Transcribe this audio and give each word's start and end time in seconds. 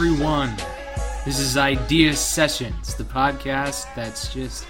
everyone. 0.00 0.54
This 1.24 1.40
is 1.40 1.56
Idea 1.56 2.14
Sessions, 2.14 2.94
the 2.94 3.02
podcast 3.02 3.92
that's 3.96 4.32
just 4.32 4.64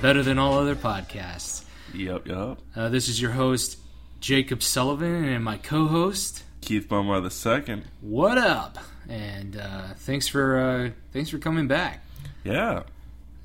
better 0.00 0.22
than 0.22 0.38
all 0.38 0.54
other 0.58 0.74
podcasts. 0.74 1.64
Yep, 1.92 2.26
yep. 2.26 2.56
Uh, 2.74 2.88
this 2.88 3.06
is 3.10 3.20
your 3.20 3.32
host, 3.32 3.76
Jacob 4.20 4.62
Sullivan, 4.62 5.26
and 5.28 5.44
my 5.44 5.58
co 5.58 5.88
host, 5.88 6.44
Keith 6.62 6.88
Bummer 6.88 7.20
the 7.20 7.30
second. 7.30 7.84
What 8.00 8.38
up? 8.38 8.78
And 9.10 9.58
uh, 9.58 9.88
thanks 9.94 10.26
for 10.26 10.58
uh, 10.58 10.90
thanks 11.12 11.28
for 11.28 11.36
coming 11.36 11.68
back. 11.68 12.02
Yeah. 12.42 12.84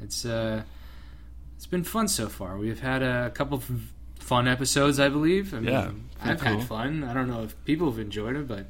It's 0.02 0.24
uh, 0.24 0.62
it's 1.58 1.66
been 1.68 1.84
fun 1.84 2.08
so 2.08 2.30
far. 2.30 2.58
We've 2.58 2.80
had 2.80 3.04
a 3.04 3.32
couple 3.32 3.58
of 3.58 3.70
fun 4.18 4.48
episodes, 4.48 4.98
I 4.98 5.10
believe. 5.10 5.54
I 5.54 5.60
mean, 5.60 5.74
Yeah, 5.74 5.92
I've 6.24 6.40
cool. 6.40 6.60
had 6.60 6.68
fun. 6.70 7.04
I 7.04 7.14
don't 7.14 7.28
know 7.28 7.44
if 7.44 7.66
people 7.66 7.92
have 7.92 8.00
enjoyed 8.00 8.38
it, 8.38 8.48
but 8.48 8.68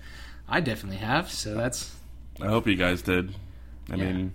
I 0.50 0.60
definitely 0.60 0.98
have. 0.98 1.30
So 1.32 1.54
that's 1.54 1.94
I 2.42 2.48
hope 2.48 2.68
you 2.68 2.76
guys 2.76 3.02
did. 3.02 3.34
I 3.90 3.96
Yeah. 3.96 4.04
mean, 4.12 4.34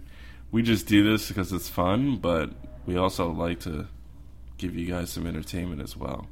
we 0.50 0.62
just 0.62 0.86
do 0.86 1.02
this 1.08 1.28
because 1.28 1.52
it's 1.52 1.68
fun, 1.68 2.16
but 2.16 2.50
we 2.86 2.96
also 2.96 3.30
like 3.30 3.60
to 3.60 3.86
give 4.58 4.74
you 4.76 4.86
guys 4.86 5.10
some 5.10 5.26
entertainment 5.26 5.80
as 5.82 5.96
well. 5.96 6.26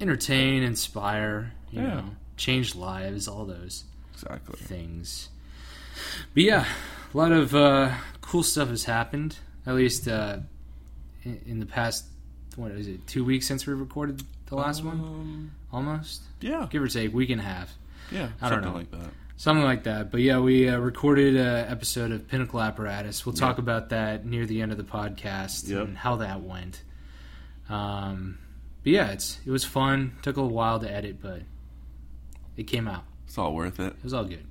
entertain, 0.00 0.64
inspire, 0.64 1.52
you 1.70 1.80
Yeah. 1.80 1.94
know, 1.94 2.04
change 2.36 2.74
lives, 2.74 3.28
all 3.28 3.44
those 3.44 3.84
Exactly. 4.14 4.56
things. 4.58 5.28
But 6.34 6.42
yeah, 6.42 6.66
a 7.14 7.16
lot 7.16 7.30
of 7.30 7.54
uh, 7.54 7.94
cool 8.20 8.42
stuff 8.42 8.68
has 8.70 8.84
happened. 8.84 9.36
At 9.64 9.76
least 9.76 10.08
uh, 10.08 10.38
in, 11.22 11.40
in 11.46 11.60
the 11.60 11.66
past, 11.66 12.06
what 12.56 12.72
is 12.72 12.88
it? 12.88 13.06
Two 13.06 13.24
weeks 13.24 13.46
since 13.46 13.64
we 13.64 13.74
recorded 13.74 14.24
the 14.46 14.56
last 14.56 14.82
one, 14.82 14.98
Um, 14.98 15.50
almost 15.72 16.22
yeah. 16.40 16.66
give 16.68 16.82
or 16.82 16.88
take, 16.88 17.14
week 17.14 17.30
and 17.30 17.40
a 17.40 17.44
half, 17.44 17.72
Yeah. 18.10 18.30
I 18.40 18.50
don't 18.50 18.62
know. 18.62 18.72
like 18.72 18.90
that. 18.90 19.10
Something 19.42 19.64
like 19.64 19.82
that. 19.82 20.12
But 20.12 20.20
yeah, 20.20 20.38
we 20.38 20.68
uh, 20.68 20.78
recorded 20.78 21.34
an 21.34 21.68
episode 21.68 22.12
of 22.12 22.28
Pinnacle 22.28 22.60
Apparatus. 22.60 23.26
We'll 23.26 23.32
talk 23.34 23.56
Yep. 23.56 23.58
about 23.58 23.88
that 23.88 24.24
near 24.24 24.46
the 24.46 24.62
end 24.62 24.70
of 24.70 24.78
the 24.78 24.84
podcast 24.84 25.68
Yep. 25.68 25.84
and 25.84 25.98
how 25.98 26.14
that 26.16 26.42
went. 26.42 26.80
Um, 27.68 28.38
but 28.84 28.92
yeah, 28.92 29.10
it's 29.10 29.40
it 29.44 29.50
was 29.50 29.64
fun. 29.64 30.12
Took 30.22 30.36
a 30.36 30.40
little 30.40 30.54
while 30.54 30.78
to 30.78 30.88
edit, 30.88 31.20
but 31.20 31.42
it 32.56 32.68
came 32.68 32.86
out. 32.86 33.02
It's 33.26 33.36
all 33.36 33.52
worth 33.52 33.80
it. 33.80 33.94
It 33.94 34.04
was 34.04 34.14
all 34.14 34.24
good. 34.24 34.46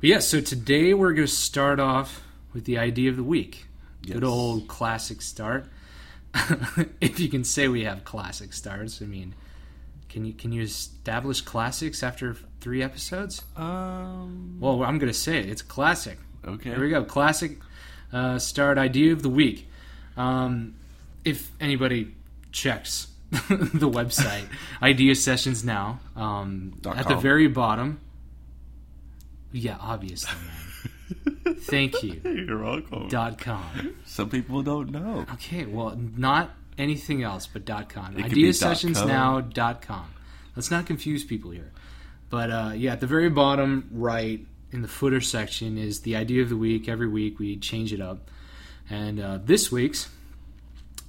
But 0.00 0.08
yeah, 0.08 0.20
so 0.20 0.40
today 0.40 0.94
we're 0.94 1.12
going 1.12 1.26
to 1.26 1.32
start 1.32 1.78
off 1.78 2.22
with 2.54 2.64
the 2.64 2.78
idea 2.78 3.10
of 3.10 3.16
the 3.16 3.22
week. 3.22 3.66
Good 4.06 4.24
old 4.24 4.66
classic 4.66 5.20
start. 5.20 5.66
if 7.02 7.20
you 7.20 7.28
can 7.28 7.44
say 7.44 7.68
we 7.68 7.84
have 7.84 8.04
classic 8.04 8.54
starts, 8.54 9.02
I 9.02 9.04
mean, 9.04 9.34
can 10.08 10.24
you 10.24 10.32
can 10.32 10.52
you 10.52 10.62
establish 10.62 11.40
classics 11.40 12.02
after 12.02 12.36
three 12.60 12.82
episodes? 12.82 13.42
Um. 13.56 14.58
Well, 14.60 14.82
I'm 14.82 14.98
going 14.98 15.12
to 15.12 15.18
say 15.18 15.38
it. 15.38 15.48
It's 15.48 15.62
classic. 15.62 16.18
Okay. 16.46 16.70
Here 16.70 16.80
we 16.80 16.90
go. 16.90 17.04
Classic 17.04 17.58
uh, 18.12 18.38
start 18.38 18.78
idea 18.78 19.12
of 19.12 19.22
the 19.22 19.28
week. 19.28 19.68
Um, 20.16 20.74
if 21.24 21.50
anybody 21.60 22.14
checks 22.52 23.08
the 23.30 23.90
website, 23.90 24.46
Idea 24.82 25.14
Sessions 25.14 25.64
Now, 25.64 26.00
um, 26.14 26.80
at 26.86 27.08
the 27.08 27.16
very 27.16 27.48
bottom. 27.48 28.00
Yeah, 29.52 29.76
obviously. 29.80 30.32
Thank 31.60 32.02
you. 32.02 32.20
You're 32.24 32.62
welcome. 32.62 33.08
Dot 33.08 33.38
com. 33.38 33.96
Some 34.04 34.28
people 34.30 34.62
don't 34.62 34.90
know. 34.90 35.24
Okay, 35.34 35.64
well, 35.64 35.96
not 36.16 36.50
anything 36.78 37.22
else 37.22 37.46
but 37.46 37.64
dot 37.64 37.88
com. 37.88 38.16
It 38.16 38.24
could 38.24 38.34
be 38.34 38.52
dot 38.52 38.76
IdeaSessionsNow 38.76 39.52
dot 39.52 39.82
com. 39.82 40.12
Let's 40.54 40.70
not 40.70 40.86
confuse 40.86 41.24
people 41.24 41.50
here. 41.50 41.72
But 42.30 42.50
uh, 42.50 42.72
yeah, 42.74 42.92
at 42.92 43.00
the 43.00 43.06
very 43.06 43.30
bottom 43.30 43.88
right 43.92 44.44
in 44.72 44.82
the 44.82 44.88
footer 44.88 45.20
section 45.20 45.78
is 45.78 46.00
the 46.00 46.16
idea 46.16 46.42
of 46.42 46.48
the 46.48 46.56
week. 46.56 46.88
Every 46.88 47.08
week 47.08 47.38
we 47.38 47.56
change 47.56 47.92
it 47.92 48.00
up, 48.00 48.30
and 48.90 49.20
uh, 49.20 49.38
this 49.44 49.70
week's 49.70 50.08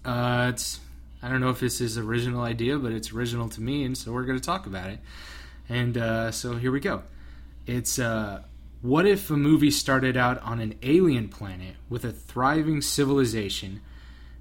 uh, 0.06 0.52
it's 0.54 0.80
I 1.22 1.30
don't 1.30 1.42
know 1.42 1.50
if 1.50 1.60
this 1.60 1.82
is 1.82 1.98
original 1.98 2.44
idea, 2.44 2.78
but 2.78 2.92
it's 2.92 3.12
original 3.12 3.50
to 3.50 3.62
me, 3.62 3.84
and 3.84 3.98
so 3.98 4.12
we're 4.12 4.26
going 4.26 4.40
to 4.40 4.46
talk 4.46 4.68
about 4.68 4.90
it. 4.92 5.00
And 5.68 5.98
uh, 5.98 6.32
so 6.32 6.56
here 6.56 6.72
we 6.72 6.80
go. 6.80 7.04
It's 7.66 7.98
uh, 8.00 8.44
what 8.82 9.06
if 9.08 9.30
a 9.32 9.36
movie 9.36 9.72
started 9.72 10.16
out 10.16 10.42
on 10.44 10.60
an 10.60 10.76
alien 10.84 11.28
planet 11.28 11.76
with 11.90 12.06
a 12.06 12.12
thriving 12.12 12.82
civilization, 12.82 13.82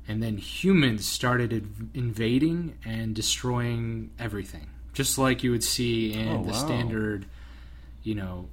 and 0.09 0.23
then 0.23 0.37
humans 0.39 1.05
started 1.07 1.51
inv- 1.51 1.89
invading 1.95 2.79
and 2.85 3.15
destroying 3.15 4.11
everything, 4.19 4.67
just 4.93 5.19
like 5.19 5.43
you 5.43 5.51
would 5.51 5.65
see 5.65 6.13
in 6.15 6.29
Oh, 6.29 6.43
the 6.43 6.51
wow. 6.51 6.55
standard, 6.67 7.27
you 8.03 8.15
know, 8.15 8.49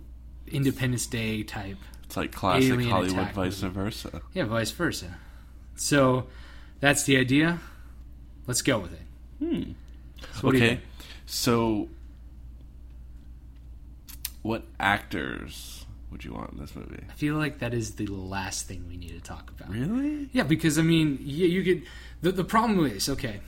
Independence 0.48 1.06
Day 1.08 1.44
type. 1.44 1.78
It's 2.06 2.18
like 2.18 2.32
classic 2.32 2.80
Hollywood, 2.82 3.32
vice 3.34 3.62
movie. 3.62 3.74
versa. 3.74 4.22
Yeah, 4.34 4.46
vice 4.46 4.72
versa. 4.72 5.16
So 5.76 6.28
that's 6.80 7.04
the 7.04 7.18
idea. 7.18 7.60
Let's 8.46 8.62
go 8.62 8.80
with 8.80 8.94
it. 8.94 9.02
Hmm. 9.40 9.72
So 10.36 10.42
what 10.42 10.52
do 10.54 10.58
you 10.58 10.64
okay. 10.66 10.82
So, 11.26 11.90
what 14.42 14.64
actors 14.80 15.83
would 16.14 16.24
you 16.24 16.32
want 16.34 16.54
in 16.54 16.60
this 16.60 16.74
movie? 16.76 17.04
I 17.10 17.14
feel 17.14 17.36
like 17.36 17.60
that 17.60 17.74
is 17.74 17.96
the 17.96 18.06
last 18.08 18.66
thing 18.68 18.86
we 18.88 18.96
need 18.96 19.10
to 19.10 19.20
talk 19.20 19.52
about. 19.52 19.70
Really? 19.70 20.30
Yeah, 20.32 20.44
because 20.44 20.80
I 20.80 20.82
mean, 20.84 21.18
yeah, 21.22 21.48
you 21.48 21.64
could. 21.64 21.84
The, 22.22 22.32
the 22.32 22.44
problem 22.46 22.86
is, 22.86 23.10
okay, 23.10 23.42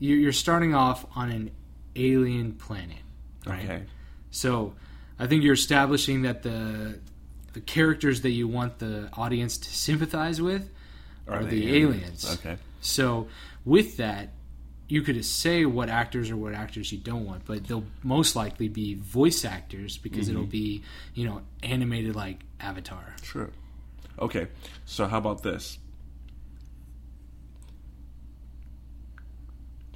you- 0.00 0.16
you're 0.16 0.32
starting 0.32 0.74
off 0.74 1.06
on 1.14 1.30
an 1.30 1.50
alien 1.94 2.52
planet, 2.54 2.98
right? 3.46 3.62
Okay. 3.64 3.82
So, 4.32 4.74
I 5.18 5.26
think 5.28 5.44
you're 5.44 5.54
establishing 5.54 6.22
that 6.22 6.42
the 6.42 6.98
the 7.52 7.60
characters 7.60 8.20
that 8.22 8.30
you 8.32 8.48
want 8.48 8.80
the 8.80 9.08
audience 9.14 9.56
to 9.58 9.70
sympathize 9.70 10.42
with 10.42 10.68
are, 11.28 11.42
they 11.44 11.50
the 11.60 11.76
aliens. 11.82 12.28
Okay. 12.38 12.56
So, 12.80 13.28
with 13.64 13.96
that, 13.98 14.30
you 14.88 15.02
could 15.02 15.24
say 15.24 15.66
what 15.66 15.88
actors 15.88 16.30
or 16.30 16.36
what 16.36 16.54
actors 16.54 16.92
you 16.92 16.98
don't 16.98 17.24
want, 17.24 17.44
but 17.44 17.66
they'll 17.66 17.84
most 18.02 18.36
likely 18.36 18.68
be 18.68 18.94
voice 18.94 19.44
actors 19.44 19.98
because 19.98 20.28
it'll 20.28 20.42
mm-hmm. 20.42 20.50
be, 20.50 20.82
you 21.14 21.26
know, 21.26 21.42
animated 21.62 22.14
like 22.14 22.40
Avatar. 22.60 23.16
Sure. 23.22 23.50
Okay. 24.18 24.48
So 24.84 25.06
how 25.06 25.18
about 25.18 25.42
this? 25.42 25.78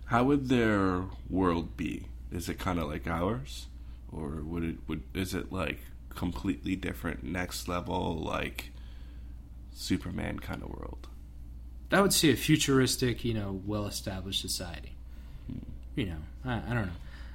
How 0.06 0.24
would 0.24 0.48
their 0.48 1.04
world 1.28 1.76
be? 1.76 2.06
Is 2.32 2.48
it 2.48 2.58
kind 2.58 2.80
of 2.80 2.88
like 2.88 3.06
ours, 3.06 3.68
or 4.10 4.42
would 4.42 4.64
it 4.64 4.76
would 4.88 5.02
is 5.14 5.34
it 5.34 5.52
like 5.52 5.78
completely 6.08 6.74
different, 6.74 7.22
next 7.22 7.68
level, 7.68 8.16
like 8.16 8.72
Superman 9.72 10.40
kind 10.40 10.62
of 10.64 10.70
world? 10.70 11.06
I 11.92 12.00
would 12.00 12.12
say 12.12 12.30
a 12.30 12.36
futuristic, 12.36 13.24
you 13.24 13.34
know, 13.34 13.60
well-established 13.66 14.40
society. 14.40 14.92
You 15.96 16.06
know, 16.06 16.16
I, 16.44 16.62
I 16.68 16.74
don't 16.74 16.86
know. 16.86 16.92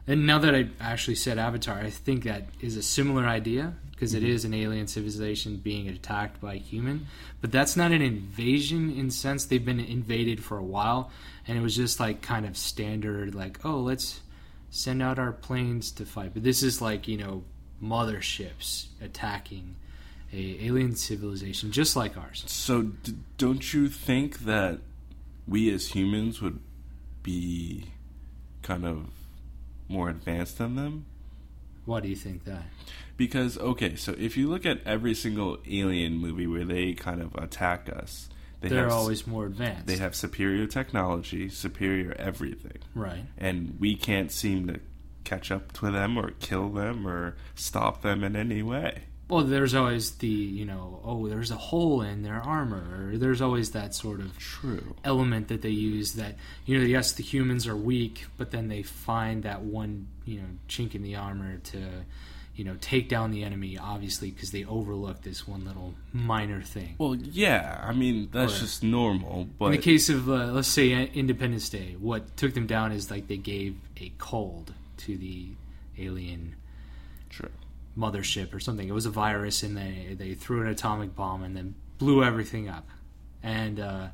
And 0.07 0.27
now 0.27 0.37
that 0.39 0.53
I 0.53 0.69
actually 0.79 1.15
said 1.15 1.37
Avatar, 1.37 1.79
I 1.79 1.89
think 1.89 2.23
that 2.23 2.43
is 2.61 2.77
a 2.77 2.83
similar 2.83 3.25
idea 3.25 3.73
because 3.91 4.13
it 4.13 4.21
mm-hmm. 4.21 4.31
is 4.31 4.45
an 4.45 4.53
alien 4.53 4.87
civilization 4.87 5.57
being 5.57 5.87
attacked 5.87 6.39
by 6.39 6.53
a 6.53 6.57
human, 6.57 7.07
but 7.41 7.51
that's 7.51 7.75
not 7.75 7.91
an 7.91 8.01
invasion 8.01 8.91
in 8.95 9.09
sense. 9.09 9.45
They've 9.45 9.63
been 9.63 9.79
invaded 9.79 10.43
for 10.43 10.57
a 10.57 10.63
while, 10.63 11.11
and 11.47 11.57
it 11.57 11.61
was 11.61 11.75
just 11.75 11.99
like 11.99 12.21
kind 12.21 12.45
of 12.45 12.55
standard, 12.55 13.33
like 13.33 13.65
oh, 13.65 13.79
let's 13.79 14.21
send 14.69 15.01
out 15.01 15.17
our 15.17 15.31
planes 15.31 15.91
to 15.91 16.05
fight. 16.05 16.31
But 16.33 16.43
this 16.43 16.61
is 16.61 16.81
like 16.81 17.07
you 17.07 17.17
know, 17.17 17.43
motherships 17.81 18.87
attacking 19.01 19.75
a 20.35 20.65
alien 20.65 20.95
civilization 20.95 21.71
just 21.71 21.95
like 21.95 22.17
ours. 22.17 22.43
So 22.47 22.83
d- 22.83 23.15
don't 23.37 23.73
you 23.73 23.87
think 23.87 24.39
that 24.39 24.79
we 25.47 25.73
as 25.73 25.89
humans 25.89 26.41
would 26.41 26.59
be 27.23 27.85
kind 28.61 28.85
of 28.85 29.07
more 29.87 30.09
advanced 30.09 30.57
than 30.57 30.75
them? 30.75 31.05
Why 31.85 31.99
do 31.99 32.07
you 32.07 32.15
think 32.15 32.43
that? 32.45 32.63
Because 33.17 33.57
okay, 33.57 33.95
so 33.95 34.15
if 34.17 34.35
you 34.35 34.49
look 34.49 34.65
at 34.65 34.81
every 34.85 35.13
single 35.13 35.59
alien 35.69 36.17
movie 36.17 36.47
where 36.47 36.65
they 36.65 36.93
kind 36.93 37.21
of 37.21 37.33
attack 37.35 37.87
us, 37.95 38.27
they 38.61 38.69
They're 38.69 38.83
have 38.83 38.91
always 38.91 39.27
more 39.27 39.45
advanced. 39.45 39.85
they 39.85 39.97
have 39.97 40.15
superior 40.15 40.65
technology, 40.65 41.47
superior 41.49 42.15
everything, 42.17 42.79
right. 42.95 43.23
and 43.37 43.77
we 43.79 43.95
can't 43.95 44.31
seem 44.31 44.67
to 44.67 44.79
catch 45.23 45.51
up 45.51 45.71
to 45.73 45.91
them 45.91 46.17
or 46.17 46.31
kill 46.39 46.69
them 46.69 47.07
or 47.07 47.35
stop 47.53 48.01
them 48.01 48.23
in 48.23 48.35
any 48.35 48.63
way. 48.63 49.03
Well, 49.27 49.43
there's 49.43 49.73
always 49.73 50.11
the 50.17 50.27
you 50.27 50.65
know 50.65 50.99
oh 51.03 51.27
there's 51.27 51.49
a 51.51 51.55
hole 51.57 52.01
in 52.01 52.21
their 52.23 52.35
armor. 52.41 53.09
Or 53.13 53.17
there's 53.17 53.41
always 53.41 53.71
that 53.71 53.95
sort 53.95 54.19
of 54.19 54.37
True. 54.37 54.95
element 55.03 55.47
that 55.47 55.61
they 55.61 55.69
use 55.69 56.13
that 56.13 56.35
you 56.65 56.77
know 56.77 56.83
yes 56.85 57.13
the 57.13 57.23
humans 57.23 57.65
are 57.67 57.75
weak, 57.75 58.25
but 58.37 58.51
then 58.51 58.67
they 58.67 58.83
find 58.83 59.43
that 59.43 59.61
one 59.61 60.07
you 60.25 60.37
know 60.39 60.47
chink 60.69 60.93
in 60.95 61.01
the 61.01 61.15
armor 61.15 61.57
to 61.57 61.77
you 62.55 62.63
know 62.63 62.77
take 62.79 63.09
down 63.09 63.31
the 63.31 63.43
enemy 63.43 63.77
obviously 63.77 64.31
because 64.31 64.51
they 64.51 64.63
overlook 64.65 65.21
this 65.23 65.47
one 65.47 65.65
little 65.65 65.93
minor 66.13 66.61
thing. 66.61 66.95
Well, 66.99 67.15
yeah, 67.15 67.83
I 67.83 67.93
mean 67.93 68.29
that's 68.31 68.53
Right. 68.53 68.61
just 68.61 68.83
normal, 68.83 69.47
but 69.57 69.65
In 69.65 69.71
the 69.71 69.77
case 69.79 70.07
of 70.09 70.29
uh, 70.29 70.51
let's 70.53 70.67
say 70.67 70.91
Independence 71.13 71.67
Day, 71.67 71.95
what 71.99 72.37
took 72.37 72.53
them 72.53 72.67
down 72.67 72.91
is 72.91 73.09
like 73.09 73.27
they 73.27 73.37
gave 73.37 73.75
a 73.99 74.11
cold 74.19 74.73
to 74.97 75.17
the 75.17 75.47
alien 75.97 76.55
True. 77.29 77.49
Mothership 77.97 78.53
or 78.53 78.59
something. 78.59 78.87
It 78.87 78.93
was 78.93 79.05
a 79.05 79.11
virus, 79.11 79.63
and 79.63 79.77
they 79.77 80.15
they 80.17 80.33
threw 80.33 80.61
an 80.61 80.67
atomic 80.67 81.15
bomb 81.15 81.43
and 81.43 81.55
then 81.55 81.75
blew 81.97 82.23
everything 82.23 82.69
up. 82.69 82.87
And 83.41 83.79
uh, 83.79 84.07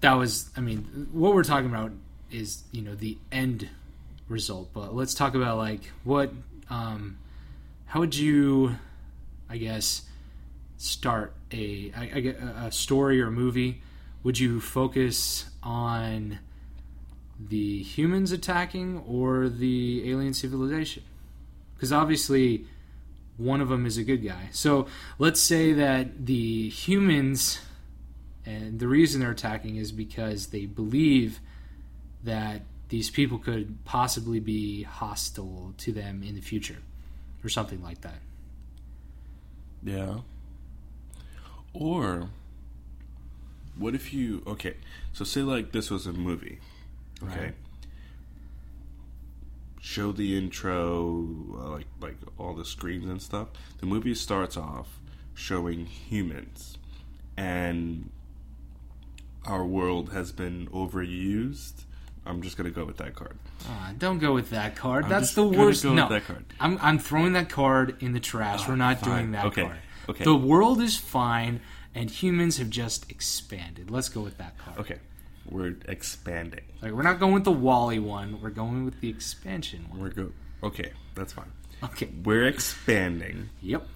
that 0.00 0.12
was, 0.12 0.50
I 0.56 0.60
mean, 0.60 1.08
what 1.12 1.34
we're 1.34 1.44
talking 1.44 1.68
about 1.70 1.92
is 2.30 2.62
you 2.70 2.82
know 2.82 2.94
the 2.94 3.18
end 3.32 3.68
result. 4.28 4.70
But 4.72 4.94
let's 4.94 5.14
talk 5.14 5.34
about 5.34 5.58
like 5.58 5.90
what, 6.04 6.32
um, 6.68 7.18
how 7.86 8.00
would 8.00 8.14
you, 8.14 8.76
I 9.48 9.56
guess, 9.56 10.02
start 10.78 11.34
a, 11.50 11.90
get 12.20 12.36
a 12.36 12.70
story 12.72 13.20
or 13.20 13.26
a 13.26 13.32
movie? 13.32 13.82
Would 14.22 14.38
you 14.38 14.60
focus 14.60 15.46
on 15.62 16.38
the 17.38 17.82
humans 17.82 18.32
attacking 18.32 19.02
or 19.06 19.48
the 19.48 20.10
alien 20.10 20.34
civilization? 20.34 21.02
Because 21.80 21.94
obviously, 21.94 22.66
one 23.38 23.62
of 23.62 23.70
them 23.70 23.86
is 23.86 23.96
a 23.96 24.04
good 24.04 24.18
guy. 24.18 24.50
So 24.52 24.86
let's 25.18 25.40
say 25.40 25.72
that 25.72 26.26
the 26.26 26.68
humans, 26.68 27.58
and 28.44 28.78
the 28.78 28.86
reason 28.86 29.22
they're 29.22 29.30
attacking 29.30 29.76
is 29.76 29.90
because 29.90 30.48
they 30.48 30.66
believe 30.66 31.40
that 32.22 32.60
these 32.90 33.08
people 33.08 33.38
could 33.38 33.82
possibly 33.86 34.40
be 34.40 34.82
hostile 34.82 35.72
to 35.78 35.90
them 35.90 36.22
in 36.22 36.34
the 36.34 36.42
future, 36.42 36.82
or 37.42 37.48
something 37.48 37.82
like 37.82 38.02
that. 38.02 38.20
Yeah. 39.82 40.18
Or 41.72 42.28
what 43.78 43.94
if 43.94 44.12
you 44.12 44.42
okay? 44.46 44.74
So 45.14 45.24
say 45.24 45.40
like 45.40 45.72
this 45.72 45.90
was 45.90 46.06
a 46.06 46.12
movie, 46.12 46.58
okay? 47.22 47.40
Right. 47.40 47.54
Show 49.82 50.12
the 50.12 50.36
intro, 50.36 51.26
uh, 51.54 51.70
like 51.70 51.86
like 52.00 52.16
all 52.38 52.54
the 52.54 52.64
screens 52.66 53.06
and 53.08 53.20
stuff. 53.22 53.48
The 53.78 53.86
movie 53.86 54.14
starts 54.14 54.56
off 54.56 55.00
showing 55.32 55.86
humans, 55.86 56.76
and 57.36 58.10
our 59.46 59.64
world 59.64 60.12
has 60.12 60.32
been 60.32 60.66
overused. 60.68 61.84
I'm 62.26 62.42
just 62.42 62.58
gonna 62.58 62.70
go 62.70 62.84
with 62.84 62.98
that 62.98 63.14
card. 63.14 63.38
Ah, 63.66 63.92
don't 63.96 64.18
go 64.18 64.34
with 64.34 64.50
that 64.50 64.76
card. 64.76 65.04
I'm 65.04 65.10
That's 65.10 65.32
the 65.32 65.44
worst. 65.46 65.82
no, 65.84 66.08
that 66.08 66.26
card. 66.26 66.44
I'm 66.60 66.78
I'm 66.82 66.98
throwing 66.98 67.32
that 67.32 67.48
card 67.48 67.96
in 68.02 68.12
the 68.12 68.20
trash. 68.20 68.68
We're 68.68 68.76
not 68.76 69.00
fine. 69.00 69.10
doing 69.14 69.30
that 69.32 69.46
Okay, 69.46 69.62
card. 69.64 69.78
okay. 70.10 70.24
The 70.24 70.36
world 70.36 70.82
is 70.82 70.98
fine, 70.98 71.62
and 71.94 72.10
humans 72.10 72.58
have 72.58 72.68
just 72.68 73.10
expanded. 73.10 73.90
Let's 73.90 74.10
go 74.10 74.20
with 74.20 74.36
that 74.36 74.58
card. 74.58 74.78
Okay, 74.80 74.98
we're 75.48 75.76
expanding. 75.88 76.64
Like 76.82 76.92
we're 76.92 77.02
not 77.02 77.18
going 77.20 77.34
with 77.34 77.44
the 77.44 77.52
WALL-E 77.52 77.98
one. 77.98 78.40
We're 78.40 78.50
going 78.50 78.84
with 78.84 79.00
the 79.00 79.08
expansion 79.08 79.86
one. 79.88 80.00
We're 80.00 80.10
go. 80.10 80.32
Okay, 80.62 80.92
that's 81.14 81.32
fine. 81.32 81.50
Okay. 81.82 82.10
We're 82.24 82.46
expanding. 82.46 83.48
Yep. 83.62 83.86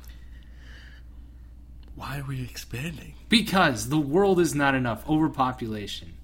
Why 1.97 2.19
are 2.19 2.25
we 2.25 2.43
expanding? 2.43 3.15
Because 3.29 3.89
the 3.89 3.99
world 3.99 4.41
is 4.41 4.55
not 4.55 4.75
enough. 4.75 5.09
Overpopulation. 5.09 6.15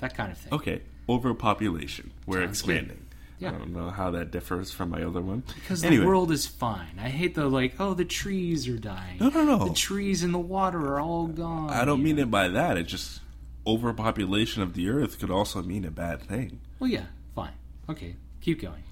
That 0.00 0.14
kind 0.14 0.32
of 0.32 0.38
thing. 0.38 0.52
Okay, 0.52 0.82
overpopulation. 1.08 2.10
We're 2.26 2.44
Sounds 2.44 2.62
good. 2.62 2.76
expanding. 2.76 3.06
Yeah. 3.38 3.48
I 3.48 3.52
don't 3.52 3.72
know 3.72 3.90
how 3.90 4.10
that 4.12 4.30
differs 4.30 4.70
from 4.70 4.90
my 4.90 5.02
other 5.02 5.20
one. 5.20 5.42
Because 5.54 5.82
anyway, 5.82 6.02
the 6.02 6.06
world 6.06 6.30
is 6.30 6.46
fine. 6.46 6.98
I 6.98 7.08
hate 7.08 7.34
the 7.34 7.48
like, 7.48 7.74
oh, 7.80 7.94
the 7.94 8.04
trees 8.04 8.68
are 8.68 8.78
dying. 8.78 9.18
No, 9.18 9.28
no, 9.28 9.44
no. 9.44 9.66
The 9.66 9.74
trees 9.74 10.22
and 10.22 10.32
the 10.32 10.38
water 10.38 10.78
are 10.78 11.00
all 11.00 11.26
gone. 11.26 11.70
I 11.70 11.84
don't 11.84 12.02
mean 12.02 12.18
it 12.18 12.30
by 12.30 12.48
that. 12.48 12.76
It 12.76 12.84
just 12.84 13.20
overpopulation 13.66 14.62
of 14.62 14.74
the 14.74 14.88
earth 14.88 15.18
could 15.18 15.30
also 15.30 15.62
mean 15.62 15.84
a 15.84 15.90
bad 15.90 16.22
thing. 16.22 16.60
Well, 16.78 16.90
yeah, 16.90 17.06
fine. 17.34 17.52
Okay, 17.88 18.16
keep 18.40 18.60
going. 18.60 18.82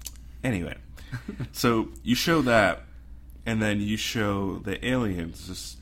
Anyway, 0.43 0.75
so 1.51 1.89
you 2.03 2.15
show 2.15 2.41
that, 2.43 2.83
and 3.45 3.61
then 3.61 3.81
you 3.81 3.97
show 3.97 4.57
the 4.59 4.83
aliens 4.85 5.47
just 5.47 5.77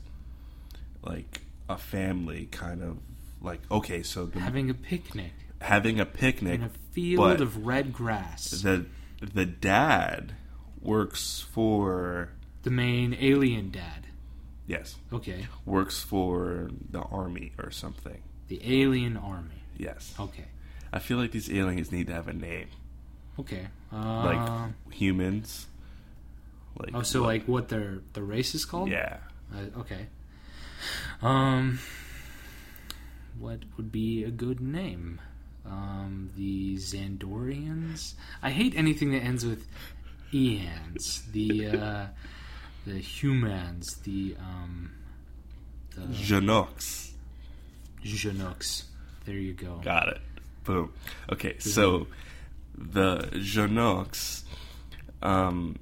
like 1.02 1.40
a 1.68 1.76
family, 1.78 2.46
kind 2.50 2.82
of 2.82 2.98
like 3.40 3.60
okay, 3.70 4.02
so 4.02 4.26
the, 4.26 4.38
Having 4.40 4.70
a 4.70 4.74
picnic 4.74 5.32
having 5.60 6.00
a 6.00 6.06
picnic 6.06 6.54
in 6.54 6.62
a 6.64 6.70
field 6.92 7.40
of 7.40 7.64
red 7.66 7.92
grass. 7.92 8.50
the 8.50 8.84
the 9.20 9.46
dad 9.46 10.34
works 10.80 11.44
for 11.52 12.30
The 12.64 12.70
main 12.70 13.16
alien 13.20 13.70
dad. 13.70 14.06
yes 14.66 14.96
Okay. 15.12 15.46
works 15.64 16.02
for 16.02 16.68
the 16.90 17.00
army 17.00 17.52
or 17.58 17.70
something. 17.70 18.22
The 18.48 18.60
alien 18.64 19.16
army. 19.16 19.62
Yes, 19.76 20.14
Okay. 20.18 20.44
I 20.92 20.98
feel 20.98 21.16
like 21.18 21.30
these 21.32 21.50
aliens 21.50 21.90
need 21.90 22.06
to 22.08 22.12
have 22.12 22.28
a 22.28 22.32
name, 22.34 22.68
Okay. 23.38 23.66
Uh, 23.92 24.24
like 24.24 24.92
humans. 24.92 25.66
Like 26.78 26.90
oh, 26.94 27.02
so 27.02 27.20
what- 27.20 27.26
like 27.26 27.44
what 27.48 27.68
their 27.68 28.00
the 28.12 28.22
race 28.22 28.54
is 28.54 28.64
called? 28.64 28.90
yeah, 28.90 29.18
Uh, 29.54 29.80
okay. 29.80 30.06
Um, 31.22 31.78
what 33.38 33.60
would 33.76 33.90
be 33.92 34.24
a 34.24 34.30
good 34.30 34.60
name? 34.60 35.20
Um, 35.64 36.30
the 36.36 36.76
Xandorians. 36.76 38.14
I 38.42 38.50
hate 38.50 38.74
anything 38.76 39.12
that 39.12 39.20
ends 39.22 39.44
with 39.46 39.66
eans. 40.32 41.22
The 41.32 41.68
uh, 41.68 42.06
the 42.86 42.98
humans. 42.98 43.96
The 44.04 44.36
um, 44.40 44.92
the 45.94 46.02
Janox. 46.12 47.11
Genooks. 48.04 48.84
There 49.24 49.34
you 49.36 49.52
go. 49.54 49.80
Got 49.82 50.08
it. 50.08 50.18
Boom. 50.64 50.92
Okay, 51.30 51.58
so 51.58 52.06
the 52.76 53.18
Janox. 53.34 54.42
Um, 55.22 55.78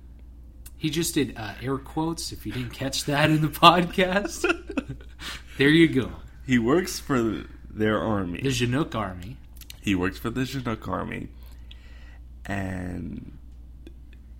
He 0.76 0.90
just 0.90 1.14
did 1.14 1.34
uh, 1.36 1.54
air 1.62 1.78
quotes. 1.78 2.32
If 2.32 2.44
you 2.46 2.52
didn't 2.52 2.72
catch 2.72 3.04
that 3.04 3.30
in 3.30 3.40
the 3.42 3.48
podcast, 3.48 4.44
there 5.58 5.68
you 5.70 5.88
go. 5.88 6.12
he 6.46 6.58
works 6.58 6.98
for 7.00 7.44
their 7.70 7.98
army. 8.00 8.40
The 8.42 8.50
Chinook 8.50 8.94
army. 8.94 9.36
he 9.80 9.94
works 9.94 10.18
for 10.18 10.30
the 10.30 10.44
Chinook 10.44 10.86
army, 10.88 11.28
and 12.46 13.36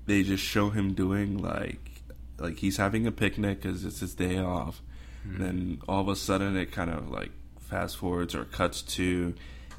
they 0.06 0.22
just 0.22 0.42
show 0.42 0.70
him 0.70 0.94
doing 0.94 1.38
like 1.38 2.02
like 2.38 2.58
he's 2.58 2.76
having 2.78 3.06
a 3.06 3.12
picnic 3.12 3.62
because 3.62 3.84
it's 3.84 4.00
his 4.00 4.14
day 4.14 4.38
off. 4.38 4.82
Then 5.24 5.82
all 5.86 6.00
of 6.00 6.08
a 6.08 6.16
sudden, 6.16 6.56
it 6.56 6.72
kind 6.72 6.90
of 6.90 7.10
like 7.10 7.30
fast 7.70 7.96
forwards 7.96 8.34
or 8.34 8.44
cuts 8.44 8.82
to 8.82 9.34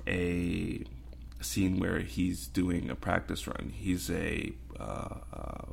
a 0.07 0.83
scene 1.41 1.79
where 1.79 1.99
he's 1.99 2.47
doing 2.47 2.89
a 2.89 2.95
practice 2.95 3.45
run. 3.47 3.71
He's 3.75 4.09
a 4.09 4.53
uh, 4.79 5.15
uh, 5.33 5.65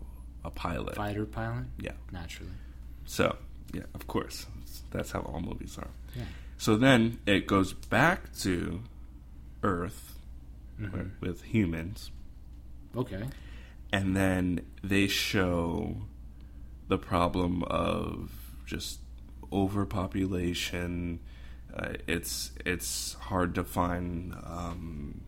a 0.45 0.51
pilot. 0.51 0.97
Fighter 0.97 1.25
pilot. 1.25 1.65
Yeah. 1.79 1.93
Naturally. 2.13 2.53
So 3.07 3.37
yeah, 3.73 3.83
of 3.95 4.07
course, 4.07 4.47
that's 4.91 5.13
how 5.13 5.21
all 5.21 5.41
movies 5.41 5.79
are. 5.79 5.89
Yeah. 6.17 6.25
So 6.59 6.77
then 6.77 7.19
it 7.27 7.47
goes 7.47 7.73
back 7.73 8.35
to 8.41 8.81
Earth 9.63 10.05
Mm-hmm. 10.81 10.97
with- 10.97 11.21
with 11.21 11.43
humans, 11.43 12.13
Okay. 12.97 13.25
and 13.93 14.15
then 14.15 14.61
they 14.85 15.09
show 15.09 16.03
the 16.87 16.99
problem 16.99 17.65
of 17.65 18.31
just 18.65 19.01
overpopulation. 19.53 21.19
Uh, 21.75 21.95
it's 22.07 22.53
it's 22.65 23.15
hard 23.15 23.55
to 23.55 23.63
find 23.65 24.35
um, 24.45 25.21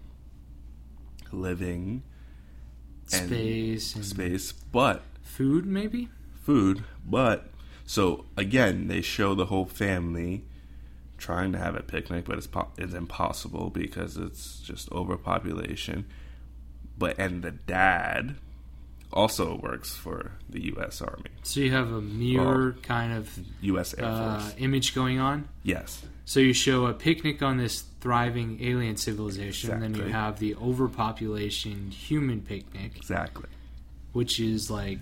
living 1.32 2.02
Space 3.06 3.94
and 3.96 4.04
space, 4.04 4.52
but 4.52 5.02
food, 5.22 5.66
maybe. 5.66 6.08
food. 6.42 6.84
But 7.04 7.50
so 7.84 8.24
again, 8.36 8.86
they 8.88 9.00
show 9.00 9.34
the 9.34 9.46
whole 9.46 9.64
family 9.66 10.44
trying 11.18 11.50
to 11.52 11.58
have 11.58 11.74
a 11.74 11.82
picnic, 11.82 12.24
but 12.24 12.38
it's 12.38 12.46
po- 12.46 12.70
it's 12.78 12.94
impossible 12.94 13.70
because 13.70 14.16
it's 14.16 14.60
just 14.60 14.90
overpopulation. 14.92 16.06
But 16.96 17.18
and 17.18 17.42
the 17.42 17.50
dad 17.50 18.36
also 19.12 19.56
works 19.56 19.96
for 19.96 20.32
the 20.48 20.62
U.S. 20.66 21.02
Army, 21.02 21.30
So 21.42 21.58
you 21.60 21.72
have 21.72 21.90
a 21.90 22.00
mirror 22.00 22.76
kind 22.82 23.12
of 23.12 23.36
U.S. 23.62 23.92
Air 23.98 24.04
uh, 24.04 24.38
Force. 24.40 24.54
image 24.58 24.94
going 24.94 25.18
on. 25.18 25.48
Yes, 25.64 26.02
So 26.30 26.38
you 26.38 26.52
show 26.52 26.86
a 26.86 26.92
picnic 26.92 27.42
on 27.42 27.56
this 27.56 27.82
thriving 28.00 28.62
alien 28.62 28.96
civilization, 28.96 29.72
and 29.72 29.82
then 29.82 29.94
you 29.96 30.12
have 30.12 30.38
the 30.38 30.54
overpopulation 30.54 31.90
human 31.90 32.40
picnic, 32.40 32.92
exactly. 32.94 33.48
which 34.12 34.38
is 34.38 34.70
like 34.70 35.00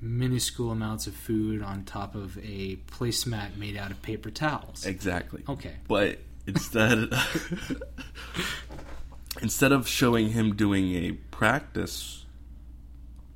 minuscule 0.00 0.70
amounts 0.70 1.06
of 1.06 1.14
food 1.14 1.62
on 1.62 1.84
top 1.84 2.14
of 2.14 2.38
a 2.38 2.76
placemat 2.90 3.58
made 3.58 3.76
out 3.76 3.90
of 3.90 4.00
paper 4.00 4.30
towels. 4.30 4.86
Exactly. 4.86 5.42
Okay. 5.46 5.74
But 5.86 6.20
instead 6.46 7.12
instead 9.42 9.70
of 9.70 9.86
showing 9.86 10.30
him 10.30 10.56
doing 10.56 10.94
a 10.94 11.12
practice 11.30 12.24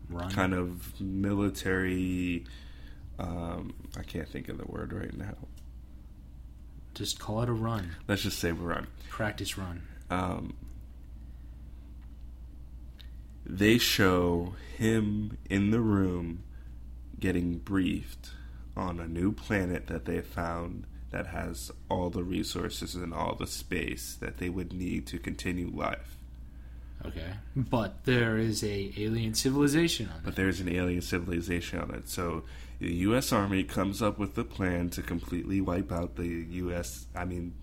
Run. 0.08 0.30
kind 0.30 0.54
of 0.54 0.98
military 0.98 2.46
um, 3.18 3.74
I 3.98 4.02
can't 4.02 4.26
think 4.26 4.48
of 4.48 4.56
the 4.56 4.64
word 4.64 4.94
right 4.94 5.14
now. 5.14 5.34
Just 6.98 7.20
call 7.20 7.42
it 7.42 7.48
a 7.48 7.52
run. 7.52 7.94
Let's 8.08 8.22
just 8.22 8.40
say 8.40 8.50
we're 8.50 8.74
run. 8.74 8.88
Practice 9.08 9.56
run. 9.56 9.82
Um, 10.10 10.54
they 13.46 13.78
show 13.78 14.54
him 14.76 15.38
in 15.48 15.70
the 15.70 15.78
room 15.78 16.42
getting 17.20 17.58
briefed 17.58 18.30
on 18.76 18.98
a 18.98 19.06
new 19.06 19.30
planet 19.30 19.86
that 19.86 20.06
they 20.06 20.20
found 20.20 20.86
that 21.12 21.28
has 21.28 21.70
all 21.88 22.10
the 22.10 22.24
resources 22.24 22.96
and 22.96 23.14
all 23.14 23.36
the 23.36 23.46
space 23.46 24.16
that 24.20 24.38
they 24.38 24.48
would 24.48 24.72
need 24.72 25.06
to 25.06 25.20
continue 25.20 25.70
life. 25.70 26.16
Okay, 27.06 27.30
but 27.54 28.04
there 28.06 28.38
is 28.38 28.64
a 28.64 28.92
alien 28.96 29.34
civilization 29.34 30.08
on 30.08 30.16
it. 30.16 30.24
But 30.24 30.34
there's 30.34 30.58
an 30.58 30.68
alien 30.68 31.00
civilization 31.00 31.78
on 31.78 31.94
it. 31.94 32.08
So 32.08 32.42
the 32.78 32.92
U.S. 32.94 33.32
Army 33.32 33.64
comes 33.64 34.00
up 34.02 34.18
with 34.18 34.34
the 34.34 34.44
plan 34.44 34.90
to 34.90 35.02
completely 35.02 35.60
wipe 35.60 35.90
out 35.92 36.16
the 36.16 36.26
U.S. 36.28 37.06
I 37.14 37.24
mean, 37.24 37.54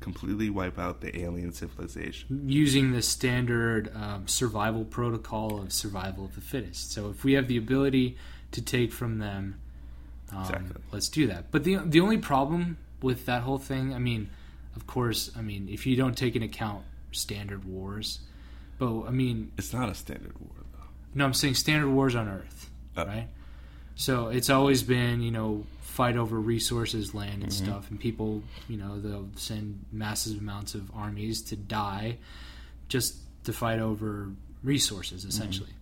completely 0.00 0.50
wipe 0.50 0.78
out 0.78 1.00
the 1.00 1.16
alien 1.20 1.52
civilization. 1.52 2.44
Using 2.48 2.92
the 2.92 3.02
standard 3.02 3.94
um, 3.94 4.26
survival 4.26 4.84
protocol 4.84 5.60
of 5.60 5.72
survival 5.72 6.24
of 6.24 6.34
the 6.34 6.40
fittest. 6.40 6.92
So 6.92 7.10
if 7.10 7.22
we 7.24 7.34
have 7.34 7.48
the 7.48 7.56
ability 7.56 8.16
to 8.52 8.62
take 8.62 8.92
from 8.92 9.18
them, 9.18 9.60
um, 10.32 10.40
Exactly. 10.42 10.82
let's 10.90 11.08
do 11.08 11.26
that. 11.28 11.50
But 11.50 11.64
the 11.64 11.76
the 11.84 12.00
only 12.00 12.18
problem 12.18 12.78
with 13.02 13.26
that 13.26 13.42
whole 13.42 13.58
thing, 13.58 13.94
I 13.94 13.98
mean, 13.98 14.30
of 14.76 14.86
course, 14.86 15.30
I 15.36 15.42
mean, 15.42 15.68
if 15.68 15.86
you 15.86 15.96
don't 15.96 16.16
take 16.16 16.34
into 16.34 16.46
account 16.46 16.84
standard 17.12 17.64
wars, 17.64 18.20
but 18.78 19.02
I 19.02 19.10
mean, 19.10 19.52
It's 19.58 19.72
not 19.72 19.88
a 19.90 19.94
standard 19.94 20.34
war, 20.40 20.52
though. 20.72 20.86
No, 21.14 21.26
I'm 21.26 21.34
saying 21.34 21.56
standard 21.56 21.90
wars 21.90 22.14
on 22.14 22.26
Earth, 22.28 22.70
Oh. 22.96 23.04
right? 23.04 23.28
So 23.94 24.28
it's 24.28 24.50
always 24.50 24.82
been, 24.82 25.22
you 25.22 25.30
know, 25.30 25.64
fight 25.82 26.16
over 26.16 26.40
resources, 26.40 27.14
land, 27.14 27.42
and 27.42 27.52
mm-hmm. 27.52 27.64
stuff, 27.66 27.90
and 27.90 28.00
people, 28.00 28.42
you 28.68 28.78
know, 28.78 28.98
they'll 28.98 29.28
send 29.36 29.84
massive 29.92 30.38
amounts 30.38 30.74
of 30.74 30.90
armies 30.94 31.42
to 31.42 31.56
die 31.56 32.16
just 32.88 33.16
to 33.44 33.52
fight 33.52 33.78
over 33.78 34.28
resources, 34.62 35.20
mm-hmm. 35.20 35.28
essentially. 35.28 35.72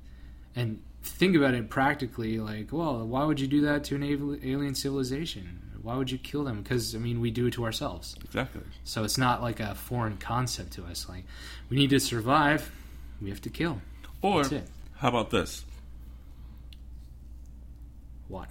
And 0.56 0.82
think 1.02 1.36
about 1.36 1.54
it 1.54 1.70
practically, 1.70 2.38
like, 2.38 2.72
well, 2.72 3.06
why 3.06 3.24
would 3.24 3.38
you 3.38 3.46
do 3.46 3.60
that 3.62 3.84
to 3.84 3.94
an 3.94 4.02
alien 4.02 4.74
civilization? 4.74 5.60
Why 5.82 5.96
would 5.96 6.10
you 6.10 6.18
kill 6.18 6.44
them? 6.44 6.62
Because 6.62 6.94
I 6.94 6.98
mean, 6.98 7.20
we 7.20 7.30
do 7.30 7.46
it 7.46 7.54
to 7.54 7.64
ourselves. 7.64 8.16
Exactly. 8.24 8.62
So 8.84 9.04
it's 9.04 9.16
not 9.16 9.40
like 9.42 9.60
a 9.60 9.74
foreign 9.74 10.18
concept 10.18 10.72
to 10.72 10.84
us. 10.84 11.08
Like, 11.08 11.24
we 11.70 11.76
need 11.76 11.90
to 11.90 12.00
survive. 12.00 12.70
We 13.22 13.30
have 13.30 13.40
to 13.42 13.50
kill. 13.50 13.80
Or 14.20 14.44
how 14.96 15.08
about 15.08 15.30
this? 15.30 15.64
What? 18.30 18.48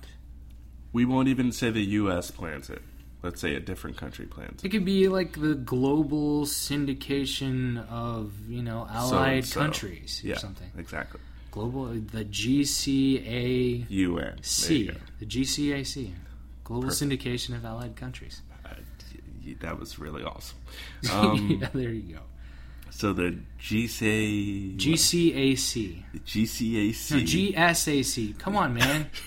We 0.93 1.05
won't 1.05 1.27
even 1.29 1.51
say 1.51 1.71
the 1.71 1.81
U.S. 1.83 2.29
plans 2.31 2.69
it. 2.69 2.81
Let's 3.23 3.41
say 3.41 3.53
a 3.55 3.59
different 3.59 3.97
country 3.97 4.25
plans 4.25 4.63
it. 4.63 4.67
It 4.67 4.69
could 4.69 4.85
be 4.85 5.07
like 5.07 5.33
the 5.39 5.53
global 5.55 6.45
syndication 6.45 7.87
of 7.89 8.31
you 8.49 8.61
know 8.63 8.87
allied 8.89 9.45
So-and-so. 9.45 9.59
countries 9.59 10.21
or 10.23 10.27
Yeah, 10.27 10.37
something. 10.37 10.69
exactly. 10.77 11.19
Global, 11.51 11.85
the 11.87 12.25
GCAC, 12.25 13.85
UN. 13.89 14.39
There 14.41 14.71
you 14.77 14.91
go. 14.91 14.97
the 15.19 15.25
GCAC, 15.25 16.11
Global 16.63 16.89
Perfect. 16.89 17.01
Syndication 17.11 17.55
of 17.55 17.65
Allied 17.65 17.95
Countries. 17.95 18.41
Uh, 18.65 18.69
y- 19.45 19.55
that 19.59 19.79
was 19.79 19.97
really 19.99 20.23
awesome. 20.23 20.57
Um, 21.11 21.57
yeah, 21.61 21.69
there 21.73 21.89
you 21.91 22.13
go. 22.15 22.21
So 22.91 23.13
the 23.13 23.37
GCA, 23.59 24.77
GCAC, 24.77 26.03
the 26.13 26.19
GCAC, 26.19 27.11
no 27.11 27.17
GSAC. 27.17 28.37
Come 28.39 28.55
on, 28.55 28.73
man. 28.75 29.09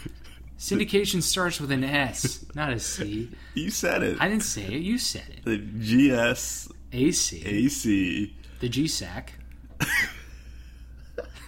Syndication 0.62 1.20
starts 1.24 1.60
with 1.60 1.72
an 1.72 1.82
S, 1.82 2.44
not 2.54 2.72
a 2.72 2.78
C. 2.78 3.28
you 3.54 3.68
said 3.68 4.04
it. 4.04 4.16
I 4.20 4.28
didn't 4.28 4.44
say 4.44 4.62
it. 4.62 4.80
You 4.80 4.96
said 4.96 5.24
it. 5.28 5.44
the 5.44 5.58
GSAC. 5.58 6.70
AC, 6.92 8.32
the 8.60 8.68
GSAC. 8.68 9.28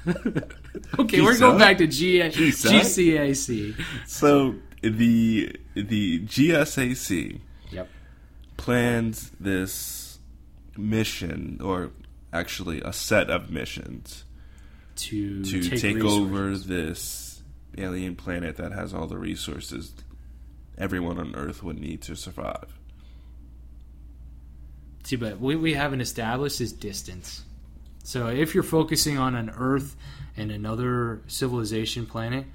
okay, 0.98 1.20
we're 1.20 1.38
going 1.38 1.58
back 1.58 1.78
to 1.78 1.86
G- 1.86 2.18
GCAC. 2.18 3.80
So 4.08 4.56
the 4.82 5.54
the 5.74 6.18
GSAC 6.26 7.40
Yep. 7.70 7.88
plans 8.56 9.30
this 9.38 10.18
mission, 10.76 11.60
or 11.62 11.90
actually 12.32 12.80
a 12.80 12.92
set 12.92 13.30
of 13.30 13.48
missions, 13.48 14.24
To, 14.96 15.44
to 15.44 15.68
take, 15.70 15.80
take, 15.80 16.02
over 16.02 16.58
this 16.58 17.33
alien 17.78 18.16
planet 18.16 18.56
that 18.56 18.72
has 18.72 18.94
all 18.94 19.06
the 19.06 19.18
resources 19.18 19.94
everyone 20.76 21.18
on 21.18 21.34
Earth 21.34 21.62
would 21.62 21.78
need 21.78 22.02
to 22.02 22.16
survive. 22.16 22.78
See, 25.04 25.16
but 25.16 25.38
what 25.38 25.58
we 25.58 25.74
haven't 25.74 26.00
established 26.00 26.60
is 26.60 26.72
distance. 26.72 27.44
So 28.02 28.28
if 28.28 28.54
you're 28.54 28.62
focusing 28.62 29.18
on 29.18 29.34
an 29.34 29.50
Earth 29.50 29.96
and 30.36 30.50
another 30.50 31.22
civilization 31.26 32.06
planet, 32.06 32.46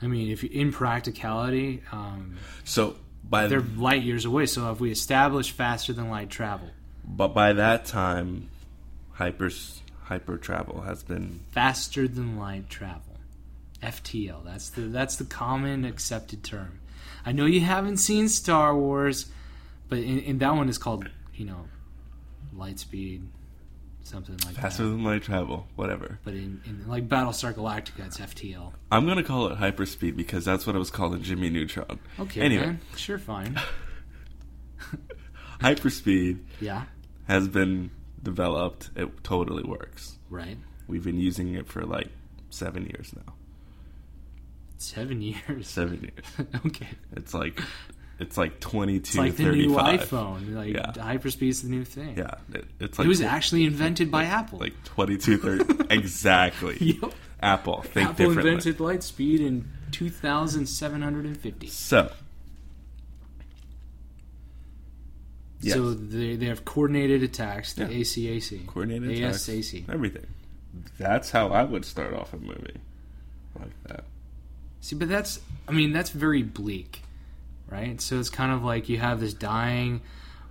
I 0.00 0.06
mean, 0.06 0.30
if 0.30 0.42
you, 0.42 0.50
in 0.52 0.72
practicality, 0.72 1.82
um, 1.92 2.36
So 2.64 2.96
by 3.28 3.46
they're 3.46 3.60
light 3.60 4.02
years 4.02 4.24
away. 4.24 4.46
So 4.46 4.70
if 4.72 4.80
we 4.80 4.90
establish 4.90 5.52
faster 5.52 5.92
than 5.92 6.10
light 6.10 6.28
travel, 6.28 6.70
but 7.04 7.28
by 7.28 7.52
that 7.52 7.84
time, 7.84 8.50
hyper 9.12 9.50
hyper 10.04 10.36
travel 10.36 10.82
has 10.82 11.02
been 11.02 11.40
faster 11.50 12.08
than 12.08 12.36
light 12.36 12.68
travel, 12.68 13.11
FTL. 13.82 14.44
That's 14.44 14.70
the 14.70 14.82
that's 14.82 15.16
the 15.16 15.24
common 15.24 15.84
accepted 15.84 16.42
term. 16.44 16.78
I 17.26 17.32
know 17.32 17.46
you 17.46 17.60
haven't 17.60 17.98
seen 17.98 18.28
Star 18.28 18.76
Wars, 18.76 19.26
but 19.88 19.98
in, 19.98 20.18
in 20.20 20.38
that 20.38 20.54
one 20.54 20.68
is 20.68 20.78
called 20.78 21.08
you 21.34 21.44
know 21.46 21.66
light 22.54 22.78
speed, 22.78 23.28
something 24.02 24.36
like 24.44 24.54
faster 24.56 24.84
that. 24.84 24.90
than 24.90 25.04
light 25.04 25.22
travel. 25.22 25.66
Whatever. 25.76 26.18
But 26.24 26.34
in, 26.34 26.60
in 26.66 26.84
like 26.88 27.08
Battlestar 27.08 27.54
Galactica, 27.54 28.06
it's 28.06 28.18
FTL. 28.18 28.72
I'm 28.90 29.06
gonna 29.06 29.22
call 29.24 29.46
it 29.48 29.58
hyperspeed 29.58 30.16
because 30.16 30.44
that's 30.44 30.66
what 30.66 30.76
it 30.76 30.78
was 30.78 30.90
called 30.90 31.14
in 31.14 31.22
Jimmy 31.22 31.50
Neutron. 31.50 31.98
Okay, 32.20 32.40
Anyway. 32.40 32.66
man. 32.66 32.80
Sure, 32.96 33.18
fine. 33.18 33.58
Hyperspeed 35.60 36.40
Yeah, 36.60 36.84
has 37.28 37.46
been 37.48 37.90
developed. 38.22 38.90
It 38.96 39.22
totally 39.24 39.62
works. 39.62 40.18
right. 40.30 40.56
We've 40.88 41.04
been 41.04 41.20
using 41.20 41.54
it 41.54 41.68
for 41.68 41.82
like 41.84 42.08
seven 42.50 42.84
years 42.84 43.14
now. 43.14 43.34
Seven 44.82 45.22
years. 45.22 45.68
Seven 45.68 46.00
years. 46.02 46.48
okay. 46.66 46.88
It's 47.16 47.32
like 47.34 47.60
it's 48.18 48.36
like 48.36 48.60
twenty 48.60 48.96
It's 48.96 49.12
two 49.12 49.18
like 49.18 49.36
the 49.36 49.44
thirty 49.44 49.66
new 49.66 49.74
iPhone. 49.76 50.54
Like 50.54 50.74
Yeah. 50.74 50.92
hyperspeed's 50.92 51.62
the 51.62 51.68
new 51.68 51.84
thing. 51.84 52.16
Yeah, 52.18 52.34
it, 52.52 52.64
it's 52.80 52.98
like 52.98 53.06
It 53.06 53.08
was 53.08 53.20
actually 53.20 53.64
invented 53.64 54.10
by 54.10 54.24
Apple. 54.24 54.58
like 54.58 54.74
twenty 54.84 55.16
two 55.18 55.38
thirty. 55.38 55.64
exactly. 55.94 56.76
Yep. 56.80 57.12
Apple. 57.40 57.82
Think 57.82 58.10
Apple 58.10 58.26
differently. 58.28 58.50
invented 58.52 58.80
light 58.80 59.02
speed 59.02 59.40
in 59.40 59.68
2750. 59.90 61.66
So. 61.66 62.10
Yes. 65.60 65.74
So 65.74 65.92
they, 65.94 66.36
they 66.36 66.46
have 66.46 66.64
coordinated 66.64 67.22
attacks, 67.22 67.74
the 67.74 67.82
Yeah. 67.84 68.00
ACAC. 68.00 68.66
coordinated 68.66 69.10
attacks, 69.18 69.46
ASAC. 69.48 69.88
everything. 69.88 70.26
That's 70.98 71.30
how 71.30 71.48
I 71.48 71.64
would 71.64 71.84
start 71.84 72.14
off 72.14 72.32
a 72.32 72.38
movie 72.38 72.76
like 73.58 73.70
that. 73.88 74.04
See, 74.82 74.96
but 74.96 75.08
that's, 75.08 75.40
I 75.66 75.72
mean, 75.72 75.92
that's 75.92 76.10
very 76.10 76.42
bleak, 76.42 77.02
right? 77.70 77.98
So 78.00 78.18
it's 78.20 78.28
kind 78.28 78.52
of 78.52 78.62
like 78.64 78.88
you 78.90 78.98
have 78.98 79.20
this 79.20 79.32
dying, 79.32 80.02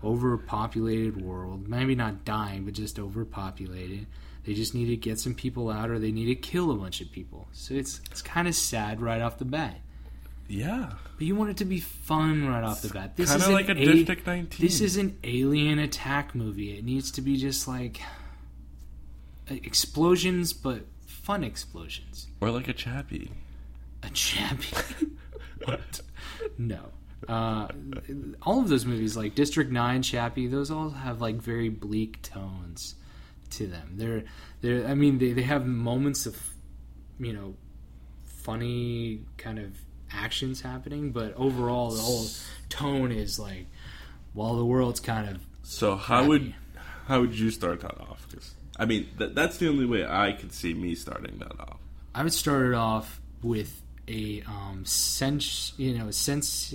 overpopulated 0.03 1.21
world. 1.21 1.67
Maybe 1.67 1.95
not 1.95 2.25
dying, 2.25 2.65
but 2.65 2.73
just 2.73 2.97
overpopulated. 2.99 4.07
They 4.45 4.53
just 4.53 4.73
need 4.73 4.87
to 4.87 4.95
get 4.95 5.19
some 5.19 5.35
people 5.35 5.69
out, 5.69 5.89
or 5.89 5.99
they 5.99 6.11
need 6.11 6.25
to 6.25 6.35
kill 6.35 6.71
a 6.71 6.75
bunch 6.75 7.01
of 7.01 7.11
people. 7.11 7.47
So 7.51 7.73
it's 7.75 8.01
it's 8.09 8.21
kind 8.21 8.47
of 8.47 8.55
sad 8.55 8.99
right 9.01 9.21
off 9.21 9.37
the 9.37 9.45
bat. 9.45 9.79
Yeah, 10.47 10.93
But 11.17 11.27
you 11.27 11.35
want 11.35 11.51
it 11.51 11.57
to 11.57 11.65
be 11.65 11.79
fun 11.79 12.45
right 12.45 12.63
off 12.63 12.81
the 12.81 12.89
bat. 12.89 13.15
This 13.15 13.29
kind 13.29 13.41
is 13.41 13.47
like 13.47 13.69
a 13.69 13.73
District 13.73 14.27
Nineteen. 14.27 14.65
This 14.65 14.81
is 14.81 14.97
an 14.97 15.17
alien 15.23 15.79
attack 15.79 16.35
movie. 16.35 16.77
It 16.77 16.83
needs 16.83 17.09
to 17.11 17.21
be 17.21 17.37
just 17.37 17.67
like 17.69 18.01
uh, 19.49 19.53
explosions, 19.63 20.51
but 20.51 20.81
fun 21.05 21.43
explosions. 21.43 22.27
or 22.41 22.49
like 22.51 22.67
a 22.67 22.73
Chappie. 22.73 23.31
A 24.03 24.09
champion. 24.09 25.17
what? 25.65 26.01
No. 26.57 26.79
Uh, 27.27 27.67
all 28.41 28.59
of 28.59 28.67
those 28.69 28.85
movies, 28.85 29.15
like 29.15 29.35
District 29.35 29.71
Nine, 29.71 30.01
Chappie, 30.01 30.47
those 30.47 30.71
all 30.71 30.89
have 30.89 31.21
like 31.21 31.35
very 31.35 31.69
bleak 31.69 32.21
tones 32.21 32.95
to 33.51 33.67
them. 33.67 33.93
They're, 33.95 34.23
they're. 34.61 34.87
I 34.87 34.95
mean, 34.95 35.19
they, 35.19 35.33
they 35.33 35.43
have 35.43 35.65
moments 35.65 36.25
of, 36.25 36.35
you 37.19 37.33
know, 37.33 37.55
funny 38.25 39.21
kind 39.37 39.59
of 39.59 39.77
actions 40.11 40.61
happening, 40.61 41.11
but 41.11 41.35
overall, 41.35 41.91
the 41.91 42.01
whole 42.01 42.25
tone 42.69 43.11
is 43.11 43.37
like, 43.39 43.67
while 44.33 44.55
the 44.55 44.65
world's 44.65 44.99
kind 44.99 45.29
of 45.29 45.41
So 45.63 45.95
how 45.95 46.25
would 46.25 46.53
how 47.07 47.21
would 47.21 47.37
you 47.37 47.51
start 47.51 47.81
that 47.81 47.99
off? 47.99 48.25
Because 48.29 48.53
I 48.77 48.85
mean, 48.85 49.07
th- 49.17 49.31
that's 49.33 49.57
the 49.57 49.69
only 49.69 49.85
way 49.85 50.05
I 50.05 50.31
could 50.31 50.53
see 50.53 50.73
me 50.73 50.95
starting 50.95 51.37
that 51.39 51.59
off. 51.59 51.79
I 52.15 52.23
would 52.23 52.33
start 52.33 52.65
it 52.65 52.73
off 52.73 53.21
with 53.41 53.81
a 54.07 54.43
um, 54.47 54.83
sense, 54.85 55.73
you 55.77 55.97
know, 55.97 56.11
sense, 56.11 56.73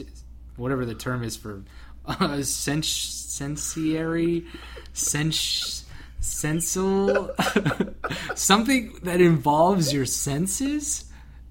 whatever 0.57 0.85
the 0.85 0.95
term 0.95 1.23
is 1.23 1.37
for 1.37 1.63
uh, 2.07 2.43
sens- 2.43 2.89
sensory, 2.89 4.45
sens- 4.93 5.85
sensal, 6.21 7.35
something 8.37 8.99
that 9.03 9.21
involves 9.21 9.93
your 9.93 10.07
senses, 10.07 11.05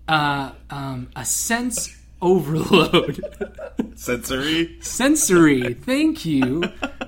uh, 0.08 0.51
um, 0.70 1.10
a 1.15 1.25
sense 1.25 1.96
overload. 2.22 3.24
Sensory. 3.96 4.77
sensory. 4.82 5.74
Thank 5.74 6.25
you. 6.25 6.63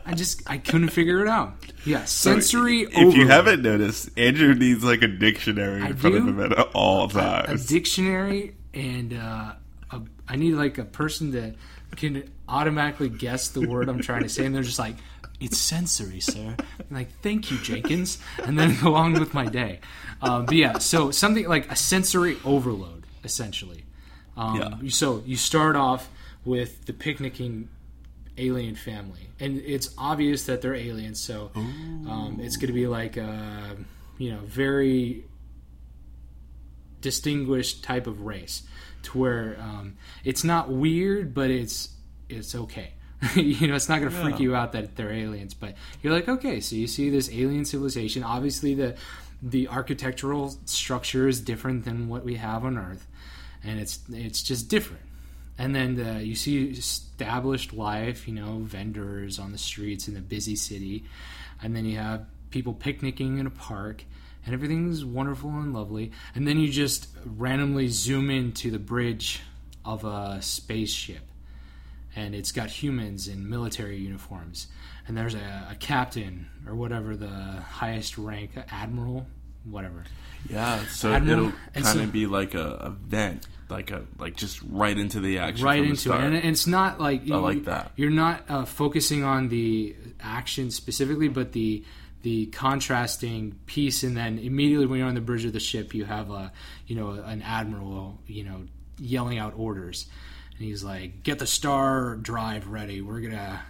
I 0.05 0.13
just 0.13 0.41
I 0.49 0.57
couldn't 0.57 0.89
figure 0.89 1.21
it 1.21 1.27
out. 1.27 1.53
Yeah, 1.85 2.05
sensory 2.05 2.81
If 2.83 2.93
overload. 2.95 3.13
you 3.15 3.27
haven't 3.27 3.61
noticed, 3.61 4.09
Andrew 4.17 4.53
needs 4.53 4.83
like 4.83 5.01
a 5.01 5.07
dictionary 5.07 5.81
I 5.81 5.87
in 5.89 5.97
front 5.97 6.15
of 6.15 6.27
him 6.27 6.39
at 6.39 6.57
all 6.73 7.07
times. 7.09 7.43
a 7.43 7.47
times. 7.47 7.65
dictionary 7.67 8.55
and 8.77 9.13
uh, 9.13 9.53
a, 9.91 10.01
I 10.27 10.35
need 10.35 10.53
like 10.53 10.77
a 10.77 10.85
person 10.85 11.31
that 11.31 11.55
can 11.95 12.31
automatically 12.47 13.09
guess 13.09 13.49
the 13.49 13.67
word 13.67 13.89
I'm 13.89 14.01
trying 14.01 14.23
to 14.23 14.29
say, 14.29 14.45
and 14.45 14.53
they're 14.53 14.63
just 14.63 14.79
like, 14.79 14.95
"It's 15.39 15.57
sensory, 15.57 16.19
sir." 16.19 16.55
I'm 16.59 16.85
like, 16.95 17.09
"Thank 17.21 17.49
you, 17.51 17.57
Jenkins," 17.57 18.19
and 18.43 18.57
then 18.57 18.77
go 18.81 18.95
on 18.95 19.13
with 19.13 19.33
my 19.33 19.45
day. 19.47 19.79
Um, 20.21 20.45
but 20.45 20.55
yeah, 20.55 20.77
so 20.77 21.11
something 21.11 21.47
like 21.47 21.71
a 21.71 21.75
sensory 21.75 22.37
overload, 22.45 23.05
essentially. 23.23 23.83
Um, 24.35 24.55
Yeah. 24.83 24.89
So 24.89 25.23
you 25.25 25.35
start 25.37 25.75
off 25.75 26.09
with 26.45 26.85
the 26.85 26.93
picnicking 26.93 27.69
alien 28.37 28.75
family, 28.75 29.29
and 29.39 29.57
it's 29.65 29.89
obvious 29.97 30.45
that 30.45 30.61
they're 30.61 30.75
aliens. 30.75 31.19
So 31.19 31.51
um, 31.55 32.37
it's 32.41 32.57
going 32.57 32.67
to 32.67 32.73
be 32.73 32.85
like 32.87 33.17
a 33.17 33.75
you 34.19 34.31
know 34.31 34.39
very 34.45 35.23
distinguished 37.01 37.83
type 37.83 38.07
of 38.07 38.21
race 38.21 38.63
to 39.03 39.17
where 39.17 39.57
um, 39.61 39.95
it's 40.23 40.43
not 40.43 40.69
weird 40.69 41.33
but 41.33 41.49
it's 41.49 41.89
it's 42.29 42.55
okay. 42.55 42.91
You 43.35 43.67
know 43.67 43.75
it's 43.75 43.89
not 43.89 43.99
going 43.99 44.11
to 44.11 44.17
freak 44.17 44.35
Yeah. 44.35 44.41
you 44.43 44.55
out 44.55 44.73
that 44.73 44.95
they're 44.95 45.11
aliens 45.11 45.53
but 45.53 45.75
you're 46.01 46.13
like 46.13 46.27
okay 46.29 46.59
so 46.59 46.75
you 46.75 46.87
see 46.87 47.09
this 47.09 47.29
alien 47.31 47.65
civilization. 47.65 48.23
Obviously 48.23 48.73
the 48.75 48.95
the 49.41 49.67
architectural 49.67 50.55
structure 50.65 51.27
is 51.27 51.39
different 51.41 51.85
than 51.85 52.09
what 52.09 52.23
we 52.25 52.35
have 52.35 52.65
on 52.65 52.77
earth 52.77 53.07
and 53.63 53.79
it's 53.79 53.99
it's 54.11 54.43
just 54.43 54.69
different. 54.69 55.03
And 55.59 55.75
then 55.75 55.95
the, 55.95 56.23
you 56.23 56.35
see 56.35 56.65
established 56.69 57.73
life 57.73 58.27
you 58.27 58.33
know 58.35 58.59
vendors 58.59 59.39
on 59.39 59.51
the 59.51 59.57
streets 59.57 60.07
in 60.07 60.15
a 60.17 60.21
busy 60.21 60.55
city 60.55 61.03
and 61.63 61.75
then 61.75 61.85
you 61.85 61.97
have 61.97 62.25
people 62.51 62.73
picnicking 62.73 63.39
in 63.39 63.47
a 63.47 63.51
park 63.51 64.03
and 64.47 64.53
everything's 64.55 65.05
wonderful 65.05 65.49
and 65.51 65.73
lovely. 65.73 66.11
And 66.33 66.47
then 66.47 66.57
you 66.57 66.69
just 66.71 67.07
randomly 67.23 67.89
zoom 67.89 68.29
into 68.31 68.71
the 68.71 68.79
bridge 68.79 69.41
of 69.85 70.03
a 70.05 70.39
spaceship 70.41 71.21
and 72.15 72.33
it's 72.33 72.51
got 72.51 72.69
humans 72.69 73.27
in 73.27 73.47
military 73.49 73.97
uniforms. 73.97 74.67
And 75.07 75.15
there's 75.15 75.35
a, 75.35 75.67
a 75.71 75.75
captain 75.75 76.47
or 76.67 76.73
whatever 76.75 77.15
the 77.15 77.27
highest 77.27 78.17
rank 78.17 78.51
admiral 78.71 79.27
whatever. 79.69 80.03
Yeah, 80.49 80.85
so 80.85 81.11
Admiral- 81.11 81.47
it'll 81.47 81.57
kind 81.73 81.85
so- 81.85 81.99
of 82.03 82.11
be 82.13 82.25
like 82.25 82.53
a 82.55 82.93
event, 83.05 83.45
like 83.69 83.91
a 83.91 84.05
like 84.17 84.37
just 84.37 84.61
right 84.69 84.97
into 84.97 85.19
the 85.19 85.39
action, 85.39 85.65
right 85.65 85.83
into 85.83 86.13
it. 86.13 86.23
and 86.23 86.35
it's 86.35 86.65
not 86.67 87.01
like 87.01 87.29
I 87.29 87.35
like 87.35 87.65
that. 87.65 87.91
you're 87.97 88.09
not 88.09 88.45
uh, 88.49 88.63
focusing 88.65 89.23
on 89.25 89.49
the 89.49 89.93
action 90.21 90.71
specifically 90.71 91.27
but 91.27 91.51
the 91.51 91.83
the 92.27 92.45
contrasting 92.47 93.57
piece 93.67 94.03
and 94.03 94.17
then 94.17 94.37
immediately 94.37 94.85
when 94.85 94.99
you're 94.99 95.07
on 95.07 95.15
the 95.15 95.21
bridge 95.21 95.45
of 95.45 95.53
the 95.53 95.61
ship 95.61 95.93
you 95.93 96.03
have 96.03 96.29
a 96.29 96.51
you 96.85 96.93
know 96.93 97.11
an 97.11 97.41
admiral 97.41 98.19
you 98.27 98.43
know 98.43 98.63
yelling 98.99 99.37
out 99.37 99.53
orders. 99.55 100.07
And 100.57 100.65
he's 100.65 100.83
like 100.83 101.23
get 101.23 101.39
the 101.39 101.47
star 101.47 102.17
drive 102.17 102.67
ready. 102.67 103.01
We're 103.01 103.21
gonna 103.21 103.61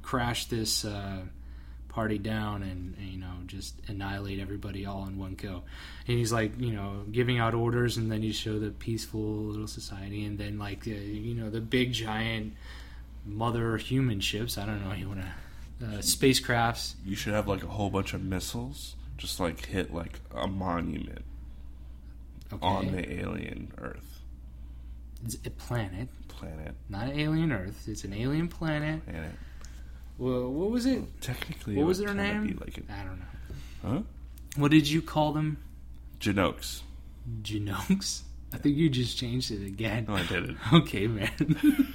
crash 0.00 0.46
this 0.46 0.86
uh, 0.86 1.20
party 1.88 2.16
down 2.16 2.62
and, 2.62 2.96
and, 2.96 3.08
you 3.08 3.18
know 3.18 3.32
just 3.46 3.74
annihilate 3.86 4.40
everybody 4.40 4.86
all 4.86 5.04
in 5.06 5.18
one 5.18 5.34
go. 5.34 5.64
And 6.08 6.16
he's 6.16 6.32
like 6.32 6.58
you 6.58 6.72
know 6.72 7.04
giving 7.10 7.38
out 7.38 7.52
orders 7.52 7.98
and 7.98 8.10
then 8.10 8.22
you 8.22 8.32
show 8.32 8.58
the 8.58 8.70
peaceful 8.70 9.20
little 9.20 9.68
society 9.68 10.24
and 10.24 10.38
then 10.38 10.58
like 10.58 10.86
uh, 10.86 10.92
you 10.92 11.34
know 11.34 11.50
the 11.50 11.60
big 11.60 11.92
giant 11.92 12.54
mother 13.26 13.76
human 13.76 14.20
ships. 14.20 14.56
I 14.56 14.64
don't 14.64 14.82
know 14.82 14.94
you 14.94 15.08
want 15.08 15.20
to 15.20 15.32
uh, 15.82 15.98
spacecrafts. 15.98 16.94
You 17.04 17.16
should 17.16 17.32
have 17.34 17.48
like 17.48 17.62
a 17.62 17.68
whole 17.68 17.90
bunch 17.90 18.14
of 18.14 18.22
missiles, 18.22 18.96
just 19.16 19.40
like 19.40 19.66
hit 19.66 19.92
like 19.92 20.20
a 20.34 20.46
monument 20.46 21.24
okay. 22.52 22.66
on 22.66 22.92
the 22.92 23.20
alien 23.20 23.72
Earth. 23.78 24.12
It's 25.24 25.36
a 25.46 25.50
planet? 25.50 26.08
Planet. 26.28 26.74
not 26.88 27.08
an 27.08 27.18
alien 27.18 27.52
earth. 27.52 27.84
It's 27.86 28.04
an 28.04 28.12
alien 28.12 28.48
planet. 28.48 29.04
Planet. 29.04 29.32
well, 30.18 30.50
what 30.50 30.70
was 30.70 30.86
it? 30.86 31.02
Technically, 31.20 31.76
what 31.76 31.82
it 31.82 31.86
was 31.86 31.98
their 31.98 32.14
name? 32.14 32.58
like 32.60 32.78
a, 32.78 32.92
i 32.92 33.04
don't 33.04 33.20
know. 33.20 33.24
Huh? 33.82 34.02
what 34.56 34.70
did 34.70 34.88
you 34.88 35.02
call 35.02 35.32
them? 35.32 35.58
Genox. 36.18 36.82
genokes 37.42 38.22
i 38.52 38.56
think 38.56 38.76
you 38.76 38.88
just 38.90 39.16
changed 39.16 39.50
it 39.50 39.64
again. 39.66 40.06
No, 40.08 40.14
I 40.14 40.22
didn't. 40.24 40.58
okay 40.72 41.06
man 41.06 41.30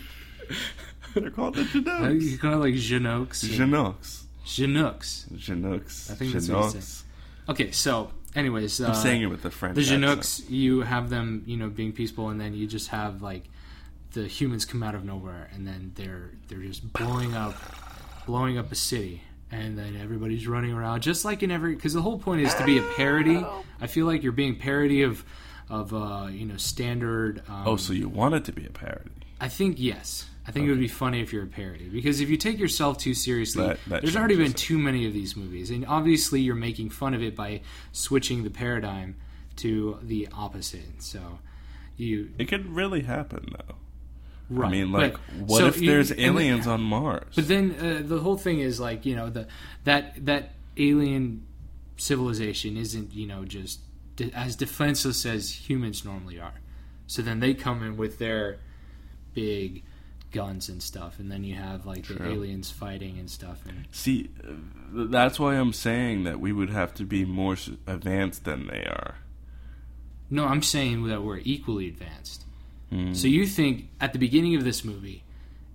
They're 1.16 1.32
called 1.32 1.56
the 1.56 1.64
Genox. 1.64 2.22
you 2.22 2.38
call 2.38 2.54
it 2.54 2.58
like 2.58 2.74
or- 2.74 2.78
Genox. 2.78 3.46
Genooks. 3.46 5.30
Genox. 5.34 6.12
I 6.12 6.16
think 6.16 6.34
that's 6.34 6.50
what 6.50 6.74
you 6.74 6.80
Genox. 6.80 7.04
Okay, 7.50 7.72
so 7.72 8.12
anyways, 8.36 8.80
uh, 8.82 8.88
I'm 8.88 8.96
saying 8.96 9.22
it 9.22 9.28
with 9.28 9.42
the 9.42 9.52
French. 9.52 9.76
the 9.76 9.82
accent. 10.06 10.50
You 10.50 10.82
have 10.82 11.10
them, 11.10 11.44
you 11.46 11.58
know, 11.58 11.70
being 11.70 11.92
peaceful, 11.94 12.30
and 12.30 12.40
then 12.40 12.54
you 12.54 12.68
just 12.68 12.90
have 12.90 13.22
like 13.22 13.44
the 14.14 14.28
humans 14.28 14.66
come 14.66 14.84
out 14.84 14.96
of 14.96 15.04
nowhere, 15.06 15.50
and 15.54 15.66
then 15.68 15.92
they're 15.96 16.32
they're 16.48 16.60
just 16.60 16.92
blowing 16.94 17.34
up, 17.36 17.56
blowing 18.26 18.58
up 18.58 18.72
a 18.72 18.76
city, 18.76 19.22
and 19.52 19.78
then 19.78 19.96
everybody's 20.02 20.48
running 20.48 20.72
around, 20.74 21.02
just 21.02 21.26
like 21.26 21.42
in 21.44 21.52
every. 21.52 21.76
Because 21.76 21.94
the 21.94 22.02
whole 22.02 22.20
point 22.20 22.42
is 22.42 22.54
to 22.56 22.66
be 22.66 22.78
a 22.78 22.84
parody. 22.96 23.44
I 23.82 23.88
feel 23.88 24.06
like 24.06 24.24
you're 24.24 24.32
being 24.32 24.56
parody 24.58 25.04
of 25.04 25.24
of 25.70 25.94
uh, 25.94 26.28
you 26.30 26.46
know 26.46 26.58
standard. 26.58 27.44
Um, 27.50 27.64
Oh, 27.68 27.76
so 27.76 27.94
you 27.94 28.08
want 28.10 28.36
it 28.36 28.46
to 28.46 28.52
be 28.54 28.66
a 28.66 28.70
parody? 28.72 29.12
I 29.40 29.50
think 29.50 29.76
yes. 29.80 30.26
I 30.48 30.52
think 30.52 30.66
it 30.66 30.70
would 30.70 30.80
be 30.80 30.88
funny 30.88 31.20
if 31.22 31.34
you're 31.34 31.44
a 31.44 31.48
parody 31.48 31.90
because 31.90 32.22
if 32.22 32.30
you 32.30 32.38
take 32.38 32.58
yourself 32.58 32.98
too 32.98 33.14
seriously, 33.14 33.68
That- 33.68 33.80
that 33.88 34.02
there's 34.02 34.16
already 34.16 34.38
been 34.38 34.54
too 34.54 34.78
many 34.80 35.06
of 35.06 35.12
these 35.14 35.36
movies, 35.36 35.70
and 35.72 35.86
obviously 35.86 36.40
you're 36.42 36.56
making 36.56 36.90
fun 36.90 37.14
of 37.14 37.22
it 37.22 37.36
by 37.36 37.62
switching 37.92 38.44
the 38.44 38.50
paradigm 38.50 39.16
to 39.58 40.00
the 40.02 40.30
opposite. 40.32 41.02
So 41.04 41.40
you 41.98 42.32
It 42.38 42.48
could 42.48 42.66
really 42.74 43.02
happen 43.02 43.50
though. 43.52 43.76
right. 44.50 44.68
I 44.68 44.72
mean, 44.72 44.92
like, 44.94 45.14
But- 45.14 45.48
what 45.48 45.58
so 45.60 45.68
if 45.68 45.82
you- 45.82 45.90
there's 45.90 46.12
aliens 46.14 46.66
on 46.66 46.82
Mars? 46.82 47.34
But 47.36 47.48
then 47.50 47.76
uh, 47.80 48.02
the 48.06 48.20
whole 48.20 48.38
thing 48.38 48.60
is 48.60 48.80
like 48.80 49.06
you 49.06 49.16
know 49.18 49.30
the 49.30 49.48
that 49.84 50.26
that 50.26 50.54
alien 50.78 51.44
civilization 51.98 52.78
isn't 52.78 53.14
you 53.14 53.28
know 53.28 53.44
just 53.44 53.80
de- 54.16 54.32
as 54.32 54.56
defenseless 54.56 55.26
as 55.26 55.70
humans 55.70 56.06
normally 56.06 56.40
are. 56.40 56.62
So 57.08 57.22
then 57.22 57.40
they 57.40 57.54
come 57.54 57.84
in 57.84 57.98
with 57.98 58.18
their 58.20 58.60
big 59.34 59.84
guns 60.32 60.70
and 60.70 60.82
stuff, 60.84 61.20
and 61.20 61.32
then 61.32 61.44
you 61.44 61.56
have 61.56 61.86
like 61.86 62.08
the 62.08 62.22
aliens 62.28 62.70
fighting 62.72 63.18
and 63.20 63.30
stuff. 63.30 63.62
And 63.68 63.86
See, 63.92 64.30
that's 64.92 65.40
why 65.40 65.56
I'm 65.56 65.74
saying 65.74 66.24
that 66.26 66.40
we 66.40 66.52
would 66.52 66.70
have 66.70 66.94
to 66.96 67.04
be 67.06 67.26
more 67.26 67.56
advanced 67.86 68.44
than 68.44 68.68
they 68.68 68.84
are. 68.86 69.16
no, 70.30 70.46
I'm 70.46 70.62
saying 70.62 71.08
that 71.08 71.24
we're 71.24 71.40
equally 71.44 71.88
advanced. 71.88 72.44
Hmm. 72.90 73.14
So 73.14 73.28
you 73.28 73.46
think 73.46 73.90
at 74.00 74.14
the 74.14 74.20
beginning 74.20 74.56
of 74.56 74.64
this 74.64 74.84
movie, 74.84 75.24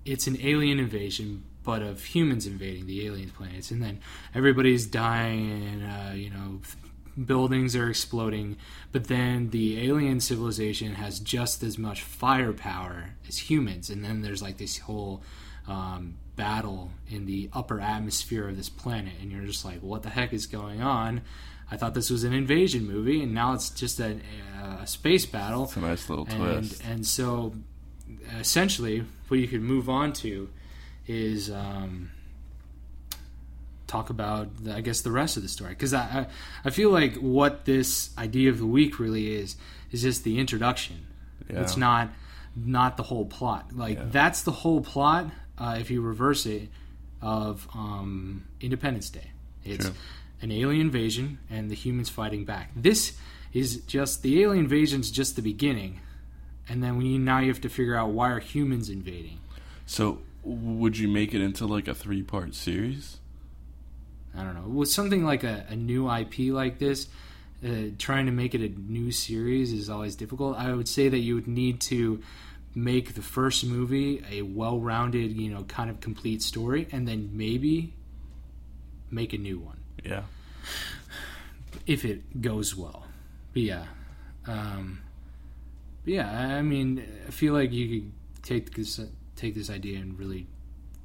it's 0.05 0.27
an 0.27 0.37
alien 0.43 0.79
invasion, 0.79 1.45
but 1.65 1.81
of 1.83 2.03
humans 2.05 2.47
invading 2.47 2.87
the 2.87 3.07
alien 3.07 3.31
planets, 3.31 3.71
and 3.71 3.83
then 3.83 4.01
everybody's 4.35 4.87
dying, 4.87 5.51
and 5.51 5.83
uh, 5.85 6.15
you 6.15 6.31
know, 6.31 6.61
buildings 7.23 7.75
are 7.77 7.89
exploding. 7.89 8.57
But 8.93 9.09
then 9.09 9.51
the 9.51 9.87
alien 9.89 10.21
civilization 10.21 10.95
has 10.95 11.19
just 11.19 11.63
as 11.63 11.79
much 11.79 12.03
firepower 12.03 13.11
as 13.29 13.39
humans, 13.39 13.91
and 13.91 14.05
then 14.05 14.23
there's 14.23 14.43
like 14.43 14.59
this 14.59 14.79
whole 14.79 15.23
um, 15.69 16.15
battle 16.37 16.91
in 17.11 17.27
the 17.27 17.49
upper 17.53 17.81
atmosphere 17.81 18.49
of 18.49 18.57
this 18.57 18.69
planet, 18.69 19.15
and 19.21 19.31
you're 19.31 19.45
just 19.45 19.65
like, 19.65 19.81
what 19.81 20.03
the 20.03 20.11
heck 20.11 20.33
is 20.33 20.47
going 20.47 20.83
on? 20.83 21.23
I 21.71 21.77
thought 21.77 21.95
this 21.95 22.11
was 22.11 22.25
an 22.25 22.33
invasion 22.35 22.87
movie, 22.87 23.23
and 23.23 23.33
now 23.33 23.55
it's 23.55 23.71
just 23.71 23.99
a, 24.01 24.19
a 24.81 24.87
space 24.87 25.25
battle 25.25 25.65
It's 25.65 25.77
a 25.77 25.81
nice 25.81 26.09
little 26.11 26.27
and 26.29 26.69
twist. 26.69 26.83
and 26.85 27.07
so 27.07 27.55
essentially 28.39 29.05
what 29.29 29.41
you 29.41 29.49
could 29.49 29.63
move 29.63 29.89
on 29.89 30.13
to 30.13 30.51
is 31.07 31.51
um, 31.51 32.11
talk 33.93 34.11
about 34.11 34.45
the, 34.65 34.75
I 34.75 34.81
guess 34.81 35.03
the 35.03 35.11
rest 35.13 35.37
of 35.37 35.43
the 35.43 35.49
story 35.49 35.71
because 35.77 35.93
I, 35.95 36.01
I 36.21 36.27
I 36.69 36.71
feel 36.71 36.91
like 36.91 37.15
what 37.17 37.65
this 37.65 38.11
idea 38.17 38.49
of 38.51 38.59
the 38.59 38.67
week 38.67 38.99
really 38.99 39.27
is 39.41 39.57
is 39.93 40.03
just 40.03 40.25
the 40.25 40.39
introduction. 40.39 40.97
Yeah. 41.51 41.61
It's 41.63 41.77
not 41.77 42.09
not 42.57 42.97
the 42.97 43.03
whole 43.11 43.27
plot. 43.27 43.65
Like 43.85 43.99
Yeah. 43.99 44.05
that's 44.19 44.43
the 44.43 44.53
whole 44.63 44.81
plot. 44.81 45.25
Uh, 45.59 45.77
if 45.83 45.91
you 45.91 46.01
reverse 46.01 46.47
it, 46.47 46.69
of 47.21 47.69
um, 47.75 48.43
Independence 48.61 49.09
Day, 49.11 49.29
it's 49.65 49.85
True. 49.85 49.95
an 50.41 50.51
alien 50.51 50.81
invasion 50.89 51.39
and 51.49 51.71
the 51.71 51.75
humans 51.85 52.09
fighting 52.09 52.45
back. 52.45 52.71
This 52.75 53.17
is 53.53 53.77
just 53.87 54.23
the 54.23 54.43
alien 54.43 54.65
invasion's 54.65 55.09
just 55.11 55.37
the 55.37 55.43
beginning, 55.43 56.01
and 56.69 56.83
then 56.83 56.97
we 56.97 57.19
now 57.19 57.39
you 57.39 57.49
have 57.49 57.61
to 57.61 57.69
figure 57.69 57.95
out 57.95 58.09
why 58.11 58.31
are 58.31 58.41
humans 58.41 58.89
invading. 58.89 59.39
So, 59.87 60.19
would 60.43 60.99
you 60.99 61.07
make 61.07 61.33
it 61.37 61.41
into 61.43 61.65
like 61.67 61.87
a 61.87 61.95
three 61.95 62.23
part 62.23 62.55
series? 62.55 63.19
I 64.37 64.43
don't 64.45 64.55
know. 64.55 64.69
With 64.69 64.89
something 64.91 65.25
like 65.25 65.45
a, 65.45 65.67
a 65.69 65.77
new 65.77 66.11
IP 66.11 66.53
like 66.53 66.79
this, 66.79 67.09
uh, 67.65 67.91
trying 67.99 68.27
to 68.27 68.33
make 68.33 68.55
it 68.55 68.61
a 68.61 68.69
new 68.81 69.13
series 69.13 69.73
is 69.73 69.91
always 69.91 70.17
difficult. 70.17 70.57
I 70.57 70.73
would 70.73 70.89
say 70.89 71.09
that 71.09 71.19
you 71.19 71.35
would 71.35 71.47
need 71.49 71.81
to 71.83 72.23
make 72.75 73.15
the 73.15 73.23
first 73.23 73.65
movie 73.67 74.25
a 74.31 74.41
well-rounded, 74.43 75.33
you 75.37 75.51
know, 75.51 75.63
kind 75.65 75.91
of 75.91 76.01
complete 76.01 76.43
story, 76.43 76.89
and 76.91 77.07
then 77.07 77.31
maybe 77.35 77.93
make 79.11 79.35
a 79.35 79.39
new 79.39 79.59
one 79.59 79.77
Yeah. 80.03 80.23
if 81.87 82.05
it 82.05 82.41
goes 82.41 82.75
well. 82.77 83.05
But 83.53 83.63
yeah, 83.63 83.85
um, 84.47 85.01
but 86.05 86.15
yeah. 86.15 86.57
I 86.57 86.63
mean, 86.63 87.05
I 87.29 87.31
feel 87.31 87.53
like 87.53 87.71
you 87.73 87.89
could 88.01 88.13
take 88.43 88.75
this 88.75 88.99
take 89.37 89.55
this 89.55 89.69
idea 89.69 89.99
and 89.99 90.19
really 90.19 90.47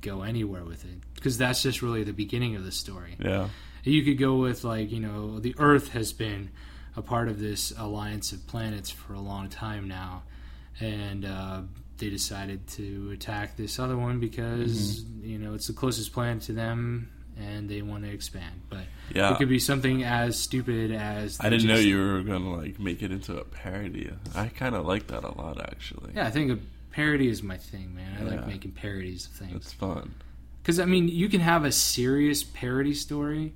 go 0.01 0.21
anywhere 0.23 0.63
with 0.63 0.85
it 0.85 0.99
because 1.15 1.37
that's 1.37 1.61
just 1.63 1.81
really 1.81 2.03
the 2.03 2.13
beginning 2.13 2.55
of 2.55 2.63
the 2.65 2.71
story. 2.71 3.15
Yeah. 3.19 3.49
You 3.83 4.03
could 4.03 4.17
go 4.17 4.35
with 4.37 4.63
like 4.63 4.91
you 4.91 4.99
know 4.99 5.39
the 5.39 5.55
Earth 5.57 5.89
has 5.89 6.11
been 6.13 6.49
a 6.95 7.01
part 7.01 7.27
of 7.29 7.39
this 7.39 7.71
alliance 7.77 8.31
of 8.31 8.45
planets 8.47 8.89
for 8.89 9.13
a 9.13 9.19
long 9.19 9.49
time 9.49 9.87
now, 9.87 10.23
and 10.79 11.25
uh, 11.25 11.61
they 11.97 12.09
decided 12.09 12.67
to 12.67 13.11
attack 13.11 13.55
this 13.55 13.79
other 13.79 13.95
one 13.97 14.19
because 14.19 15.03
you 15.21 15.37
know 15.37 15.53
it's 15.53 15.67
the 15.67 15.73
closest 15.73 16.11
planet 16.11 16.43
to 16.43 16.53
them, 16.53 17.09
and 17.39 17.69
they 17.69 17.81
want 17.81 18.03
to 18.03 18.09
expand. 18.11 18.61
But 18.69 18.85
Yeah. 19.13 19.31
it 19.31 19.37
could 19.37 19.47
be 19.49 19.59
something 19.59 20.03
as 20.03 20.37
stupid 20.37 20.91
as 20.91 21.37
I 21.39 21.49
didn't 21.49 21.67
know 21.67 21.75
you 21.77 21.97
were 21.97 22.21
gonna 22.23 22.55
like 22.57 22.79
make 22.79 23.01
it 23.01 23.11
into 23.11 23.37
a 23.37 23.45
parody. 23.45 24.11
I 24.35 24.47
kind 24.47 24.75
of 24.75 24.85
like 24.85 25.07
that 25.07 25.23
a 25.23 25.31
lot, 25.37 25.61
actually. 25.61 26.11
Yeah, 26.15 26.27
I 26.27 26.31
think 26.31 26.51
a 26.51 26.59
parody 26.97 27.27
is 27.27 27.43
my 27.43 27.57
thing, 27.57 27.93
man. 27.95 28.17
I 28.19 28.23
Yeah. 28.23 28.29
like 28.37 28.47
making 28.47 28.71
parodies 28.71 29.27
of 29.27 29.33
things. 29.33 29.53
It's 29.55 29.71
fun. 29.73 30.15
Because 30.63 30.79
I 30.79 30.85
mean, 30.85 31.07
you 31.07 31.29
can 31.29 31.41
have 31.41 31.63
a 31.63 31.71
serious 31.71 32.43
parody 32.43 32.93
story, 32.95 33.53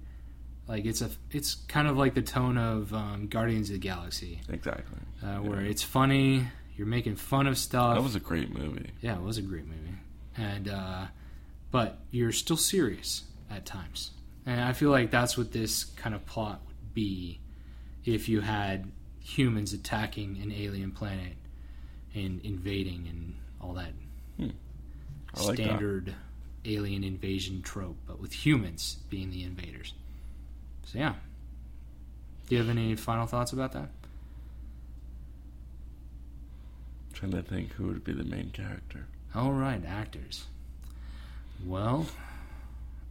like 0.67 0.85
it's 0.85 1.01
a, 1.01 1.09
it's 1.31 1.55
kind 1.67 1.87
of 1.87 1.97
like 1.97 2.13
the 2.13 2.21
tone 2.21 2.57
of 2.57 2.93
um, 2.93 3.27
Guardians 3.27 3.69
of 3.69 3.73
the 3.73 3.79
Galaxy, 3.79 4.41
Exactly. 4.47 4.99
uh, 5.23 5.37
where 5.39 5.61
Yeah. 5.63 5.71
it's 5.71 5.81
funny, 5.83 6.47
you're 6.77 6.85
making 6.87 7.15
fun 7.15 7.47
of 7.47 7.57
stuff. 7.57 7.95
That 7.95 8.03
was 8.03 8.15
a 8.15 8.19
great 8.19 8.53
movie. 8.53 8.91
yeah, 9.01 9.15
it 9.15 9.21
was 9.23 9.37
a 9.39 9.41
great 9.41 9.65
movie, 9.65 9.97
and 10.37 10.67
uh, 10.69 11.07
but 11.71 11.97
you're 12.11 12.31
still 12.31 12.57
serious 12.57 13.23
at 13.49 13.65
times, 13.65 14.11
and 14.45 14.61
I 14.61 14.73
feel 14.73 14.91
like 14.91 15.09
that's 15.09 15.35
what 15.37 15.51
this 15.51 15.83
kind 15.83 16.13
of 16.13 16.25
plot 16.27 16.61
would 16.67 16.93
be 16.93 17.39
if 18.05 18.29
you 18.29 18.41
had 18.41 18.91
humans 19.19 19.73
attacking 19.73 20.39
an 20.43 20.51
alien 20.51 20.91
planet 20.91 21.33
and 22.13 22.41
invading 22.43 23.07
and 23.09 23.35
all 23.61 23.73
that 23.73 23.91
hmm. 24.37 24.49
I 25.33 25.43
like 25.43 25.57
that. 25.57 25.63
standard 25.63 26.13
alien 26.65 27.03
invasion 27.03 27.61
trope, 27.61 27.97
but 28.05 28.19
with 28.19 28.33
humans 28.33 28.97
being 29.09 29.31
the 29.31 29.43
invaders. 29.43 29.93
So 30.85 30.99
yeah. 30.99 31.15
Do 32.47 32.55
you 32.55 32.61
have 32.61 32.69
any 32.69 32.95
final 32.95 33.25
thoughts 33.25 33.53
about 33.53 33.71
that? 33.73 33.89
trying 37.21 37.31
to 37.31 37.43
think 37.43 37.71
who 37.73 37.85
would 37.87 38.03
be 38.03 38.13
the 38.13 38.23
main 38.23 38.49
character. 38.49 39.05
All 39.35 39.51
right, 39.53 39.81
actors. 39.85 40.45
Well, 41.63 42.07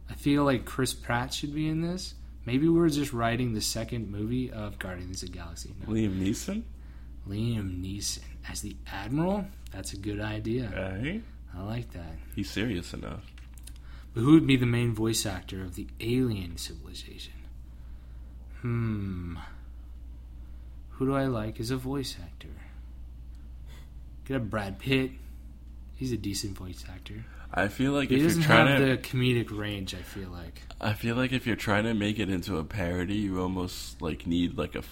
I 0.09 0.15
feel 0.15 0.43
like 0.43 0.65
Chris 0.65 0.93
Pratt 0.93 1.33
should 1.33 1.55
be 1.55 1.69
in 1.69 1.81
this. 1.81 2.13
Maybe 2.45 2.67
we're 2.67 2.89
just 2.89 3.13
writing 3.13 3.53
the 3.53 3.61
second 3.61 4.11
movie 4.11 4.51
of 4.51 4.77
Guardians 4.79 5.23
of 5.23 5.31
the 5.31 5.37
Galaxy. 5.37 5.73
No. 5.79 5.93
Liam 5.93 6.19
Neeson. 6.19 6.63
Liam 7.29 7.81
Neeson 7.81 8.19
as 8.49 8.61
the 8.61 8.75
Admiral. 8.91 9.45
That's 9.71 9.93
a 9.93 9.97
good 9.97 10.19
idea. 10.19 10.67
Hey, 11.01 11.21
I 11.55 11.61
like 11.63 11.91
that. 11.93 12.15
he's 12.35 12.49
serious 12.49 12.93
enough. 12.93 13.23
But 14.13 14.21
who 14.21 14.33
would 14.33 14.47
be 14.47 14.57
the 14.57 14.65
main 14.65 14.93
voice 14.93 15.25
actor 15.25 15.61
of 15.61 15.75
the 15.75 15.87
alien 16.01 16.57
civilization? 16.57 17.33
Hmm. 18.61 19.37
Who 20.91 21.05
do 21.07 21.15
I 21.15 21.25
like 21.25 21.59
as 21.59 21.71
a 21.71 21.77
voice 21.77 22.17
actor? 22.21 22.49
Could 24.25 24.33
have 24.33 24.49
Brad 24.49 24.79
Pitt. 24.79 25.11
He's 25.95 26.11
a 26.11 26.17
decent 26.17 26.57
voice 26.57 26.83
actor. 26.91 27.25
I 27.53 27.67
feel 27.67 27.91
like 27.91 28.09
He 28.09 28.17
if 28.17 28.23
doesn't 28.23 28.41
you're 28.41 28.47
trying 28.47 28.67
have 28.67 28.77
to, 28.79 28.85
the 28.85 28.97
comedic 28.97 29.57
range. 29.57 29.93
I 29.95 30.01
feel 30.01 30.29
like. 30.29 30.61
I 30.79 30.93
feel 30.93 31.15
like 31.15 31.31
if 31.31 31.45
you're 31.47 31.55
trying 31.55 31.83
to 31.85 31.93
make 31.93 32.19
it 32.19 32.29
into 32.29 32.57
a 32.57 32.63
parody, 32.63 33.15
you 33.15 33.41
almost 33.41 34.01
like 34.01 34.25
need 34.27 34.57
like 34.57 34.75
a, 34.75 34.83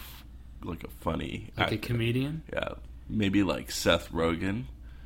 like 0.63 0.83
a 0.83 0.89
funny, 1.01 1.51
Like 1.57 1.71
a 1.71 1.77
comedian? 1.77 2.43
yeah, 2.51 2.73
maybe 3.09 3.43
like 3.43 3.71
Seth 3.71 4.11
Rogen 4.11 4.65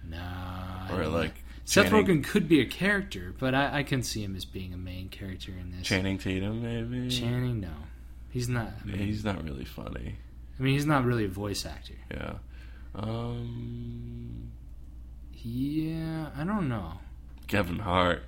Nah. 0.09 0.95
Or 0.95 1.07
like. 1.07 1.33
Seth 1.65 1.89
Channing, 1.89 2.05
Rogen 2.05 2.23
could 2.25 2.47
be 2.49 2.59
a 2.59 2.65
character, 2.65 3.33
but 3.39 3.55
I, 3.55 3.79
I 3.79 3.83
can 3.83 4.03
see 4.03 4.21
him 4.21 4.35
as 4.35 4.43
being 4.43 4.73
a 4.73 4.77
main 4.77 5.07
character 5.07 5.53
in 5.53 5.71
this. 5.71 5.87
Channing 5.87 6.17
Tatum, 6.17 6.61
maybe. 6.61 7.09
Channing, 7.09 7.61
no, 7.61 7.71
he's 8.29 8.49
not. 8.49 8.67
I 8.85 8.89
Yeah, 8.89 8.97
he's 8.97 9.23
not 9.23 9.41
really 9.43 9.63
funny. 9.63 10.17
I 10.59 10.61
mean, 10.61 10.73
he's 10.73 10.85
not 10.85 11.05
really 11.05 11.23
a 11.25 11.29
voice 11.29 11.65
actor. 11.65 11.93
Yeah. 12.11 12.33
Um, 12.95 14.51
Yeah, 15.41 16.29
I 16.37 16.43
don't 16.43 16.67
know. 16.67 16.99
Kevin 17.47 17.79
Hart. 17.79 18.23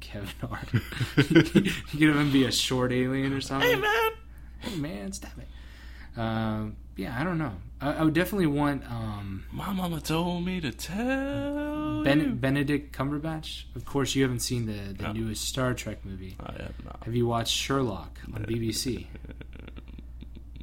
Kevin 0.00 0.28
Hart. 0.48 0.68
you 1.16 1.72
could 1.98 2.08
have 2.08 2.16
him 2.16 2.32
be 2.32 2.44
a 2.46 2.52
short 2.52 2.92
alien 2.92 3.32
or 3.32 3.40
something. 3.40 3.70
Hey 3.70 3.76
man. 3.76 4.10
Hey, 4.58 4.76
man, 4.76 5.12
stop 5.12 5.32
it. 5.38 6.18
Um, 6.20 6.76
yeah, 6.96 7.16
I 7.18 7.22
don't 7.22 7.38
know. 7.38 7.52
I, 7.80 7.92
I 7.92 8.02
would 8.04 8.14
definitely 8.14 8.46
want 8.46 8.84
um, 8.90 9.44
My 9.52 9.72
mama 9.72 10.00
told 10.00 10.44
me 10.44 10.60
to 10.60 10.70
tell 10.72 12.02
ben-. 12.04 12.36
Benedict 12.36 12.96
Cumberbatch. 12.96 13.64
Of 13.74 13.84
course, 13.84 14.14
you 14.14 14.22
haven't 14.22 14.40
seen 14.40 14.66
the, 14.66 14.94
the 14.94 15.04
No. 15.04 15.12
newest 15.12 15.44
Star 15.44 15.74
Trek 15.74 16.04
movie. 16.04 16.36
I 16.40 16.52
have 16.62 16.84
not. 16.84 17.02
Have 17.04 17.14
you 17.14 17.26
watched 17.26 17.52
Sherlock 17.52 18.18
on 18.34 18.44
BBC? 18.44 19.06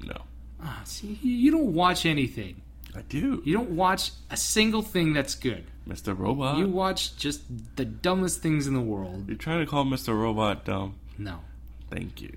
No. 0.05 0.17
Ah, 0.61 0.81
see, 0.83 1.17
you 1.21 1.49
don't 1.51 1.73
watch 1.73 2.05
anything. 2.05 2.61
I 2.95 3.01
do. 3.03 3.41
You 3.45 3.53
don't 3.53 3.71
watch 3.71 4.11
a 4.29 4.35
single 4.37 4.81
thing 4.81 5.13
that's 5.13 5.33
good. 5.35 5.63
Mr. 5.87 6.17
Robot. 6.17 6.57
You 6.57 6.65
You, 6.67 6.71
watch 6.71 7.15
just 7.17 7.41
the 7.77 7.85
dumbest 7.85 8.41
things 8.41 8.67
in 8.67 8.73
the 8.73 8.81
world. 8.81 9.25
You're 9.27 9.37
trying 9.37 9.59
to 9.59 9.65
call 9.65 9.85
Mr. 9.85 10.13
Robot 10.19 10.65
dumb. 10.65 10.95
No. 11.17 11.39
Thank 11.89 12.21
you. 12.21 12.35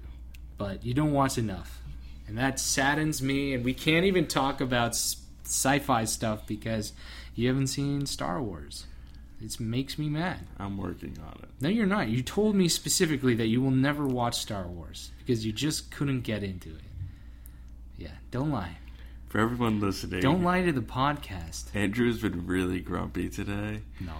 but 0.58 0.84
you 0.84 0.94
don't 0.94 1.12
watch 1.12 1.38
enough. 1.38 1.80
And 2.28 2.36
that 2.38 2.58
saddens 2.58 3.22
me, 3.22 3.54
and 3.54 3.64
we 3.64 3.72
can't 3.74 4.04
even 4.04 4.26
talk 4.26 4.60
about 4.60 4.96
sci 5.44 5.78
fi 5.78 6.04
stuff 6.04 6.46
because 6.46 6.92
you 7.34 7.48
haven't 7.48 7.68
seen 7.68 8.06
Star 8.06 8.42
Wars. 8.42 8.86
It 9.40 9.60
makes 9.60 9.98
me 9.98 10.08
mad. 10.08 10.40
I'm 10.58 10.78
working 10.78 11.18
on 11.24 11.38
it. 11.42 11.48
No, 11.60 11.68
you're 11.68 11.86
not. 11.86 12.08
You 12.08 12.22
told 12.22 12.56
me 12.56 12.68
specifically 12.68 13.34
that 13.34 13.46
you 13.48 13.60
will 13.60 13.70
never 13.70 14.06
watch 14.06 14.36
Star 14.36 14.66
Wars 14.66 15.10
because 15.18 15.44
you 15.44 15.52
just 15.52 15.90
couldn't 15.90 16.22
get 16.22 16.42
into 16.42 16.70
it. 16.70 16.80
Yeah, 17.98 18.12
don't 18.30 18.50
lie. 18.50 18.78
For 19.28 19.40
everyone 19.40 19.80
listening, 19.80 20.20
Don't 20.20 20.42
lie 20.42 20.62
to 20.62 20.72
the 20.72 20.80
podcast. 20.80 21.74
Andrew's 21.74 22.18
been 22.20 22.46
really 22.46 22.80
grumpy 22.80 23.28
today. 23.28 23.82
No. 24.00 24.14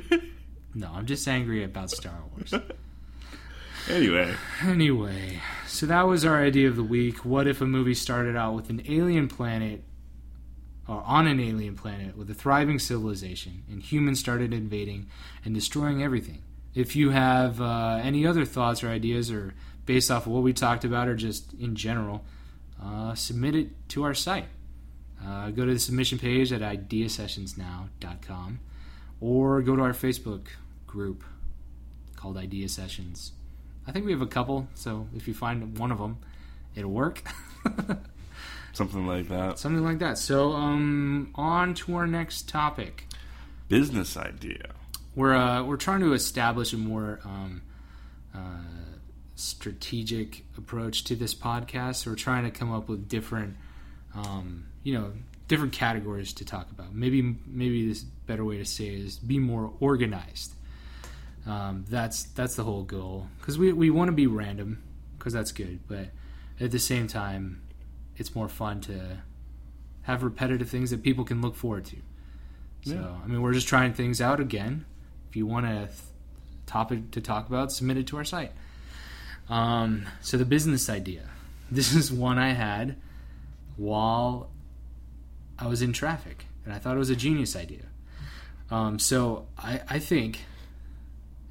No, 0.72 0.88
I'm 0.94 1.06
just 1.06 1.26
angry 1.26 1.64
about 1.64 1.90
Star 1.90 2.14
Wars. 2.32 2.54
Anyway, 3.88 4.34
Anyway, 4.62 5.40
so 5.66 5.86
that 5.86 6.06
was 6.06 6.24
our 6.24 6.42
idea 6.42 6.68
of 6.68 6.76
the 6.76 6.84
week. 6.84 7.24
What 7.24 7.46
if 7.46 7.60
a 7.60 7.66
movie 7.66 7.94
started 7.94 8.36
out 8.36 8.54
with 8.54 8.70
an 8.70 8.82
alien 8.88 9.28
planet, 9.28 9.82
or 10.86 11.02
on 11.06 11.26
an 11.26 11.40
alien 11.40 11.76
planet 11.76 12.16
with 12.16 12.30
a 12.30 12.34
thriving 12.34 12.78
civilization, 12.78 13.62
and 13.68 13.82
humans 13.82 14.20
started 14.20 14.52
invading 14.52 15.08
and 15.44 15.54
destroying 15.54 16.02
everything? 16.02 16.42
If 16.74 16.94
you 16.94 17.10
have 17.10 17.60
uh, 17.60 18.00
any 18.02 18.26
other 18.26 18.44
thoughts 18.44 18.84
or 18.84 18.88
ideas, 18.88 19.30
or 19.30 19.54
based 19.86 20.10
off 20.10 20.26
of 20.26 20.32
what 20.32 20.42
we 20.42 20.52
talked 20.52 20.84
about, 20.84 21.08
or 21.08 21.14
just 21.16 21.52
in 21.54 21.74
general, 21.74 22.24
uh, 22.82 23.14
submit 23.14 23.54
it 23.54 23.88
to 23.90 24.04
our 24.04 24.14
site. 24.14 24.46
Uh, 25.24 25.50
go 25.50 25.66
to 25.66 25.72
the 25.74 25.78
submission 25.78 26.18
page 26.18 26.52
at 26.52 26.62
ideasessionsnow.com 26.62 28.60
or 29.20 29.60
go 29.60 29.76
to 29.76 29.82
our 29.82 29.92
Facebook 29.92 30.46
group 30.86 31.22
called 32.16 32.36
Idea 32.36 32.68
Sessions. 32.68 33.32
I 33.90 33.92
think 33.92 34.06
we 34.06 34.12
have 34.12 34.22
a 34.22 34.26
couple, 34.26 34.68
so 34.74 35.08
if 35.16 35.26
you 35.26 35.34
find 35.34 35.76
one 35.76 35.90
of 35.90 35.98
them, 35.98 36.18
it'll 36.76 36.92
work. 36.92 37.24
something 38.72 39.04
like 39.04 39.26
that. 39.30 39.58
Something 39.58 39.82
like 39.82 39.98
that. 39.98 40.16
So, 40.16 40.52
um, 40.52 41.32
on 41.34 41.74
to 41.74 41.96
our 41.96 42.06
next 42.06 42.48
topic. 42.48 43.08
Business 43.66 44.16
idea. 44.16 44.74
We're 45.16 45.34
uh, 45.34 45.64
we're 45.64 45.76
trying 45.76 46.02
to 46.02 46.12
establish 46.12 46.72
a 46.72 46.76
more 46.76 47.18
um, 47.24 47.62
uh, 48.32 48.38
strategic 49.34 50.44
approach 50.56 51.02
to 51.06 51.16
this 51.16 51.34
podcast. 51.34 52.06
We're 52.06 52.14
trying 52.14 52.44
to 52.44 52.52
come 52.52 52.72
up 52.72 52.88
with 52.88 53.08
different, 53.08 53.56
um, 54.14 54.68
you 54.84 54.94
know, 54.94 55.14
different 55.48 55.72
categories 55.72 56.32
to 56.34 56.44
talk 56.44 56.70
about. 56.70 56.94
Maybe 56.94 57.22
maybe 57.44 57.88
this 57.88 58.02
better 58.02 58.44
way 58.44 58.58
to 58.58 58.64
say 58.64 58.86
it 58.86 59.00
is 59.00 59.16
be 59.16 59.40
more 59.40 59.72
organized. 59.80 60.52
Um, 61.46 61.84
that's 61.88 62.24
that's 62.24 62.54
the 62.56 62.64
whole 62.64 62.82
goal 62.84 63.28
because 63.38 63.58
we 63.58 63.72
we 63.72 63.90
want 63.90 64.08
to 64.08 64.12
be 64.12 64.26
random 64.26 64.82
because 65.18 65.32
that's 65.32 65.52
good, 65.52 65.80
but 65.88 66.08
at 66.58 66.70
the 66.70 66.78
same 66.78 67.06
time, 67.08 67.62
it's 68.16 68.34
more 68.34 68.48
fun 68.48 68.80
to 68.82 69.18
have 70.02 70.22
repetitive 70.22 70.68
things 70.68 70.90
that 70.90 71.02
people 71.02 71.24
can 71.24 71.40
look 71.42 71.54
forward 71.54 71.84
to. 71.86 71.96
So 72.84 72.94
Yeah. 72.94 73.14
I 73.24 73.26
mean, 73.26 73.40
we're 73.42 73.52
just 73.54 73.68
trying 73.68 73.92
things 73.94 74.20
out 74.20 74.40
again. 74.40 74.84
If 75.28 75.36
you 75.36 75.46
want 75.46 75.66
a 75.66 75.86
th- 75.86 75.90
topic 76.66 77.10
to 77.12 77.20
talk 77.20 77.48
about, 77.48 77.70
submit 77.72 77.96
it 77.98 78.06
to 78.08 78.16
our 78.16 78.24
site. 78.24 78.52
Um, 79.48 80.06
so 80.20 80.36
the 80.36 80.44
business 80.44 80.88
idea. 80.88 81.22
This 81.72 81.94
is 81.94 82.10
one 82.12 82.36
I 82.36 82.50
had 82.52 82.96
while 83.76 84.50
I 85.56 85.68
was 85.68 85.82
in 85.82 85.92
traffic. 85.92 86.46
and 86.64 86.74
I 86.74 86.78
thought 86.78 86.96
it 86.96 86.98
was 86.98 87.10
a 87.10 87.16
genius 87.16 87.54
idea. 87.54 87.84
Um, 88.72 88.98
so 88.98 89.46
I, 89.56 89.80
I 89.88 89.98
think, 90.00 90.40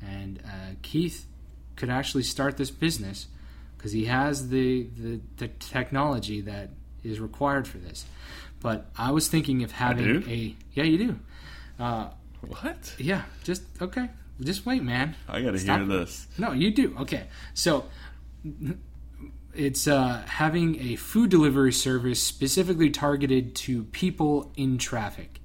and 0.02 0.40
uh, 0.46 0.74
Keith 0.82 1.26
could 1.76 1.90
actually 1.90 2.24
start 2.24 2.58
this 2.58 2.72
business 2.72 3.28
because 3.78 3.92
he 3.92 4.06
has 4.06 4.50
the, 4.50 4.88
the 4.98 5.20
the 5.38 5.48
technology 5.48 6.42
that 6.42 6.70
is 7.04 7.20
required 7.20 7.68
for 7.68 7.78
this. 7.78 8.06
But 8.60 8.88
I 8.98 9.12
was 9.12 9.28
thinking 9.30 9.64
of 9.64 9.72
having 9.72 10.30
a 10.30 10.56
yeah, 10.74 10.84
you 10.84 10.98
do. 10.98 11.20
Uh, 11.80 12.10
What? 12.48 12.94
yeah, 12.98 13.24
just 13.44 13.64
okay. 13.82 14.10
Just 14.42 14.66
wait, 14.66 14.84
man. 14.84 15.16
I 15.28 15.42
gotta 15.42 15.60
Stop 15.60 15.80
hear 15.80 15.88
this. 15.88 16.28
No, 16.38 16.52
you 16.54 16.72
do. 16.72 16.96
Okay. 17.02 17.28
So 17.54 17.86
it's 19.54 19.88
uh, 19.88 20.24
having 20.28 20.80
a 20.82 20.96
food 20.96 21.30
delivery 21.30 21.74
service 21.74 22.22
specifically 22.22 22.90
targeted 22.90 23.56
to 23.56 23.84
people 23.86 24.52
in 24.56 24.78
traffic. 24.78 25.40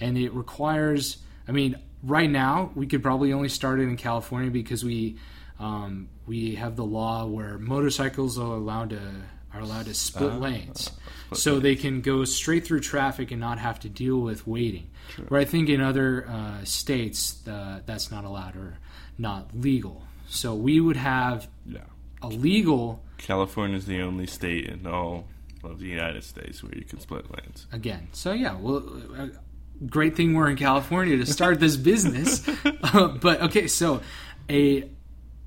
And 0.00 0.16
it 0.16 0.32
requires, 0.32 1.18
I 1.46 1.52
mean, 1.52 1.76
right 2.04 2.30
now 2.30 2.70
we 2.74 2.86
could 2.86 3.02
probably 3.02 3.32
only 3.32 3.48
start 3.48 3.80
it 3.80 3.84
in 3.84 3.96
California 3.96 4.50
because 4.50 4.84
we 4.84 5.16
um, 5.58 6.08
we 6.26 6.56
have 6.56 6.76
the 6.76 6.84
law 6.84 7.26
where 7.26 7.58
motorcycles 7.58 8.38
are 8.38 8.54
allowed 8.56 8.90
to 8.90 9.00
are 9.52 9.60
allowed 9.60 9.84
to 9.86 9.94
split 9.94 10.32
Ah, 10.32 10.36
lanes, 10.36 10.90
split 11.26 11.38
so 11.38 11.60
they 11.60 11.76
can 11.76 12.00
go 12.00 12.24
straight 12.24 12.64
through 12.66 12.80
traffic 12.80 13.30
and 13.30 13.40
not 13.40 13.58
have 13.58 13.78
to 13.80 13.88
deal 13.88 14.18
with 14.18 14.46
waiting. 14.48 14.90
Where 15.28 15.40
I 15.40 15.44
think 15.44 15.68
in 15.68 15.80
other 15.80 16.26
uh, 16.28 16.64
states 16.64 17.46
uh, 17.46 17.80
that's 17.86 18.10
not 18.10 18.24
allowed 18.24 18.56
or 18.56 18.78
not 19.16 19.50
legal. 19.56 20.02
So 20.28 20.54
we 20.56 20.80
would 20.80 20.96
have 20.96 21.46
Yeah. 21.66 21.82
a 22.20 22.28
legal 22.28 23.00
California 23.18 23.76
is 23.76 23.86
the 23.86 24.00
only 24.02 24.26
state 24.26 24.66
in 24.66 24.86
all 24.88 25.28
of 25.62 25.78
the 25.78 25.86
United 25.86 26.24
States 26.24 26.62
where 26.62 26.74
you 26.74 26.84
can 26.84 26.98
split 27.00 27.30
lanes. 27.30 27.66
again. 27.72 28.08
So 28.12 28.32
yeah, 28.32 28.56
well, 28.56 28.82
uh, 29.16 29.28
great 29.88 30.16
thing 30.16 30.34
we're 30.34 30.48
in 30.48 30.56
California 30.56 31.16
to 31.16 31.26
start 31.26 31.60
this 31.60 31.76
business. 31.76 32.46
Uh, 32.84 33.08
but 33.08 33.40
okay, 33.40 33.66
so 33.66 34.02
a 34.48 34.88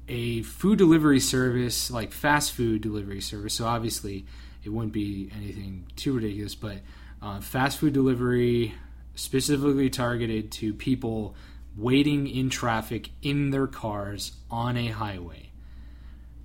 a 0.10 0.42
food 0.42 0.78
delivery 0.78 1.20
service 1.20 1.92
like 1.92 2.12
fast 2.12 2.52
food 2.52 2.82
delivery 2.82 3.22
service. 3.22 3.54
So 3.54 3.66
obviously, 3.66 4.26
it 4.64 4.70
wouldn't 4.70 4.92
be 4.92 5.30
anything 5.36 5.86
too 5.96 6.14
ridiculous, 6.14 6.56
but 6.56 6.80
uh, 7.22 7.40
fast 7.40 7.78
food 7.78 7.94
delivery 7.94 8.74
specifically 9.16 9.90
targeted 9.90 10.52
to 10.54 10.74
people 10.74 11.36
waiting 11.78 12.28
in 12.28 12.50
traffic 12.50 13.12
in 13.22 13.52
their 13.52 13.68
cars 13.68 14.34
on 14.50 14.76
a 14.78 14.88
highway. 14.88 15.52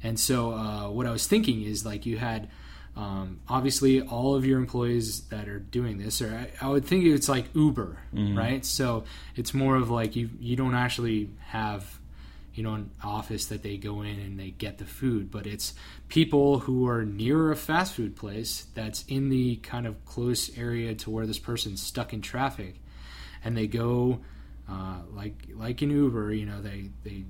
And 0.03 0.21
so, 0.21 0.53
uh, 0.53 0.91
what 0.91 1.07
I 1.07 1.11
was 1.11 1.27
thinking 1.27 1.63
is 1.63 1.87
like 1.87 2.07
you 2.07 2.19
had 2.19 2.49
um, 2.97 3.41
obviously 3.49 4.03
all 4.03 4.35
of 4.35 4.45
your 4.45 4.59
employees 4.59 5.23
that 5.29 5.49
are 5.49 5.59
doing 5.59 5.99
this, 5.99 6.21
or 6.21 6.35
I, 6.35 6.67
I 6.67 6.69
would 6.69 6.85
think 6.85 7.05
it's 7.07 7.29
like 7.29 7.47
Uber, 7.55 7.99
right? 8.37 8.65
So 8.67 9.05
it's 9.35 9.55
more 9.55 9.77
of 9.77 9.89
like 9.91 10.15
you 10.17 10.29
you 10.41 10.57
don't 10.57 10.75
actually 10.75 11.31
have 11.47 11.99
you 12.55 12.63
know 12.63 12.75
an 12.75 12.91
office 13.03 13.47
that 13.47 13.63
they 13.63 13.79
go 13.79 14.03
in 14.03 14.19
and 14.19 14.39
they 14.39 14.51
get 14.51 14.77
the 14.77 14.85
food, 14.85 15.31
but 15.31 15.47
it's 15.47 15.73
people 16.09 16.59
who 16.61 16.87
are 16.87 17.03
near 17.05 17.51
a 17.51 17.57
fast 17.57 17.95
food 17.95 18.15
place 18.15 18.67
that's 18.75 19.05
in 19.09 19.31
the 19.31 19.57
kind 19.57 19.87
of 19.87 20.05
close 20.05 20.57
area 20.59 20.95
to 20.95 21.09
where 21.11 21.27
this 21.27 21.39
person's 21.39 21.83
stuck 21.83 22.13
in 22.13 22.21
traffic, 22.21 22.75
and 23.43 23.57
they 23.57 23.67
go 23.67 24.21
uh, 24.69 24.99
like 25.15 25.35
like 25.55 25.81
in 25.81 25.91
Uber, 25.91 26.33
you 26.35 26.45
know 26.45 26.61
they 26.61 26.91
they 27.05 27.25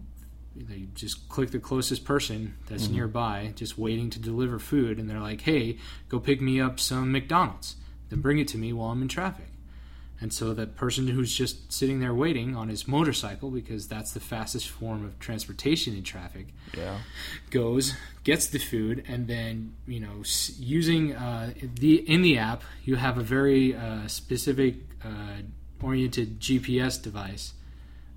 they 0.56 0.86
just 0.94 1.28
click 1.28 1.50
the 1.50 1.58
closest 1.58 2.04
person 2.04 2.54
that's 2.68 2.88
nearby, 2.88 3.52
just 3.56 3.78
waiting 3.78 4.10
to 4.10 4.18
deliver 4.18 4.58
food, 4.58 4.98
and 4.98 5.08
they're 5.08 5.20
like, 5.20 5.42
"Hey, 5.42 5.78
go 6.08 6.18
pick 6.20 6.40
me 6.40 6.60
up 6.60 6.78
some 6.78 7.10
McDonald's, 7.12 7.76
then 8.10 8.20
bring 8.20 8.38
it 8.38 8.48
to 8.48 8.58
me 8.58 8.72
while 8.72 8.90
I'm 8.90 9.02
in 9.02 9.08
traffic." 9.08 9.46
And 10.20 10.32
so 10.32 10.54
the 10.54 10.66
person 10.68 11.08
who's 11.08 11.34
just 11.34 11.72
sitting 11.72 11.98
there 11.98 12.14
waiting 12.14 12.54
on 12.54 12.68
his 12.68 12.86
motorcycle, 12.86 13.50
because 13.50 13.88
that's 13.88 14.12
the 14.12 14.20
fastest 14.20 14.68
form 14.68 15.04
of 15.04 15.18
transportation 15.18 15.96
in 15.96 16.04
traffic, 16.04 16.46
Yeah. 16.78 16.98
goes 17.50 17.94
gets 18.24 18.46
the 18.46 18.58
food 18.60 19.04
and 19.08 19.26
then 19.26 19.74
you 19.86 19.98
know 19.98 20.22
using 20.58 21.12
uh, 21.14 21.52
the 21.80 22.08
in 22.08 22.22
the 22.22 22.38
app 22.38 22.62
you 22.84 22.94
have 22.94 23.18
a 23.18 23.22
very 23.22 23.74
uh, 23.74 24.06
specific 24.06 24.76
uh, 25.04 25.42
oriented 25.82 26.38
GPS 26.38 27.02
device 27.02 27.52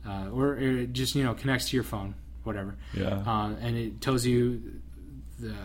uh, 0.07 0.29
or 0.31 0.57
it 0.57 0.93
just 0.93 1.15
you 1.15 1.23
know 1.23 1.33
connects 1.33 1.69
to 1.69 1.75
your 1.75 1.83
phone 1.83 2.13
whatever 2.45 2.75
Yeah. 2.93 3.23
uh, 3.25 3.55
and 3.61 3.75
it 3.77 4.01
tells 4.01 4.25
you 4.25 4.61
the 5.39 5.55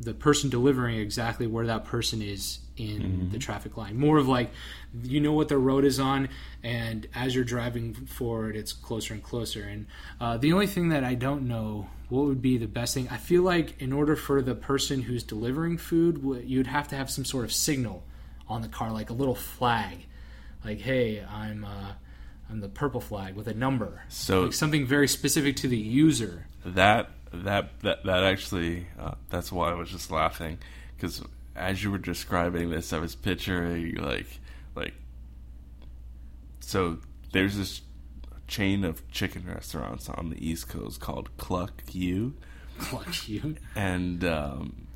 the 0.00 0.14
person 0.14 0.48
delivering 0.48 0.96
exactly 1.00 1.48
where 1.48 1.66
that 1.66 1.84
person 1.84 2.22
is 2.22 2.60
in 2.76 3.30
the 3.32 3.38
traffic 3.40 3.76
line. 3.76 3.98
More 3.98 4.16
of 4.18 4.28
like 4.28 4.50
you 5.02 5.20
know 5.20 5.32
what 5.32 5.48
the 5.48 5.58
road 5.58 5.84
is 5.84 5.98
on, 5.98 6.28
and 6.62 7.08
as 7.16 7.34
you're 7.34 7.42
driving 7.44 7.94
forward, 7.94 8.54
it's 8.54 8.72
closer 8.72 9.12
and 9.14 9.20
closer. 9.22 9.64
And 9.64 9.86
uh, 10.20 10.36
the 10.36 10.52
only 10.52 10.68
thing 10.68 10.90
that 10.90 11.02
I 11.02 11.14
don't 11.14 11.48
know 11.48 11.88
what 12.10 12.26
would 12.26 12.40
be 12.40 12.58
the 12.58 12.68
best 12.68 12.94
thing. 12.94 13.08
I 13.10 13.16
feel 13.16 13.42
like 13.42 13.82
in 13.82 13.92
order 13.92 14.14
for 14.14 14.40
the 14.40 14.54
person 14.54 15.02
who's 15.02 15.24
delivering 15.24 15.78
food, 15.78 16.22
you'd 16.46 16.68
have 16.68 16.86
to 16.88 16.96
have 16.96 17.10
some 17.10 17.24
sort 17.24 17.44
of 17.44 17.52
signal 17.52 18.04
on 18.48 18.62
the 18.62 18.68
car, 18.68 18.92
like 18.92 19.10
a 19.10 19.14
little 19.14 19.34
flag, 19.34 20.06
like 20.64 20.78
"Hey, 20.78 21.24
I'm." 21.28 21.64
Uh, 21.64 21.92
I'm 22.50 22.60
the 22.60 22.68
purple 22.68 23.00
flag 23.00 23.34
with 23.36 23.46
a 23.46 23.54
number. 23.54 24.02
So- 24.08 24.44
like 24.44 24.52
something 24.54 24.86
very 24.86 25.08
specific 25.08 25.56
to 25.56 25.68
the 25.68 25.76
user. 25.78 26.46
that 26.64 27.10
that 27.32 27.78
that 27.80 28.04
that 28.04 28.24
actually 28.24 28.86
uh, 28.98 29.14
that's 29.28 29.52
why 29.52 29.70
I 29.70 29.74
was 29.74 29.90
just 29.90 30.10
laughing 30.10 30.58
because 30.96 31.22
as 31.54 31.82
you 31.84 31.90
were 31.90 31.98
describing 31.98 32.70
this, 32.70 32.92
I 32.92 32.98
was 32.98 33.14
picturing 33.14 33.96
like 33.96 34.40
like 34.74 34.94
so 36.60 36.98
there's 37.32 37.56
this 37.56 37.82
chain 38.46 38.84
of 38.84 39.06
chicken 39.10 39.44
restaurants 39.46 40.08
on 40.08 40.30
the 40.30 40.46
East 40.46 40.68
Coast 40.68 41.00
called 41.00 41.36
Cluck 41.36 41.82
U, 41.92 42.34
Clutch 42.78 43.28
you. 43.28 43.56
and 43.76 44.24
um, 44.24 44.86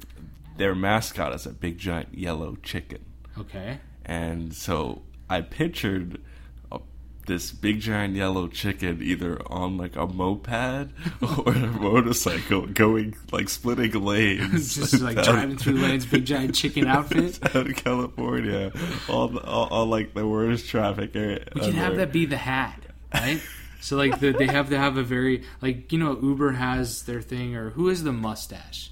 their 0.57 0.75
mascot 0.75 1.35
is 1.35 1.45
a 1.47 1.51
big 1.51 1.77
giant 1.79 2.17
yellow 2.17 2.57
chicken. 2.63 3.05
Okay. 3.39 3.79
And 4.07 4.55
so 4.55 5.03
I 5.29 5.43
pictured 5.43 6.21
this 7.27 7.53
big 7.53 7.81
giant 7.81 8.15
yellow 8.15 8.49
chicken 8.49 9.03
either 9.03 9.41
on 9.51 9.77
like 9.79 9.97
a 9.97 10.07
moped 10.07 10.49
or 11.23 11.53
a 11.53 11.67
motorcycle 11.67 12.67
going 12.67 13.15
like 13.31 13.49
splitting 13.49 13.93
lanes. 13.93 14.75
just 14.77 15.01
like 15.01 15.17
down- 15.17 15.25
driving 15.25 15.57
through 15.57 15.75
lanes, 15.75 16.07
big 16.07 16.25
giant 16.25 16.55
chicken 16.57 16.87
outfit. 16.87 17.39
Out 17.55 17.69
of 17.69 17.77
California, 17.77 18.73
all, 19.09 19.37
all, 19.39 19.69
all 19.69 19.87
like 19.87 20.15
the 20.15 20.27
worst 20.27 20.69
traffic 20.69 21.15
area. 21.15 21.45
We 21.55 21.61
can 21.61 21.73
have 21.73 21.97
that 21.97 22.13
be 22.13 22.27
the 22.27 22.37
hat, 22.37 22.81
right? 23.15 23.41
So 23.81 23.97
like 23.97 24.21
the, 24.21 24.33
they 24.33 24.47
have 24.47 24.71
to 24.71 24.79
have 24.79 24.97
a 24.97 25.03
very 25.03 25.45
like 25.61 25.93
you 25.93 25.99
know 25.99 26.19
Uber 26.21 26.53
has 26.53 27.03
their 27.03 27.21
thing 27.21 27.57
or 27.57 27.71
who 27.71 27.89
is 27.89 28.05
the 28.05 28.13
mustache? 28.13 28.91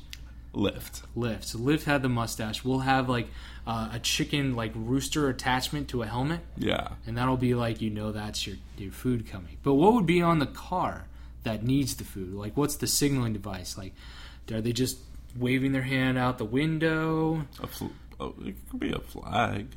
lift. 0.53 1.03
Lyft. 1.17 1.45
So 1.45 1.59
Lyft 1.59 1.85
had 1.85 2.03
the 2.03 2.09
mustache. 2.09 2.65
We'll 2.65 2.81
have 2.81 3.09
like 3.09 3.29
uh, 3.71 3.91
a 3.93 3.99
chicken 4.01 4.55
like 4.57 4.73
rooster 4.75 5.29
attachment 5.29 5.89
to 5.89 6.03
a 6.03 6.07
helmet, 6.07 6.41
Yeah, 6.57 6.89
and 7.07 7.17
that'll 7.17 7.37
be 7.49 7.55
like 7.55 7.81
you 7.81 7.91
know 7.91 8.11
that's 8.13 8.47
your 8.47 8.57
your 8.77 8.93
food 8.93 9.29
coming. 9.29 9.57
But 9.63 9.75
what 9.75 9.93
would 9.95 10.07
be 10.07 10.21
on 10.23 10.39
the 10.41 10.47
car 10.47 11.07
that 11.45 11.63
needs 11.63 11.95
the 11.97 12.05
food? 12.05 12.35
Like 12.35 12.57
what's 12.57 12.77
the 12.77 12.87
signaling 12.87 13.33
device? 13.33 13.79
Like 13.79 13.95
are 14.53 14.61
they 14.61 14.73
just 14.73 14.99
waving 15.37 15.73
their 15.73 15.83
hand 15.95 16.19
out 16.19 16.39
the 16.39 16.45
window? 16.45 17.47
a 17.63 17.67
fl- 17.67 17.95
oh, 18.19 18.35
it 18.45 18.57
could 18.71 18.81
be 18.81 18.93
a 18.93 18.99
flag. 18.99 19.69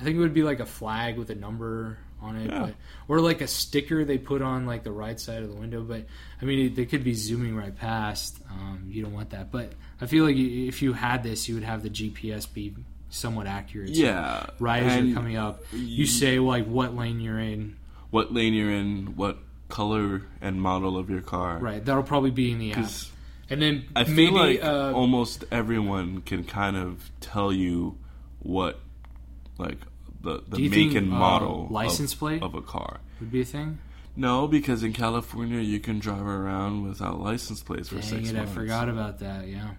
I 0.00 0.04
think 0.04 0.16
it 0.16 0.20
would 0.20 0.34
be 0.34 0.44
like 0.44 0.60
a 0.60 0.66
flag 0.66 1.18
with 1.18 1.30
a 1.30 1.34
number 1.34 1.98
on 2.20 2.36
it, 2.36 2.50
Yeah. 2.50 2.66
but, 2.66 2.74
or 3.08 3.20
like 3.20 3.40
a 3.40 3.46
sticker 3.48 4.04
they 4.04 4.18
put 4.18 4.42
on 4.42 4.64
like 4.66 4.82
the 4.84 4.92
right 4.92 5.18
side 5.18 5.42
of 5.42 5.48
the 5.52 5.56
window. 5.56 5.82
But 5.82 6.06
I 6.40 6.44
mean, 6.44 6.74
they 6.74 6.86
could 6.86 7.02
be 7.02 7.14
zooming 7.14 7.56
right 7.56 7.74
past. 7.74 8.38
Um, 8.50 8.84
you 8.88 9.02
don't 9.02 9.12
want 9.12 9.30
that. 9.30 9.50
But 9.50 9.72
I 10.00 10.06
feel 10.06 10.24
like 10.24 10.36
if 10.36 10.82
you 10.82 10.92
had 10.92 11.22
this, 11.24 11.48
you 11.48 11.54
would 11.56 11.64
have 11.64 11.82
the 11.82 11.90
GPS 11.90 12.46
be 12.52 12.74
somewhat 13.10 13.46
accurate. 13.46 13.90
Yeah, 13.90 14.46
right 14.58 14.82
as 14.82 14.92
and 14.96 15.08
you're 15.08 15.16
coming 15.16 15.36
up, 15.36 15.62
you 15.72 16.06
say 16.06 16.38
like 16.38 16.66
what 16.66 16.94
lane 16.96 17.20
you're 17.20 17.38
in. 17.38 17.76
What 18.10 18.32
lane 18.32 18.54
you're 18.54 18.70
in, 18.72 19.16
what 19.16 19.38
color 19.68 20.22
and 20.40 20.60
model 20.62 20.96
of 20.96 21.10
your 21.10 21.20
car. 21.20 21.58
Right, 21.58 21.84
that'll 21.84 22.02
probably 22.02 22.30
be 22.30 22.52
in 22.52 22.58
the 22.58 22.72
app. 22.72 22.76
'Cause 22.78 23.10
And 23.50 23.60
then 23.62 23.84
I 23.96 24.04
feel 24.04 24.14
maybe 24.14 24.30
like 24.58 24.64
uh, 24.64 24.92
almost 24.94 25.44
everyone 25.50 26.20
can 26.22 26.44
kind 26.44 26.76
of 26.76 27.10
tell 27.20 27.52
you 27.52 27.96
what, 28.40 28.78
like 29.58 29.78
the 30.20 30.42
the 30.48 30.56
Do 30.56 30.62
you 30.62 30.70
make 30.70 30.78
think, 30.78 30.94
and 30.94 31.12
uh, 31.12 31.16
model 31.16 31.64
of- 31.66 31.70
license 31.70 32.14
plate? 32.14 32.42
of 32.42 32.54
a 32.54 32.62
car. 32.62 33.00
would 33.20 33.30
be 33.32 33.40
a 33.40 33.44
thing. 33.44 33.78
No, 34.16 34.48
because 34.48 34.82
in 34.82 34.92
California 34.92 35.60
you 35.60 35.78
can 35.80 35.98
drive 36.00 36.26
around 36.26 36.82
without 36.88 37.20
license 37.20 37.62
plates 37.62 37.88
for 37.88 37.96
Dang 37.96 38.04
six 38.04 38.30
it, 38.30 38.34
months. 38.36 38.50
I 38.50 38.54
forgot 38.54 38.88
about 38.88 39.20
that. 39.20 39.46
Yeah, 39.48 39.70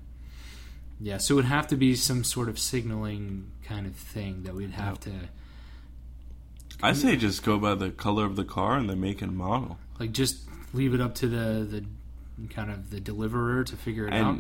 yeah. 1.00 1.18
So 1.18 1.34
it 1.34 1.38
would 1.38 1.46
have 1.46 1.68
to 1.68 1.76
be 1.76 1.96
some 1.96 2.24
sort 2.24 2.50
of 2.50 2.60
signaling 2.60 3.52
kind 3.64 3.86
of 3.86 3.96
thing 3.96 4.44
that 4.44 4.54
we'd 4.56 4.72
have 4.72 5.00
to. 5.02 5.12
I 6.82 6.94
say 6.94 7.16
just 7.18 7.44
go 7.44 7.58
by 7.60 7.76
the 7.76 7.90
color 7.92 8.26
of 8.26 8.36
the 8.36 8.46
car 8.46 8.76
and 8.78 8.90
the 8.90 8.96
make 8.96 9.22
and 9.22 9.36
model. 9.36 9.78
like 10.00 10.12
just 10.14 10.38
leave 10.74 10.94
it 10.94 11.02
up 11.02 11.16
to 11.16 11.28
the 11.28 11.66
the 11.66 11.84
kind 12.54 12.72
of 12.72 12.90
the 12.90 13.00
deliverer 13.02 13.64
to 13.66 13.76
figure 13.76 14.08
it 14.08 14.14
out. 14.14 14.40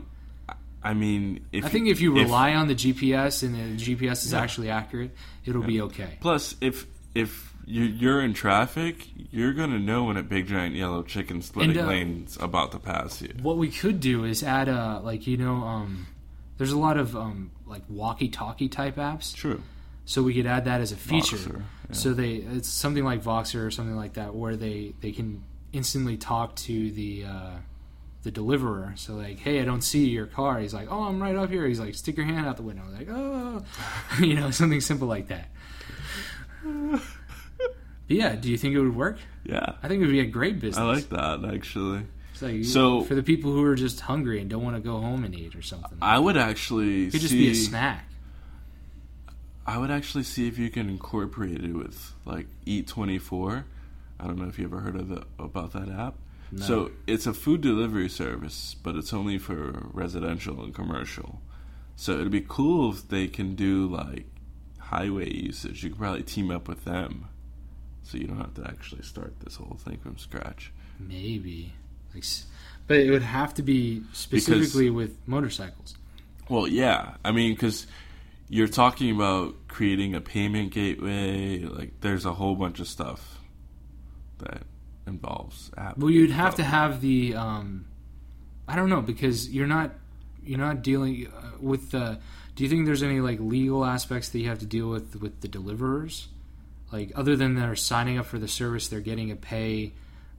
I 0.81 0.93
mean, 0.93 1.45
if 1.51 1.65
I 1.65 1.67
think 1.69 1.87
if 1.89 1.99
you 1.99 2.13
rely 2.15 2.53
on 2.53 2.69
the 2.69 2.75
GPS 2.75 3.43
and 3.43 3.53
the 3.55 3.83
GPS 3.83 4.25
is 4.25 4.33
actually 4.33 4.69
accurate, 4.69 5.11
it'll 5.45 5.63
be 5.63 5.81
okay. 5.81 6.17
plus 6.21 6.55
if 6.61 6.85
if 7.13 7.53
you- 7.65 7.83
you're 7.83 8.21
in 8.21 8.33
traffic, 8.33 9.09
you're 9.31 9.53
gonna 9.53 9.77
know 9.79 10.05
when 10.05 10.15
a 10.15 10.23
big 10.23 10.47
giant 10.47 10.75
yellow 10.75 11.03
chicken 11.03 11.41
splitting 11.41 11.71
And, 11.77 11.85
uh, 11.85 11.87
lane's 11.89 12.37
about 12.39 12.71
to 12.71 12.79
pass 12.79 13.21
you. 13.21 13.33
What 13.41 13.57
we 13.57 13.69
could 13.69 13.99
do 13.99 14.23
is 14.23 14.41
add 14.43 14.69
a 14.69 15.01
like 15.03 15.27
you 15.27 15.35
know 15.35 15.55
um, 15.55 16.07
there's 16.59 16.71
a 16.71 16.77
lot 16.77 16.97
of 16.97 17.15
um, 17.15 17.49
like 17.65 17.81
walkie-talkie 17.89 18.69
type 18.69 18.97
apps, 18.97 19.33
True. 19.33 19.63
so 20.05 20.21
we 20.21 20.35
could 20.35 20.45
add 20.45 20.65
that 20.65 20.81
as 20.81 20.91
a 20.91 20.95
feature. 20.95 21.37
Voxer, 21.37 21.61
yeah. 21.89 21.95
So 21.95 22.13
they 22.13 22.33
it's 22.33 22.69
something 22.69 23.03
like 23.03 23.23
Voxer 23.23 23.65
or 23.65 23.71
something 23.71 23.95
like 23.95 24.13
that 24.13 24.35
where 24.35 24.55
they 24.55 24.93
they 25.01 25.11
can 25.11 25.43
instantly 25.73 26.17
talk 26.17 26.55
to 26.57 26.91
the 26.91 27.25
uh, 27.25 27.51
the 28.23 28.31
deliverer. 28.31 28.93
So 28.97 29.15
like, 29.15 29.39
hey, 29.39 29.61
I 29.61 29.65
don't 29.65 29.81
see 29.81 30.09
your 30.09 30.27
car. 30.27 30.59
He's 30.59 30.73
like, 30.73 30.89
oh, 30.91 31.03
I'm 31.03 31.23
right 31.23 31.35
up 31.35 31.49
here. 31.49 31.65
He's 31.65 31.79
like, 31.79 31.95
stick 31.95 32.17
your 32.17 32.25
hand 32.25 32.45
out 32.45 32.57
the 32.57 32.63
window. 32.63 32.83
Like, 32.93 33.07
oh, 33.09 33.63
you 34.19 34.35
know, 34.35 34.51
something 34.51 34.81
simple 34.81 35.07
like 35.07 35.29
that. 35.29 35.47
But 38.09 38.17
yeah, 38.17 38.35
do 38.35 38.49
you 38.49 38.57
think 38.57 38.73
it 38.73 38.81
would 38.81 38.95
work? 38.95 39.19
Yeah. 39.43 39.73
I 39.83 39.87
think 39.87 40.01
it 40.01 40.05
would 40.07 40.11
be 40.11 40.19
a 40.19 40.25
great 40.25 40.59
business. 40.59 40.79
I 40.79 40.83
like 40.83 41.09
that 41.09 41.45
actually. 41.53 42.07
Like, 42.41 42.65
So- 42.65 43.03
for 43.03 43.15
the 43.15 43.23
people 43.23 43.51
who 43.51 43.63
are 43.63 43.75
just 43.75 44.01
hungry 44.01 44.39
and 44.39 44.49
don't 44.49 44.63
want 44.63 44.75
to 44.75 44.81
go 44.81 44.99
home 44.99 45.23
and 45.23 45.35
eat 45.35 45.55
or 45.55 45.61
something, 45.61 45.97
I 46.01 46.19
would 46.19 46.37
actually 46.37 47.05
it 47.07 47.11
could 47.11 47.21
just 47.21 47.33
see, 47.33 47.45
be 47.47 47.51
a 47.51 47.55
snack. 47.55 48.05
I 49.65 49.77
would 49.77 49.91
actually 49.91 50.23
see 50.23 50.47
if 50.47 50.57
you 50.57 50.69
can 50.69 50.89
incorporate 50.89 51.63
it 51.63 51.73
with 51.73 52.13
like 52.25 52.47
Eat 52.65 52.87
Twenty 52.87 53.19
Four. 53.19 53.65
I 54.19 54.25
don't 54.25 54.37
know 54.37 54.47
if 54.47 54.57
you 54.57 54.65
ever 54.65 54.79
heard 54.79 54.95
of 54.95 55.09
the, 55.09 55.23
about 55.37 55.73
that 55.73 55.89
app. 55.89 56.15
No. 56.51 56.65
So 56.65 56.91
it's 57.05 57.27
a 57.27 57.33
food 57.33 57.61
delivery 57.61 58.09
service, 58.09 58.75
but 58.81 58.95
it's 58.95 59.13
only 59.13 59.37
for 59.37 59.87
residential 59.93 60.63
and 60.63 60.73
commercial. 60.73 61.41
So 61.95 62.13
it'd 62.13 62.31
be 62.31 62.43
cool 62.47 62.91
if 62.91 63.07
they 63.09 63.27
can 63.27 63.53
do 63.55 63.85
like 63.87 64.25
highway 64.79 65.31
usage. 65.31 65.83
You 65.83 65.89
could 65.91 65.99
probably 65.99 66.23
team 66.23 66.49
up 66.49 66.67
with 66.67 66.85
them, 66.85 67.25
so 68.01 68.17
you 68.17 68.25
don't 68.25 68.37
have 68.37 68.55
to 68.55 68.65
actually 68.67 69.03
start 69.03 69.39
this 69.41 69.57
whole 69.57 69.77
thing 69.79 69.97
from 69.97 70.17
scratch. 70.17 70.71
Maybe, 70.97 71.73
but 72.87 72.97
it 72.97 73.11
would 73.11 73.21
have 73.21 73.53
to 73.53 73.61
be 73.61 74.01
specifically 74.13 74.89
with 74.89 75.15
motorcycles. 75.27 75.95
Well, 76.49 76.67
yeah. 76.67 77.13
I 77.23 77.31
mean, 77.31 77.53
because 77.53 77.85
you're 78.49 78.67
talking 78.67 79.15
about 79.15 79.67
creating 79.67 80.15
a 80.15 80.21
payment 80.21 80.73
gateway. 80.73 81.59
Like, 81.59 82.01
there's 82.01 82.25
a 82.25 82.33
whole 82.33 82.55
bunch 82.55 82.79
of 82.79 82.87
stuff 82.87 83.39
that 84.39 84.63
involves 85.05 85.69
app. 85.77 85.97
Well, 85.97 86.09
you'd 86.09 86.31
have 86.31 86.55
to 86.55 86.63
have 86.63 87.01
the. 87.01 87.35
Um, 87.35 87.85
I 88.67 88.75
don't 88.75 88.89
know 88.89 89.01
because 89.01 89.49
you're 89.49 89.67
not 89.67 89.91
you're 90.43 90.59
not 90.59 90.81
dealing 90.81 91.27
uh, 91.27 91.51
with 91.59 91.91
the. 91.91 92.19
Do 92.55 92.63
you 92.63 92.69
think 92.69 92.87
there's 92.87 93.03
any 93.03 93.21
like 93.21 93.39
legal 93.39 93.85
aspects 93.85 94.29
that 94.29 94.39
you 94.39 94.49
have 94.49 94.59
to 94.59 94.65
deal 94.65 94.89
with 94.89 95.15
with 95.21 95.41
the 95.41 95.47
deliverers, 95.47 96.27
like 96.91 97.11
other 97.15 97.35
than 97.35 97.55
they're 97.55 97.75
signing 97.75 98.17
up 98.17 98.25
for 98.25 98.39
the 98.39 98.47
service, 98.47 98.87
they're 98.87 98.99
getting 98.99 99.31
a 99.31 99.35
pay 99.35 99.93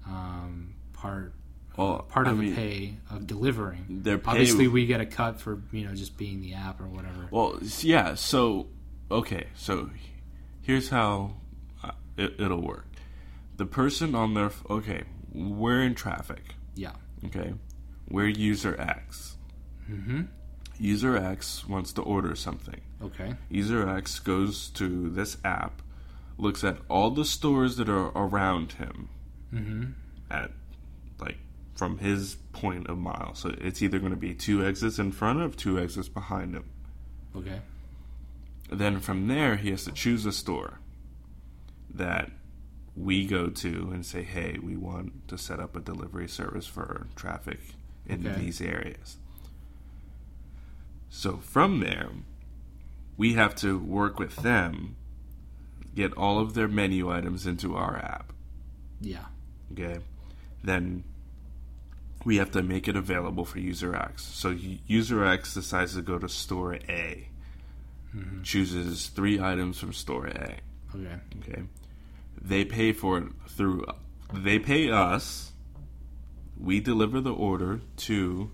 um, 0.07 0.75
part 0.93 1.33
Well, 1.81 1.99
part 2.09 2.27
I 2.27 2.31
of 2.33 2.39
mean, 2.39 2.51
the 2.51 2.57
pay 2.57 2.95
of 3.11 3.27
delivering. 3.27 3.85
Their 4.03 4.19
pay, 4.19 4.31
Obviously, 4.33 4.69
we 4.69 4.87
get 4.87 5.01
a 5.01 5.07
cut 5.07 5.41
for 5.41 5.63
you 5.73 5.87
know 5.87 5.95
just 5.95 6.17
being 6.19 6.41
the 6.43 6.55
app 6.55 6.81
or 6.81 6.87
whatever. 6.87 7.29
Well, 7.31 7.59
yeah. 7.81 8.15
So, 8.15 8.67
okay. 9.11 9.47
So, 9.55 9.91
here's 10.63 10.91
how 10.91 11.37
uh, 11.83 11.93
it, 12.17 12.35
it'll 12.39 12.61
work. 12.63 12.87
The 13.57 13.67
person 13.67 14.15
on 14.15 14.35
their 14.35 14.51
okay, 14.69 15.05
we're 15.33 15.81
in 15.83 15.95
traffic. 15.95 16.55
Yeah. 16.75 16.93
Okay, 17.25 17.55
we're 18.09 18.29
user 18.29 18.79
X. 18.79 19.37
Mm-hmm. 19.91 20.23
User 20.79 21.17
X 21.17 21.67
wants 21.69 21.93
to 21.95 22.03
order 22.03 22.35
something. 22.35 22.81
Okay. 23.03 23.35
User 23.49 23.89
X 23.89 24.19
goes 24.19 24.69
to 24.71 25.11
this 25.11 25.37
app, 25.45 25.83
looks 26.39 26.63
at 26.65 26.79
all 26.89 27.11
the 27.11 27.25
stores 27.25 27.77
that 27.77 27.89
are 27.89 28.09
around 28.15 28.73
him 28.73 29.09
Mm-hmm. 29.53 29.85
at 30.31 30.53
from 31.81 31.97
his 31.97 32.35
point 32.53 32.87
of 32.89 32.99
mile. 32.99 33.35
So 33.35 33.55
it's 33.59 33.81
either 33.81 33.99
going 33.99 34.13
to 34.13 34.19
be 34.19 34.35
two 34.35 34.63
exits 34.67 34.99
in 34.99 35.13
front 35.13 35.41
of, 35.41 35.57
two 35.57 35.79
exits 35.81 36.11
behind 36.11 36.55
him. 36.55 36.65
Okay. 37.35 37.63
Then 38.71 39.01
from 39.01 39.29
there, 39.29 39.57
he 39.57 39.71
has 39.71 39.85
to 39.85 39.91
choose 39.91 40.27
a 40.27 40.33
store 40.33 40.79
that 41.95 42.31
we 42.95 43.25
go 43.25 43.49
to 43.49 43.91
and 43.95 44.05
say, 44.05 44.23
"Hey, 44.25 44.59
we 44.63 44.77
want 44.77 45.27
to 45.29 45.39
set 45.39 45.59
up 45.59 45.75
a 45.75 45.81
delivery 45.81 46.29
service 46.29 46.67
for 46.67 47.07
traffic 47.17 47.61
in 48.05 48.27
Okay. 48.27 48.39
these 48.39 48.61
areas." 48.61 49.17
So 51.09 51.39
from 51.39 51.81
there, 51.81 52.11
we 53.17 53.33
have 53.33 53.55
to 53.57 53.79
work 53.79 54.19
with 54.19 54.37
them, 54.37 54.97
get 55.95 56.13
all 56.13 56.39
of 56.41 56.53
their 56.53 56.69
menu 56.69 57.11
items 57.11 57.47
into 57.47 57.75
our 57.75 57.97
app. 57.97 58.35
Yeah. 59.01 59.25
Okay. 59.73 60.01
Then 60.63 61.05
we 62.25 62.37
have 62.37 62.51
to 62.53 62.63
make 62.63 62.87
it 62.89 62.97
available 62.97 63.45
for 63.45 63.59
user 63.59 63.95
X. 63.95 64.23
So 64.25 64.51
user 64.87 65.25
X 65.25 65.55
decides 65.55 65.95
to 65.95 66.03
go 66.03 66.19
to 66.19 66.29
store 66.29 66.75
A, 66.75 67.29
chooses 68.43 69.07
three 69.09 69.41
items 69.41 69.79
from 69.79 69.93
store 69.93 70.27
A. 70.27 70.57
Okay. 70.95 71.17
Okay. 71.43 71.63
They 72.41 72.65
pay 72.65 72.93
for 72.93 73.19
it 73.19 73.25
through. 73.49 73.85
They 74.33 74.59
pay 74.59 74.91
us. 74.91 75.53
We 76.59 76.81
deliver 76.81 77.21
the 77.21 77.33
order 77.33 77.81
to. 77.99 78.51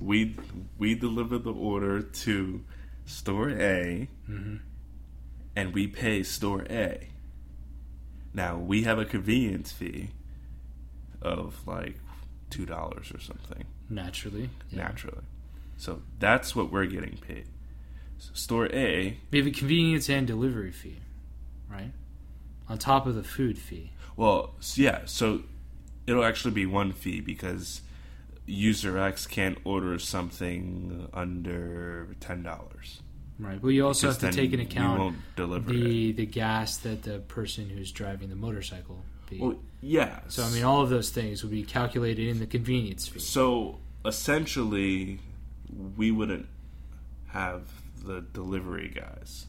We 0.00 0.36
we 0.78 0.94
deliver 0.94 1.38
the 1.38 1.52
order 1.52 2.00
to 2.00 2.64
store 3.04 3.50
A, 3.50 4.08
Mhm. 4.28 4.60
and 5.54 5.74
we 5.74 5.86
pay 5.86 6.22
store 6.22 6.64
A. 6.70 7.08
Now 8.32 8.56
we 8.56 8.84
have 8.84 8.98
a 8.98 9.04
convenience 9.04 9.72
fee 9.72 10.10
of 11.20 11.66
like 11.66 11.98
two 12.50 12.66
dollars 12.66 13.12
or 13.14 13.20
something 13.20 13.64
Naturally. 13.88 14.50
Yeah. 14.70 14.84
naturally. 14.84 15.22
So 15.76 16.02
that's 16.18 16.54
what 16.54 16.70
we're 16.70 16.86
getting 16.86 17.16
paid. 17.26 17.46
So 18.18 18.30
store 18.34 18.66
A 18.72 19.16
We 19.30 19.38
have 19.38 19.46
a 19.46 19.50
convenience 19.50 20.08
and 20.10 20.26
delivery 20.26 20.72
fee, 20.72 20.98
right? 21.70 21.92
On 22.68 22.76
top 22.78 23.06
of 23.06 23.14
the 23.14 23.22
food 23.24 23.58
fee. 23.58 23.92
Well, 24.16 24.54
yeah, 24.74 25.00
so 25.06 25.42
it'll 26.06 26.24
actually 26.24 26.52
be 26.52 26.66
one 26.66 26.92
fee 26.92 27.20
because 27.20 27.80
user 28.46 28.98
X 28.98 29.26
can't 29.26 29.58
order 29.64 29.98
something 29.98 31.08
under 31.14 32.14
ten 32.20 32.42
dollars. 32.42 33.00
Right. 33.38 33.60
But 33.60 33.68
you 33.68 33.86
also 33.86 34.08
have 34.08 34.18
to 34.18 34.30
take 34.30 34.52
into 34.52 34.66
account 34.66 35.16
deliver 35.34 35.70
it. 35.70 35.74
the 35.74 36.12
the 36.12 36.26
gas 36.26 36.76
that 36.78 37.02
the 37.04 37.20
person 37.20 37.70
who's 37.70 37.90
driving 37.90 38.28
the 38.28 38.36
motorcycle 38.36 39.02
be. 39.30 39.38
Well, 39.40 39.58
yeah. 39.80 40.20
so 40.28 40.42
I 40.44 40.50
mean 40.50 40.64
all 40.64 40.82
of 40.82 40.90
those 40.90 41.10
things 41.10 41.42
would 41.42 41.52
be 41.52 41.62
calculated 41.62 42.28
in 42.28 42.38
the 42.40 42.46
convenience 42.46 43.08
fee. 43.08 43.20
so 43.20 43.78
essentially, 44.04 45.20
we 45.96 46.10
wouldn't 46.10 46.46
have 47.28 47.62
the 48.04 48.20
delivery 48.20 48.88
guys. 48.94 49.46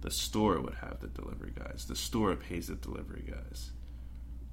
The 0.00 0.10
store 0.10 0.60
would 0.60 0.74
have 0.74 0.98
the 1.00 1.06
delivery 1.08 1.52
guys. 1.54 1.84
The 1.88 1.94
store 1.96 2.34
pays 2.34 2.66
the 2.68 2.74
delivery 2.74 3.24
guys. 3.28 3.70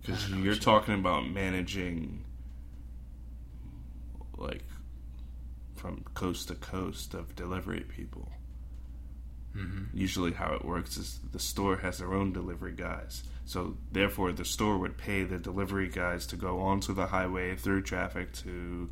Because 0.02 0.30
you're 0.30 0.54
you- 0.54 0.60
talking 0.60 0.94
about 0.94 1.28
managing, 1.30 2.24
like, 4.38 4.64
from 5.76 6.04
coast 6.14 6.48
to 6.50 6.56
coast 6.56 7.14
of 7.14 7.36
delivery 7.36 7.82
people. 7.82 8.32
hmm 9.54 9.86
Usually, 9.94 10.34
how 10.34 10.54
it 10.54 10.64
works 10.66 10.98
is 10.98 11.20
the 11.32 11.40
store 11.40 11.78
has 11.78 11.98
their 11.98 12.14
own 12.14 12.32
delivery 12.32 12.74
guys. 12.74 13.24
So, 13.50 13.78
therefore, 13.92 14.32
the 14.32 14.46
store 14.46 14.78
would 14.78 14.96
pay 14.96 15.24
the 15.24 15.40
delivery 15.40 15.88
guys 15.90 16.28
to 16.28 16.36
go 16.36 16.60
onto 16.60 16.94
the 16.94 17.08
highway 17.08 17.56
through 17.56 17.82
traffic 17.82 18.32
to. 18.44 18.90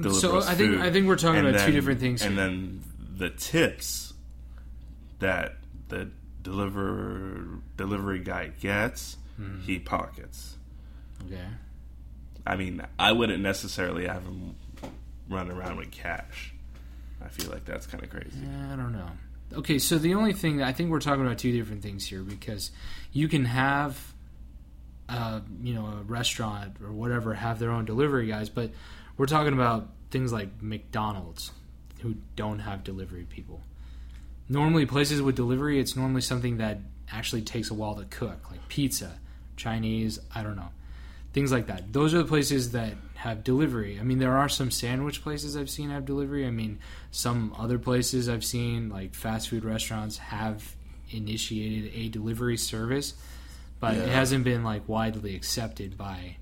deliver 0.00 0.14
So 0.18 0.38
I 0.38 0.54
think 0.54 0.72
food. 0.72 0.80
I 0.80 0.90
think 0.90 1.06
we're 1.06 1.16
talking 1.16 1.40
And 1.40 1.48
about 1.48 1.66
two 1.66 1.72
different 1.72 2.00
things. 2.00 2.22
And 2.22 2.36
here. 2.36 2.46
then 2.46 2.80
the 3.18 3.28
tips 3.28 4.14
that 5.18 5.56
the 5.88 6.10
deliver 6.42 7.58
delivery 7.76 8.20
guy 8.20 8.48
gets, 8.60 9.16
Mm-hmm. 9.40 9.60
he 9.62 9.78
pockets. 9.78 10.56
okay. 11.26 11.40
I 12.46 12.56
mean, 12.56 12.82
I 12.98 13.12
wouldn't 13.12 13.42
necessarily 13.42 14.06
have 14.06 14.22
him 14.22 14.54
run 15.30 15.50
around 15.50 15.76
with 15.78 15.90
cash. 15.90 16.52
I 17.24 17.28
feel 17.28 17.50
like 17.50 17.64
that's 17.66 17.86
kind 17.86 18.02
of 18.04 18.10
crazy. 18.10 18.38
I 18.70 18.76
don't 18.76 18.92
know. 18.92 19.08
Okay, 19.52 19.78
so 19.80 19.98
the 19.98 20.14
only 20.14 20.32
thing 20.32 20.62
I 20.62 20.72
think 20.72 20.90
we're 20.90 21.00
talking 21.00 21.24
about 21.26 21.38
two 21.38 21.52
different 21.52 21.82
things 21.82 22.06
here 22.06 22.22
because 22.22 22.70
you 23.12 23.26
can 23.26 23.44
have, 23.46 24.14
uh, 25.08 25.40
you 25.62 25.74
know, 25.74 25.86
a 25.86 26.02
restaurant 26.04 26.76
or 26.82 26.92
whatever 26.92 27.34
have 27.34 27.58
their 27.58 27.70
own 27.72 27.84
delivery 27.84 28.26
guys, 28.28 28.48
but 28.48 28.70
we're 29.16 29.26
talking 29.26 29.52
about 29.52 29.88
things 30.12 30.32
like 30.32 30.62
McDonald's 30.62 31.50
who 32.00 32.14
don't 32.36 32.60
have 32.60 32.84
delivery 32.84 33.26
people. 33.28 33.60
Normally, 34.48 34.86
places 34.86 35.20
with 35.20 35.34
delivery, 35.36 35.80
it's 35.80 35.96
normally 35.96 36.20
something 36.22 36.58
that 36.58 36.78
actually 37.12 37.42
takes 37.42 37.70
a 37.70 37.74
while 37.74 37.96
to 37.96 38.04
cook, 38.04 38.50
like 38.50 38.68
pizza, 38.68 39.18
Chinese. 39.56 40.18
I 40.34 40.42
don't 40.42 40.56
know. 40.56 40.70
things 41.32 41.52
like 41.52 41.66
that. 41.66 41.92
Those 41.92 42.14
are 42.14 42.18
the 42.18 42.24
places 42.24 42.72
that 42.72 42.94
have 43.20 43.44
delivery. 43.44 43.98
I 44.00 44.02
mean, 44.02 44.18
there 44.18 44.38
are 44.38 44.48
some 44.48 44.70
sandwich 44.70 45.22
places 45.22 45.54
I've 45.54 45.68
seen 45.68 45.90
have 45.90 46.06
delivery. 46.06 46.46
I 46.46 46.50
mean, 46.50 46.78
some 47.10 47.54
other 47.58 47.78
places 47.78 48.30
I've 48.30 48.44
seen, 48.44 48.88
like 48.88 49.14
fast 49.14 49.50
food 49.50 49.62
restaurants, 49.62 50.16
have 50.16 50.74
initiated 51.10 51.92
a 51.94 52.08
delivery 52.08 52.56
service, 52.56 53.12
but 53.78 53.94
it 53.94 54.08
hasn't 54.08 54.44
been 54.44 54.64
like 54.64 54.88
widely 54.88 55.36
accepted 55.36 55.98
by 55.98 56.36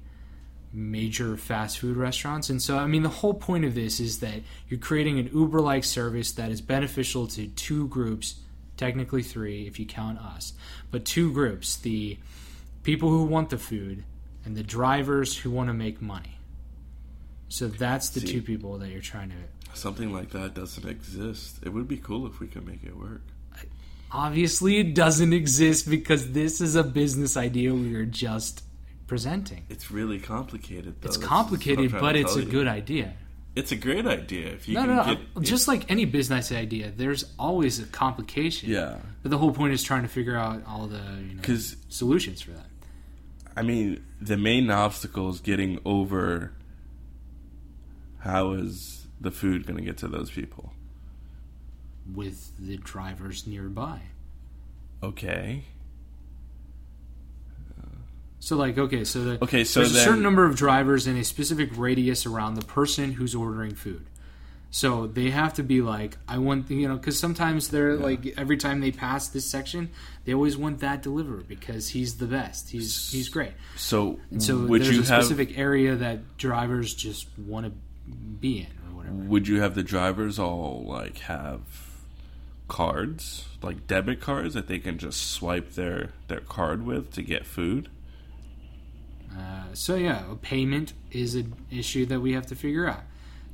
major 0.72 1.36
fast 1.36 1.80
food 1.80 1.96
restaurants. 1.96 2.48
And 2.48 2.62
so, 2.62 2.78
I 2.78 2.86
mean, 2.86 3.02
the 3.02 3.08
whole 3.08 3.34
point 3.34 3.64
of 3.64 3.74
this 3.74 3.98
is 3.98 4.20
that 4.20 4.40
you're 4.68 4.78
creating 4.78 5.18
an 5.18 5.30
Uber 5.34 5.60
like 5.60 5.82
service 5.82 6.30
that 6.32 6.52
is 6.52 6.60
beneficial 6.60 7.26
to 7.28 7.48
two 7.48 7.88
groups, 7.88 8.36
technically 8.76 9.24
three 9.24 9.66
if 9.66 9.80
you 9.80 9.86
count 9.86 10.20
us, 10.20 10.52
but 10.92 11.04
two 11.04 11.32
groups 11.32 11.76
the 11.76 12.18
people 12.84 13.08
who 13.08 13.24
want 13.24 13.50
the 13.50 13.58
food 13.58 14.04
and 14.44 14.56
the 14.56 14.62
drivers 14.62 15.38
who 15.38 15.50
want 15.50 15.68
to 15.68 15.74
make 15.74 16.00
money. 16.00 16.37
So 17.48 17.68
that's 17.68 18.10
the 18.10 18.20
See. 18.20 18.26
two 18.26 18.42
people 18.42 18.78
that 18.78 18.88
you're 18.90 19.00
trying 19.00 19.30
to. 19.30 19.36
Something 19.74 20.12
like 20.12 20.30
that 20.30 20.54
doesn't 20.54 20.86
exist. 20.88 21.60
It 21.62 21.70
would 21.70 21.88
be 21.88 21.96
cool 21.98 22.26
if 22.26 22.40
we 22.40 22.46
could 22.46 22.66
make 22.66 22.82
it 22.84 22.96
work. 22.96 23.22
Obviously, 24.10 24.78
it 24.78 24.94
doesn't 24.94 25.32
exist 25.34 25.88
because 25.88 26.32
this 26.32 26.60
is 26.62 26.74
a 26.74 26.82
business 26.82 27.36
idea 27.36 27.74
we 27.74 27.94
are 27.94 28.06
just 28.06 28.64
presenting. 29.06 29.66
It's 29.68 29.90
really 29.90 30.18
complicated. 30.18 30.96
Though. 31.02 31.08
It's 31.08 31.18
complicated, 31.18 31.78
what 31.78 31.84
I'm 31.84 32.00
trying 32.00 32.02
but 32.14 32.16
it's 32.16 32.36
a 32.36 32.40
you. 32.42 32.50
good 32.50 32.66
idea. 32.66 33.14
It's 33.54 33.70
a 33.72 33.76
great 33.76 34.06
idea 34.06 34.48
if 34.48 34.66
you 34.68 34.74
No, 34.74 34.80
can 34.86 34.96
no, 34.96 35.04
get 35.04 35.18
no. 35.36 35.42
Just 35.42 35.68
like 35.68 35.90
any 35.90 36.04
business 36.06 36.52
idea, 36.52 36.90
there's 36.90 37.24
always 37.38 37.80
a 37.80 37.86
complication. 37.86 38.70
yeah. 38.70 38.96
But 39.22 39.30
the 39.30 39.38
whole 39.38 39.52
point 39.52 39.72
is 39.74 39.82
trying 39.82 40.02
to 40.02 40.08
figure 40.08 40.36
out 40.36 40.62
all 40.66 40.86
the 40.86 40.96
you 40.98 41.34
know, 41.34 41.40
Because 41.40 41.76
solutions 41.90 42.40
for 42.40 42.52
that. 42.52 42.66
I 43.56 43.62
mean, 43.62 44.02
the 44.20 44.36
main 44.36 44.70
obstacle 44.70 45.28
is 45.30 45.40
getting 45.40 45.80
over. 45.84 46.52
How 48.28 48.52
is 48.52 49.06
the 49.20 49.30
food 49.30 49.66
going 49.66 49.78
to 49.78 49.84
get 49.84 49.96
to 49.98 50.08
those 50.08 50.30
people? 50.30 50.72
with 52.14 52.52
the 52.58 52.76
drivers 52.78 53.46
nearby. 53.46 54.00
Okay. 55.02 55.64
So, 58.40 58.56
like, 58.56 58.78
okay, 58.78 59.04
so 59.04 59.24
the, 59.24 59.44
Okay, 59.44 59.64
so 59.64 59.80
there's 59.80 59.96
a 59.96 60.00
certain 60.00 60.22
number 60.22 60.46
of 60.46 60.56
drivers 60.56 61.06
in 61.06 61.16
a 61.16 61.24
specific 61.24 61.76
radius 61.76 62.24
around 62.24 62.54
the 62.54 62.64
person 62.64 63.12
who's 63.12 63.34
ordering 63.34 63.74
food. 63.74 64.06
So 64.70 65.06
they 65.06 65.30
have 65.30 65.54
to 65.54 65.62
be 65.62 65.80
like, 65.80 66.16
I 66.28 66.38
want, 66.38 66.70
you 66.70 66.86
know, 66.86 66.96
because 66.96 67.18
sometimes 67.18 67.68
they're 67.68 67.96
like, 67.96 68.34
every 68.38 68.56
time 68.56 68.80
they 68.80 68.92
pass 68.92 69.28
this 69.28 69.44
section, 69.50 69.90
they 70.24 70.34
always 70.34 70.56
want 70.56 70.80
that 70.80 71.02
deliverer 71.02 71.42
because 71.48 71.88
he's 71.88 72.18
the 72.18 72.26
best. 72.26 72.70
He's 72.70 73.10
he's 73.10 73.28
great. 73.28 73.52
So, 73.76 74.20
And 74.30 74.42
so 74.42 74.58
would 74.58 74.82
there's 74.82 74.94
you 74.94 75.02
a 75.02 75.06
have 75.06 75.24
specific 75.24 75.58
area 75.58 75.96
that 75.96 76.36
drivers 76.36 76.94
just 76.94 77.26
want 77.38 77.66
to 77.66 77.72
be 78.40 78.60
in 78.60 78.66
or 78.88 78.96
whatever. 78.96 79.14
would 79.14 79.48
you 79.48 79.60
have 79.60 79.74
the 79.74 79.82
drivers 79.82 80.38
all 80.38 80.84
like 80.86 81.18
have 81.20 81.60
cards, 82.68 83.46
like 83.62 83.86
debit 83.86 84.20
cards 84.20 84.54
that 84.54 84.68
they 84.68 84.78
can 84.78 84.98
just 84.98 85.30
swipe 85.30 85.72
their 85.72 86.10
their 86.28 86.40
card 86.40 86.84
with 86.84 87.12
to 87.12 87.22
get 87.22 87.46
food? 87.46 87.88
Uh, 89.36 89.64
so 89.72 89.96
yeah, 89.96 90.30
a 90.30 90.36
payment 90.36 90.92
is 91.10 91.34
an 91.34 91.54
issue 91.70 92.06
that 92.06 92.20
we 92.20 92.32
have 92.32 92.46
to 92.46 92.54
figure 92.54 92.88
out. 92.88 93.02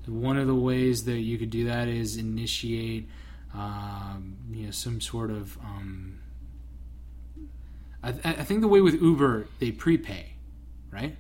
One 0.06 0.36
of 0.36 0.46
the 0.46 0.54
ways 0.54 1.04
that 1.04 1.18
you 1.18 1.38
could 1.38 1.50
do 1.50 1.64
that 1.64 1.88
is 1.88 2.16
initiate, 2.16 3.08
um, 3.54 4.36
you 4.50 4.66
know, 4.66 4.70
some 4.70 5.00
sort 5.00 5.30
of. 5.30 5.56
Um, 5.58 6.20
I, 8.02 8.10
I 8.22 8.44
think 8.44 8.60
the 8.60 8.68
way 8.68 8.82
with 8.82 9.00
Uber 9.00 9.46
they 9.60 9.72
prepay, 9.72 10.34
right? 10.90 11.16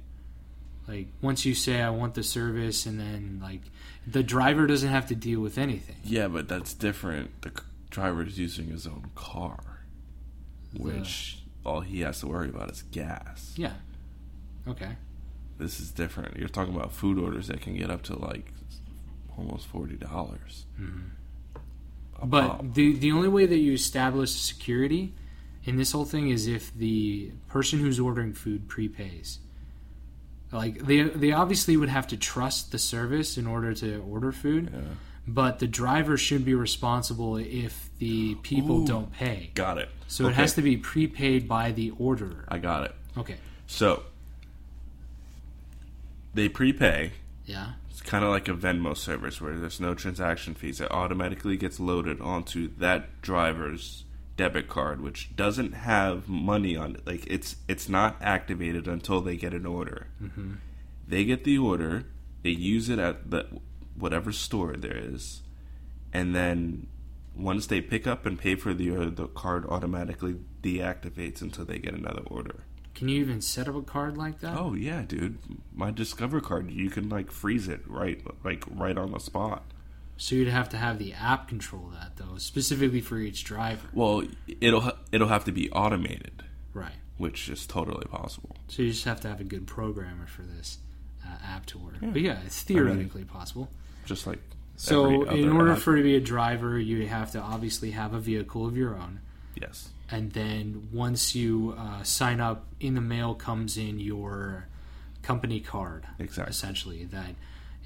Like 0.86 1.08
once 1.22 1.44
you 1.44 1.54
say 1.54 1.80
I 1.80 1.90
want 1.90 2.14
the 2.14 2.22
service, 2.22 2.86
and 2.86 3.00
then 3.00 3.40
like 3.42 3.62
the 4.06 4.22
driver 4.22 4.66
doesn't 4.66 4.90
have 4.90 5.06
to 5.06 5.14
deal 5.14 5.40
with 5.40 5.56
anything. 5.58 5.96
Yeah, 6.04 6.28
but 6.28 6.48
that's 6.48 6.74
different. 6.74 7.42
The 7.42 7.50
c- 7.50 7.64
is 8.26 8.38
using 8.38 8.68
his 8.68 8.86
own 8.86 9.10
car, 9.14 9.84
which 10.76 11.38
all 11.64 11.80
he 11.80 12.00
has 12.00 12.20
to 12.20 12.26
worry 12.26 12.48
about 12.48 12.70
is 12.70 12.82
gas. 12.82 13.54
Yeah. 13.56 13.74
Okay. 14.66 14.96
This 15.58 15.80
is 15.80 15.90
different. 15.90 16.36
You're 16.36 16.48
talking 16.48 16.74
about 16.74 16.92
food 16.92 17.18
orders 17.18 17.46
that 17.48 17.60
can 17.60 17.76
get 17.76 17.90
up 17.90 18.02
to 18.04 18.18
like 18.18 18.52
almost 19.38 19.66
forty 19.66 19.96
dollars. 19.96 20.66
Mm-hmm. 20.80 22.28
But 22.28 22.74
the 22.74 22.94
the 22.94 23.12
only 23.12 23.28
way 23.28 23.46
that 23.46 23.58
you 23.58 23.72
establish 23.72 24.32
security 24.32 25.14
in 25.64 25.76
this 25.76 25.92
whole 25.92 26.04
thing 26.04 26.28
is 26.30 26.46
if 26.46 26.74
the 26.74 27.32
person 27.48 27.78
who's 27.78 27.98
ordering 27.98 28.32
food 28.32 28.68
prepays. 28.68 29.38
Like 30.54 30.78
they 30.86 31.02
they 31.02 31.32
obviously 31.32 31.76
would 31.76 31.88
have 31.88 32.06
to 32.08 32.16
trust 32.16 32.70
the 32.70 32.78
service 32.78 33.36
in 33.36 33.46
order 33.46 33.74
to 33.74 33.98
order 34.08 34.30
food, 34.30 34.70
Yeah. 34.72 34.80
but 35.26 35.58
the 35.58 35.66
driver 35.66 36.16
should 36.16 36.44
be 36.44 36.54
responsible 36.54 37.36
if 37.36 37.90
the 37.98 38.36
people 38.36 38.82
Ooh. 38.82 38.86
don't 38.86 39.12
pay. 39.12 39.50
Got 39.54 39.78
it. 39.78 39.88
So 40.06 40.28
it 40.28 40.34
has 40.34 40.54
to 40.54 40.62
be 40.62 40.76
prepaid 40.76 41.48
by 41.48 41.72
the 41.72 41.90
orderer. 41.98 42.44
I 42.48 42.58
got 42.58 42.84
it. 42.84 42.94
Okay. 43.18 43.36
So 43.66 44.04
they 46.34 46.48
prepay. 46.48 47.12
Yeah. 47.46 47.72
It's 47.90 48.00
kind 48.00 48.24
of 48.24 48.30
like 48.30 48.48
a 48.48 48.54
Venmo 48.54 48.96
service 48.96 49.40
where 49.40 49.56
there's 49.56 49.80
no 49.80 49.94
transaction 49.94 50.54
fees. 50.54 50.80
It 50.80 50.90
automatically 50.90 51.56
gets 51.56 51.80
loaded 51.80 52.20
onto 52.20 52.68
that 52.78 53.22
driver's 53.22 54.03
debit 54.36 54.68
card, 54.68 55.00
which 55.00 55.34
doesn't 55.36 55.72
have 55.72 56.28
money 56.28 56.76
on 56.76 56.96
it. 56.96 57.06
Like 57.06 57.26
it's 57.26 57.56
it's 57.68 57.88
not 57.88 58.16
activated 58.20 58.88
until 58.88 59.20
they 59.20 59.36
get 59.36 59.54
an 59.54 59.66
order. 59.66 60.08
Mm-hmm. 60.22 60.54
They 61.06 61.24
get 61.24 61.44
the 61.44 61.58
order, 61.58 62.06
they 62.42 62.50
use 62.50 62.88
it 62.88 62.98
at 62.98 63.30
the 63.30 63.46
whatever 63.96 64.32
store 64.32 64.74
there 64.76 64.96
is, 64.96 65.42
and 66.12 66.34
then 66.34 66.88
once 67.36 67.66
they 67.66 67.80
pick 67.80 68.06
up 68.06 68.26
and 68.26 68.38
pay 68.38 68.54
for 68.54 68.72
the 68.74 68.90
order, 68.90 69.10
the 69.10 69.26
card 69.26 69.66
automatically 69.66 70.36
deactivates 70.62 71.42
until 71.42 71.64
they 71.64 71.78
get 71.78 71.94
another 71.94 72.22
order. 72.26 72.64
Can 72.94 73.08
you 73.08 73.20
even 73.20 73.40
set 73.40 73.66
up 73.66 73.74
a 73.74 73.82
card 73.82 74.16
like 74.16 74.40
that? 74.40 74.56
Oh 74.56 74.74
yeah, 74.74 75.02
dude. 75.02 75.38
My 75.74 75.90
Discover 75.90 76.40
card, 76.40 76.70
you 76.70 76.90
can 76.90 77.08
like 77.08 77.30
freeze 77.30 77.68
it 77.68 77.80
right 77.86 78.22
like 78.44 78.64
right 78.70 78.96
on 78.96 79.12
the 79.12 79.18
spot. 79.18 79.64
So 80.16 80.34
you'd 80.36 80.48
have 80.48 80.68
to 80.70 80.76
have 80.76 80.98
the 80.98 81.12
app 81.12 81.48
control 81.48 81.90
that 81.92 82.16
though, 82.16 82.38
specifically 82.38 83.00
for 83.00 83.18
each 83.18 83.44
driver. 83.44 83.88
Well, 83.92 84.22
it'll 84.60 84.80
ha- 84.82 84.96
it'll 85.12 85.28
have 85.28 85.44
to 85.44 85.52
be 85.52 85.70
automated, 85.72 86.44
Right. 86.72 86.92
which 87.18 87.48
is 87.48 87.66
totally 87.66 88.06
possible. 88.06 88.56
So 88.68 88.82
you 88.82 88.90
just 88.90 89.04
have 89.04 89.20
to 89.22 89.28
have 89.28 89.40
a 89.40 89.44
good 89.44 89.66
programmer 89.66 90.26
for 90.26 90.42
this 90.42 90.78
uh, 91.26 91.36
app 91.44 91.66
to 91.66 91.78
work. 91.78 91.94
Yeah. 92.00 92.10
But 92.10 92.22
yeah, 92.22 92.38
it's 92.46 92.62
theoretically 92.62 93.24
possible. 93.24 93.68
Just 94.06 94.26
like 94.26 94.38
So 94.76 95.24
in 95.30 95.50
order 95.50 95.72
app. 95.72 95.78
for 95.78 95.96
to 95.96 96.02
be 96.02 96.14
a 96.16 96.20
driver, 96.20 96.78
you 96.78 97.06
have 97.08 97.32
to 97.32 97.40
obviously 97.40 97.90
have 97.92 98.14
a 98.14 98.20
vehicle 98.20 98.66
of 98.66 98.76
your 98.76 98.94
own. 98.94 99.20
yes, 99.56 99.88
And 100.10 100.32
then 100.32 100.88
once 100.92 101.34
you 101.34 101.74
uh, 101.78 102.02
sign 102.04 102.40
up, 102.40 102.66
in 102.78 102.94
the 102.94 103.00
mail 103.00 103.34
comes 103.34 103.76
in 103.76 103.98
your 104.00 104.68
company 105.22 105.58
card, 105.60 106.04
Exactly. 106.18 106.50
essentially, 106.50 107.04
that 107.06 107.34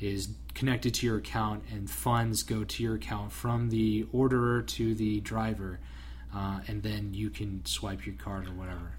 is 0.00 0.28
connected 0.54 0.94
to 0.94 1.06
your 1.06 1.16
account, 1.18 1.64
and 1.72 1.88
funds 1.90 2.42
go 2.42 2.64
to 2.64 2.82
your 2.82 2.94
account 2.94 3.32
from 3.32 3.70
the 3.70 4.06
orderer 4.12 4.62
to 4.62 4.94
the 4.94 5.20
driver. 5.20 5.78
Uh, 6.34 6.60
and 6.68 6.82
then 6.82 7.14
you 7.14 7.30
can 7.30 7.64
swipe 7.64 8.04
your 8.04 8.14
card 8.16 8.46
or 8.46 8.52
whatever. 8.52 8.92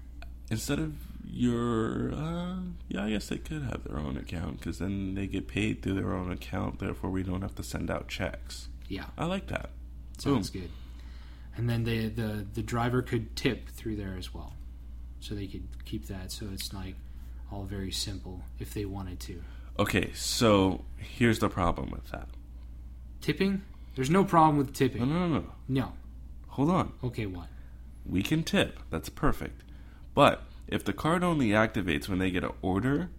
instead 0.50 0.78
of 0.80 0.94
your 1.24 2.12
uh, 2.12 2.56
yeah, 2.88 3.04
I 3.04 3.10
guess 3.10 3.28
they 3.28 3.38
could 3.38 3.62
have 3.62 3.84
their 3.84 3.98
own 3.98 4.16
account 4.16 4.58
because 4.58 4.78
then 4.78 5.14
they 5.14 5.26
get 5.28 5.46
paid 5.46 5.80
through 5.82 5.94
their 5.94 6.12
own 6.12 6.32
account. 6.32 6.80
Therefore, 6.80 7.10
we 7.10 7.22
don't 7.22 7.42
have 7.42 7.54
to 7.56 7.62
send 7.62 7.88
out 7.90 8.08
checks. 8.08 8.68
Yeah. 8.88 9.04
I 9.16 9.26
like 9.26 9.46
that. 9.48 9.70
Sounds 10.18 10.50
Boom. 10.50 10.62
good. 10.62 10.70
And 11.56 11.68
then 11.70 11.84
the, 11.84 12.08
the 12.08 12.46
the 12.54 12.62
driver 12.62 13.00
could 13.02 13.36
tip 13.36 13.68
through 13.68 13.96
there 13.96 14.16
as 14.18 14.34
well, 14.34 14.54
so 15.20 15.34
they 15.34 15.46
could 15.46 15.68
keep 15.84 16.06
that. 16.08 16.32
So 16.32 16.46
it's 16.52 16.72
like 16.72 16.94
all 17.52 17.64
very 17.64 17.92
simple 17.92 18.42
if 18.58 18.74
they 18.74 18.84
wanted 18.84 19.20
to. 19.20 19.42
Okay, 19.80 20.10
so 20.14 20.84
here's 20.98 21.38
the 21.38 21.48
problem 21.48 21.90
with 21.90 22.10
that. 22.10 22.28
Tipping? 23.20 23.62
There's 23.94 24.10
no 24.10 24.24
problem 24.24 24.58
with 24.58 24.68
No, 24.68 24.72
tipping. 24.74 25.08
no, 25.08 25.26
no, 25.26 25.38
no. 25.38 25.44
No. 25.68 25.92
Hold 26.48 26.70
on. 26.70 26.92
Okay, 27.02 27.26
what? 27.26 27.46
we 28.06 28.22
can 28.22 28.42
tip. 28.42 28.78
That's 28.90 29.08
perfect. 29.08 29.62
But 30.14 30.42
if 30.66 30.84
the 30.84 30.92
card 30.92 31.22
only 31.22 31.48
activates 31.48 32.08
when 32.08 32.18
they 32.18 32.30
get 32.30 32.44
an 32.44 32.52
order, 32.62 33.10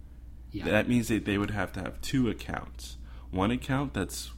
Yeah. 0.50 0.64
that 0.66 0.88
means 0.88 1.08
that 1.08 1.24
they 1.24 1.38
would 1.38 1.50
have 1.52 1.72
to 1.74 1.80
have 1.80 2.00
two 2.00 2.28
accounts. 2.28 2.96
One 3.30 3.50
account 3.50 3.94
that's 3.94 4.30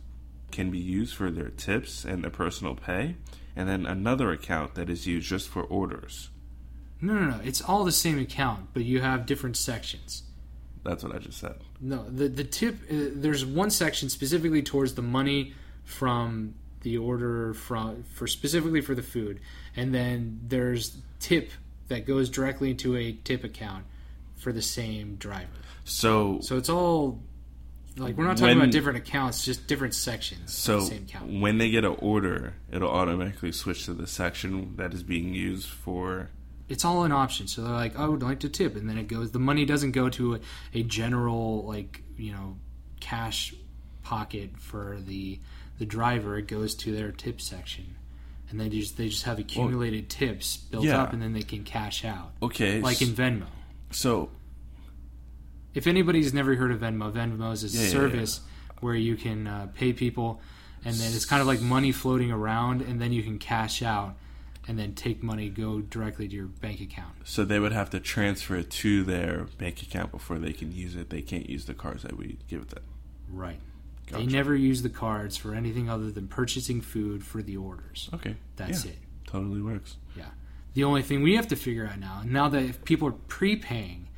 can 0.50 0.70
be 0.70 0.78
used 0.78 1.14
for 1.16 1.30
their 1.30 1.48
tips 1.50 2.04
and 2.04 2.22
their 2.22 2.30
personal 2.30 2.74
pay, 2.74 3.16
and 3.56 3.68
then 3.68 3.84
another 3.86 4.30
account 4.32 4.74
that 4.76 4.88
is 4.88 5.06
used 5.06 5.28
just 5.28 5.48
for 5.48 5.62
orders. 5.64 6.30
no, 7.00 7.14
no, 7.14 7.30
no. 7.36 7.40
It's 7.44 7.60
all 7.60 7.84
the 7.84 7.92
same 7.92 8.18
account, 8.18 8.68
but 8.72 8.84
you 8.84 9.00
have 9.00 9.26
different 9.26 9.56
sections. 9.58 10.22
That's 10.84 11.02
what 11.02 11.14
I 11.14 11.18
just 11.18 11.38
said. 11.38 11.54
No, 11.80 12.04
the 12.08 12.28
the 12.28 12.44
tip. 12.44 12.76
Uh, 12.90 13.10
there's 13.14 13.44
one 13.44 13.70
section 13.70 14.08
specifically 14.08 14.62
towards 14.62 14.94
the 14.94 15.02
money 15.02 15.54
from 15.84 16.54
the 16.82 16.98
order 16.98 17.54
from 17.54 18.04
for 18.04 18.26
specifically 18.26 18.80
for 18.82 18.94
the 18.94 19.02
food, 19.02 19.40
and 19.74 19.94
then 19.94 20.40
there's 20.46 20.96
tip 21.20 21.50
that 21.88 22.06
goes 22.06 22.28
directly 22.30 22.70
into 22.70 22.96
a 22.96 23.12
tip 23.12 23.44
account 23.44 23.84
for 24.36 24.52
the 24.52 24.62
same 24.62 25.16
driver. 25.16 25.48
So 25.84 26.40
So 26.42 26.56
it's 26.58 26.68
all 26.68 27.20
like 27.96 28.16
we're 28.16 28.24
not 28.24 28.36
talking 28.36 28.58
When- 28.58 28.68
about 28.68 28.72
different 28.72 28.98
accounts, 28.98 29.44
just 29.44 29.66
different 29.66 29.94
sections 29.94 30.52
so 30.52 30.80
the 30.80 30.86
same 30.86 31.02
account. 31.04 31.40
when 31.40 31.58
they 31.58 31.70
get 31.70 31.84
an 31.84 31.96
order, 32.00 32.54
it'll 32.70 32.90
automatically 32.90 33.52
switch 33.52 33.84
to 33.86 33.94
the 33.94 34.06
section 34.06 34.76
that 34.76 34.92
is 34.92 35.02
being 35.02 35.32
used 35.32 35.68
for. 35.68 36.30
It's 36.68 36.84
all 36.84 37.04
an 37.04 37.12
option. 37.12 37.46
So 37.46 37.62
they're 37.62 37.72
like, 37.72 37.98
"I 37.98 38.06
would 38.08 38.22
like 38.22 38.40
to 38.40 38.48
tip," 38.48 38.74
and 38.76 38.88
then 38.88 38.98
it 38.98 39.08
goes. 39.08 39.30
The 39.32 39.38
money 39.38 39.64
doesn't 39.64 39.92
go 39.92 40.08
to 40.10 40.36
a, 40.36 40.40
a 40.72 40.82
general 40.82 41.64
like 41.64 42.02
you 42.16 42.32
know 42.32 42.56
cash 43.00 43.54
pocket 44.02 44.50
for 44.58 44.98
the 45.00 45.40
the 45.78 45.86
driver. 45.86 46.38
It 46.38 46.46
goes 46.48 46.74
to 46.76 46.92
their 46.96 47.12
tip 47.12 47.40
section, 47.40 47.96
and 48.50 48.60
they 48.60 48.68
just 48.68 48.96
they 48.96 49.08
just 49.08 49.24
have 49.24 49.38
accumulated 49.38 50.08
tips 50.08 50.56
built 50.56 50.84
yeah. 50.84 51.02
up, 51.02 51.12
and 51.12 51.20
then 51.20 51.32
they 51.32 51.42
can 51.42 51.64
cash 51.64 52.04
out, 52.04 52.32
Okay, 52.42 52.80
like 52.80 53.02
in 53.02 53.08
Venmo. 53.08 53.46
so 53.90 54.30
If 55.74 55.86
anybody's 55.86 56.32
never 56.32 56.54
heard 56.54 56.70
of 56.70 56.80
Venmo, 56.80 57.12
Venmo 57.12 57.52
is 57.52 57.64
a 57.64 57.68
Yeah, 57.76 57.84
yeah, 57.84 57.90
service 57.90 58.40
where 58.80 58.94
you 58.94 59.16
can 59.16 59.46
uh, 59.46 59.68
pay 59.74 59.92
people, 59.92 60.40
and 60.84 60.94
then 60.94 61.12
it's 61.14 61.24
kind 61.24 61.40
of 61.40 61.46
like 61.46 61.60
money 61.60 61.92
floating 61.92 62.30
around, 62.30 62.80
and 62.82 63.00
then 63.00 63.12
you 63.12 63.22
can 63.22 63.38
cash 63.38 63.82
out, 63.82 64.14
and 64.66 64.78
then 64.78 64.94
take 64.94 65.22
money 65.22 65.48
go 65.48 65.80
directly 65.80 66.26
to 66.28 66.34
your 66.34 66.46
bank 66.46 66.80
account. 66.80 67.14
so 67.24 67.44
they 67.44 67.60
would 67.60 67.72
have 67.72 67.90
to 67.90 68.00
transfer 68.00 68.56
it 68.56 68.70
to 68.70 69.02
their 69.04 69.46
bank 69.58 69.82
account 69.82 70.10
before 70.10 70.38
they 70.38 70.52
can 70.52 70.72
use 70.72 70.96
it. 70.96 71.10
They 71.10 71.22
can't 71.22 71.48
use 71.48 71.66
the 71.66 71.74
cards 71.74 72.02
that 72.02 72.16
we 72.16 72.38
give 72.48 72.68
them. 72.68 72.82
Right. 73.30 73.60
They 74.10 74.26
never 74.26 74.54
use 74.54 74.82
the 74.82 74.90
cards 74.90 75.36
for 75.36 75.54
anything 75.54 75.88
other 75.88 76.10
than 76.10 76.28
purchasing 76.28 76.80
food 76.80 77.24
for 77.24 77.42
the 77.42 77.56
orders. 77.56 78.10
Okay, 78.12 78.36
That's 78.56 78.84
yeah, 78.84 78.92
it. 78.92 78.98
Totally 79.26 79.62
works. 79.62 79.96
Yeah. 80.16 80.26
The 80.74 80.84
only 80.84 81.02
thing 81.02 81.22
we 81.22 81.36
have 81.36 81.48
to 81.48 81.56
figure 81.56 81.86
out 81.86 81.98
now, 81.98 82.22
now 82.24 82.48
that 82.48 82.62
if 82.62 82.84
people 82.84 83.08
are 83.08 83.12
prepaying, 83.12 84.08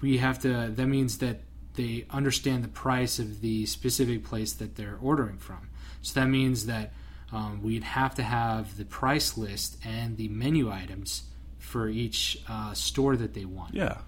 we 0.00 0.18
have 0.18 0.38
to. 0.40 0.72
That 0.74 0.86
means 0.86 1.18
that 1.18 1.40
they 1.74 2.06
understand 2.10 2.64
the 2.64 2.68
price 2.68 3.18
of 3.18 3.40
the 3.40 3.66
specific 3.66 4.24
place 4.24 4.54
that 4.54 4.76
they're 4.76 4.98
ordering 5.00 5.38
from. 5.38 5.68
So 6.02 6.18
that 6.20 6.28
means 6.28 6.66
that 6.66 6.92
um, 7.32 7.62
we'd 7.62 7.84
have 7.84 8.14
to 8.16 8.22
have 8.22 8.76
the 8.76 8.84
price 8.84 9.36
list 9.36 9.78
and 9.84 10.16
the 10.16 10.28
menu 10.28 10.70
items 10.70 11.24
for 11.58 11.88
each 11.88 12.38
uh, 12.48 12.72
store 12.74 13.16
that 13.16 13.34
they 13.34 13.44
want. 13.44 13.74
Yeah, 13.74 13.98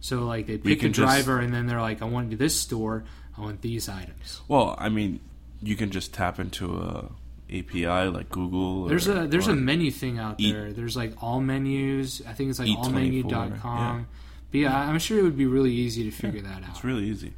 So 0.00 0.24
like 0.24 0.46
they 0.46 0.56
pick 0.58 0.78
a 0.78 0.80
can 0.82 0.92
just- 0.92 1.04
driver 1.06 1.38
and 1.40 1.52
then 1.52 1.66
they're 1.66 1.80
like, 1.82 2.00
I 2.02 2.06
want 2.06 2.30
to 2.30 2.36
this 2.36 2.58
store. 2.58 3.04
I 3.36 3.42
want 3.42 3.60
these 3.60 3.88
items. 3.88 4.40
Well, 4.48 4.74
I 4.78 4.88
mean, 4.88 5.20
you 5.60 5.76
can 5.76 5.90
just 5.90 6.14
tap 6.14 6.38
into 6.38 6.78
a 6.78 7.10
API 7.54 8.08
like 8.08 8.30
Google. 8.30 8.86
There's 8.86 9.06
or- 9.08 9.22
a 9.24 9.26
there's 9.26 9.46
a 9.48 9.54
menu 9.54 9.90
thing 9.90 10.18
out 10.18 10.36
Eat- 10.38 10.52
there. 10.52 10.72
There's 10.72 10.96
like 10.96 11.22
all 11.22 11.40
menus. 11.40 12.22
I 12.26 12.32
think 12.32 12.48
it's 12.50 12.58
like 12.58 12.68
Eat24, 12.68 13.24
allmenu.com. 13.30 14.06
But 14.50 14.58
yeah, 14.60 14.78
I'm 14.78 14.98
sure 14.98 15.18
it 15.18 15.22
would 15.22 15.36
be 15.36 15.44
really 15.46 15.72
easy 15.72 16.04
to 16.04 16.10
figure 16.10 16.40
that 16.40 16.62
out. 16.62 16.70
It's 16.70 16.84
really 16.84 17.04
easy. 17.04 17.34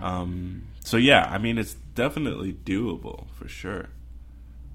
Um, 0.00 0.62
so 0.84 0.96
yeah, 0.96 1.28
I 1.30 1.38
mean, 1.38 1.58
it's 1.58 1.74
definitely 1.94 2.52
doable 2.52 3.26
for 3.34 3.48
sure. 3.48 3.88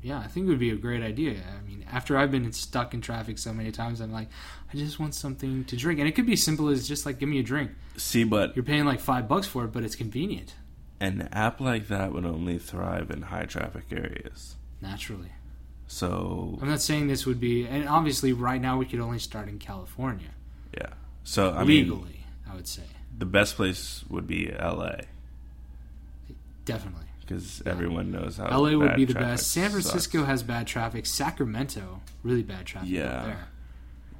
Yeah, 0.01 0.19
I 0.19 0.27
think 0.27 0.45
it 0.45 0.49
would 0.49 0.59
be 0.59 0.69
a 0.69 0.75
great 0.75 1.01
idea. 1.03 1.37
I 1.57 1.67
mean, 1.67 1.85
after 1.91 2.17
I've 2.17 2.31
been 2.31 2.51
stuck 2.53 2.93
in 2.93 3.01
traffic 3.01 3.37
so 3.37 3.53
many 3.53 3.71
times, 3.71 3.99
I'm 3.99 4.11
like, 4.11 4.29
I 4.71 4.77
just 4.77 4.99
want 4.99 5.15
something 5.15 5.65
to 5.65 5.75
drink, 5.75 5.99
and 5.99 6.07
it 6.07 6.13
could 6.13 6.25
be 6.25 6.35
simple 6.35 6.69
as 6.69 6.87
just 6.87 7.05
like 7.05 7.19
give 7.19 7.29
me 7.29 7.39
a 7.39 7.43
drink. 7.43 7.71
See, 7.97 8.23
but 8.23 8.55
You're 8.55 8.63
paying 8.65 8.85
like 8.85 8.99
five 8.99 9.27
bucks 9.27 9.47
for 9.47 9.65
it, 9.65 9.71
but 9.71 9.83
it's 9.83 9.95
convenient. 9.95 10.53
an 10.99 11.29
app 11.31 11.59
like 11.59 11.87
that 11.87 12.13
would 12.13 12.25
only 12.25 12.57
thrive 12.57 13.09
in 13.11 13.23
high 13.23 13.45
traffic 13.45 13.85
areas. 13.91 14.55
Naturally, 14.81 15.31
So 15.87 16.59
I'm 16.61 16.69
not 16.69 16.81
saying 16.81 17.07
this 17.07 17.25
would 17.25 17.39
be, 17.39 17.65
and 17.65 17.89
obviously, 17.89 18.33
right 18.33 18.61
now 18.61 18.77
we 18.77 18.85
could 18.85 18.99
only 18.99 19.19
start 19.19 19.47
in 19.49 19.57
California 19.57 20.29
yeah, 20.73 20.89
so 21.23 21.51
I 21.51 21.63
mean, 21.63 21.89
legally. 21.89 22.25
I 22.49 22.55
would 22.55 22.67
say 22.67 22.83
the 23.17 23.25
best 23.25 23.55
place 23.55 24.03
would 24.09 24.27
be 24.27 24.51
LA 24.51 24.97
definitely. 26.65 27.06
Because 27.27 27.61
everyone 27.65 28.11
knows 28.11 28.37
how. 28.37 28.45
LA 28.59 28.77
would 28.77 28.95
be 28.95 29.05
the 29.05 29.13
best. 29.13 29.51
San 29.51 29.69
Francisco 29.71 30.19
sucks. 30.19 30.27
has 30.29 30.43
bad 30.43 30.65
traffic. 30.67 31.05
Sacramento, 31.05 32.01
really 32.23 32.43
bad 32.43 32.65
traffic. 32.65 32.89
Yeah. 32.89 33.35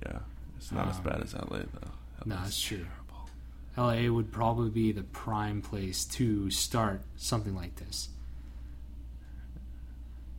Yeah, 0.06 0.20
it's 0.58 0.72
not 0.72 0.90
as 0.90 0.98
Um, 0.98 1.04
bad 1.04 1.22
as 1.24 1.34
LA 1.34 1.60
though. 1.60 1.92
No, 2.26 2.38
it's 2.46 2.60
true. 2.62 2.86
terrible. 2.86 3.30
LA 3.78 4.12
would 4.14 4.32
probably 4.32 4.70
be 4.70 4.92
the 4.92 5.04
prime 5.04 5.62
place 5.62 6.04
to 6.06 6.50
start 6.52 7.02
something 7.16 7.56
like 7.56 7.76
this. 7.78 8.10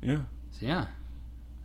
Yeah, 0.02 0.20
So 0.52 0.66
yeah, 0.66 0.86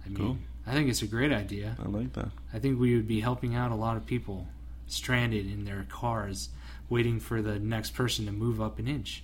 I 0.06 0.10
mean, 0.10 0.18
Cool. 0.18 0.38
I 0.66 0.72
think 0.74 0.90
it's 0.90 1.02
a 1.02 1.08
great 1.08 1.32
idea. 1.32 1.76
I 1.84 1.88
like 1.88 2.14
that. 2.14 2.30
I 2.54 2.60
think 2.60 2.80
we 2.80 2.96
would 2.96 3.08
be 3.08 3.20
helping 3.20 3.54
out 3.54 3.72
a 3.72 3.76
lot 3.76 3.96
of 3.98 4.06
people 4.06 4.48
stranded 4.88 5.46
in 5.46 5.66
their 5.66 5.86
cars, 5.90 6.50
waiting 6.90 7.20
for 7.20 7.42
the 7.42 7.60
next 7.60 7.92
person 7.94 8.26
to 8.26 8.32
move 8.32 8.60
up 8.62 8.80
an 8.80 8.88
inch, 8.88 9.24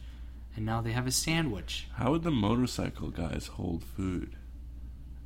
and 0.55 0.65
now 0.65 0.81
they 0.81 0.91
have 0.91 1.07
a 1.07 1.11
sandwich. 1.11 1.87
How 1.95 2.11
would 2.11 2.23
the 2.23 2.31
motorcycle 2.31 3.09
guys 3.09 3.47
hold 3.47 3.83
food? 3.83 4.35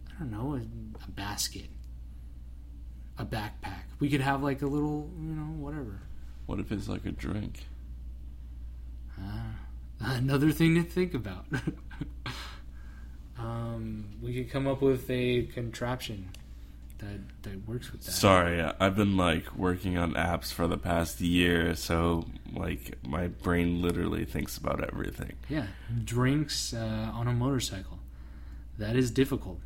I 0.09 0.19
don't 0.19 0.31
know, 0.31 0.55
a, 0.55 0.59
a 1.05 1.11
basket, 1.11 1.69
a 3.17 3.25
backpack. 3.25 3.83
We 3.99 4.09
could 4.09 4.21
have 4.21 4.43
like 4.43 4.61
a 4.61 4.67
little, 4.67 5.09
you 5.19 5.33
know, 5.33 5.43
whatever. 5.43 6.01
What 6.45 6.59
if 6.59 6.71
it's 6.71 6.87
like 6.87 7.05
a 7.05 7.11
drink? 7.11 7.67
Ah, 9.19 9.55
another 9.99 10.51
thing 10.51 10.75
to 10.75 10.83
think 10.83 11.13
about. 11.13 11.45
um, 13.37 14.05
we 14.21 14.33
could 14.33 14.51
come 14.51 14.67
up 14.67 14.81
with 14.81 15.09
a 15.09 15.43
contraption 15.43 16.29
that 17.03 17.43
that 17.43 17.67
works 17.67 17.91
with 17.91 18.01
that. 18.05 18.11
Sorry, 18.11 18.61
I've 18.61 18.95
been 18.95 19.15
like 19.17 19.55
working 19.55 19.97
on 19.97 20.13
apps 20.13 20.51
for 20.53 20.67
the 20.67 20.77
past 20.77 21.19
year, 21.21 21.75
so 21.75 22.25
like 22.53 22.97
my 23.05 23.27
brain 23.27 23.81
literally 23.81 24.25
thinks 24.25 24.57
about 24.57 24.83
everything. 24.83 25.33
Yeah, 25.49 25.67
drinks 26.03 26.73
uh, 26.73 27.11
on 27.13 27.27
a 27.27 27.33
motorcycle. 27.33 27.99
That 28.77 28.95
is 28.95 29.11
difficult, 29.11 29.59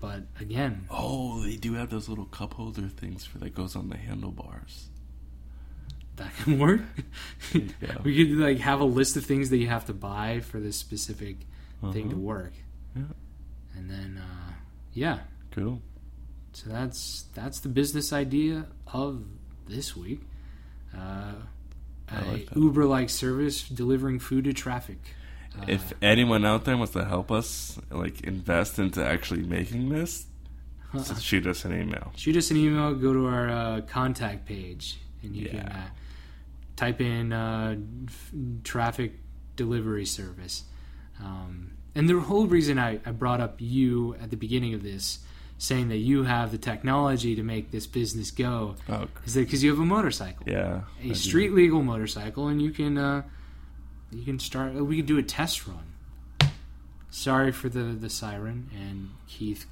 but 0.00 0.22
again, 0.40 0.86
Oh, 0.90 1.42
they 1.42 1.56
do 1.56 1.74
have 1.74 1.90
those 1.90 2.08
little 2.08 2.24
cup 2.26 2.54
holder 2.54 2.88
things 2.88 3.24
for 3.26 3.38
that 3.38 3.54
goes 3.54 3.76
on 3.76 3.88
the 3.90 3.96
handlebars. 3.98 4.88
that 6.16 6.34
can 6.36 6.58
work. 6.58 6.80
Yeah. 7.52 7.96
we 8.04 8.16
could 8.16 8.36
like 8.38 8.58
have 8.58 8.80
a 8.80 8.84
list 8.84 9.16
of 9.16 9.24
things 9.26 9.50
that 9.50 9.58
you 9.58 9.68
have 9.68 9.84
to 9.86 9.92
buy 9.94 10.40
for 10.40 10.58
this 10.60 10.76
specific 10.76 11.36
thing 11.92 12.08
to 12.10 12.16
Uh-huh. 12.16 12.32
work, 12.34 12.52
Yeah. 12.96 13.02
and 13.76 13.88
then 13.90 14.18
uh, 14.18 14.52
yeah, 14.94 15.18
Cool. 15.50 15.80
So 16.58 16.70
that's 16.70 17.24
that's 17.34 17.60
the 17.60 17.68
business 17.68 18.12
idea 18.12 18.66
of 18.92 19.22
this 19.68 19.96
week. 19.96 20.22
Uh, 20.92 21.34
I 22.10 22.20
a 22.20 22.24
like. 22.32 22.48
Uber-like 22.56 23.10
service 23.10 23.62
delivering 23.68 24.18
food 24.18 24.44
to 24.44 24.52
traffic. 24.52 24.98
Uh, 25.56 25.66
If 25.68 25.92
anyone 26.02 26.44
out 26.44 26.64
there 26.64 26.76
wants 26.76 26.94
to 26.94 27.04
help 27.04 27.30
us, 27.30 27.78
like 27.90 28.22
invest 28.22 28.78
into 28.80 29.04
actually 29.04 29.42
making 29.44 29.90
this, 29.90 30.26
just 30.94 31.22
shoot 31.22 31.46
us 31.46 31.64
an 31.64 31.72
email. 31.80 32.12
shoot 32.16 32.36
us 32.36 32.50
an 32.50 32.56
email, 32.56 32.92
go 32.94 33.12
to 33.12 33.26
our 33.26 33.48
uh, 33.48 33.80
contact 33.82 34.46
page, 34.46 34.98
and 35.22 35.36
you 35.36 35.46
can 35.50 35.58
Yeah. 35.58 35.76
uh, 35.84 35.88
type 36.74 37.00
in 37.00 37.32
uh, 37.32 37.76
f- 38.08 38.32
traffic 38.64 39.12
delivery 39.54 40.06
service. 40.06 40.64
Um, 41.22 41.72
and 41.94 42.08
the 42.08 42.18
whole 42.18 42.46
reason 42.46 42.78
I, 42.80 42.98
I 43.06 43.12
brought 43.12 43.40
up 43.40 43.56
you 43.60 44.16
at 44.20 44.30
the 44.30 44.36
beginning 44.36 44.74
of 44.74 44.82
this, 44.82 45.18
saying 45.58 45.88
that 45.88 45.96
you 45.98 46.22
have 46.24 46.50
the 46.52 46.58
technology 46.58 47.34
to 47.34 47.42
make 47.42 47.70
this 47.72 47.86
business 47.86 48.30
go, 48.30 48.76
Oh, 48.88 49.08
is 49.26 49.34
that 49.34 49.40
because 49.40 49.62
you 49.64 49.70
have 49.70 49.80
a 49.80 49.84
motorcycle. 49.84 50.44
yeah. 50.46 50.82
I 51.04 51.08
a 51.08 51.14
street 51.14 51.52
legal 51.52 51.82
motorcycle, 51.82 52.48
and 52.48 52.62
you 52.62 52.70
can 52.70 52.96
uh, 52.96 53.22
you 54.12 54.24
can 54.24 54.38
start. 54.38 54.72
We 54.74 54.96
can 54.98 55.06
do 55.06 55.18
a 55.18 55.22
test 55.22 55.66
run. 55.66 56.50
Sorry 57.10 57.52
for 57.52 57.68
the 57.68 57.80
the 57.84 58.10
siren 58.10 58.70
and 58.78 59.10
Keith, 59.26 59.66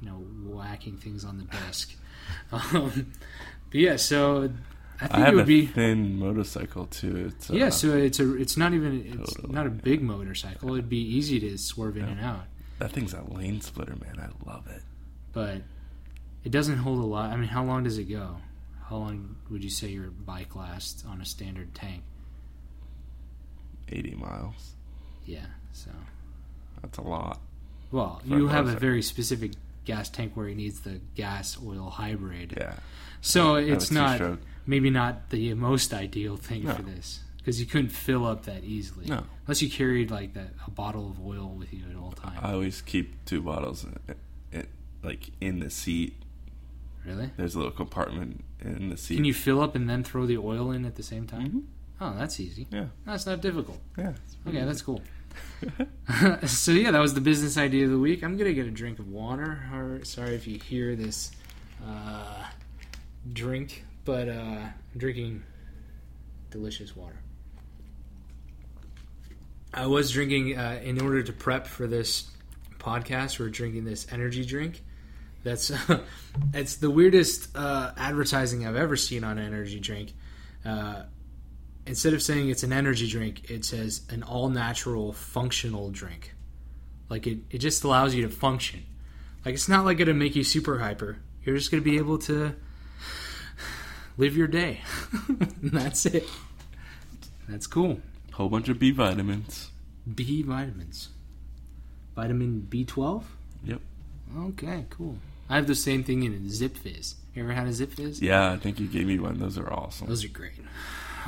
you 0.00 0.08
know, 0.08 0.14
whacking 0.54 0.96
things 0.96 1.24
on 1.24 1.38
the 1.38 1.44
desk. 1.44 1.94
Um, 2.50 3.12
but 3.70 3.80
yeah, 3.80 3.94
so 3.94 4.50
I 5.00 5.04
I 5.04 5.06
think 5.06 5.12
have 5.26 5.32
it 5.34 5.36
would 5.36 5.46
be 5.46 5.66
thin 5.66 6.18
motorcycle 6.18 6.86
too. 6.86 7.26
It's, 7.28 7.50
uh, 7.50 7.54
yeah, 7.54 7.70
so 7.70 7.96
it's 7.96 8.18
a 8.18 8.34
it's 8.34 8.56
not 8.56 8.72
even 8.74 9.04
it's 9.20 9.34
Totally, 9.34 9.54
not 9.54 9.66
a 9.68 9.70
big 9.70 10.02
motorcycle. 10.02 10.72
It'd 10.72 10.88
be 10.88 10.98
easy 10.98 11.38
to 11.38 11.56
swerve 11.56 11.96
in 11.96 12.04
and 12.04 12.20
out, 12.20 12.46
that 12.80 12.90
thing's 12.90 13.14
a 13.14 13.22
lane 13.22 13.60
splitter, 13.60 13.94
man. 13.94 14.18
I 14.18 14.50
love 14.50 14.66
it. 14.66 14.82
But 15.36 15.60
it 16.44 16.50
doesn't 16.50 16.78
hold 16.78 16.98
a 16.98 17.04
lot. 17.04 17.30
I 17.30 17.36
mean, 17.36 17.50
how 17.50 17.62
long 17.62 17.84
does 17.84 17.98
it 17.98 18.04
go? 18.04 18.38
How 18.88 18.96
long 18.96 19.36
would 19.50 19.62
you 19.62 19.68
say 19.68 19.88
your 19.88 20.08
bike 20.08 20.56
lasts 20.56 21.04
on 21.06 21.20
a 21.20 21.26
standard 21.26 21.74
tank? 21.74 22.02
80 23.90 24.14
miles. 24.14 24.72
Yeah, 25.26 25.44
so 25.72 25.90
That's 26.80 26.96
a 26.96 27.02
lot. 27.02 27.38
Well, 27.92 28.22
you 28.24 28.48
have 28.48 28.66
a 28.66 28.76
very 28.76 29.02
specific 29.02 29.52
gas 29.84 30.08
tank 30.08 30.32
where 30.36 30.48
it 30.48 30.56
needs 30.56 30.80
the 30.80 31.00
gas 31.14 31.58
oil 31.62 31.90
hybrid. 31.90 32.54
Yeah. 32.56 32.76
So 33.20 33.56
have 33.56 33.68
it's 33.68 33.90
not 33.90 34.12
two-stroke. 34.18 34.40
maybe 34.66 34.88
not 34.88 35.28
the 35.28 35.52
most 35.52 35.92
ideal 35.92 36.36
thing 36.38 36.64
No. 36.64 36.74
for 36.74 36.82
this 36.82 37.20
because 37.36 37.60
you 37.60 37.66
couldn't 37.66 37.90
fill 37.90 38.24
up 38.26 38.46
that 38.46 38.64
easily. 38.64 39.04
No. 39.06 39.24
Unless 39.46 39.60
you 39.60 39.70
carried 39.70 40.10
like 40.10 40.32
that 40.34 40.48
a 40.66 40.70
bottle 40.70 41.10
of 41.10 41.24
oil 41.24 41.54
with 41.58 41.74
you 41.74 41.84
at 41.90 41.96
all 41.96 42.12
times. 42.12 42.38
I 42.40 42.52
always 42.54 42.80
keep 42.82 43.22
two 43.26 43.42
bottles, 43.42 43.84
like 45.06 45.30
in 45.40 45.60
the 45.60 45.70
seat, 45.70 46.14
Really? 47.06 47.30
There's 47.36 47.54
a 47.54 47.58
little 47.58 47.72
compartment 47.72 48.44
in 48.60 48.88
the 48.88 48.96
seat. 48.96 49.14
Can 49.14 49.24
you 49.24 49.32
fill 49.32 49.60
up 49.62 49.76
and 49.76 49.88
then 49.88 50.02
throw 50.02 50.26
the 50.26 50.38
oil 50.38 50.72
in 50.72 50.84
at 50.84 50.96
the 50.96 51.04
same 51.04 51.24
time? 51.26 51.50
Mhm. 51.50 51.62
Oh, 52.00 52.18
that's 52.18 52.40
easy. 52.40 52.66
Yeah, 52.70 52.86
That's 53.06 53.24
not 53.26 53.40
difficult. 53.40 53.78
yeah. 53.96 54.12
Okay, 54.46 54.64
that's 54.64 54.82
cool. 54.82 55.00
so 56.46 56.72
yeah, 56.72 56.90
that 56.90 56.98
was 57.00 57.14
the 57.14 57.20
business 57.20 57.56
idea 57.56 57.84
of 57.84 57.90
the 57.92 57.98
week. 57.98 58.22
I'm 58.24 58.36
gonna 58.36 58.52
get 58.52 58.66
a 58.66 58.70
drink 58.72 58.98
of 58.98 59.08
water. 59.08 59.62
Or, 59.72 60.04
sorry 60.04 60.34
if 60.34 60.46
you 60.48 60.58
hear 60.58 60.96
this 60.96 61.30
uh, 61.86 62.44
drink, 63.32 63.84
but 64.04 64.28
uh, 64.28 64.32
I'm 64.32 64.72
drinking 64.98 65.44
delicious 66.50 66.96
water. 66.96 67.20
I 69.72 69.86
was 69.86 70.10
drinking 70.10 70.56
uh, 70.58 70.80
in 70.82 71.00
order 71.00 71.22
to 71.22 71.32
prep 71.32 71.66
for 71.66 71.86
this 71.86 72.30
podcast. 72.78 73.38
We're 73.38 73.50
drinking 73.50 73.84
this 73.84 74.06
energy 74.10 74.44
drink. 74.44 74.82
That's 75.46 75.70
it's 76.54 76.76
the 76.76 76.90
weirdest 76.90 77.56
uh, 77.56 77.92
advertising 77.96 78.66
I've 78.66 78.74
ever 78.74 78.96
seen 78.96 79.22
on 79.22 79.38
an 79.38 79.46
energy 79.46 79.78
drink. 79.78 80.12
Uh, 80.64 81.04
instead 81.86 82.14
of 82.14 82.22
saying 82.22 82.50
it's 82.50 82.64
an 82.64 82.72
energy 82.72 83.08
drink, 83.08 83.48
it 83.48 83.64
says 83.64 84.02
an 84.10 84.24
all 84.24 84.48
natural 84.48 85.12
functional 85.12 85.90
drink. 85.90 86.34
Like 87.08 87.28
it, 87.28 87.38
it 87.48 87.58
just 87.58 87.84
allows 87.84 88.12
you 88.12 88.22
to 88.22 88.28
function. 88.28 88.82
Like 89.44 89.54
it's 89.54 89.68
not 89.68 89.84
like 89.84 89.98
to 89.98 90.12
make 90.12 90.34
you 90.34 90.42
super 90.42 90.80
hyper. 90.80 91.18
You're 91.44 91.56
just 91.56 91.70
going 91.70 91.80
to 91.80 91.88
be 91.88 91.96
able 91.96 92.18
to 92.18 92.56
live 94.16 94.36
your 94.36 94.48
day. 94.48 94.80
and 95.28 95.70
that's 95.70 96.06
it. 96.06 96.28
That's 97.48 97.68
cool. 97.68 98.00
Whole 98.32 98.48
bunch 98.48 98.68
of 98.68 98.80
B 98.80 98.90
vitamins. 98.90 99.70
B 100.12 100.42
vitamins. 100.42 101.10
Vitamin 102.16 102.66
B12? 102.68 103.22
Yep. 103.64 103.80
Okay, 104.36 104.86
cool. 104.90 105.18
I 105.48 105.56
have 105.56 105.66
the 105.66 105.74
same 105.74 106.02
thing 106.04 106.22
in 106.24 106.32
a 106.32 106.48
Zip 106.48 106.76
Fizz. 106.76 107.14
You 107.34 107.42
ever 107.44 107.52
had 107.52 107.66
a 107.66 107.72
Zip 107.72 107.92
Fizz? 107.92 108.20
Yeah, 108.22 108.52
I 108.52 108.56
think 108.56 108.80
you 108.80 108.86
gave 108.86 109.06
me 109.06 109.18
one. 109.18 109.38
Those 109.38 109.58
are 109.58 109.72
awesome. 109.72 110.08
Those 110.08 110.24
are 110.24 110.28
great. 110.28 110.52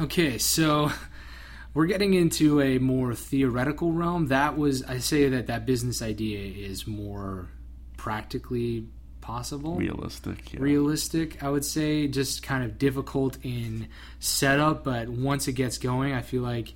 Okay, 0.01 0.39
so 0.39 0.91
we're 1.75 1.87
getting 1.87 2.14
into 2.14 2.61
a 2.61 2.79
more 2.79 3.14
theoretical 3.14 3.93
realm. 3.93 4.29
That 4.29 4.57
was 4.57 4.83
I 4.85 4.99
say 4.99 5.29
that 5.29 5.47
that 5.49 5.66
business 5.66 6.03
idea 6.03 6.41
is 6.69 6.87
more 6.87 7.49
practically 7.97 8.87
possible, 9.21 9.77
Realistic. 9.77 10.55
Yeah. 10.55 10.61
realistic. 10.61 11.43
I 11.43 11.51
would 11.51 11.64
say 11.64 12.09
just 12.09 12.43
kind 12.43 12.64
of 12.64 12.79
difficult 12.79 13.37
in 13.43 13.89
setup, 14.21 14.85
but 14.85 15.09
once 15.11 15.47
it 15.49 15.53
gets 15.53 15.77
going, 15.77 16.14
I 16.14 16.23
feel 16.23 16.41
like 16.43 16.73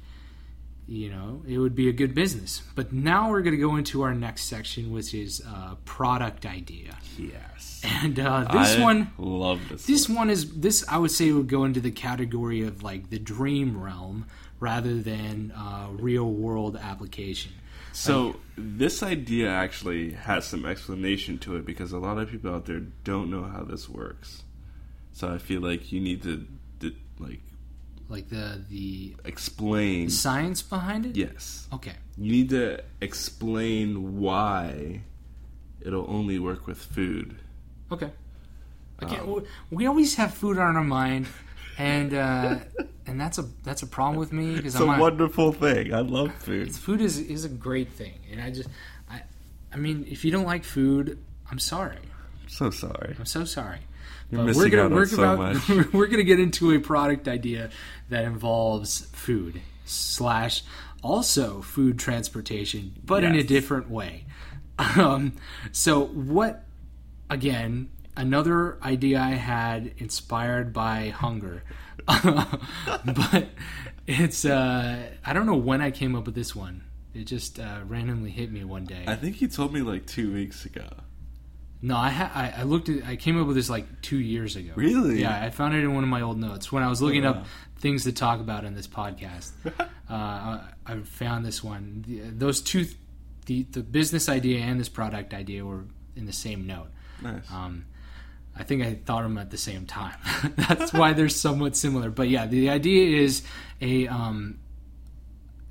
you 0.86 1.10
know 1.10 1.42
it 1.46 1.58
would 1.58 1.74
be 1.74 1.88
a 1.88 1.92
good 1.92 2.14
business. 2.14 2.62
But 2.74 2.92
now 2.92 3.30
we're 3.30 3.42
going 3.42 3.56
to 3.56 3.60
go 3.62 3.76
into 3.76 4.02
our 4.02 4.14
next 4.14 4.44
section, 4.44 4.92
which 4.92 5.14
is 5.14 5.42
uh, 5.46 5.76
product 5.84 6.44
idea, 6.46 6.96
Yes. 7.18 7.80
and 8.02 8.18
uh, 8.18 8.44
this 8.52 8.76
I 8.76 8.82
one. 8.82 9.10
Love 9.18 9.60
this. 9.68 9.86
This 9.86 10.08
one 10.08 10.30
is 10.30 10.52
this 10.54 10.84
I 10.88 10.98
would 10.98 11.10
say 11.10 11.30
would 11.32 11.48
go 11.48 11.64
into 11.64 11.80
the 11.80 11.90
category 11.92 12.62
of 12.62 12.82
like 12.82 13.10
the 13.10 13.18
dream 13.18 13.80
realm 13.82 14.26
rather 14.60 14.94
than 15.00 15.52
uh, 15.56 15.88
real 15.92 16.30
world 16.30 16.76
application. 16.76 17.52
So 17.94 18.36
this 18.56 19.02
idea 19.02 19.50
actually 19.50 20.12
has 20.12 20.46
some 20.46 20.64
explanation 20.64 21.36
to 21.40 21.56
it 21.56 21.66
because 21.66 21.92
a 21.92 21.98
lot 21.98 22.16
of 22.16 22.30
people 22.30 22.54
out 22.54 22.64
there 22.64 22.80
don't 23.04 23.28
know 23.30 23.42
how 23.42 23.64
this 23.64 23.86
works. 23.88 24.44
So 25.12 25.28
I 25.28 25.36
feel 25.38 25.60
like 25.60 25.92
you 25.92 26.00
need 26.00 26.22
to, 26.22 26.46
to 26.80 26.94
like 27.18 27.40
Like 28.12 28.28
the 28.28 28.60
the 28.68 29.16
explain. 29.24 30.10
science 30.10 30.60
behind 30.62 31.06
it. 31.06 31.16
Yes, 31.16 31.66
Okay. 31.72 31.94
you 32.18 32.30
need 32.30 32.50
to 32.50 32.66
explain 33.00 34.20
why 34.20 35.00
it'll 35.80 36.04
only 36.18 36.38
work 36.38 36.66
with 36.66 36.78
food. 36.78 37.36
Okay. 37.90 38.10
Okay. 39.02 39.16
Um, 39.18 39.44
we 39.70 39.86
always 39.86 40.14
have 40.16 40.34
food 40.34 40.58
on 40.58 40.76
our 40.76 40.84
mind, 40.84 41.26
and 41.78 42.12
uh, 42.12 42.58
and 43.06 43.18
that's 43.20 43.38
a 43.38 43.44
that's 43.64 43.82
a 43.82 43.86
problem 43.86 44.16
with 44.16 44.30
me 44.32 44.56
because 44.56 44.74
It's 44.74 44.80
a 44.80 44.84
I'm 44.84 44.98
not, 44.98 45.00
wonderful 45.00 45.52
thing. 45.52 45.94
I 45.94 46.00
love 46.18 46.30
food. 46.34 46.70
food 46.86 47.00
is 47.00 47.18
is 47.18 47.44
a 47.44 47.48
great 47.68 47.90
thing, 48.00 48.18
and 48.30 48.40
I 48.42 48.50
just 48.50 48.68
I 49.10 49.22
I 49.72 49.76
mean 49.76 50.04
if 50.08 50.24
you 50.24 50.30
don't 50.30 50.46
like 50.54 50.64
food, 50.64 51.18
I'm 51.50 51.58
sorry. 51.58 52.04
I'm 52.42 52.48
so 52.48 52.70
sorry. 52.70 53.16
I'm 53.18 53.24
so 53.26 53.44
sorry. 53.44 53.80
You're 54.32 54.44
missing 54.44 54.62
we're 54.62 54.68
gonna 54.70 54.82
out 54.84 54.92
on 54.92 55.06
so 55.06 55.22
about 55.22 55.38
much. 55.38 55.68
we're 55.92 56.06
gonna 56.06 56.22
get 56.22 56.40
into 56.40 56.72
a 56.72 56.80
product 56.80 57.28
idea 57.28 57.68
that 58.08 58.24
involves 58.24 59.02
food 59.12 59.60
slash 59.84 60.62
also 61.02 61.60
food 61.60 61.98
transportation, 61.98 62.94
but 63.04 63.24
in 63.24 63.34
a 63.34 63.42
different 63.42 63.90
way. 63.90 64.24
Um, 64.78 65.34
so 65.70 66.06
what? 66.06 66.64
Again, 67.28 67.90
another 68.16 68.78
idea 68.82 69.20
I 69.20 69.32
had 69.32 69.92
inspired 69.98 70.72
by 70.72 71.10
hunger, 71.10 71.62
but 72.06 73.48
it's 74.06 74.46
uh, 74.46 75.10
I 75.26 75.32
don't 75.34 75.44
know 75.44 75.56
when 75.56 75.82
I 75.82 75.90
came 75.90 76.16
up 76.16 76.24
with 76.24 76.34
this 76.34 76.56
one. 76.56 76.84
It 77.14 77.24
just 77.24 77.60
uh, 77.60 77.80
randomly 77.86 78.30
hit 78.30 78.50
me 78.50 78.64
one 78.64 78.86
day. 78.86 79.04
I 79.06 79.16
think 79.16 79.42
you 79.42 79.48
told 79.48 79.74
me 79.74 79.82
like 79.82 80.06
two 80.06 80.32
weeks 80.32 80.64
ago. 80.64 80.88
No, 81.84 81.96
I, 81.96 82.10
ha- 82.10 82.30
I 82.32 82.60
I 82.60 82.62
looked 82.62 82.88
at 82.88 83.04
I 83.04 83.16
came 83.16 83.40
up 83.40 83.48
with 83.48 83.56
this 83.56 83.68
like 83.68 84.02
two 84.02 84.18
years 84.18 84.54
ago. 84.54 84.72
Really? 84.76 85.20
Yeah, 85.20 85.42
I 85.42 85.50
found 85.50 85.74
it 85.74 85.82
in 85.82 85.92
one 85.92 86.04
of 86.04 86.10
my 86.10 86.20
old 86.20 86.38
notes 86.38 86.70
when 86.70 86.84
I 86.84 86.88
was 86.88 87.02
looking 87.02 87.26
up 87.26 87.44
things 87.78 88.04
to 88.04 88.12
talk 88.12 88.38
about 88.38 88.64
in 88.64 88.74
this 88.74 88.86
podcast. 88.86 89.50
uh, 89.80 89.82
I, 90.08 90.60
I 90.86 90.96
found 91.00 91.44
this 91.44 91.62
one. 91.62 92.04
The, 92.06 92.20
those 92.30 92.60
two, 92.60 92.86
the 93.46 93.64
the 93.64 93.82
business 93.82 94.28
idea 94.28 94.60
and 94.60 94.78
this 94.78 94.88
product 94.88 95.34
idea 95.34 95.64
were 95.64 95.84
in 96.14 96.26
the 96.26 96.32
same 96.32 96.68
note. 96.68 96.88
Nice. 97.20 97.50
Um, 97.52 97.86
I 98.54 98.62
think 98.62 98.84
I 98.84 98.94
thought 98.94 99.22
them 99.22 99.36
at 99.38 99.50
the 99.50 99.58
same 99.58 99.86
time. 99.86 100.16
That's 100.56 100.92
why 100.92 101.14
they're 101.14 101.28
somewhat 101.28 101.76
similar. 101.76 102.10
But 102.10 102.28
yeah, 102.28 102.46
the 102.46 102.70
idea 102.70 103.22
is 103.22 103.42
a 103.80 104.06
um, 104.06 104.60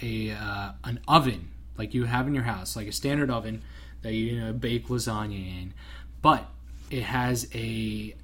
a 0.02 0.32
uh, 0.32 0.72
an 0.84 1.00
oven 1.08 1.52
like 1.78 1.94
you 1.94 2.04
have 2.04 2.28
in 2.28 2.36
your 2.36 2.44
house, 2.44 2.76
like 2.76 2.88
a 2.88 2.92
standard 2.92 3.32
oven 3.32 3.64
that 4.02 4.14
you, 4.14 4.34
you 4.34 4.40
know, 4.40 4.54
bake 4.54 4.88
lasagna 4.88 5.34
in, 5.34 5.74
but 6.22 6.50
it 6.90 7.04
has 7.04 7.48
a 7.54 8.16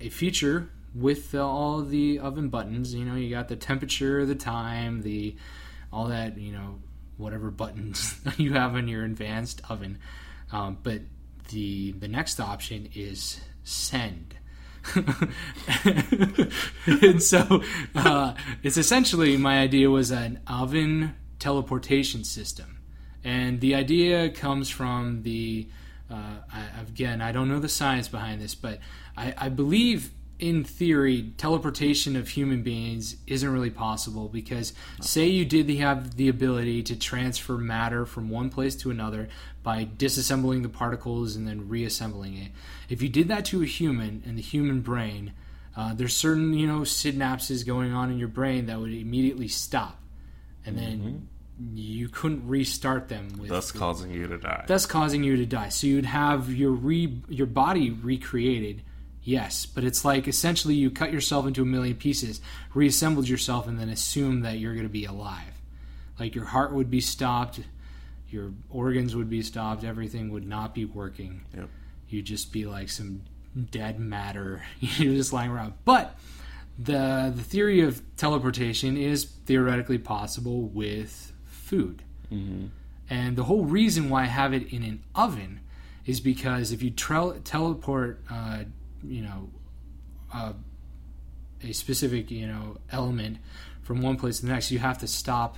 a 0.00 0.08
feature 0.10 0.70
with 0.94 1.32
the, 1.32 1.42
all 1.42 1.82
the 1.82 2.18
oven 2.20 2.48
buttons. 2.48 2.94
You 2.94 3.04
know, 3.04 3.16
you 3.16 3.30
got 3.30 3.48
the 3.48 3.56
temperature, 3.56 4.24
the 4.24 4.34
time, 4.34 5.02
the 5.02 5.36
all 5.92 6.06
that. 6.08 6.38
You 6.38 6.52
know, 6.52 6.78
whatever 7.16 7.50
buttons 7.50 8.18
you 8.36 8.54
have 8.54 8.76
in 8.76 8.88
your 8.88 9.04
advanced 9.04 9.60
oven. 9.68 9.98
Um, 10.52 10.78
but 10.82 11.00
the 11.50 11.92
the 11.92 12.08
next 12.08 12.40
option 12.40 12.88
is 12.94 13.40
send. 13.64 14.34
and 16.86 17.22
so 17.22 17.62
uh, 17.94 18.32
it's 18.62 18.78
essentially 18.78 19.36
my 19.36 19.58
idea 19.58 19.90
was 19.90 20.10
an 20.10 20.40
oven 20.46 21.14
teleportation 21.38 22.24
system 22.24 22.78
and 23.24 23.60
the 23.60 23.74
idea 23.74 24.30
comes 24.30 24.70
from 24.70 25.22
the 25.22 25.68
uh, 26.10 26.36
I, 26.52 26.80
again 26.80 27.20
i 27.20 27.32
don't 27.32 27.48
know 27.48 27.58
the 27.58 27.68
science 27.68 28.08
behind 28.08 28.40
this 28.40 28.54
but 28.54 28.80
I, 29.16 29.34
I 29.36 29.48
believe 29.48 30.10
in 30.38 30.62
theory 30.62 31.32
teleportation 31.36 32.14
of 32.14 32.28
human 32.28 32.62
beings 32.62 33.16
isn't 33.26 33.52
really 33.52 33.70
possible 33.70 34.28
because 34.28 34.72
say 35.00 35.26
you 35.26 35.44
did 35.44 35.68
have 35.78 36.16
the 36.16 36.28
ability 36.28 36.82
to 36.84 36.96
transfer 36.96 37.58
matter 37.58 38.06
from 38.06 38.30
one 38.30 38.48
place 38.48 38.76
to 38.76 38.90
another 38.90 39.28
by 39.64 39.84
disassembling 39.84 40.62
the 40.62 40.68
particles 40.68 41.34
and 41.34 41.46
then 41.46 41.68
reassembling 41.68 42.36
it. 42.36 42.52
If 42.88 43.02
you 43.02 43.08
did 43.08 43.26
that 43.28 43.44
to 43.46 43.62
a 43.62 43.66
human 43.66 44.22
and 44.24 44.38
the 44.38 44.42
human 44.42 44.80
brain 44.80 45.32
uh, 45.76 45.94
there's 45.94 46.16
certain 46.16 46.54
you 46.54 46.66
know 46.66 46.80
synapses 46.80 47.66
going 47.66 47.92
on 47.92 48.10
in 48.10 48.18
your 48.18 48.28
brain 48.28 48.66
that 48.66 48.80
would 48.80 48.92
immediately 48.92 49.48
stop. 49.48 50.00
And 50.64 50.76
then 50.76 51.28
you 51.74 52.08
couldn't 52.08 52.46
restart 52.46 53.08
them 53.08 53.28
with 53.38 53.50
Thus 53.50 53.72
causing 53.72 54.12
you 54.12 54.26
to 54.28 54.38
die. 54.38 54.64
thus 54.68 54.86
causing 54.86 55.24
you 55.24 55.36
to 55.36 55.46
die. 55.46 55.70
So 55.70 55.86
you'd 55.86 56.04
have 56.06 56.52
your 56.52 56.70
re 56.70 57.20
your 57.28 57.46
body 57.48 57.90
recreated, 57.90 58.82
yes, 59.22 59.66
but 59.66 59.82
it's 59.84 60.04
like 60.04 60.28
essentially 60.28 60.74
you 60.74 60.90
cut 60.90 61.12
yourself 61.12 61.46
into 61.46 61.62
a 61.62 61.66
million 61.66 61.96
pieces, 61.96 62.40
reassembled 62.74 63.28
yourself, 63.28 63.66
and 63.66 63.78
then 63.78 63.88
assume 63.88 64.42
that 64.42 64.58
you're 64.58 64.74
going 64.74 64.86
to 64.86 64.88
be 64.92 65.04
alive. 65.04 65.54
Like 66.18 66.34
your 66.34 66.44
heart 66.46 66.72
would 66.72 66.90
be 66.90 67.00
stopped, 67.00 67.60
your 68.28 68.52
organs 68.70 69.16
would 69.16 69.30
be 69.30 69.42
stopped, 69.42 69.82
everything 69.84 70.30
would 70.30 70.46
not 70.46 70.74
be 70.74 70.84
working. 70.84 71.44
Yep. 71.56 71.68
You'd 72.08 72.24
just 72.26 72.52
be 72.52 72.66
like 72.66 72.88
some 72.88 73.22
dead 73.70 73.98
matter, 73.98 74.62
you're 74.80 75.14
just 75.14 75.32
lying 75.32 75.50
around. 75.50 75.74
But 75.84 76.16
the 76.78 77.32
the 77.34 77.42
theory 77.42 77.80
of 77.80 78.00
teleportation 78.16 78.96
is 78.96 79.24
theoretically 79.24 79.98
possible 79.98 80.62
with 80.68 81.32
food. 81.68 82.02
And 83.10 83.36
the 83.36 83.44
whole 83.44 83.64
reason 83.64 84.10
why 84.10 84.22
I 84.22 84.26
have 84.26 84.52
it 84.52 84.72
in 84.72 84.82
an 84.82 85.02
oven 85.14 85.60
is 86.04 86.20
because 86.20 86.72
if 86.72 86.82
you 86.82 86.90
teleport, 86.90 88.20
uh, 88.30 88.64
you 89.02 89.22
know, 89.22 89.50
uh, 90.32 90.52
a 91.62 91.72
specific 91.72 92.30
you 92.30 92.46
know 92.46 92.76
element 92.90 93.38
from 93.82 94.02
one 94.02 94.16
place 94.16 94.40
to 94.40 94.46
the 94.46 94.52
next, 94.52 94.70
you 94.70 94.78
have 94.78 94.98
to 94.98 95.06
stop 95.06 95.56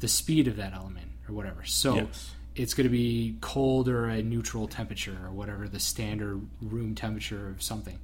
the 0.00 0.08
speed 0.08 0.46
of 0.48 0.56
that 0.56 0.72
element 0.72 1.10
or 1.28 1.34
whatever. 1.34 1.64
So 1.64 1.96
Yes. 1.96 2.30
it's 2.54 2.74
going 2.74 2.86
to 2.86 2.90
be 2.92 3.36
cold 3.40 3.88
or 3.88 4.08
a 4.08 4.22
neutral 4.22 4.68
temperature 4.68 5.18
or 5.24 5.30
whatever 5.32 5.68
the 5.68 5.80
standard 5.80 6.40
room 6.62 6.94
temperature 6.94 7.48
of 7.50 7.60
something. 7.62 7.98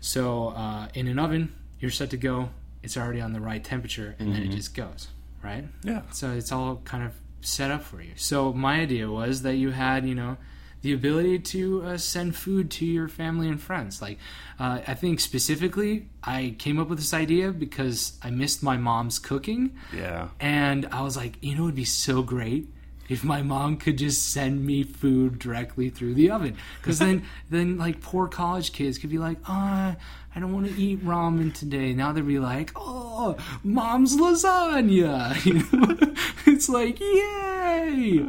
So 0.00 0.48
uh, 0.48 0.88
in 0.94 1.06
an 1.06 1.18
oven, 1.20 1.52
you're 1.78 1.92
set 1.92 2.10
to 2.10 2.16
go. 2.16 2.50
It's 2.82 2.96
already 2.96 3.20
on 3.20 3.32
the 3.32 3.40
right 3.40 3.62
temperature, 3.62 4.16
and 4.18 4.34
then 4.34 4.42
it 4.42 4.48
just 4.50 4.74
goes 4.74 5.06
right. 5.42 5.64
Yeah. 5.84 6.02
So 6.12 6.30
it's 6.32 6.52
all 6.52 6.76
kind 6.84 7.04
of 7.04 7.12
set 7.40 7.70
up 7.70 7.82
for 7.82 8.00
you. 8.02 8.12
So 8.16 8.52
my 8.52 8.80
idea 8.80 9.10
was 9.10 9.42
that 9.42 9.56
you 9.56 9.70
had, 9.70 10.06
you 10.06 10.14
know, 10.14 10.36
the 10.82 10.92
ability 10.92 11.38
to 11.38 11.82
uh, 11.84 11.96
send 11.96 12.34
food 12.34 12.68
to 12.72 12.84
your 12.84 13.06
family 13.08 13.48
and 13.48 13.60
friends. 13.60 14.02
Like, 14.02 14.18
uh, 14.58 14.80
I 14.86 14.94
think 14.94 15.20
specifically, 15.20 16.08
I 16.24 16.56
came 16.58 16.78
up 16.80 16.88
with 16.88 16.98
this 16.98 17.14
idea 17.14 17.52
because 17.52 18.18
I 18.22 18.30
missed 18.30 18.62
my 18.62 18.76
mom's 18.76 19.18
cooking, 19.20 19.76
Yeah. 19.94 20.28
and 20.40 20.86
I 20.90 21.02
was 21.02 21.16
like, 21.16 21.36
you 21.40 21.54
know, 21.56 21.64
it'd 21.64 21.76
be 21.76 21.84
so 21.84 22.22
great 22.22 22.68
if 23.12 23.22
my 23.22 23.42
mom 23.42 23.76
could 23.76 23.98
just 23.98 24.32
send 24.32 24.64
me 24.64 24.82
food 24.82 25.38
directly 25.38 25.90
through 25.90 26.14
the 26.14 26.30
oven. 26.30 26.56
Because 26.80 26.98
then 26.98 27.24
then 27.50 27.76
like 27.76 28.00
poor 28.00 28.26
college 28.26 28.72
kids 28.72 28.98
could 28.98 29.10
be 29.10 29.18
like 29.18 29.38
oh 29.48 29.94
i 30.34 30.40
don't 30.40 30.52
want 30.52 30.66
to 30.66 30.80
eat 30.80 31.04
ramen 31.04 31.52
today. 31.52 31.92
Now 31.92 32.12
they'd 32.12 32.26
be 32.26 32.38
like 32.38 32.72
oh 32.74 33.36
mom's 33.62 34.16
lasagna. 34.16 35.36
You 35.44 35.54
know? 35.54 36.14
It's 36.44 36.68
like 36.68 37.00
yay! 37.00 38.26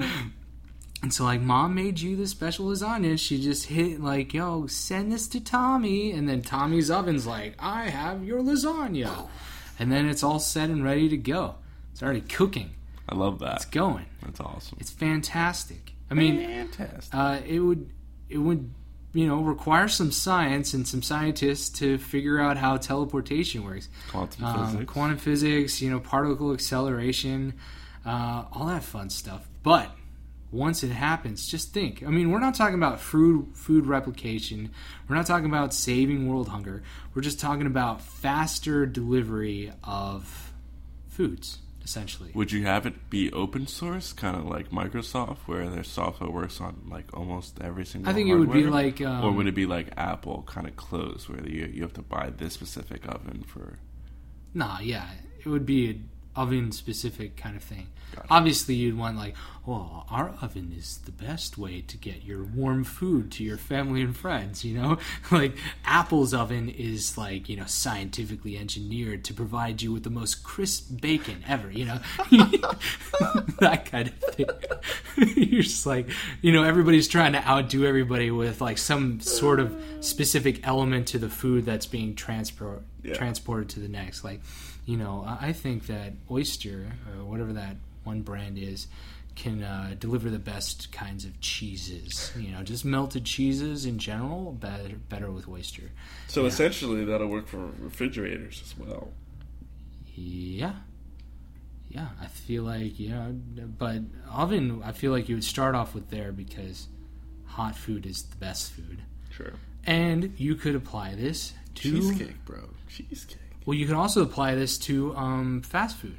And 1.02 1.14
so 1.14 1.24
like 1.24 1.42
mom 1.42 1.76
made 1.76 2.00
you 2.00 2.16
the 2.16 2.28
special 2.28 2.68
lasagna. 2.68 3.18
She 3.18 3.42
just 3.42 3.68
hit 3.68 4.02
like 4.02 4.34
yo 4.34 4.68
send 4.68 5.12
this 5.12 5.28
to 5.30 5.40
tommy. 5.40 6.12
And 6.12 6.28
then 6.28 6.42
tommy's 6.42 6.92
oven's 6.92 7.26
like 7.26 7.56
i 7.60 7.90
have 7.90 8.24
your 8.24 8.42
lasagna. 8.42 9.08
Oh. 9.08 9.30
And 9.80 9.92
then 9.92 10.08
it's 10.08 10.24
all 10.24 10.40
set 10.40 10.70
and 10.70 10.84
ready 10.84 11.10
to 11.10 11.18
go. 11.18 11.56
It's 11.92 12.04
already 12.04 12.22
cooking 12.22 12.72
I 13.14 13.16
love 13.16 13.39
that. 13.39 13.57
it's 13.57 13.66
going 13.66 14.05
That's 14.24 14.39
awesome. 14.39 14.78
it's 14.82 14.89
fantastic. 14.91 15.93
I 16.09 16.16
mean, 16.16 16.39
fantastic. 16.43 17.14
uh, 17.14 17.39
it 17.47 17.59
would 17.59 17.89
it 18.30 18.39
would 18.39 18.72
you 19.14 19.28
know 19.28 19.41
require 19.41 19.88
some 19.88 20.11
science 20.11 20.74
and 20.74 20.88
some 20.88 21.01
scientists 21.03 21.70
to 21.80 21.97
figure 21.99 22.39
out 22.39 22.57
how 22.57 22.78
teleportation 22.78 23.64
works. 23.64 23.88
Quantum 24.09 24.43
Um, 24.45 24.68
physics. 24.72 24.91
quantum 24.91 25.18
physics, 25.18 25.82
you 25.82 25.89
know, 25.91 25.99
particle 25.99 26.51
acceleration, 26.53 27.53
uh, 28.05 28.45
all 28.51 28.66
that 28.68 28.84
fun 28.84 29.09
stuff. 29.11 29.47
But 29.61 29.91
once 30.51 30.84
it 30.84 30.89
happens, 30.91 31.47
just 31.47 31.74
think. 31.74 32.03
I 32.05 32.09
mean, 32.09 32.32
we're 32.32 32.39
not 32.39 32.53
talking 32.55 32.76
about 32.76 32.99
food 32.99 33.47
food 33.53 33.86
replication. 33.88 34.72
We're 35.07 35.16
not 35.16 35.26
talking 35.28 35.45
about 35.47 35.74
saving 35.74 36.28
world 36.28 36.47
hunger. 36.49 36.84
We're 37.14 37.22
just 37.24 37.39
talking 37.39 37.68
about 37.68 38.01
faster 38.01 38.86
delivery 38.88 39.72
of 39.84 40.51
foods, 41.07 41.59
essentially. 41.84 42.32
Would 42.34 42.52
you 42.52 42.66
have 42.66 42.86
it 42.86 43.10
be 43.10 43.32
open 43.32 43.68
source, 43.68 44.14
kind 44.14 44.36
of 44.36 44.46
like 44.46 44.72
Microsoft, 44.72 45.40
where 45.46 45.70
their 45.70 45.84
software 45.84 46.30
works 46.30 46.62
on 46.62 46.88
like 46.90 47.16
almost 47.16 47.60
every 47.62 47.86
single? 47.86 48.10
I 48.10 48.14
think 48.14 48.30
it 48.30 48.36
would 48.36 48.52
be 48.52 48.64
like, 48.64 49.02
um, 49.02 49.24
or 49.24 49.32
would 49.32 49.48
it 49.48 49.56
be 49.56 49.66
like 49.66 49.88
Apple, 49.98 50.44
kind 50.48 50.68
of 50.68 50.76
closed, 50.76 51.30
where 51.30 51.46
you 51.48 51.66
you 51.66 51.82
have 51.82 51.94
to 51.94 52.02
buy 52.02 52.30
this 52.36 52.54
specific 52.54 53.08
oven 53.08 53.44
for? 53.46 53.80
Nah, 54.54 54.80
yeah, 54.80 55.08
it 55.44 55.48
would 55.48 55.66
be 55.66 55.90
an 55.90 56.10
oven 56.36 56.72
specific 56.72 57.36
kind 57.36 57.56
of 57.56 57.64
thing. 57.64 57.88
Gotcha. 58.16 58.28
Obviously, 58.30 58.76
you'd 58.76 58.98
want 58.98 59.18
like, 59.18 59.36
well, 59.66 60.05
our 60.09 60.36
oven 60.41 60.74
is 60.78 60.97
the 61.05 61.11
best 61.11 61.57
way 61.57 61.80
to 61.82 61.95
get 61.97 62.24
your 62.24 62.43
warm 62.43 62.84
food 62.84 63.32
to 63.32 63.43
your 63.45 63.57
family 63.57 64.01
and 64.01 64.16
friends. 64.16 64.66
You 64.66 64.78
know, 64.82 64.97
like 65.32 65.55
Apple's 65.86 66.34
oven 66.34 66.68
is 66.70 67.18
like 67.18 67.47
you 67.47 67.55
know 67.57 67.66
scientifically 67.66 68.57
engineered 68.57 69.24
to 69.26 69.34
provide 69.34 69.82
you 69.82 69.93
with 69.93 70.03
the 70.03 70.09
most 70.09 70.43
crisp 70.43 70.99
bacon 71.01 71.43
ever. 71.47 71.72
You 71.72 71.86
know, 71.86 71.99
that 73.59 73.88
kind 73.89 74.07
of 74.09 74.14
thing. 74.36 74.45
You're 75.36 75.64
just 75.64 75.86
like, 75.86 76.09
you 76.41 76.51
know, 76.51 76.64
everybody's 76.64 77.07
trying 77.07 77.34
to 77.34 77.47
outdo 77.47 77.86
everybody 77.86 78.32
with 78.32 78.61
like 78.61 78.78
some 78.78 79.20
sort 79.20 79.59
of 79.59 79.76
specific 80.01 80.68
element 80.68 81.07
to 81.09 81.20
the 81.20 81.30
food 81.30 81.66
that's 81.66 81.86
being 81.86 82.16
transport 82.16 82.82
Yeah. 83.03 83.14
transported 83.14 83.70
to 83.70 83.80
the 83.80 83.88
next. 83.88 84.24
Like, 84.24 84.41
you 84.86 84.97
know, 84.97 85.24
I 85.26 85.47
I 85.49 85.53
think 85.53 85.88
that 85.88 86.14
Oster 86.30 86.91
or 87.18 87.26
whatever 87.26 87.53
that 87.53 87.76
one 88.03 88.22
brand 88.22 88.57
is 88.57 88.88
can 89.36 89.64
uh, 89.64 89.96
deliver 90.00 90.30
the 90.30 90.40
best 90.40 90.92
kinds 90.92 91.26
of 91.26 91.40
cheeses. 91.40 92.32
You 92.38 92.52
know, 92.52 92.64
just 92.64 92.86
melted 92.86 93.26
cheeses 93.26 93.86
in 93.86 93.98
general, 93.98 94.52
better 94.54 94.96
better 95.10 95.32
with 95.32 95.48
Oster. 95.48 95.92
So 96.28 96.46
essentially, 96.46 97.06
that'll 97.06 97.28
work 97.28 97.48
for 97.48 97.72
refrigerators 97.80 98.62
as 98.64 98.78
well. 98.78 99.12
Yeah. 100.16 100.74
Yeah, 101.90 102.08
I 102.20 102.26
feel 102.26 102.64
like, 102.64 103.00
you 103.00 103.10
know, 103.10 103.36
but 103.78 104.02
oven, 104.32 104.82
I 104.84 104.94
feel 104.94 105.12
like 105.12 105.30
you 105.30 105.36
would 105.36 105.44
start 105.44 105.76
off 105.76 105.94
with 105.94 106.10
there 106.10 106.32
because 106.32 106.88
hot 107.46 107.76
food 107.76 108.08
is 108.08 108.24
the 108.24 108.36
best 108.38 108.72
food. 108.72 109.04
Sure. 109.30 109.54
And 109.86 110.34
you 110.38 110.56
could 110.56 110.76
apply 110.76 111.14
this 111.14 111.54
to 111.76 111.92
Cheesecake, 111.92 112.44
bro. 112.46 112.70
Cheesecake. 112.90 113.38
Well, 113.66 113.78
you 113.78 113.86
can 113.86 113.96
also 113.96 114.24
apply 114.24 114.56
this 114.56 114.78
to 114.80 115.16
um, 115.16 115.62
fast 115.62 115.98
food, 115.98 116.18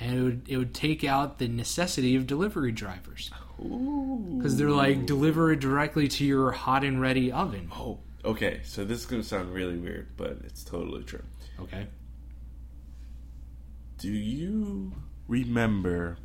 and 0.00 0.18
it 0.18 0.22
would 0.22 0.42
it 0.48 0.56
would 0.56 0.74
take 0.74 1.04
out 1.04 1.38
the 1.38 1.46
necessity 1.46 2.16
of 2.16 2.26
delivery 2.26 2.72
drivers 2.72 3.30
because 3.58 4.56
they're 4.56 4.70
like 4.70 5.06
deliver 5.06 5.52
it 5.52 5.60
directly 5.60 6.08
to 6.08 6.24
your 6.24 6.50
hot 6.50 6.82
and 6.82 7.00
ready 7.00 7.30
oven. 7.30 7.70
Oh, 7.74 7.98
okay. 8.24 8.60
So 8.64 8.84
this 8.84 9.00
is 9.00 9.06
gonna 9.06 9.22
sound 9.22 9.52
really 9.52 9.76
weird, 9.76 10.08
but 10.16 10.38
it's 10.44 10.64
totally 10.64 11.04
true. 11.04 11.22
Okay. 11.60 11.86
Do 13.98 14.08
you 14.08 14.92
remember 15.28 16.16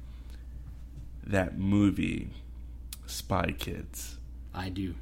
that 1.26 1.58
movie, 1.58 2.30
Spy 3.06 3.52
Kids? 3.52 4.18
I 4.54 4.70
do. 4.70 4.96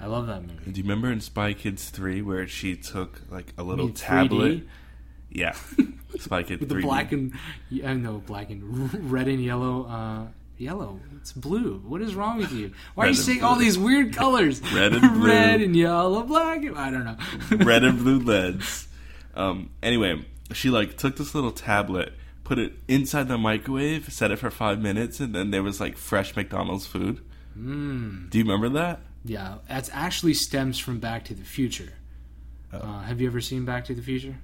I 0.00 0.06
love 0.06 0.26
that 0.26 0.42
movie. 0.42 0.72
Do 0.72 0.80
you 0.80 0.82
remember 0.82 1.12
in 1.12 1.20
Spy 1.20 1.52
Kids 1.52 1.90
3 1.90 2.22
where 2.22 2.48
she 2.48 2.74
took 2.74 3.20
like 3.30 3.52
a 3.56 3.62
little 3.62 3.90
tablet? 3.90 4.62
3D? 4.62 4.68
Yeah. 5.30 5.54
Spy 6.18 6.42
Kids 6.42 6.60
With 6.60 6.68
the 6.68 6.74
3D. 6.76 6.82
black 6.82 7.12
and 7.12 7.32
yeah, 7.70 7.92
no 7.94 8.18
black 8.18 8.50
and 8.50 8.92
red 9.12 9.28
and 9.28 9.42
yellow. 9.42 9.86
Uh, 9.86 10.26
yellow. 10.58 11.00
It's 11.16 11.32
blue. 11.32 11.78
What 11.86 12.02
is 12.02 12.14
wrong 12.14 12.38
with 12.38 12.52
you? 12.52 12.72
Why 12.94 13.06
are 13.06 13.08
you 13.08 13.14
saying 13.14 13.38
blue. 13.38 13.48
all 13.48 13.56
these 13.56 13.78
weird 13.78 14.12
colors? 14.14 14.60
Red 14.74 14.92
and 14.92 15.14
blue. 15.14 15.28
red 15.28 15.60
and 15.62 15.74
yellow, 15.76 16.22
black. 16.22 16.62
And, 16.62 16.76
I 16.76 16.90
don't 16.90 17.04
know. 17.04 17.16
red 17.64 17.84
and 17.84 17.98
blue 17.98 18.18
LEDs. 18.20 18.88
Um, 19.34 19.70
anyway, 19.82 20.24
she 20.52 20.68
like 20.68 20.96
took 20.98 21.16
this 21.16 21.34
little 21.34 21.52
tablet, 21.52 22.12
put 22.44 22.58
it 22.58 22.72
inside 22.88 23.28
the 23.28 23.38
microwave, 23.38 24.12
set 24.12 24.30
it 24.30 24.38
for 24.38 24.50
five 24.50 24.80
minutes, 24.80 25.20
and 25.20 25.34
then 25.34 25.50
there 25.50 25.62
was 25.62 25.80
like 25.80 25.96
fresh 25.96 26.34
McDonald's 26.36 26.86
food. 26.86 27.20
Mm. 27.58 28.28
Do 28.30 28.38
you 28.38 28.44
remember 28.44 28.68
that? 28.70 29.00
Yeah, 29.24 29.56
that's 29.68 29.90
actually 29.92 30.34
stems 30.34 30.78
from 30.78 30.98
Back 30.98 31.24
to 31.26 31.34
the 31.34 31.44
Future. 31.44 31.92
Oh. 32.72 32.78
Uh, 32.78 33.00
have 33.02 33.20
you 33.20 33.26
ever 33.28 33.40
seen 33.40 33.64
Back 33.64 33.84
to 33.86 33.94
the 33.94 34.02
Future? 34.02 34.36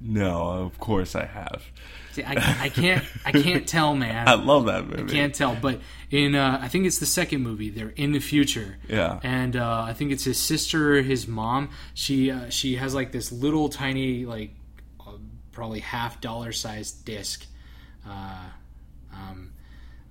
No, 0.00 0.64
of 0.64 0.78
course 0.78 1.14
I 1.14 1.24
have. 1.26 1.62
See, 2.12 2.24
I, 2.24 2.32
I 2.64 2.68
can't, 2.68 3.04
I 3.24 3.32
can't 3.32 3.66
tell, 3.66 3.94
man. 3.94 4.28
I 4.28 4.34
love 4.34 4.66
that 4.66 4.86
movie. 4.86 5.04
I 5.04 5.06
can't 5.06 5.34
tell. 5.34 5.56
But 5.56 5.80
in, 6.10 6.34
uh, 6.34 6.58
I 6.60 6.68
think 6.68 6.86
it's 6.86 6.98
the 6.98 7.06
second 7.06 7.42
movie. 7.42 7.70
They're 7.70 7.94
in 7.96 8.12
the 8.12 8.18
future. 8.18 8.76
Yeah. 8.88 9.18
And 9.22 9.56
uh, 9.56 9.84
I 9.86 9.94
think 9.94 10.12
it's 10.12 10.24
his 10.24 10.38
sister, 10.38 11.00
his 11.00 11.26
mom. 11.26 11.70
She, 11.94 12.30
uh, 12.30 12.50
she 12.50 12.76
has 12.76 12.94
like 12.94 13.12
this 13.12 13.32
little 13.32 13.68
tiny, 13.68 14.26
like 14.26 14.50
uh, 15.00 15.12
probably 15.52 15.80
half 15.80 16.20
dollar 16.20 16.52
sized 16.52 17.04
disc. 17.04 17.46
Uh, 18.06 18.44
um, 19.14 19.52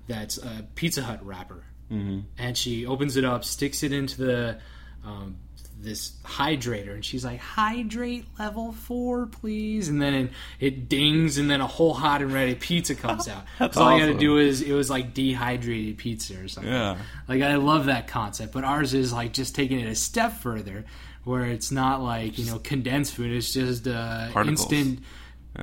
that's 0.08 0.38
a 0.38 0.66
Pizza 0.76 1.04
Hut 1.04 1.24
wrapper, 1.26 1.64
mm-hmm. 1.92 2.22
and 2.38 2.58
she 2.58 2.86
opens 2.86 3.18
it 3.18 3.26
up, 3.26 3.44
sticks 3.44 3.84
it 3.84 3.92
into 3.92 4.18
the 4.18 4.60
um, 5.06 5.38
this 5.84 6.12
hydrator, 6.24 6.94
and 6.94 7.04
she's 7.04 7.26
like, 7.26 7.40
"Hydrate 7.40 8.26
level 8.38 8.72
four, 8.72 9.26
please." 9.28 9.90
And 9.90 10.02
then 10.02 10.30
it, 10.60 10.90
dings, 10.90 11.38
and 11.38 11.50
then 11.50 11.62
a 11.62 11.68
whole 11.68 11.94
hot 11.94 12.22
and 12.22 12.32
ready 12.32 12.56
pizza 12.56 12.96
comes 12.96 13.28
out. 13.30 13.44
That's 13.60 13.76
so 13.76 13.84
all 13.84 13.98
you 13.98 14.06
got 14.06 14.14
to 14.14 14.20
do 14.20 14.38
is 14.38 14.62
it 14.62 14.74
was 14.74 14.90
like 14.90 15.14
dehydrated 15.14 15.98
pizza 15.98 16.42
or 16.42 16.48
something. 16.48 16.72
Yeah. 16.72 16.98
Like 17.28 17.42
I 17.42 17.56
love 17.56 17.86
that 17.86 18.08
concept, 18.08 18.54
but 18.54 18.64
ours 18.64 18.94
is 18.94 19.12
like 19.12 19.34
just 19.34 19.56
taking 19.56 19.80
it 19.80 19.88
a 19.88 19.96
step 19.96 20.34
further, 20.34 20.86
where 21.24 21.46
it's 21.46 21.72
not 21.72 22.02
like 22.02 22.38
you 22.38 22.46
know 22.46 22.60
condensed 22.60 23.16
food; 23.16 23.32
it's 23.32 23.54
just 23.54 23.88
uh, 23.88 24.30
instant, 24.46 25.00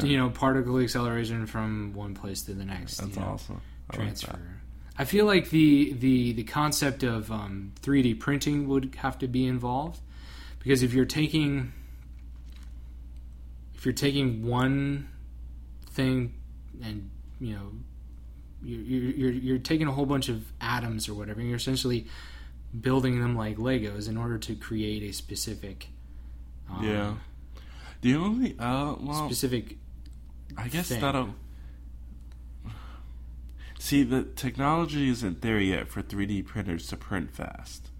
you 0.02 0.16
know, 0.16 0.30
particle 0.30 0.78
acceleration 0.78 1.46
from 1.46 1.92
one 1.94 2.14
place 2.14 2.42
to 2.42 2.54
the 2.54 2.64
next. 2.64 2.98
That's 2.98 3.16
you 3.16 3.22
know, 3.22 3.28
awesome. 3.28 3.60
I 3.90 3.96
like 3.96 4.06
Transfer. 4.06 4.32
that. 4.32 4.38
I 4.98 5.04
feel 5.04 5.26
like 5.26 5.50
the 5.50 5.92
the 5.92 6.32
the 6.32 6.42
concept 6.42 7.04
of 7.04 7.30
um, 7.30 7.72
3D 7.82 8.18
printing 8.18 8.66
would 8.68 8.96
have 8.96 9.18
to 9.20 9.28
be 9.28 9.46
involved 9.46 10.00
because 10.58 10.82
if 10.82 10.92
you're 10.92 11.04
taking 11.04 11.72
if 13.74 13.84
you're 13.84 13.92
taking 13.94 14.44
one 14.46 15.08
thing 15.90 16.34
and 16.82 17.10
you 17.40 17.54
know 17.54 17.70
you're, 18.62 18.80
you're, 18.82 19.30
you're 19.30 19.58
taking 19.58 19.86
a 19.86 19.92
whole 19.92 20.06
bunch 20.06 20.28
of 20.28 20.52
atoms 20.60 21.08
or 21.08 21.14
whatever 21.14 21.40
and 21.40 21.48
you're 21.48 21.58
essentially 21.58 22.06
building 22.80 23.20
them 23.20 23.36
like 23.36 23.56
legos 23.56 24.08
in 24.08 24.16
order 24.16 24.36
to 24.36 24.54
create 24.54 25.02
a 25.02 25.12
specific 25.12 25.88
um, 26.70 26.84
Yeah. 26.84 27.14
The 28.00 28.14
only 28.16 28.56
uh 28.58 28.96
well 29.00 29.26
specific 29.26 29.76
I 30.56 30.68
guess 30.68 30.88
thing. 30.88 31.00
that'll 31.00 31.34
See, 33.78 34.02
the 34.02 34.24
technology 34.24 35.08
isn't 35.08 35.40
there 35.40 35.60
yet 35.60 35.88
for 35.88 36.02
3D 36.02 36.44
printers 36.44 36.88
to 36.88 36.96
print 36.96 37.30
fast. 37.30 37.90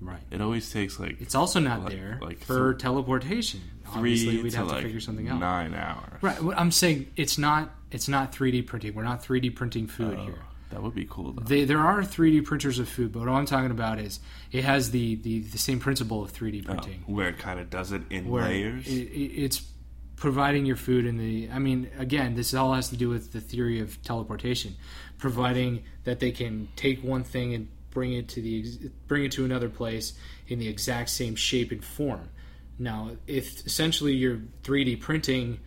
Right. 0.00 0.20
It 0.30 0.40
always 0.40 0.70
takes 0.70 0.98
like 1.00 1.20
It's 1.20 1.34
also 1.34 1.60
not 1.60 1.84
Like- 1.84 1.92
there 1.92 2.18
like 2.20 2.38
for 2.44 2.72
th- 2.74 2.82
teleportation. 2.82 3.60
three 3.84 3.92
Obviously, 4.12 4.42
we'd 4.42 4.50
to 4.50 4.56
have 4.58 4.66
like 4.68 4.76
to 4.78 4.82
figure 4.84 5.00
something 5.00 5.28
out. 5.28 5.40
nine 5.40 5.74
hours. 5.74 6.22
Right. 6.22 6.42
What 6.42 6.58
I'm 6.58 6.70
saying 6.70 7.06
it's 7.16 7.38
not 7.38 7.74
it's 7.90 8.08
not 8.08 8.32
3D 8.32 8.62
printing. 8.66 8.94
We're 8.94 9.04
not 9.04 9.22
3D 9.22 9.54
printing 9.54 9.86
food 9.86 10.16
Oh, 10.18 10.24
here. 10.24 10.38
that 10.70 10.82
would 10.82 10.94
be 10.94 11.06
cool 11.08 11.32
though. 11.32 11.42
They, 11.42 11.64
there 11.64 11.78
are 11.78 12.02
3D 12.02 12.44
printers 12.44 12.78
of 12.80 12.88
food, 12.88 13.12
but 13.12 13.20
what 13.20 13.28
I'm 13.28 13.46
talking 13.46 13.70
about 13.70 13.98
is 14.00 14.18
it 14.50 14.64
has 14.64 14.90
the, 14.90 15.14
the, 15.16 15.40
the 15.40 15.58
same 15.58 15.78
principle 15.78 16.22
of 16.22 16.32
3D 16.32 16.62
Oh, 16.64 16.72
printing. 16.74 17.04
where 17.06 17.28
it 17.28 17.38
kind 17.38 17.60
of 17.60 17.70
does 17.70 17.92
it 17.92 18.02
in 18.10 18.30
layers. 18.30 18.86
It, 18.88 18.92
it's 18.92 19.62
providing 20.16 20.66
your 20.66 20.76
food 20.76 21.06
in 21.06 21.16
the. 21.18 21.48
I 21.52 21.58
mean, 21.60 21.88
again, 21.98 22.34
this 22.34 22.52
all 22.52 22.72
has 22.74 22.88
to 22.88 22.96
do 22.96 23.08
with 23.08 23.32
the 23.32 23.40
theory 23.40 23.78
of 23.80 24.02
teleportation, 24.02 24.74
providing 25.18 25.84
that 26.04 26.18
they 26.20 26.32
can 26.32 26.68
take 26.76 27.02
one 27.04 27.22
thing 27.24 27.54
and 27.54 27.68
bring 27.94 28.12
it 28.12 28.28
to 28.28 28.42
the 28.42 28.90
bring 29.08 29.24
it 29.24 29.32
to 29.32 29.44
another 29.44 29.70
place 29.70 30.12
in 30.48 30.58
the 30.58 30.68
exact 30.68 31.08
same 31.08 31.34
shape 31.34 31.72
and 31.72 31.82
form. 31.82 32.28
Now, 32.78 33.12
if 33.26 33.64
essentially 33.64 34.12
you're 34.14 34.40
3D 34.64 35.00
printing, 35.00 35.60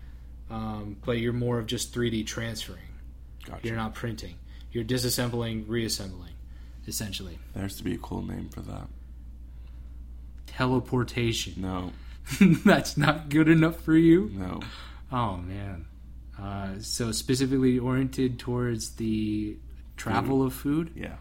um, 0.51 0.97
but 1.05 1.13
you're 1.19 1.33
more 1.33 1.57
of 1.57 1.65
just 1.65 1.95
3D 1.95 2.27
transferring, 2.27 2.79
gotcha. 3.45 3.65
you're 3.65 3.77
not 3.77 3.95
printing. 3.95 4.35
You're 4.71 4.83
disassembling, 4.83 5.63
reassembling, 5.67 6.33
essentially. 6.85 7.39
There 7.53 7.63
has 7.63 7.77
to 7.77 7.83
be 7.83 7.95
a 7.95 7.97
cool 7.97 8.21
name 8.21 8.49
for 8.49 8.61
that. 8.61 8.87
Teleportation. 10.47 11.53
No, 11.57 11.93
That's 12.65 12.97
not 12.97 13.29
good 13.29 13.47
enough 13.47 13.79
for 13.79 13.95
you. 13.95 14.29
no. 14.33 14.59
Oh 15.11 15.37
man. 15.37 15.85
Uh, 16.39 16.73
so 16.79 17.11
specifically 17.11 17.79
oriented 17.79 18.37
towards 18.37 18.95
the 18.95 19.57
travel 19.95 20.43
of 20.43 20.53
food. 20.53 20.91
Yeah. 20.95 21.15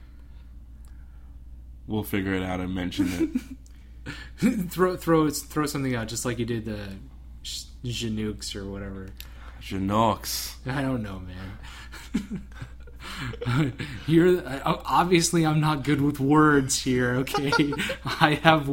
We'll 1.86 2.02
figure 2.02 2.34
it 2.34 2.42
out 2.42 2.60
and 2.60 2.74
mention 2.74 3.56
it. 4.38 4.68
throw 4.70 4.96
throw 4.96 5.30
throw 5.30 5.66
something 5.66 5.94
out, 5.94 6.08
just 6.08 6.24
like 6.24 6.38
you 6.38 6.44
did 6.44 6.64
the 6.64 6.78
Chinooks 7.84 8.56
or 8.56 8.66
whatever. 8.66 9.08
Janox. 9.60 10.54
I 10.66 10.82
don't 10.82 11.02
know, 11.02 11.20
man. 11.20 12.42
You're 14.06 14.46
uh, 14.46 14.82
obviously 14.84 15.46
I'm 15.46 15.60
not 15.60 15.84
good 15.84 16.00
with 16.00 16.20
words 16.20 16.82
here. 16.82 17.14
Okay, 17.16 17.72
I 18.04 18.34
have 18.42 18.68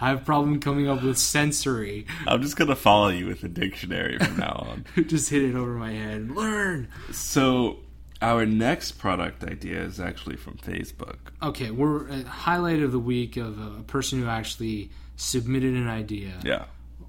I 0.00 0.10
have 0.10 0.24
problem 0.24 0.60
coming 0.60 0.88
up 0.88 1.02
with 1.02 1.18
sensory. 1.18 2.06
I'm 2.26 2.42
just 2.42 2.56
gonna 2.56 2.76
follow 2.76 3.08
you 3.08 3.26
with 3.26 3.40
the 3.42 3.48
dictionary 3.48 4.18
from 4.18 4.38
now 4.38 4.66
on. 4.70 4.84
Just 5.06 5.30
hit 5.30 5.42
it 5.42 5.54
over 5.54 5.74
my 5.74 5.92
head. 5.92 6.30
Learn. 6.30 6.88
So, 7.12 7.78
our 8.24 8.46
next 8.46 8.92
product 8.92 9.44
idea 9.44 9.82
is 9.82 10.00
actually 10.00 10.36
from 10.36 10.54
Facebook. 10.56 11.18
Okay, 11.42 11.70
we're 11.70 12.08
a 12.08 12.22
highlight 12.24 12.82
of 12.82 12.90
the 12.90 12.98
week 12.98 13.36
of 13.36 13.58
a 13.60 13.82
person 13.82 14.20
who 14.20 14.28
actually 14.28 14.90
submitted 15.16 15.74
an 15.74 15.88
idea. 15.88 16.32
Yeah. 16.42 16.64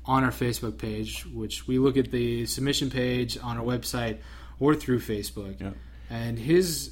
on 0.08 0.24
our 0.24 0.32
Facebook 0.32 0.78
page, 0.78 1.26
which 1.34 1.68
we 1.68 1.80
look 1.80 1.98
at 1.98 2.12
the 2.12 2.46
submission 2.46 2.92
page 2.92 3.40
on 3.42 3.58
our 3.58 3.64
website 3.64 4.20
or 4.60 4.76
through 4.76 5.00
Facebook. 5.00 5.60
Yeah. 5.60 5.72
And 6.12 6.38
his 6.38 6.92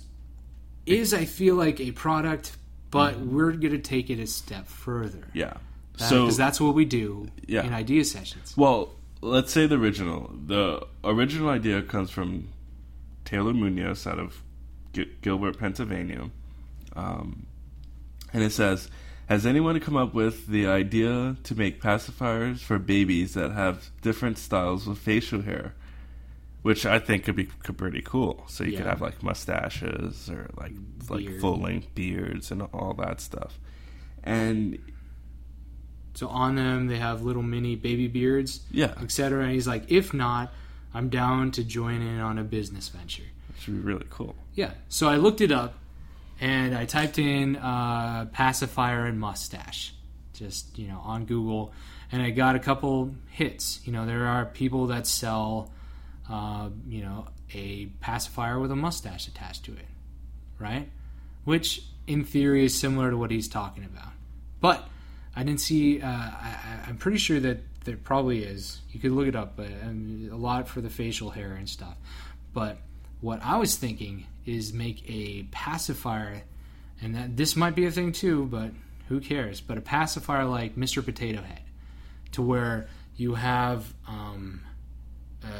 is, 0.87 1.13
I 1.13 1.25
feel 1.25 1.55
like, 1.55 1.79
a 1.79 1.91
product, 1.91 2.55
but 2.89 3.13
mm-hmm. 3.13 3.35
we're 3.35 3.51
going 3.51 3.73
to 3.73 3.79
take 3.79 4.09
it 4.09 4.19
a 4.19 4.25
step 4.25 4.67
further. 4.67 5.27
Yeah. 5.33 5.53
Because 5.91 6.09
so, 6.09 6.31
that's 6.31 6.59
what 6.59 6.73
we 6.73 6.85
do 6.85 7.27
Yeah. 7.45 7.65
in 7.65 7.73
idea 7.73 8.03
sessions. 8.03 8.55
well, 8.57 8.95
let's 9.21 9.51
say 9.51 9.67
the 9.67 9.77
original. 9.77 10.33
The 10.47 10.85
original 11.03 11.49
idea 11.49 11.83
comes 11.83 12.09
from 12.09 12.49
Taylor 13.33 13.53
Munoz 13.53 14.05
out 14.05 14.19
of 14.19 14.43
G- 14.93 15.11
Gilbert, 15.23 15.57
Pennsylvania. 15.57 16.29
Um, 16.95 17.47
and 18.31 18.43
it 18.43 18.51
says, 18.51 18.91
Has 19.27 19.43
anyone 19.47 19.79
come 19.79 19.95
up 19.97 20.13
with 20.13 20.45
the 20.45 20.67
idea 20.67 21.35
to 21.43 21.55
make 21.55 21.81
pacifiers 21.81 22.59
for 22.59 22.77
babies 22.77 23.33
that 23.33 23.51
have 23.51 23.89
different 24.03 24.37
styles 24.37 24.87
of 24.87 24.99
facial 24.99 25.41
hair? 25.41 25.73
Which 26.61 26.85
I 26.85 26.99
think 26.99 27.23
could 27.25 27.35
be 27.35 27.45
could 27.45 27.75
pretty 27.77 28.03
cool. 28.03 28.45
So 28.47 28.63
you 28.63 28.77
could 28.77 28.85
have 28.85 29.01
like 29.01 29.23
mustaches 29.23 30.29
or 30.29 30.49
like 30.55 30.73
like 31.09 31.27
full 31.41 31.59
length 31.59 31.93
beards 31.95 32.51
and 32.51 32.61
all 32.71 32.93
that 32.99 33.19
stuff. 33.19 33.59
And 34.23 34.77
So 36.13 36.27
on 36.27 36.55
them, 36.55 36.85
they 36.87 36.99
have 36.99 37.23
little 37.23 37.41
mini 37.41 37.75
baby 37.75 38.07
beards, 38.07 38.61
yeah, 38.71 38.93
etc. 39.01 39.43
And 39.43 39.51
he's 39.53 39.67
like, 39.67 39.91
if 39.91 40.13
not, 40.13 40.53
I'm 40.93 41.09
down 41.09 41.51
to 41.51 41.63
join 41.63 42.01
in 42.01 42.19
on 42.19 42.37
a 42.37 42.43
business 42.43 42.89
venture. 42.89 43.23
it 43.23 43.61
should 43.61 43.73
be 43.75 43.79
really 43.79 44.05
cool. 44.09 44.35
Yeah. 44.53 44.71
So 44.89 45.07
I 45.07 45.15
looked 45.17 45.41
it 45.41 45.51
up 45.51 45.73
and 46.39 46.75
I 46.75 46.85
typed 46.85 47.17
in 47.19 47.55
uh, 47.55 48.25
pacifier 48.31 49.05
and 49.05 49.19
mustache, 49.19 49.93
just 50.33 50.77
you 50.77 50.87
know 50.87 50.99
on 51.03 51.25
Google, 51.25 51.71
and 52.11 52.21
I 52.21 52.29
got 52.31 52.55
a 52.55 52.59
couple 52.59 53.13
hits. 53.29 53.79
You 53.85 53.93
know, 53.93 54.05
there 54.05 54.25
are 54.27 54.45
people 54.45 54.87
that 54.87 55.07
sell, 55.07 55.71
uh, 56.29 56.69
you 56.87 57.01
know, 57.01 57.27
a 57.53 57.87
pacifier 58.01 58.59
with 58.59 58.71
a 58.71 58.75
mustache 58.75 59.27
attached 59.27 59.63
to 59.65 59.73
it, 59.73 59.85
right? 60.59 60.89
Which 61.43 61.83
in 62.07 62.23
theory 62.23 62.65
is 62.65 62.77
similar 62.77 63.09
to 63.11 63.17
what 63.17 63.31
he's 63.31 63.47
talking 63.47 63.83
about, 63.85 64.11
but 64.59 64.87
I 65.35 65.43
didn't 65.43 65.61
see. 65.61 66.01
Uh, 66.01 66.07
I- 66.07 66.79
I'm 66.87 66.97
pretty 66.97 67.17
sure 67.17 67.39
that 67.39 67.59
there 67.85 67.97
probably 67.97 68.43
is. 68.43 68.81
You 68.91 68.99
could 68.99 69.11
look 69.11 69.27
it 69.27 69.35
up, 69.35 69.55
but 69.55 69.67
um, 69.83 70.29
a 70.31 70.35
lot 70.35 70.67
for 70.67 70.81
the 70.81 70.89
facial 70.89 71.29
hair 71.29 71.53
and 71.53 71.67
stuff. 71.67 71.95
But 72.53 72.77
what 73.21 73.39
I 73.43 73.57
was 73.57 73.75
thinking 73.75 74.25
is 74.45 74.73
make 74.73 75.09
a 75.09 75.43
pacifier, 75.51 76.43
and 77.01 77.15
that 77.15 77.37
this 77.37 77.55
might 77.55 77.75
be 77.75 77.85
a 77.85 77.91
thing 77.91 78.11
too, 78.11 78.45
but 78.45 78.71
who 79.09 79.19
cares? 79.19 79.61
But 79.61 79.77
a 79.77 79.81
pacifier 79.81 80.45
like 80.45 80.75
Mr. 80.75 81.03
Potato 81.03 81.41
Head, 81.41 81.61
to 82.33 82.41
where 82.41 82.87
you 83.15 83.35
have 83.35 83.93
um, 84.07 84.61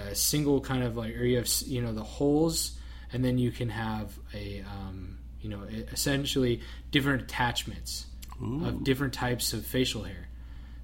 a 0.09 0.15
single 0.15 0.61
kind 0.61 0.84
of 0.84 0.97
like, 0.97 1.15
or 1.15 1.24
you 1.24 1.38
have 1.38 1.49
you 1.65 1.82
know 1.82 1.93
the 1.93 2.03
holes, 2.03 2.78
and 3.11 3.24
then 3.24 3.38
you 3.38 3.51
can 3.51 3.69
have 3.69 4.17
a 4.34 4.61
um, 4.61 5.17
you 5.41 5.49
know 5.49 5.63
essentially 5.91 6.61
different 6.91 7.21
attachments 7.21 8.05
of 8.41 8.84
different 8.84 9.13
types 9.13 9.53
of 9.53 9.65
facial 9.65 10.03
hair. 10.03 10.28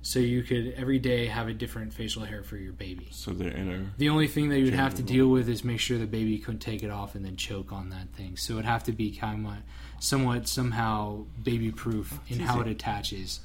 So 0.02 0.20
you 0.20 0.44
could 0.44 0.74
every 0.78 0.98
day 0.98 1.26
have 1.28 1.48
a 1.50 1.54
different 1.54 1.94
facial 1.94 2.24
hair 2.24 2.42
for 2.42 2.56
your 2.56 2.72
baby. 2.72 3.10
So 3.12 3.32
they're 3.32 3.52
inner. 3.56 3.92
The 3.98 4.10
only 4.10 4.28
thing 4.28 4.50
that 4.50 4.60
you'd 4.60 4.74
have 4.74 4.96
to 4.96 5.04
deal 5.04 5.28
with 5.28 5.50
is 5.50 5.64
make 5.66 5.80
sure 5.82 5.98
the 5.98 6.06
baby 6.08 6.38
couldn't 6.40 6.62
take 6.62 6.84
it 6.84 6.90
off 6.90 7.16
and 7.16 7.26
then 7.26 7.36
choke 7.36 7.74
on 7.74 7.90
that 7.90 8.10
thing. 8.16 8.38
So 8.38 8.54
it'd 8.54 8.66
have 8.66 8.84
to 8.86 8.94
be 8.94 9.12
kind 9.12 9.46
of 9.46 9.54
somewhat 10.00 10.48
somehow 10.48 11.26
baby 11.44 11.72
proof 11.72 12.18
in 12.30 12.40
how 12.40 12.62
it 12.62 12.68
attaches. 12.68 13.42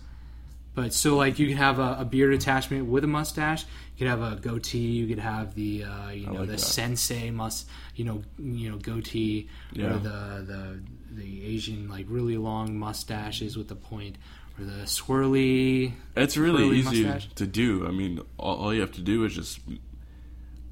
But 0.77 0.93
so 0.93 1.17
like 1.17 1.39
you 1.39 1.49
could 1.49 1.57
have 1.57 1.79
a, 1.79 1.97
a 2.01 2.05
beard 2.05 2.33
attachment 2.35 2.87
with 2.87 3.05
a 3.05 3.09
mustache. 3.09 3.63
You 3.97 3.99
could 3.99 4.09
have 4.09 4.23
a 4.23 4.37
goatee. 4.37 4.79
You 4.79 5.07
could 5.07 5.21
have 5.21 5.55
the 5.55 5.85
uh, 5.85 6.11
you 6.11 6.27
know 6.27 6.33
like 6.41 6.47
the 6.47 6.53
that. 6.53 6.61
sensei 6.61 7.31
must 7.31 7.69
you 7.95 8.05
know 8.05 8.23
you 8.39 8.71
know 8.71 8.79
goatee 8.79 9.49
Yeah. 9.73 9.95
or 9.95 9.99
the 9.99 10.45
the 10.47 10.81
the 11.13 11.45
Asian 11.47 11.89
like 11.89 12.07
really 12.09 12.37
long 12.37 12.77
mustaches 12.77 13.57
with 13.57 13.69
the 13.69 13.77
point 13.77 14.17
or 14.59 14.65
the 14.65 14.83
swirly. 14.85 15.93
It's 16.17 16.37
really 16.37 16.63
curly 16.65 16.79
easy 16.79 17.05
mustache. 17.05 17.35
to 17.35 17.47
do. 17.47 17.87
I 17.87 17.91
mean, 17.91 18.21
all, 18.39 18.57
all 18.57 18.75
you 18.75 18.81
have 18.81 18.93
to 18.93 19.01
do 19.03 19.25
is 19.25 19.35
just 19.35 19.61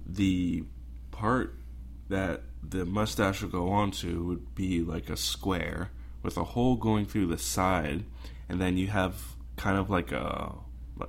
the 0.06 0.64
part 1.10 1.54
that 2.08 2.42
the 2.62 2.84
mustache 2.84 3.42
will 3.42 3.48
go 3.48 3.68
onto 3.70 4.22
would 4.24 4.54
be 4.54 4.82
like 4.82 5.08
a 5.10 5.16
square 5.16 5.90
with 6.22 6.36
a 6.36 6.44
hole 6.44 6.76
going 6.76 7.06
through 7.06 7.26
the 7.26 7.38
side, 7.38 8.04
and 8.48 8.60
then 8.60 8.76
you 8.76 8.86
have 8.88 9.20
kind 9.56 9.76
of 9.78 9.90
like 9.90 10.12
a 10.12 10.54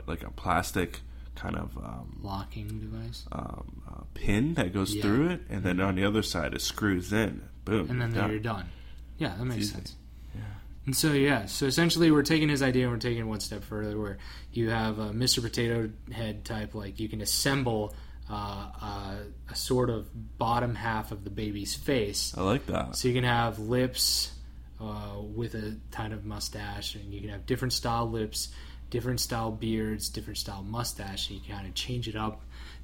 like- 0.07 0.24
a 0.24 0.32
plastic 0.32 1.01
kind 1.36 1.55
of 1.55 1.78
um, 1.78 2.17
locking 2.21 2.80
device. 2.80 3.26
um, 3.32 3.82
uh, 3.88 4.01
pin 4.13 4.53
that 4.55 4.74
goes 4.74 4.95
Yeah. 4.95 5.01
through 5.03 5.30
it, 5.30 5.41
and 5.49 5.63
then 5.63 5.80
on 5.80 5.95
the 5.95 6.03
other 6.05 6.24
side 6.24 6.53
it 6.53 6.61
screws 6.61 7.11
in. 7.13 7.43
Boom, 7.65 7.89
and 7.89 8.01
then 8.01 8.11
done. 8.13 8.30
you're 8.32 8.39
done. 8.39 8.65
Yeah, 9.17 9.36
that 9.36 9.45
makes 9.45 9.69
sense. 9.69 9.95
And 10.86 10.96
so 10.96 11.14
yeah, 11.14 11.46
so 11.46 11.66
essentially 11.66 12.12
we're 12.12 12.24
taking 12.24 12.50
his 12.50 12.62
idea 12.62 12.84
and 12.84 12.92
we're 12.94 13.00
taking 13.00 13.20
it 13.20 13.28
one 13.28 13.40
step 13.40 13.64
further, 13.64 13.98
where 14.00 14.18
you 14.52 14.70
have 14.70 15.00
a 15.00 15.12
Mr. 15.12 15.42
Potato 15.42 15.90
Head 16.12 16.44
type, 16.44 16.76
like 16.76 17.00
you 17.00 17.08
can 17.08 17.22
assemble 17.22 17.94
uh, 18.30 18.70
uh, 18.82 19.16
a 19.50 19.56
sort 19.56 19.90
of 19.90 20.10
bottom 20.38 20.76
half 20.76 21.12
of 21.12 21.24
the 21.24 21.30
baby's 21.30 21.76
face, 21.76 22.34
I 22.38 22.42
like 22.42 22.66
that. 22.68 22.96
so 22.96 23.08
you 23.08 23.14
can 23.14 23.24
have 23.24 23.60
lips 23.60 24.32
uh, 24.82 25.18
with 25.22 25.56
a 25.56 25.78
kind 25.92 26.14
of 26.14 26.26
mustache, 26.26 26.96
and 26.96 27.14
you 27.14 27.22
can 27.22 27.30
have 27.30 27.46
different 27.46 27.74
style 27.74 28.10
lips, 28.10 28.50
different 28.90 29.20
style 29.20 29.52
beards, 29.52 30.10
different 30.10 30.38
style 30.38 30.64
mustache. 30.64 31.30
And 31.30 31.40
you 31.40 31.46
can 31.46 31.56
kind 31.56 31.68
of 31.68 31.74
change 31.74 32.08
it 32.08 32.16
up, 32.16 32.42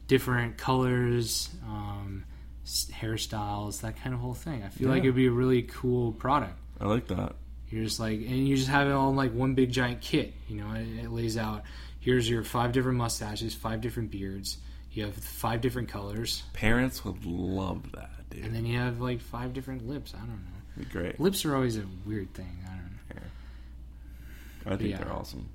different 0.07 0.57
colors, 0.57 1.49
um, 1.67 2.23
hairstyles, 2.65 3.81
that 3.81 3.97
kind 4.01 4.13
of 4.13 4.21
whole 4.21 4.33
thing. 4.33 4.63
I 4.63 4.69
feel 4.69 4.89
like 4.89 5.03
it'd 5.03 5.15
be 5.15 5.27
a 5.27 5.31
really 5.31 5.63
cool 5.63 6.13
product. 6.13 6.57
I 6.79 6.85
like 6.85 7.07
that. 7.07 7.35
You're 7.69 7.83
just 7.83 7.99
like, 7.99 8.13
and 8.13 8.47
you 8.47 8.55
just 8.55 8.69
have 8.69 8.87
it 8.87 8.91
all 8.91 9.09
in 9.09 9.15
like 9.15 9.33
one 9.33 9.53
big 9.53 9.71
giant 9.71 10.01
kit. 10.01 10.33
You 10.47 10.61
know, 10.61 10.73
it, 10.73 11.05
it 11.05 11.11
lays 11.11 11.37
out. 11.37 11.63
Here's 11.99 12.29
your 12.29 12.43
five 12.43 12.71
different 12.71 12.97
mustaches, 12.97 13.53
five 13.53 13.81
different 13.81 14.09
beards. 14.11 14.57
You 14.91 15.05
have 15.05 15.13
five 15.13 15.61
different 15.61 15.89
colors, 15.89 16.43
Parents 16.53 17.05
would 17.05 17.23
love 17.23 17.91
that, 17.91 18.09
dude. 18.31 18.43
and 18.43 18.55
then 18.55 18.65
you 18.65 18.79
have 18.79 18.99
like 18.99 19.21
five 19.21 19.53
different 19.53 19.87
lips. 19.87 20.13
I 20.15 20.19
don't 20.19 20.29
know. 20.29 20.79
Be 20.79 20.85
great. 20.85 21.19
Lips 21.19 21.45
are 21.45 21.55
always 21.55 21.77
a 21.77 21.83
weird 22.05 22.33
thing. 22.33 22.57
I 22.65 22.69
don't 22.69 22.77
know. 22.83 22.89
I 24.65 24.77
think 24.77 24.89
yeah. 24.91 24.97
they're 24.97 25.13
awesome. 25.13 25.49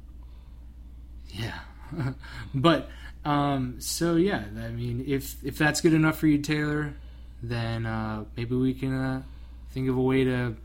Yeah, 1.28 1.58
but 2.54 2.88
um, 3.24 3.76
so 3.80 4.16
yeah, 4.16 4.44
I 4.58 4.68
mean, 4.68 5.04
if 5.06 5.42
if 5.44 5.58
that's 5.58 5.80
good 5.80 5.94
enough 5.94 6.18
for 6.18 6.26
you, 6.26 6.38
Taylor, 6.38 6.94
then 7.42 7.86
uh, 7.86 8.24
maybe 8.36 8.54
we 8.54 8.74
can 8.74 8.94
uh, 8.94 9.22
think 9.70 9.88
of 9.88 9.96
a 9.96 10.00
way 10.00 10.24
to 10.24 10.56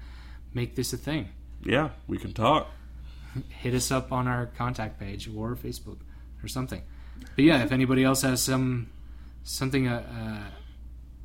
make 0.53 0.75
this 0.75 0.93
a 0.93 0.97
thing. 0.97 1.29
Yeah, 1.63 1.89
we 2.07 2.17
can 2.17 2.33
talk. 2.33 2.69
Hit 3.49 3.73
us 3.73 3.91
up 3.91 4.11
on 4.11 4.27
our 4.27 4.47
contact 4.57 4.99
page 4.99 5.27
or 5.27 5.55
Facebook 5.55 5.97
or 6.43 6.47
something. 6.47 6.81
But 7.35 7.45
yeah, 7.45 7.63
if 7.63 7.71
anybody 7.71 8.03
else 8.03 8.21
has 8.21 8.41
some 8.41 8.89
something 9.43 9.87
uh, 9.87 10.03
uh, 10.47 10.51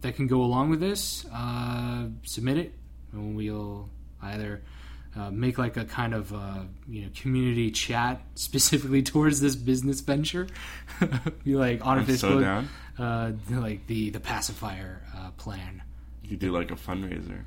that 0.01 0.17
can 0.17 0.27
go 0.27 0.43
along 0.43 0.71
with 0.71 0.81
this, 0.81 1.25
uh, 1.33 2.07
submit 2.23 2.59
it, 2.59 2.75
and 3.13 3.37
we'll 3.37 3.89
either. 4.23 4.63
Uh, 5.17 5.31
make 5.31 5.59
like 5.59 5.77
a 5.77 5.85
kind 5.85 6.13
of 6.13 6.35
uh, 6.35 6.59
you 6.89 7.03
know 7.03 7.09
community 7.15 7.71
chat 7.71 8.21
specifically 8.35 9.01
towards 9.01 9.41
this 9.41 9.55
business 9.55 10.01
venture. 10.01 10.49
Be 11.45 11.55
like 11.55 11.87
on 11.87 12.01
I'm 12.01 12.07
Facebook, 12.07 12.67
so. 12.97 13.03
Uh, 13.05 13.33
like 13.49 13.87
the 13.87 14.11
the 14.11 14.19
pacifier 14.19 15.03
uh, 15.17 15.31
plan. 15.37 15.85
You 16.25 16.31
could 16.31 16.41
do 16.41 16.51
like 16.51 16.73
a 16.73 16.75
fundraiser. 16.75 17.45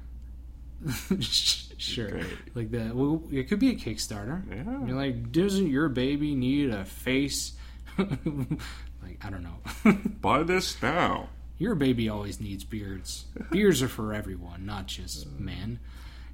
Sure, 1.78 2.09
Great. 2.09 2.25
like 2.55 2.71
that. 2.71 2.95
well, 2.95 3.23
it 3.32 3.47
could 3.47 3.59
be 3.59 3.69
a 3.69 3.75
Kickstarter. 3.75 4.43
Yeah. 4.49 4.86
You're 4.88 4.95
like, 4.97 5.32
doesn't 5.32 5.67
your 5.67 5.89
baby 5.89 6.36
need 6.36 6.69
a 6.71 6.86
face? 6.86 7.53
like 7.97 9.23
I 9.23 9.30
don't 9.30 9.43
know. 9.43 9.59
Buy 10.21 10.43
this 10.43 10.82
now. 10.82 11.30
your 11.57 11.75
baby 11.75 12.09
always 12.09 12.39
needs 12.41 12.63
beards. 12.63 13.25
Beards 13.51 13.82
are 13.82 13.88
for 13.88 14.13
everyone, 14.13 14.65
not 14.65 14.88
just 14.88 15.25
uh. 15.25 15.30
men. 15.39 15.80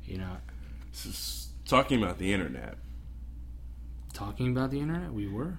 You 0.06 0.18
know, 0.18 0.38
This 0.91 1.06
is 1.06 1.48
talking 1.66 2.02
about 2.04 2.18
the 2.18 2.34
internet. 2.34 2.78
talking 4.14 4.52
about 4.52 4.72
the 4.72 4.80
internet, 4.80 5.14
we 5.14 5.28
were. 5.28 5.58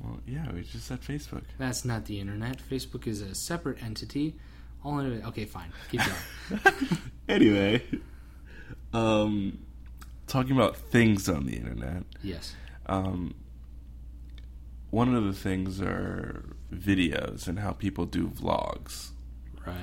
Well, 0.00 0.18
yeah, 0.26 0.50
we 0.52 0.62
just 0.62 0.86
said 0.86 1.02
Facebook. 1.02 1.42
That's 1.58 1.84
not 1.84 2.06
the 2.06 2.18
internet. 2.20 2.58
Facebook 2.70 3.06
is 3.06 3.20
a 3.20 3.34
separate 3.34 3.82
entity. 3.82 4.34
All 4.82 4.98
in 4.98 5.12
it. 5.12 5.24
Okay, 5.26 5.44
fine. 5.44 5.70
Keep 5.90 6.00
going. 6.00 6.60
Anyway, 7.28 7.82
um, 8.92 9.58
talking 10.26 10.52
about 10.56 10.76
things 10.76 11.28
on 11.28 11.46
the 11.46 11.56
internet. 11.56 12.04
yes. 12.22 12.54
Um, 12.86 13.34
one 14.90 15.14
of 15.14 15.24
the 15.24 15.32
things 15.32 15.80
are 15.80 16.44
videos 16.74 17.46
and 17.46 17.58
how 17.60 17.70
people 17.72 18.06
do 18.06 18.26
vlogs. 18.28 19.10
Right. 19.64 19.76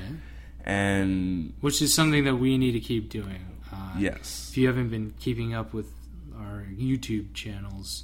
And 0.65 1.53
Which 1.61 1.81
is 1.81 1.93
something 1.93 2.25
that 2.25 2.35
we 2.35 2.57
need 2.57 2.73
to 2.73 2.81
keep 2.81 3.09
doing. 3.09 3.45
Uh, 3.71 3.93
yes, 3.97 4.47
If 4.51 4.57
you 4.57 4.67
haven't 4.67 4.89
been 4.89 5.13
keeping 5.19 5.53
up 5.53 5.73
with 5.73 5.91
our 6.37 6.65
YouTube 6.73 7.33
channels, 7.33 8.03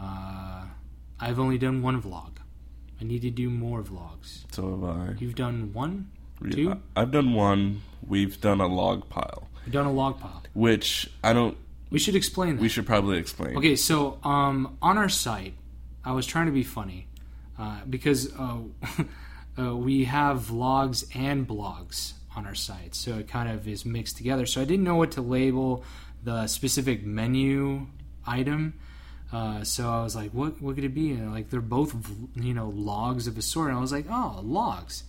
uh, 0.00 0.64
I've 1.20 1.38
only 1.38 1.58
done 1.58 1.82
one 1.82 2.00
vlog. 2.00 2.30
I 3.00 3.04
need 3.04 3.22
to 3.22 3.30
do 3.30 3.50
more 3.50 3.82
vlogs. 3.82 4.44
so 4.52 4.70
have 4.70 4.84
I. 4.84 5.14
You've 5.18 5.34
done 5.34 5.72
one? 5.74 6.10
Yeah, 6.42 6.50
Two? 6.50 6.80
I've 6.96 7.10
done 7.10 7.34
one. 7.34 7.82
We've 8.06 8.40
done 8.40 8.60
a 8.60 8.66
log 8.66 9.08
pile, 9.08 9.48
You've 9.64 9.72
done 9.72 9.86
a 9.86 9.92
log 9.92 10.20
pile. 10.20 10.42
which 10.54 11.10
I 11.22 11.32
don't. 11.32 11.56
We 11.90 11.98
should 11.98 12.16
explain 12.16 12.56
that. 12.56 12.62
We 12.62 12.68
should 12.68 12.86
probably 12.86 13.18
explain. 13.18 13.56
Okay, 13.56 13.76
so 13.76 14.18
um, 14.24 14.78
on 14.80 14.96
our 14.98 15.08
site, 15.10 15.54
I 16.04 16.12
was 16.12 16.26
trying 16.26 16.46
to 16.46 16.52
be 16.52 16.62
funny 16.62 17.06
uh, 17.58 17.80
because 17.88 18.32
uh, 18.38 18.58
uh, 19.58 19.76
we 19.76 20.04
have 20.04 20.38
vlogs 20.40 21.04
and 21.14 21.46
blogs 21.46 22.14
on 22.34 22.46
our 22.46 22.54
site, 22.54 22.94
so 22.94 23.18
it 23.18 23.28
kind 23.28 23.50
of 23.50 23.68
is 23.68 23.84
mixed 23.84 24.16
together. 24.16 24.46
So 24.46 24.60
I 24.62 24.64
didn't 24.64 24.84
know 24.84 24.96
what 24.96 25.10
to 25.12 25.20
label 25.22 25.84
the 26.24 26.46
specific 26.46 27.04
menu 27.04 27.86
item. 28.26 28.74
Uh, 29.32 29.64
so 29.64 29.90
I 29.90 30.02
was 30.02 30.14
like, 30.16 30.30
"What? 30.32 30.60
What 30.62 30.74
could 30.74 30.84
it 30.84 30.94
be?" 30.94 31.10
And 31.12 31.32
like, 31.32 31.50
they're 31.50 31.60
both, 31.60 31.94
you 32.36 32.54
know, 32.54 32.68
logs 32.68 33.26
of 33.26 33.36
a 33.38 33.42
sort. 33.42 33.68
And 33.68 33.78
I 33.78 33.80
was 33.80 33.92
like, 33.92 34.06
"Oh, 34.10 34.40
logs." 34.42 35.04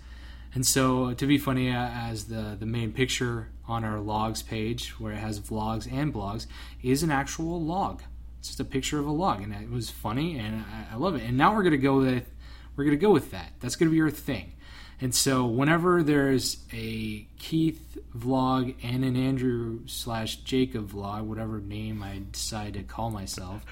And 0.54 0.66
so, 0.66 1.14
to 1.14 1.26
be 1.26 1.38
funny, 1.38 1.70
as 1.70 2.26
the 2.26 2.56
the 2.60 2.66
main 2.66 2.92
picture 2.94 3.50
on 3.68 3.84
our 3.84 4.00
logs 4.00 4.42
page, 4.42 4.90
where 5.00 5.14
it 5.14 5.18
has 5.18 5.40
vlogs 5.40 5.92
and 5.92 6.14
blogs, 6.14 6.48
is 6.82 7.04
an 7.04 7.12
actual 7.12 7.62
log. 7.62 8.02
It's 8.40 8.50
just 8.50 8.60
a 8.60 8.66
picture 8.66 9.00
of 9.00 9.06
a 9.06 9.12
log, 9.12 9.42
and 9.42 9.54
it 9.54 9.70
was 9.70 9.90
funny, 9.90 10.38
and 10.38 10.66
I, 10.72 10.96
I 10.96 10.98
love 10.98 11.16
it. 11.16 11.24
And 11.24 11.38
now 11.38 11.56
we're 11.56 11.64
gonna 11.64 11.78
go 11.78 12.00
with 12.00 12.30
we're 12.76 12.84
gonna 12.84 12.98
go 12.98 13.12
with 13.12 13.32
that. 13.32 13.54
That's 13.60 13.76
gonna 13.76 13.92
be 13.92 14.02
our 14.02 14.10
thing. 14.10 14.54
And 15.02 15.14
so, 15.14 15.46
whenever 15.46 16.04
there's 16.04 16.58
a 16.72 17.26
Keith 17.38 17.98
vlog 18.16 18.76
and 18.84 19.04
an 19.04 19.16
Andrew 19.16 19.80
slash 19.86 20.38
Jacob 20.38 20.92
vlog, 20.92 21.24
whatever 21.24 21.60
name 21.60 22.02
I 22.04 22.22
decide 22.32 22.76
to 22.76 22.84
call 22.84 23.10
myself, 23.10 23.66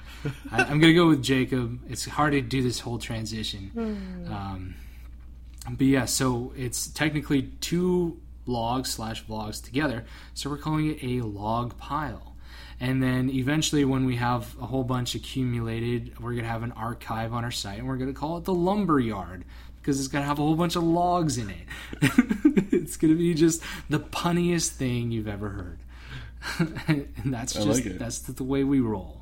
I, 0.51 0.63
I'm 0.63 0.79
gonna 0.79 0.93
go 0.93 1.07
with 1.07 1.23
Jacob. 1.23 1.79
It's 1.89 2.05
hard 2.05 2.33
to 2.33 2.41
do 2.41 2.61
this 2.61 2.79
whole 2.79 2.97
transition. 2.97 3.71
Um, 4.29 4.75
but 5.69 5.85
yeah, 5.87 6.05
so 6.05 6.53
it's 6.57 6.87
technically 6.87 7.43
two 7.61 8.19
logs 8.51 8.89
slash 8.89 9.23
vlogs 9.25 9.63
together. 9.63 10.05
So 10.33 10.49
we're 10.49 10.57
calling 10.57 10.91
it 10.91 11.03
a 11.03 11.21
log 11.25 11.77
pile. 11.77 12.35
And 12.79 13.01
then 13.01 13.29
eventually, 13.29 13.85
when 13.85 14.05
we 14.05 14.15
have 14.15 14.55
a 14.59 14.65
whole 14.65 14.83
bunch 14.83 15.13
accumulated, 15.13 16.19
we're 16.19 16.31
going 16.31 16.43
to 16.43 16.49
have 16.49 16.63
an 16.63 16.71
archive 16.71 17.31
on 17.31 17.43
our 17.43 17.51
site 17.51 17.77
and 17.77 17.87
we're 17.87 17.97
going 17.97 18.11
to 18.11 18.19
call 18.19 18.37
it 18.37 18.43
the 18.43 18.53
lumber 18.53 18.99
yard 18.99 19.45
because 19.77 19.99
it's 19.99 20.07
going 20.07 20.23
to 20.23 20.27
have 20.27 20.39
a 20.39 20.41
whole 20.41 20.55
bunch 20.55 20.75
of 20.75 20.83
logs 20.83 21.37
in 21.37 21.49
it. 21.49 21.67
it's 22.71 22.97
going 22.97 23.13
to 23.13 23.17
be 23.17 23.33
just 23.33 23.61
the 23.89 23.99
punniest 23.99 24.69
thing 24.69 25.11
you've 25.11 25.27
ever 25.27 25.49
heard. 25.49 25.79
and 26.87 27.07
that's 27.25 27.53
just 27.53 27.67
like 27.67 27.97
that's 27.97 28.19
the 28.19 28.43
way 28.43 28.63
we 28.63 28.79
roll. 28.79 29.21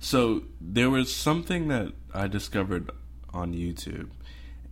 So 0.00 0.42
there 0.60 0.90
was 0.90 1.14
something 1.14 1.68
that 1.68 1.92
I 2.14 2.26
discovered 2.26 2.90
on 3.32 3.52
YouTube, 3.52 4.10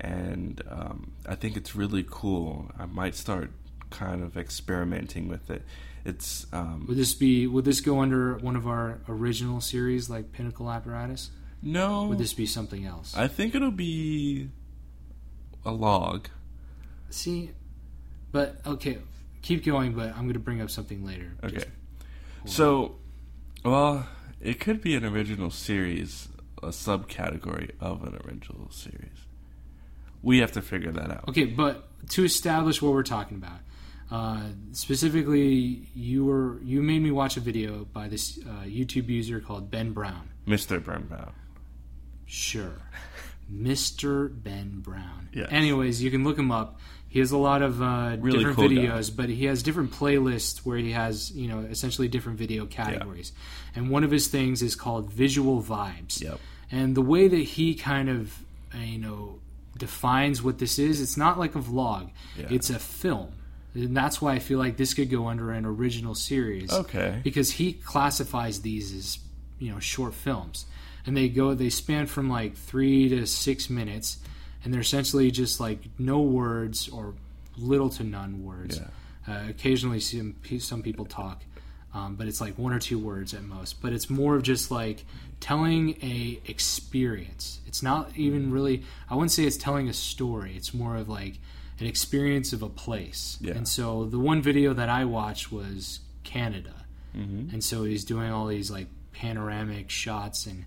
and 0.01 0.63
um, 0.69 1.13
I 1.27 1.35
think 1.35 1.57
it's 1.57 1.75
really 1.75 2.05
cool. 2.09 2.71
I 2.79 2.87
might 2.87 3.15
start 3.15 3.51
kind 3.91 4.23
of 4.23 4.37
experimenting 4.37 5.29
with 5.29 5.51
it. 5.51 5.63
It's 6.05 6.47
um, 6.53 6.87
Would 6.89 6.97
this 6.97 7.15
be 7.15 7.47
would 7.47 7.65
this 7.65 7.81
go 7.81 8.01
under 8.01 8.37
one 8.39 8.57
of 8.57 8.67
our 8.67 9.01
original 9.09 9.61
series 9.61 10.09
like 10.09 10.33
Pinnacle 10.33 10.71
Apparatus? 10.71 11.31
no. 11.63 12.07
Would 12.07 12.19
this 12.19 12.35
be 12.35 12.47
something 12.47 12.87
else? 12.87 13.17
I 13.17 13.29
think 13.29 13.55
it'll 13.55 13.71
be 13.71 14.51
a 15.65 15.73
log. 15.73 16.29
See, 17.11 17.51
but 18.33 18.61
okay, 18.67 18.99
keep 19.43 19.65
going. 19.65 19.93
But 19.93 20.11
I'm 20.11 20.23
going 20.23 20.35
to 20.35 20.39
bring 20.39 20.61
up 20.61 20.71
something 20.71 21.05
later. 21.05 21.33
Okay. 21.43 21.65
So, 22.45 22.97
well, 23.65 24.07
it 24.41 24.61
could 24.61 24.81
be 24.81 24.95
an 24.95 25.05
original 25.05 25.51
series, 25.51 26.29
a 26.63 26.69
subcategory 26.69 27.73
of 27.81 28.03
an 28.05 28.19
original 28.25 28.71
series. 28.71 29.18
We 30.23 30.39
have 30.39 30.53
to 30.53 30.63
figure 30.63 30.91
that 30.93 31.11
out. 31.11 31.29
okay, 31.29 31.45
but 31.45 31.85
to 32.11 32.25
establish 32.25 32.81
what 32.83 32.93
we're 32.93 33.03
talking 33.03 33.37
about, 33.37 33.61
uh, 34.11 34.41
specifically, 34.73 35.89
you 35.95 36.25
were 36.25 36.59
you 36.63 36.83
made 36.83 37.03
me 37.03 37.11
watch 37.11 37.37
a 37.37 37.41
video 37.41 37.85
by 37.93 38.09
this 38.09 38.39
uh, 38.39 38.65
YouTube 38.65 39.09
user 39.09 39.41
called 39.41 39.71
Ben 39.71 39.93
Brown. 39.93 40.29
Mr. 40.47 40.85
Ben 40.85 41.03
Brown. 41.07 41.33
Sure. 42.27 42.81
Mr. 43.53 44.31
Ben 44.43 44.81
Brown. 44.81 45.29
Yes. 45.33 45.49
Anyways, 45.51 46.03
you 46.03 46.11
can 46.11 46.25
look 46.25 46.39
him 46.39 46.51
up. 46.51 46.79
He 47.09 47.21
has 47.21 47.31
a 47.33 47.39
lot 47.39 47.63
of 47.63 47.81
uh, 47.81 48.17
Really 48.21 48.39
different 48.39 48.57
cool 48.57 48.69
guy. 48.69 48.75
videos, 48.75 49.15
but 49.15 49.31
he 49.31 49.47
has 49.47 49.63
different 49.63 49.93
playlists 49.93 50.59
where 50.59 50.77
he 50.77 50.93
has, 50.93 51.31
you 51.31 51.49
know, 51.49 51.61
essentially 51.61 52.07
different 52.09 52.39
video 52.39 52.67
categories. 52.67 53.33
And 53.75 53.89
one 53.89 54.05
of 54.05 54.11
his 54.11 54.29
things 54.29 54.61
is 54.63 54.75
called 54.75 55.11
visual 55.11 55.63
vibes. 55.63 56.21
Yep. 56.21 56.39
And 56.71 56.95
the 56.95 57.01
way 57.01 57.27
that 57.29 57.37
he 57.37 57.75
kind 57.75 58.11
of, 58.11 58.43
uh, 58.75 58.79
you 58.79 58.99
know, 58.99 59.39
defines 59.79 60.43
what 60.43 60.59
this 60.59 60.79
is, 60.79 61.01
it's 61.01 61.17
not 61.17 61.39
like 61.39 61.55
a 61.55 61.61
vlog. 61.61 62.11
Yeah. 62.37 62.47
It's 62.51 62.71
a 62.71 62.79
film. 62.79 63.31
And 63.75 63.97
that's 63.97 64.21
why 64.21 64.35
I 64.35 64.39
feel 64.41 64.59
like 64.59 64.77
this 64.77 64.93
could 64.95 65.09
go 65.11 65.29
under 65.29 65.51
an 65.53 65.65
original 65.65 66.15
series 66.15 66.73
Okay. 66.73 67.21
because 67.23 67.51
he 67.53 67.73
classifies 67.75 68.61
these 68.63 68.93
as 68.95 69.19
you 69.61 69.71
know 69.73 69.79
short 69.81 70.15
films 70.15 70.67
and 71.07 71.17
they 71.17 71.29
go 71.29 71.53
they 71.55 71.69
span 71.71 72.07
from 72.07 72.31
like 72.31 72.57
three 72.57 73.09
to 73.09 73.27
six 73.27 73.69
minutes 73.69 74.19
and 74.65 74.73
they're 74.73 74.81
essentially 74.81 75.31
just 75.31 75.59
like 75.61 75.81
no 75.99 76.21
words 76.21 76.89
or 76.89 77.15
little 77.57 77.89
to 77.91 78.05
none 78.05 78.45
words 78.45 78.81
Yeah. 79.29 79.35
uh, 79.47 79.49
occasionally 79.51 80.01
some, 80.01 80.37
some 80.61 80.83
people 80.83 81.05
talk 81.07 81.43
um, 81.95 82.17
but 82.17 82.27
it's 82.27 82.41
like 82.41 82.59
one 82.59 82.73
or 82.73 82.79
two 82.79 82.99
words 82.99 83.35
at 83.35 83.43
most. 83.43 83.81
But 83.81 83.93
it's 83.93 84.11
more 84.11 84.37
of 84.37 84.43
just 84.43 84.71
like 84.71 85.05
telling 85.41 85.91
a 86.03 86.41
experience. 86.47 87.61
It's 87.67 87.83
not 87.83 88.11
even 88.17 88.51
really 88.51 88.83
i 89.11 89.15
wouldn't 89.15 89.33
say 89.33 89.45
it's 89.45 89.57
telling 89.57 89.89
a 89.89 89.93
story. 89.93 90.55
It's 90.57 90.75
more 90.75 90.97
of 90.97 91.09
like 91.09 91.39
an 91.81 91.87
experience 91.87 92.53
of 92.53 92.63
a 92.63 92.69
place. 92.69 93.39
Yeah. 93.41 93.55
and 93.55 93.67
so 93.69 94.05
the 94.05 94.19
one 94.19 94.43
video 94.43 94.75
that 94.75 94.89
i 94.89 95.05
watched 95.05 95.53
was 95.53 96.01
canada. 96.25 96.75
Mm-hmm. 97.17 97.55
and 97.55 97.65
so 97.65 97.85
he's 97.85 98.05
doing 98.05 98.31
all 98.31 98.47
these 98.47 98.71
like 98.71 98.87
panoramic 99.13 99.89
shots 99.89 100.47
and 100.47 100.67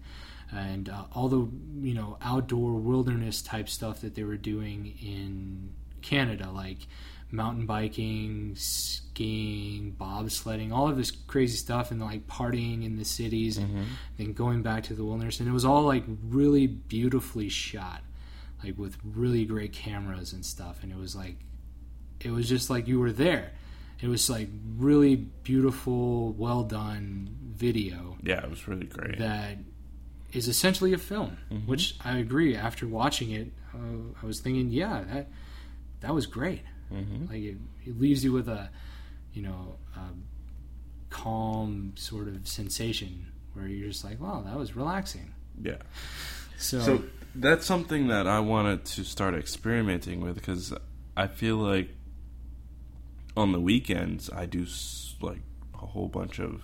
and 0.52 0.90
uh, 0.90 1.04
all 1.14 1.30
the 1.30 1.48
you 1.88 1.94
know 1.94 2.18
outdoor 2.22 2.74
wilderness 2.74 3.42
type 3.42 3.70
stuff 3.70 4.02
that 4.02 4.16
they 4.16 4.24
were 4.24 4.38
doing 4.38 4.98
in 5.02 5.70
Canada, 6.02 6.50
like 6.52 6.80
mountain 7.32 7.66
biking, 7.66 8.56
skiing, 8.56 9.96
bobsledding, 10.00 10.72
all 10.72 10.88
of 10.90 10.98
this 10.98 11.12
crazy 11.12 11.58
stuff, 11.58 11.92
and 11.92 12.02
like 12.02 12.28
partying 12.28 12.84
in 12.86 12.98
the 12.98 13.06
cities, 13.06 13.58
and 13.58 13.70
Mm-hmm. 13.70 13.84
then 14.18 14.34
going 14.34 14.62
back 14.62 14.84
to 14.84 14.94
the 14.94 15.04
wilderness, 15.06 15.40
and 15.40 15.48
it 15.50 15.52
was 15.54 15.66
all 15.66 15.84
like 15.84 16.04
really 16.24 16.68
beautifully 16.68 17.50
shot, 17.50 18.02
like 18.64 18.78
with 18.78 18.98
really 19.04 19.46
great 19.46 19.74
cameras 19.74 20.34
and 20.34 20.46
stuff, 20.46 20.84
and 20.84 20.92
it 20.92 20.98
was 20.98 21.16
like, 21.16 21.38
it 22.20 22.32
was 22.32 22.48
just 22.50 22.70
like 22.70 22.88
you 22.88 23.00
were 23.00 23.12
there. 23.12 23.52
It 24.02 24.08
was 24.08 24.30
like 24.30 24.50
really 24.78 25.16
beautiful, 25.16 26.34
well 26.34 26.64
done 26.64 27.30
video 27.56 28.18
Yeah, 28.24 28.44
it 28.44 28.50
was 28.50 28.68
really 28.68 28.88
great. 28.88 29.20
that 29.20 29.58
is 30.34 30.48
essentially 30.48 30.94
a 30.94 30.98
film, 30.98 31.38
Mm-hmm. 31.52 31.68
which 31.70 31.96
I 32.04 32.18
agree. 32.18 32.56
After 32.56 32.88
watching 32.88 33.30
it, 33.32 33.52
uh, 33.76 33.78
I 34.22 34.26
was 34.26 34.40
thinking, 34.40 34.70
yeah, 34.72 35.04
that 35.14 35.30
that 36.02 36.14
was 36.16 36.26
great. 36.26 36.62
Mhm. 36.92 37.30
Like 37.30 37.42
it, 37.42 37.58
it 37.86 38.00
leaves 38.00 38.24
you 38.24 38.32
with 38.32 38.48
a, 38.50 38.70
you 39.34 39.42
know, 39.42 39.76
a 39.96 40.00
calm 41.10 41.94
sort 41.96 42.28
of 42.28 42.48
sensation 42.48 43.32
where 43.54 43.68
you're 43.68 43.88
just 43.90 44.04
like, 44.04 44.20
wow, 44.20 44.42
that 44.46 44.58
was 44.58 44.76
relaxing. 44.76 45.34
Yeah. 45.62 45.78
So, 46.58 46.80
So 46.80 47.04
that's 47.36 47.66
something 47.66 48.08
that 48.08 48.28
I 48.28 48.40
wanted 48.40 48.86
to 48.86 49.04
start 49.04 49.36
experimenting 49.36 50.22
with 50.22 50.36
because 50.36 50.74
I 51.16 51.28
feel 51.28 51.58
like 51.58 51.90
on 53.36 53.52
the 53.52 53.60
weekends 53.60 54.30
I 54.30 54.46
do 54.46 54.66
like 55.22 55.42
a 55.74 55.86
whole 55.86 56.08
bunch 56.08 56.40
of 56.40 56.62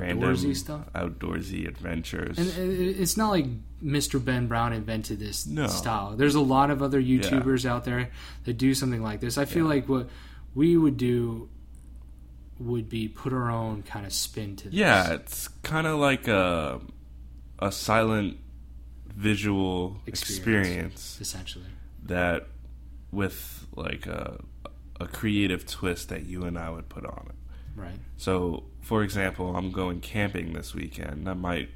outdoorsy 0.00 0.20
random 0.22 0.54
stuff. 0.54 0.92
outdoorsy 0.94 1.66
adventures. 1.68 2.38
And 2.38 2.48
uh, 2.48 3.00
it's 3.00 3.16
not 3.16 3.30
like 3.30 3.46
Mr. 3.82 4.24
Ben 4.24 4.46
Brown 4.48 4.72
invented 4.72 5.18
this 5.18 5.46
No. 5.46 5.66
style. 5.66 6.14
There's 6.16 6.34
a 6.34 6.40
lot 6.40 6.70
of 6.70 6.82
other 6.82 7.00
YouTubers 7.02 7.64
out 7.66 7.84
there 7.84 8.10
that 8.44 8.54
do 8.54 8.74
something 8.74 9.02
like 9.02 9.20
this. 9.20 9.38
I 9.38 9.44
feel 9.44 9.66
like 9.66 9.88
what 9.88 10.08
we 10.54 10.76
would 10.76 10.96
do 10.96 11.48
would 12.58 12.88
be 12.88 13.08
put 13.08 13.32
our 13.32 13.50
own 13.50 13.82
kind 13.82 14.06
of 14.06 14.12
spin 14.12 14.54
to 14.56 14.64
this. 14.68 14.74
yeah, 14.74 15.12
it's 15.14 15.48
kind 15.62 15.86
of 15.86 15.98
like 15.98 16.28
a 16.28 16.80
a 17.58 17.72
silent 17.72 18.38
visual 19.14 19.96
Experience. 20.06 20.36
experience 20.38 21.18
essentially. 21.20 21.64
that 22.04 22.46
with 23.10 23.66
like 23.76 24.06
a 24.06 24.40
a 25.00 25.06
creative 25.06 25.66
twist 25.66 26.08
that 26.10 26.26
you 26.26 26.42
and 26.44 26.56
I 26.58 26.70
would 26.70 26.88
put 26.88 27.04
on 27.04 27.26
it. 27.30 27.34
Right. 27.74 27.98
So, 28.16 28.64
for 28.82 29.02
example, 29.02 29.56
I'm 29.56 29.70
going 29.70 30.00
camping 30.00 30.52
this 30.52 30.74
weekend. 30.74 31.28
I 31.28 31.34
might 31.34 31.70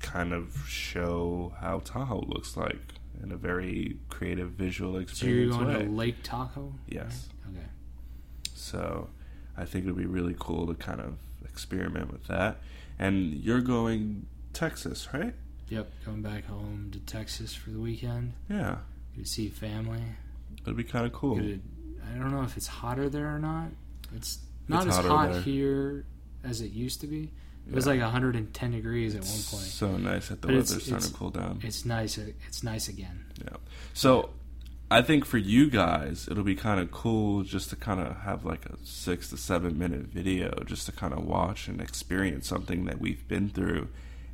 kind 0.00 0.32
of 0.32 0.64
show 0.68 1.54
how 1.60 1.80
Tahoe 1.80 2.24
looks 2.26 2.56
like 2.56 2.94
in 3.22 3.32
a 3.32 3.36
very 3.36 3.98
creative 4.08 4.50
visual 4.50 4.98
experience. 4.98 5.54
So 5.54 5.60
you're 5.60 5.66
going 5.66 5.78
way. 5.78 5.84
to 5.86 5.90
Lake 5.90 6.16
Tahoe? 6.22 6.74
Yes. 6.88 7.28
right? 7.46 7.56
Okay. 7.56 7.66
So, 8.54 9.08
I 9.56 9.64
think 9.64 9.84
it 9.84 9.88
would 9.92 9.98
be 10.00 10.06
really 10.06 10.34
cool 10.38 10.66
to 10.66 10.74
kind 10.74 11.00
of 11.00 11.16
experiment 11.44 12.12
with 12.12 12.26
that. 12.28 12.58
And 12.98 13.34
you're 13.34 13.60
going 13.60 14.26
Texas, 14.52 15.08
right? 15.12 15.34
Yep. 15.68 15.90
Going 16.04 16.22
back 16.22 16.46
home 16.46 16.88
to 16.92 16.98
Texas 17.00 17.54
for 17.54 17.70
the 17.70 17.78
weekend. 17.78 18.32
Yeah, 18.48 18.78
Good 19.14 19.24
to 19.24 19.30
see 19.30 19.48
family. 19.48 20.02
it'd 20.62 20.76
be 20.76 20.84
kind 20.84 21.06
of 21.06 21.12
cool. 21.12 21.36
Good. 21.36 21.62
I 22.12 22.18
don't 22.18 22.32
know 22.32 22.42
if 22.42 22.56
it's 22.56 22.66
hotter 22.66 23.08
there 23.08 23.34
or 23.34 23.38
not. 23.38 23.68
It's 24.16 24.38
not 24.70 24.88
as 24.88 24.96
hot 24.96 25.32
there. 25.32 25.40
here 25.42 26.04
as 26.44 26.60
it 26.60 26.72
used 26.72 27.00
to 27.02 27.06
be. 27.06 27.30
It 27.68 27.74
was 27.74 27.86
like 27.86 28.00
110 28.00 28.70
degrees 28.72 29.14
at 29.14 29.20
one 29.22 29.30
point. 29.30 29.42
so 29.44 29.96
nice 29.96 30.28
that 30.28 30.40
the 30.42 30.48
But 30.48 30.56
it's- 30.56 30.70
weather's 30.70 30.82
starting 30.86 30.96
it's- 30.96 31.12
to 31.12 31.16
cool 31.16 31.30
down. 31.30 31.60
It's 31.62 31.84
nice. 31.84 32.18
It's 32.18 32.62
nice 32.64 32.88
again. 32.88 33.24
Yeah. 33.40 33.56
So 33.94 34.30
I 34.90 35.02
think 35.02 35.24
for 35.24 35.38
you 35.38 35.70
guys, 35.70 36.26
it'll 36.28 36.42
be 36.42 36.56
kind 36.56 36.80
of 36.80 36.90
cool 36.90 37.44
just 37.44 37.70
to 37.70 37.76
kind 37.76 38.00
of 38.00 38.16
have 38.22 38.44
like 38.44 38.66
a 38.66 38.76
six 38.82 39.28
to 39.30 39.36
seven 39.36 39.78
minute 39.78 40.06
video 40.06 40.64
just 40.66 40.86
to 40.86 40.92
kind 40.92 41.12
of 41.12 41.24
watch 41.24 41.68
and 41.68 41.80
experience 41.80 42.48
something 42.48 42.86
that 42.86 43.00
we've 43.00 43.26
been 43.28 43.50
through 43.50 43.88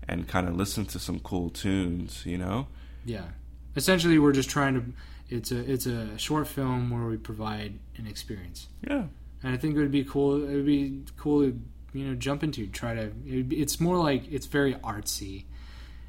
and 0.08 0.26
kind 0.28 0.48
of 0.48 0.56
listen 0.56 0.86
to 0.86 0.98
some 0.98 1.18
cool 1.20 1.50
tunes, 1.50 2.24
you 2.24 2.38
know? 2.38 2.68
Yeah. 3.04 3.26
Essentially, 3.74 4.18
we're 4.18 4.32
just 4.32 4.48
trying 4.48 4.74
to. 4.74 4.84
It's 5.28 5.50
a 5.52 5.58
it's 5.70 5.84
a 5.86 6.16
short 6.16 6.46
film 6.48 6.88
where 6.90 7.04
we 7.06 7.16
provide 7.18 7.78
an 7.98 8.06
experience, 8.06 8.68
Yeah. 8.88 9.06
And 9.46 9.54
I 9.54 9.58
think 9.58 9.76
it 9.76 9.78
would 9.78 9.92
be 9.92 10.02
cool. 10.02 10.42
It 10.42 10.56
would 10.56 10.66
be 10.66 11.02
cool 11.16 11.42
to 11.42 11.60
you 11.92 12.08
know 12.08 12.14
jump 12.16 12.42
into. 12.42 12.66
Try 12.66 12.94
to. 12.94 13.06
Be, 13.06 13.60
it's 13.60 13.78
more 13.78 13.96
like 13.96 14.30
it's 14.30 14.46
very 14.46 14.74
artsy. 14.74 15.44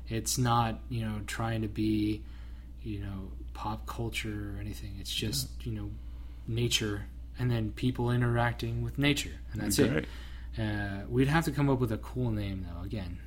It's 0.10 0.40
not 0.40 0.80
you 0.90 1.06
know 1.06 1.22
trying 1.28 1.62
to 1.62 1.68
be 1.68 2.24
you 2.82 3.00
know 3.00 3.32
pop 3.54 3.86
culture 3.86 4.56
or 4.56 4.60
anything. 4.60 4.96
It's 5.00 5.14
just 5.14 5.50
you 5.64 5.72
know 5.72 5.92
nature 6.48 7.06
and 7.38 7.52
then 7.52 7.74
people 7.74 8.10
interacting 8.10 8.82
with 8.82 8.98
nature, 8.98 9.36
and 9.54 9.62
that's 9.62 9.78
Great. 9.78 9.92
it. 10.58 10.60
Uh, 10.60 11.06
we'd 11.08 11.28
have 11.28 11.46
to 11.46 11.52
come 11.52 11.70
up 11.70 11.80
with 11.80 11.92
a 11.92 12.00
cool 12.00 12.32
name 12.32 12.66
though. 12.68 12.84
Again, 12.84 13.20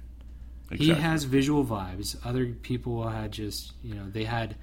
he 0.72 0.88
has 0.88 1.22
visual 1.22 1.64
vibes. 1.64 2.16
Other 2.26 2.46
people 2.46 3.08
had 3.08 3.30
just, 3.30 3.74
you 3.84 3.94
know, 3.94 4.11
they 4.11 4.24
had 4.24 4.56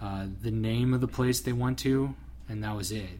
uh, 0.00 0.26
the 0.40 0.52
name 0.52 0.94
of 0.94 1.00
the 1.00 1.08
place 1.08 1.40
they 1.40 1.52
went 1.52 1.80
to, 1.80 2.14
and 2.48 2.62
that 2.62 2.76
was 2.76 2.92
it. 2.92 3.18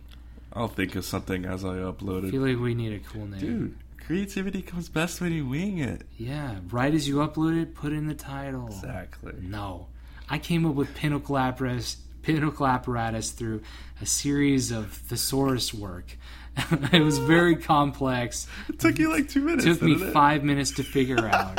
I'll 0.54 0.68
think 0.68 0.94
of 0.94 1.04
something 1.04 1.44
as 1.44 1.64
I 1.64 1.76
upload 1.76 2.24
it. 2.24 2.28
I 2.28 2.30
feel 2.30 2.46
like 2.46 2.58
we 2.58 2.74
need 2.74 2.92
a 2.92 3.00
cool 3.00 3.26
name. 3.26 3.40
Dude, 3.40 3.76
creativity 3.98 4.62
comes 4.62 4.88
best 4.88 5.20
when 5.20 5.32
you 5.32 5.46
wing 5.46 5.78
it. 5.78 6.02
Yeah, 6.16 6.56
right 6.70 6.94
as 6.94 7.08
you 7.08 7.16
upload 7.16 7.60
it, 7.60 7.74
put 7.74 7.92
in 7.92 8.06
the 8.06 8.14
title. 8.14 8.68
Exactly. 8.68 9.34
No. 9.40 9.88
I 10.30 10.38
came 10.38 10.64
up 10.64 10.74
with 10.74 10.94
Pinnacle 10.94 11.36
Apparatus, 11.36 11.96
Pinnacle 12.22 12.66
Apparatus 12.66 13.30
through 13.32 13.62
a 14.00 14.06
series 14.06 14.70
of 14.70 14.92
thesaurus 14.92 15.74
work. 15.74 16.16
it 16.92 17.02
was 17.02 17.18
very 17.18 17.56
complex. 17.56 18.46
It 18.68 18.78
took 18.78 18.98
you 18.98 19.10
like 19.10 19.28
two 19.28 19.42
minutes. 19.42 19.66
It 19.66 19.74
took 19.74 19.82
me 19.82 19.92
it? 19.94 20.12
five 20.12 20.44
minutes 20.44 20.72
to 20.72 20.84
figure 20.84 21.26
out. 21.26 21.58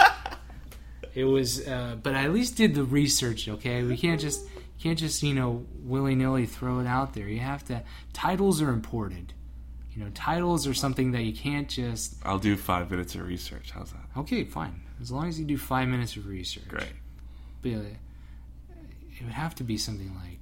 it 1.13 1.25
was, 1.25 1.67
uh, 1.67 1.97
but 2.01 2.15
I 2.15 2.23
at 2.23 2.33
least 2.33 2.55
did 2.55 2.73
the 2.73 2.83
research. 2.83 3.49
Okay, 3.49 3.83
we 3.83 3.97
can't 3.97 4.21
just 4.21 4.47
can't 4.79 4.99
just 4.99 5.23
you 5.23 5.33
know 5.33 5.65
willy 5.79 6.15
nilly 6.15 6.45
throw 6.45 6.79
it 6.79 6.87
out 6.87 7.13
there. 7.13 7.27
You 7.27 7.39
have 7.39 7.63
to. 7.65 7.83
Titles 8.13 8.61
are 8.61 8.69
important. 8.69 9.33
You 9.93 10.03
know, 10.03 10.11
titles 10.13 10.67
are 10.67 10.73
something 10.73 11.11
that 11.11 11.23
you 11.23 11.33
can't 11.33 11.69
just. 11.69 12.17
I'll 12.25 12.39
do 12.39 12.57
five 12.57 12.91
minutes 12.91 13.15
of 13.15 13.25
research. 13.25 13.71
How's 13.71 13.91
that? 13.91 14.19
Okay, 14.19 14.43
fine. 14.43 14.81
As 15.01 15.09
long 15.09 15.29
as 15.29 15.39
you 15.39 15.45
do 15.45 15.57
five 15.57 15.87
minutes 15.87 16.17
of 16.17 16.27
research. 16.27 16.67
Great. 16.67 16.91
But 17.61 17.69
uh, 17.69 18.75
it 19.17 19.23
would 19.23 19.33
have 19.33 19.55
to 19.55 19.63
be 19.63 19.77
something 19.77 20.13
like. 20.15 20.39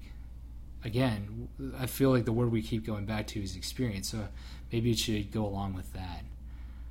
Again, 0.85 1.47
I 1.79 1.85
feel 1.85 2.09
like 2.09 2.25
the 2.25 2.33
word 2.33 2.51
we 2.51 2.61
keep 2.61 2.85
going 2.85 3.05
back 3.05 3.27
to 3.27 3.41
is 3.41 3.55
experience. 3.55 4.09
So 4.09 4.27
maybe 4.69 4.91
it 4.91 4.97
should 4.97 5.31
go 5.31 5.45
along 5.45 5.75
with 5.75 5.93
that. 5.93 6.23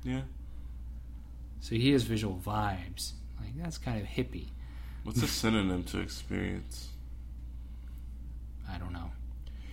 Yeah. 0.03 0.21
So 1.59 1.75
he 1.75 1.91
has 1.91 2.03
visual 2.03 2.41
vibes. 2.43 3.11
Like 3.39 3.55
that's 3.57 3.77
kind 3.77 4.01
of 4.01 4.07
hippie. 4.07 4.47
What's 5.03 5.21
a 5.21 5.27
synonym 5.27 5.83
to 5.85 5.99
experience? 5.99 6.89
I 8.71 8.77
don't 8.77 8.93
know. 8.93 9.11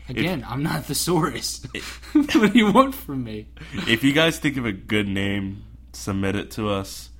Again, 0.08 0.44
I'm 0.48 0.62
not 0.62 0.84
thesaurus. 0.86 1.64
what 2.12 2.52
do 2.52 2.58
you 2.58 2.72
want 2.72 2.94
from 2.94 3.22
me? 3.24 3.46
if 3.86 4.02
you 4.02 4.12
guys 4.12 4.38
think 4.38 4.56
of 4.56 4.64
a 4.66 4.72
good 4.72 5.06
name, 5.08 5.62
submit 5.92 6.34
it 6.36 6.50
to 6.52 6.68
us. 6.68 7.10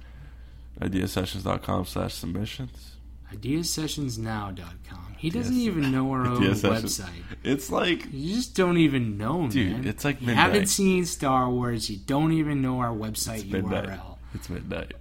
Ideasessions.com 0.80 1.84
slash 1.84 2.14
submissions. 2.14 2.96
Ideasessionsnow.com. 3.34 5.14
He 5.18 5.30
doesn't 5.30 5.54
Yes. 5.54 5.66
even 5.66 5.90
know 5.92 6.10
our 6.12 6.26
own 6.26 6.40
website. 6.42 7.10
It's 7.44 7.70
like 7.70 8.06
You 8.12 8.34
just 8.34 8.56
don't 8.56 8.78
even 8.78 9.18
know, 9.18 9.48
Dude, 9.48 9.72
man. 9.72 9.86
it's 9.86 10.04
like 10.04 10.20
you 10.20 10.28
haven't 10.28 10.66
seen 10.66 11.04
Star 11.04 11.48
Wars. 11.50 11.90
You 11.90 11.98
don't 11.98 12.32
even 12.32 12.62
know 12.62 12.80
our 12.80 12.94
website 12.94 13.50
midnight. 13.50 13.84
URL. 13.88 14.16
It's 14.34 14.48
midnight. 14.48 14.94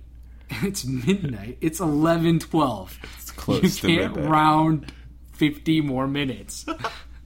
It's 0.62 0.86
midnight. 0.86 1.58
It's 1.62 1.80
eleven 1.80 2.40
twelve. 2.40 2.98
It's 3.18 3.32
close 3.32 3.64
You 3.64 3.70
to 3.70 3.88
can't 3.88 4.16
midnight. 4.16 4.32
round 4.32 4.92
fifty 5.40 5.82
more 5.82 6.08
minutes. 6.08 6.66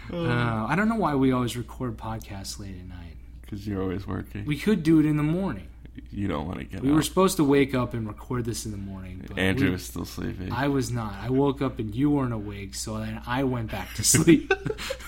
Uh, 0.09 0.65
I 0.69 0.75
don't 0.77 0.87
know 0.87 0.95
why 0.95 1.15
we 1.15 1.33
always 1.33 1.57
record 1.57 1.97
podcasts 1.97 2.57
late 2.59 2.77
at 2.79 2.87
night. 2.87 3.17
Because 3.41 3.67
you're 3.67 3.81
always 3.81 4.07
working. 4.07 4.45
We 4.45 4.57
could 4.57 4.81
do 4.81 5.01
it 5.01 5.05
in 5.05 5.17
the 5.17 5.23
morning. 5.23 5.67
you 6.11 6.29
don't 6.29 6.47
want 6.47 6.59
to 6.59 6.63
get 6.63 6.81
We 6.81 6.89
out. 6.91 6.95
were 6.95 7.01
supposed 7.01 7.35
to 7.37 7.43
wake 7.43 7.75
up 7.75 7.93
and 7.93 8.07
record 8.07 8.45
this 8.45 8.65
in 8.65 8.71
the 8.71 8.77
morning. 8.77 9.25
But 9.27 9.37
Andrew 9.37 9.67
we- 9.67 9.75
is 9.75 9.83
still 9.83 10.05
sleeping. 10.05 10.53
I 10.53 10.69
was 10.69 10.91
not. 10.91 11.13
I 11.21 11.29
woke 11.29 11.61
up 11.61 11.77
and 11.79 11.93
you 11.93 12.09
weren't 12.09 12.31
awake, 12.31 12.73
so 12.73 12.99
then 12.99 13.19
I 13.27 13.43
went 13.43 13.69
back 13.69 13.93
to 13.95 14.03
sleep. 14.05 14.49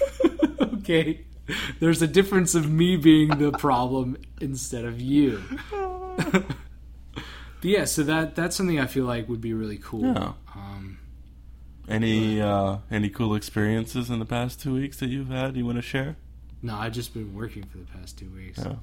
okay. 0.61 1.21
There's 1.79 2.01
a 2.01 2.07
difference 2.07 2.53
of 2.53 2.69
me 2.69 2.97
being 2.97 3.29
the 3.37 3.51
problem 3.53 4.17
instead 4.41 4.83
of 4.83 4.99
you. 4.99 5.41
but 6.25 6.43
yeah, 7.61 7.85
so 7.85 8.03
that 8.03 8.35
that's 8.35 8.55
something 8.57 8.79
I 8.81 8.85
feel 8.87 9.05
like 9.05 9.29
would 9.29 9.41
be 9.41 9.53
really 9.53 9.77
cool. 9.81 10.13
Yeah. 10.13 10.33
Any 11.89 12.39
uh, 12.41 12.77
any 12.91 13.09
cool 13.09 13.33
experiences 13.35 14.09
in 14.09 14.19
the 14.19 14.25
past 14.25 14.61
two 14.61 14.73
weeks 14.75 14.97
that 14.99 15.07
you've 15.09 15.29
had 15.29 15.57
you 15.57 15.65
want 15.65 15.77
to 15.77 15.81
share? 15.81 16.15
no, 16.61 16.75
I've 16.75 16.91
just 16.93 17.13
been 17.13 17.33
working 17.33 17.63
for 17.63 17.77
the 17.79 17.85
past 17.85 18.17
two 18.19 18.29
weeks. 18.29 18.59
Yeah. 18.59 18.75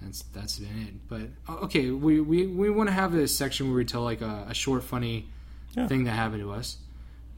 that's 0.00 0.22
that's 0.32 0.58
been 0.58 0.78
it. 0.88 1.08
But 1.08 1.54
okay, 1.64 1.90
we 1.90 2.20
we, 2.20 2.46
we 2.46 2.70
want 2.70 2.88
to 2.88 2.92
have 2.94 3.14
a 3.14 3.28
section 3.28 3.66
where 3.68 3.76
we 3.76 3.84
tell 3.84 4.02
like 4.02 4.20
a, 4.22 4.46
a 4.48 4.54
short 4.54 4.82
funny 4.84 5.26
Yeah. 5.76 5.86
thing 5.88 6.04
that 6.04 6.12
happened 6.12 6.42
to 6.42 6.52
us. 6.52 6.78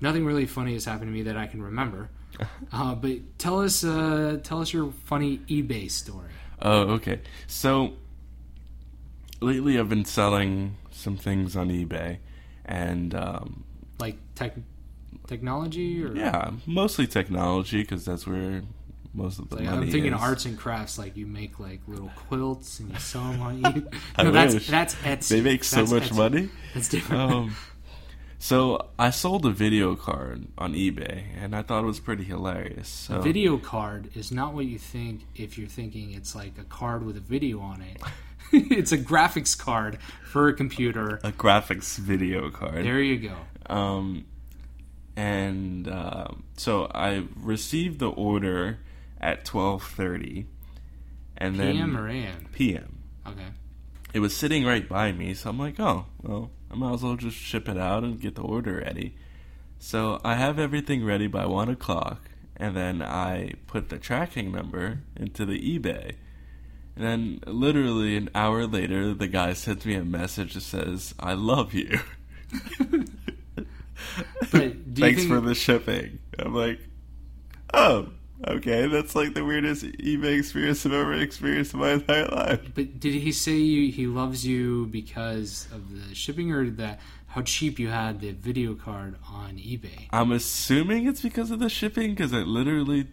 Nothing 0.01 0.24
really 0.24 0.47
funny 0.47 0.74
has 0.74 0.85
happened 0.85 1.09
to 1.11 1.12
me 1.12 1.23
that 1.23 1.37
I 1.37 1.47
can 1.47 1.62
remember. 1.62 2.09
uh, 2.73 2.95
but 2.95 3.16
tell 3.39 3.61
us 3.62 3.82
uh, 3.85 4.39
tell 4.45 4.61
us 4.61 4.73
your 4.73 4.93
funny 5.05 5.39
eBay 5.49 5.91
story. 5.91 6.31
Oh, 6.62 6.91
okay. 7.01 7.20
So 7.49 7.95
lately, 9.41 9.78
I've 9.78 9.89
been 9.89 10.05
selling 10.05 10.77
some 10.91 11.16
things 11.16 11.57
on 11.57 11.69
eBay, 11.70 12.19
and 12.65 13.15
um, 13.15 13.65
Like 13.99 14.16
tech 14.35 14.55
technology 15.27 16.03
or 16.05 16.15
yeah, 16.15 16.51
mostly 16.66 17.07
technology 17.07 17.82
because 17.82 18.05
that's 18.05 18.27
where 18.27 18.62
most 19.12 19.39
of 19.39 19.49
the 19.49 19.57
Like, 19.57 19.65
money 19.65 19.77
I'm 19.87 19.91
thinking 19.91 20.12
is. 20.15 20.20
arts 20.20 20.45
and 20.45 20.57
crafts, 20.59 20.99
like 20.99 21.16
you 21.16 21.27
make 21.27 21.59
like 21.61 21.81
little 21.87 22.11
quilts 22.28 22.78
and 22.81 22.91
you 22.91 22.99
sell 22.99 23.31
them 23.32 23.43
on. 23.43 23.89
I 24.16 24.23
no, 24.23 24.31
that's 24.31 24.55
wish. 24.55 24.66
that's 24.69 24.95
Etsy. 24.97 25.28
They 25.28 25.41
make 25.41 25.65
so 25.65 25.77
That's 25.85 25.93
much 25.93 26.03
Etsy. 26.11 26.16
money. 26.16 26.49
That's 26.74 26.89
different. 26.89 27.20
Um, 27.32 27.57
so 28.39 28.89
I 28.99 29.11
sold 29.11 29.45
a 29.47 29.51
video 29.51 29.97
card 29.97 30.47
on 30.57 30.74
eBay, 30.74 31.24
and 31.41 31.55
I 31.57 31.62
thought 31.62 31.82
it 31.82 31.87
was 31.87 32.01
pretty 32.01 32.24
hilarious. 32.24 32.89
So 32.89 33.16
A 33.16 33.23
video 33.23 33.59
card 33.59 34.11
is 34.15 34.31
not 34.32 34.55
what 34.55 34.66
you 34.66 34.78
think 34.78 35.23
if 35.37 35.59
you're 35.59 35.69
thinking 35.69 36.12
it's 36.12 36.35
like 36.35 36.57
a 36.59 36.65
card 36.65 37.05
with 37.05 37.16
a 37.16 37.20
video 37.20 37.61
on 37.61 37.82
it. 37.82 38.01
it's 38.53 38.93
a 38.93 38.99
graphics 38.99 39.57
card 39.59 39.99
for 40.24 40.49
a 40.49 40.55
computer. 40.55 41.20
a 41.24 41.32
graphics 41.32 41.99
video 41.99 42.51
card. 42.51 42.85
There 42.85 43.01
you 43.01 43.28
go. 43.28 43.74
Um, 43.74 44.24
and 45.16 45.89
uh, 45.89 46.28
so 46.57 46.91
I 46.95 47.24
received 47.37 47.99
the 47.99 48.11
order 48.11 48.78
at 49.20 49.45
twelve 49.45 49.82
thirty, 49.82 50.47
and 51.37 51.59
then 51.59 51.74
PM 51.74 51.97
or 51.97 52.09
AM? 52.09 52.49
PM. 52.53 52.99
Okay. 53.27 53.49
It 54.12 54.20
was 54.20 54.37
sitting 54.37 54.65
right 54.65 54.89
by 54.89 55.12
me, 55.12 55.35
so 55.35 55.51
I'm 55.51 55.59
like, 55.59 55.78
oh, 55.78 56.07
well, 56.23 56.51
I 56.70 56.74
might 56.74 56.95
as 56.95 57.03
well 57.03 57.16
just 57.16 57.37
ship 57.37 57.69
it 57.69 57.78
out 57.78 58.03
and 58.03 58.20
get 58.20 58.35
the 58.35 58.43
order 58.43 58.82
ready. 58.85 59.15
So 59.78 60.20
I 60.24 60.35
have 60.35 60.59
everything 60.59 61.05
ready 61.05 61.27
by 61.27 61.47
one 61.47 61.69
o'clock, 61.69 62.28
and 62.57 62.77
then 62.77 63.03
I 63.03 63.55
put 63.66 63.89
the 63.89 63.99
tracking 63.99 64.53
number 64.53 65.01
into 65.16 65.47
the 65.47 65.59
eBay. 65.59 66.15
And 66.97 67.05
then, 67.05 67.41
literally 67.47 68.16
an 68.16 68.31
hour 68.35 68.66
later, 68.66 69.15
the 69.15 69.28
guy 69.28 69.53
sends 69.55 69.87
me 69.87 69.95
a 69.95 70.05
message 70.05 70.55
that 70.55 70.62
says, 70.62 71.15
"I 71.19 71.35
love 71.35 71.73
you." 71.73 72.01
But 74.52 74.94
do 74.94 75.02
you 75.02 75.06
Thanks 75.06 75.22
think, 75.22 75.32
for 75.32 75.40
the 75.40 75.55
shipping. 75.55 76.18
I'm 76.39 76.55
like, 76.55 76.81
oh, 77.74 78.09
okay, 78.47 78.86
that's 78.86 79.14
like 79.14 79.35
the 79.35 79.44
weirdest 79.44 79.85
eBay 79.85 80.39
experience 80.39 80.85
I've 80.86 80.93
ever 80.93 81.14
experienced 81.14 81.74
in 81.74 81.81
my 81.81 81.93
entire 81.93 82.27
life. 82.27 82.60
But 82.74 83.01
did 83.01 83.14
he 83.14 83.32
say 83.32 83.56
you, 83.56 83.93
he 83.93 84.06
loves 84.06 84.47
you 84.47 84.86
because 84.86 85.68
of 85.72 86.09
the 86.09 86.14
shipping 86.14 86.52
or 86.52 86.68
that 86.70 87.01
how 87.28 87.43
cheap 87.43 87.78
you 87.78 87.89
had 87.89 88.20
the 88.20 88.32
video 88.32 88.74
card 88.74 89.16
on 89.28 89.56
eBay? 89.56 90.09
I'm 90.10 90.32
assuming 90.32 91.06
it's 91.06 91.22
because 91.22 91.51
of 91.51 91.60
the 91.60 91.68
shipping 91.68 92.10
because 92.10 92.32
it 92.32 92.47
literally 92.47 93.09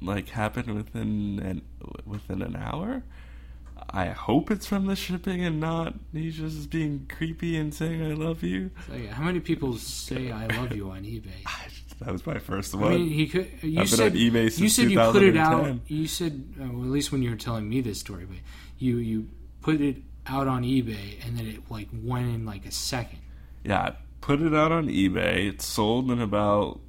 like 0.00 0.30
happened 0.30 0.74
within 0.74 1.40
an 1.40 1.62
within 2.06 2.42
an 2.42 2.56
hour. 2.56 3.02
I 3.92 4.06
hope 4.06 4.50
it's 4.50 4.66
from 4.66 4.86
the 4.86 4.94
shipping 4.96 5.44
and 5.44 5.58
not 5.60 5.94
he's 6.12 6.36
just 6.36 6.70
being 6.70 7.06
creepy 7.08 7.56
and 7.56 7.74
saying 7.74 8.02
I 8.02 8.14
love 8.14 8.42
you. 8.42 8.70
Like, 8.88 9.08
how 9.08 9.24
many 9.24 9.40
people 9.40 9.76
say 9.78 10.30
"I 10.30 10.46
love 10.46 10.72
you" 10.74 10.90
on 10.90 11.02
eBay? 11.02 11.44
That 12.00 12.12
was 12.12 12.24
my 12.26 12.38
first 12.38 12.74
one. 12.74 12.92
I 12.92 12.96
mean, 12.96 13.10
he 13.10 13.26
could. 13.26 13.50
You 13.60 13.72
I've 13.80 13.88
been 13.90 13.98
said 13.98 14.12
on 14.12 14.18
eBay 14.18 14.44
since 14.50 14.58
you 14.60 14.68
said 14.70 14.90
you 14.90 14.98
put 14.98 15.22
it 15.22 15.36
out. 15.36 15.64
2010. 15.64 15.80
You 15.98 16.06
said, 16.06 16.44
uh, 16.58 16.64
well, 16.72 16.84
at 16.84 16.88
least 16.88 17.12
when 17.12 17.22
you 17.22 17.28
were 17.28 17.36
telling 17.36 17.68
me 17.68 17.82
this 17.82 18.00
story, 18.00 18.24
but 18.24 18.38
you 18.78 18.96
you 18.96 19.28
put 19.60 19.82
it 19.82 19.96
out 20.26 20.48
on 20.48 20.62
eBay 20.62 21.22
and 21.26 21.36
then 21.36 21.46
it 21.46 21.70
like 21.70 21.88
went 21.92 22.34
in 22.34 22.46
like 22.46 22.64
a 22.64 22.70
second. 22.70 23.18
yeah, 23.64 23.80
I 23.82 23.96
put 24.22 24.40
it 24.40 24.54
out 24.54 24.72
on 24.72 24.86
eBay. 24.86 25.46
It 25.50 25.60
sold 25.60 26.10
in 26.10 26.22
about 26.22 26.80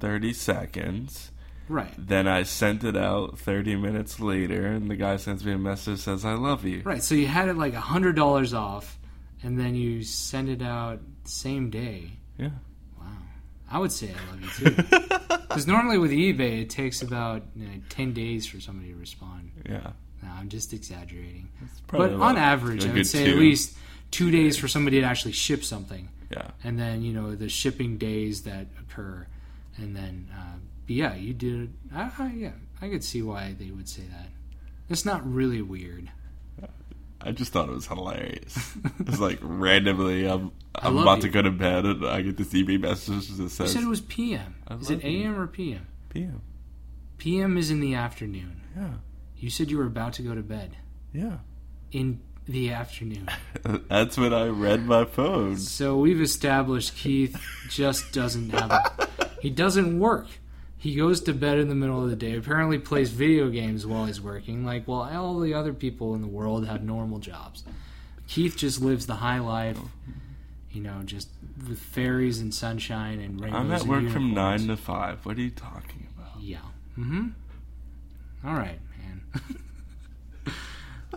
30 0.00 0.34
seconds. 0.34 1.30
Right. 1.68 1.92
Then 1.98 2.26
I 2.26 2.42
sent 2.44 2.84
it 2.84 2.96
out 2.96 3.38
30 3.38 3.76
minutes 3.76 4.20
later, 4.20 4.66
and 4.66 4.90
the 4.90 4.96
guy 4.96 5.16
sends 5.16 5.44
me 5.44 5.52
a 5.52 5.58
message 5.58 6.00
says, 6.00 6.24
I 6.24 6.34
love 6.34 6.64
you. 6.64 6.82
Right. 6.84 7.02
So 7.02 7.14
you 7.14 7.26
had 7.26 7.48
it 7.48 7.56
like 7.56 7.74
a 7.74 7.80
hundred 7.80 8.16
dollars 8.16 8.54
off, 8.54 8.98
and 9.42 9.58
then 9.58 9.74
you 9.74 10.02
send 10.02 10.48
it 10.48 10.62
out 10.62 11.00
same 11.24 11.70
day. 11.70 12.12
Yeah. 12.38 12.50
Wow. 12.98 13.06
I 13.70 13.78
would 13.78 13.92
say 13.92 14.10
I 14.12 14.30
love 14.32 14.40
you 14.42 14.70
too. 14.70 14.84
Because 15.48 15.66
normally 15.66 15.96
with 15.96 16.10
eBay, 16.10 16.60
it 16.62 16.68
takes 16.70 17.00
about 17.00 17.42
you 17.56 17.66
know, 17.66 17.72
ten 17.88 18.12
days 18.12 18.46
for 18.46 18.60
somebody 18.60 18.92
to 18.92 18.98
respond. 18.98 19.50
Yeah. 19.68 19.92
No, 20.22 20.28
I'm 20.38 20.50
just 20.50 20.74
exaggerating. 20.74 21.48
But 21.90 22.12
on 22.12 22.36
average, 22.36 22.84
I 22.86 22.92
would 22.92 23.06
say 23.06 23.24
two. 23.24 23.30
at 23.32 23.36
least 23.38 23.76
two 24.10 24.30
days 24.30 24.58
for 24.58 24.68
somebody 24.68 25.00
to 25.00 25.06
actually 25.06 25.32
ship 25.32 25.64
something. 25.64 26.10
Yeah. 26.30 26.50
and 26.62 26.78
then 26.78 27.00
you 27.00 27.14
know 27.14 27.34
the 27.34 27.48
shipping 27.48 27.96
days 27.96 28.42
that 28.42 28.66
occur, 28.78 29.26
and 29.78 29.96
then 29.96 30.28
uh, 30.34 30.58
but 30.88 30.96
yeah, 30.96 31.14
you 31.14 31.34
did. 31.34 31.74
I, 31.94 32.10
I, 32.18 32.32
yeah, 32.34 32.52
I 32.80 32.88
could 32.88 33.04
see 33.04 33.20
why 33.20 33.54
they 33.58 33.70
would 33.70 33.90
say 33.90 34.02
that. 34.10 34.28
It's 34.88 35.04
not 35.04 35.30
really 35.30 35.60
weird. 35.60 36.10
I 37.20 37.32
just 37.32 37.52
thought 37.52 37.68
it 37.68 37.72
was 37.72 37.86
hilarious. 37.86 38.74
it's 39.00 39.18
like 39.20 39.38
randomly, 39.42 40.26
I'm 40.26 40.50
I'm 40.74 40.96
about 40.96 41.16
you. 41.16 41.22
to 41.22 41.28
go 41.28 41.42
to 41.42 41.50
bed, 41.50 41.84
and 41.84 42.06
I 42.06 42.22
get 42.22 42.38
this 42.38 42.54
eBay 42.54 42.80
message 42.80 43.28
that 43.28 43.50
says. 43.50 43.74
You 43.74 43.80
said 43.80 43.82
it 43.82 43.90
was 43.90 44.00
PM. 44.00 44.54
Is 44.80 44.88
it 44.88 44.94
love 44.94 45.04
you. 45.04 45.26
AM 45.26 45.38
or 45.38 45.46
PM? 45.46 45.86
PM. 46.08 46.40
PM 47.18 47.58
is 47.58 47.70
in 47.70 47.80
the 47.80 47.94
afternoon. 47.94 48.62
Yeah, 48.74 48.92
You 49.36 49.50
said 49.50 49.70
you 49.70 49.76
were 49.76 49.86
about 49.86 50.14
to 50.14 50.22
go 50.22 50.34
to 50.34 50.42
bed 50.42 50.76
yeah. 51.12 51.38
in 51.92 52.20
the 52.46 52.70
afternoon. 52.70 53.28
That's 53.88 54.16
when 54.16 54.32
I 54.32 54.46
read 54.46 54.86
my 54.86 55.04
phone. 55.04 55.58
So 55.58 55.98
we've 55.98 56.20
established 56.20 56.96
Keith 56.96 57.36
just 57.68 58.12
doesn't 58.12 58.50
have 58.50 58.70
a, 58.70 59.08
he 59.42 59.50
doesn't 59.50 59.98
work. 59.98 60.28
He 60.78 60.94
goes 60.94 61.20
to 61.22 61.34
bed 61.34 61.58
in 61.58 61.68
the 61.68 61.74
middle 61.74 62.02
of 62.02 62.08
the 62.08 62.16
day. 62.16 62.36
Apparently 62.36 62.78
plays 62.78 63.10
video 63.10 63.48
games 63.48 63.84
while 63.84 64.04
he's 64.04 64.20
working. 64.20 64.64
Like, 64.64 64.86
well, 64.86 65.02
all 65.02 65.40
the 65.40 65.52
other 65.52 65.72
people 65.72 66.14
in 66.14 66.20
the 66.22 66.28
world 66.28 66.66
have 66.68 66.84
normal 66.84 67.18
jobs. 67.18 67.64
Keith 68.28 68.56
just 68.56 68.80
lives 68.80 69.06
the 69.06 69.16
high 69.16 69.40
life. 69.40 69.78
You 70.70 70.82
know, 70.82 71.00
just 71.04 71.28
with 71.66 71.80
fairies 71.80 72.40
and 72.40 72.54
sunshine 72.54 73.18
and 73.18 73.40
rainbows. 73.40 73.60
I'm 73.60 73.72
at 73.72 73.82
work 73.84 74.08
from 74.10 74.32
nine 74.32 74.68
to 74.68 74.76
five. 74.76 75.26
What 75.26 75.36
are 75.36 75.40
you 75.40 75.50
talking 75.50 76.06
about? 76.16 76.40
Yeah. 76.40 76.58
Mm-hmm. 76.96 77.28
All 78.46 78.54
right, 78.54 78.78
man. 78.98 79.22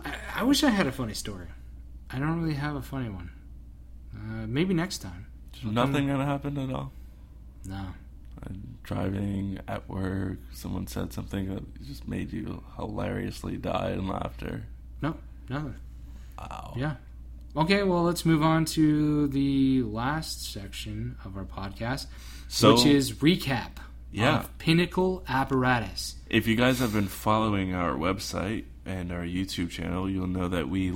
I, 0.04 0.14
I 0.36 0.42
wish 0.42 0.64
I 0.64 0.70
had 0.70 0.88
a 0.88 0.92
funny 0.92 1.14
story. 1.14 1.46
I 2.10 2.18
don't 2.18 2.42
really 2.42 2.54
have 2.54 2.74
a 2.74 2.82
funny 2.82 3.10
one. 3.10 3.30
Uh, 4.14 4.46
maybe 4.48 4.74
next 4.74 4.98
time. 4.98 5.26
Nothing 5.64 6.08
gonna 6.08 6.26
happen 6.26 6.58
at 6.58 6.74
all. 6.74 6.92
No. 7.64 7.86
Driving 8.82 9.58
at 9.68 9.88
work. 9.88 10.38
Someone 10.52 10.86
said 10.86 11.12
something 11.12 11.54
that 11.54 11.82
just 11.84 12.08
made 12.08 12.32
you 12.32 12.62
hilariously 12.76 13.56
die 13.56 13.90
in 13.92 14.08
laughter. 14.08 14.64
No. 15.00 15.16
Nothing. 15.48 15.76
Wow. 16.38 16.74
Yeah. 16.76 16.94
Okay, 17.56 17.82
well, 17.82 18.02
let's 18.02 18.24
move 18.24 18.42
on 18.42 18.64
to 18.66 19.28
the 19.28 19.82
last 19.82 20.50
section 20.52 21.16
of 21.24 21.36
our 21.36 21.44
podcast, 21.44 22.06
So 22.48 22.74
which 22.74 22.86
is 22.86 23.12
recap 23.14 23.72
Yeah. 24.10 24.38
of 24.40 24.58
Pinnacle 24.58 25.22
Apparatus. 25.28 26.16
If 26.28 26.46
you 26.46 26.56
guys 26.56 26.78
have 26.80 26.92
been 26.92 27.08
following 27.08 27.74
our 27.74 27.92
website 27.94 28.64
and 28.86 29.12
our 29.12 29.22
YouTube 29.22 29.70
channel, 29.70 30.08
you'll 30.10 30.26
know 30.26 30.48
that 30.48 30.68
we 30.70 30.92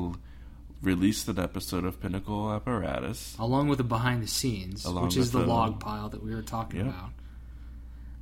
released 0.83 1.29
an 1.29 1.39
episode 1.39 1.85
of 1.85 2.01
Pinnacle 2.01 2.51
Apparatus. 2.53 3.37
along 3.39 3.69
with 3.69 3.79
the 3.79 3.85
behind 3.85 4.23
the 4.23 4.27
scenes, 4.27 4.85
Along 4.85 5.05
which 5.05 5.17
is 5.17 5.31
the 5.33 5.41
the- 5.41 5.47
log 5.47 5.79
pile 5.81 6.09
that 6.09 6.23
we 6.23 6.35
were 6.35 6.43
talking 6.43 6.81
Yep. 6.81 6.89
about. 6.89 7.11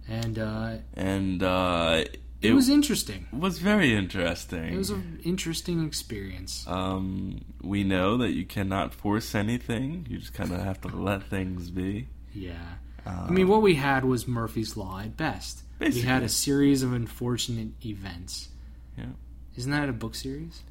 And 0.09 0.39
uh, 0.39 0.77
And 0.95 1.43
uh, 1.43 2.05
it, 2.05 2.21
it, 2.43 2.53
was 2.53 2.69
interesting. 2.69 3.27
It 3.33 3.39
was 3.39 3.59
very 3.59 3.95
interesting. 3.95 4.75
It 4.75 4.77
was 4.77 4.91
an 4.91 5.21
interesting 5.25 5.85
experience. 5.87 6.65
um, 6.67 7.45
we 7.63 7.85
know 7.85 8.19
that 8.19 8.33
you 8.33 8.45
cannot 8.45 8.93
force 8.93 9.35
anything. 9.35 10.07
You 10.09 10.19
just 10.19 10.35
kind 10.35 10.53
of 10.53 10.61
have 10.61 10.81
to 10.83 10.89
let 10.89 11.25
things 11.25 11.71
be. 11.71 12.09
Yeah. 12.35 12.53
Uh, 13.07 13.27
I 13.29 13.31
mean, 13.31 13.49
what 13.49 13.63
we 13.63 13.75
had 13.75 14.05
was 14.05 14.27
Murphy's 14.29 14.77
Law 14.77 15.01
at 15.01 15.17
best. 15.17 15.63
We 15.81 16.03
had 16.03 16.23
a 16.23 16.29
series 16.29 16.83
of 16.83 16.93
unfortunate 16.93 17.69
events. 17.85 18.49
Yeah. 18.97 19.07
Isn't 19.57 19.73
that 19.73 19.89
a 19.89 19.93
book 19.93 20.15
series? 20.15 20.63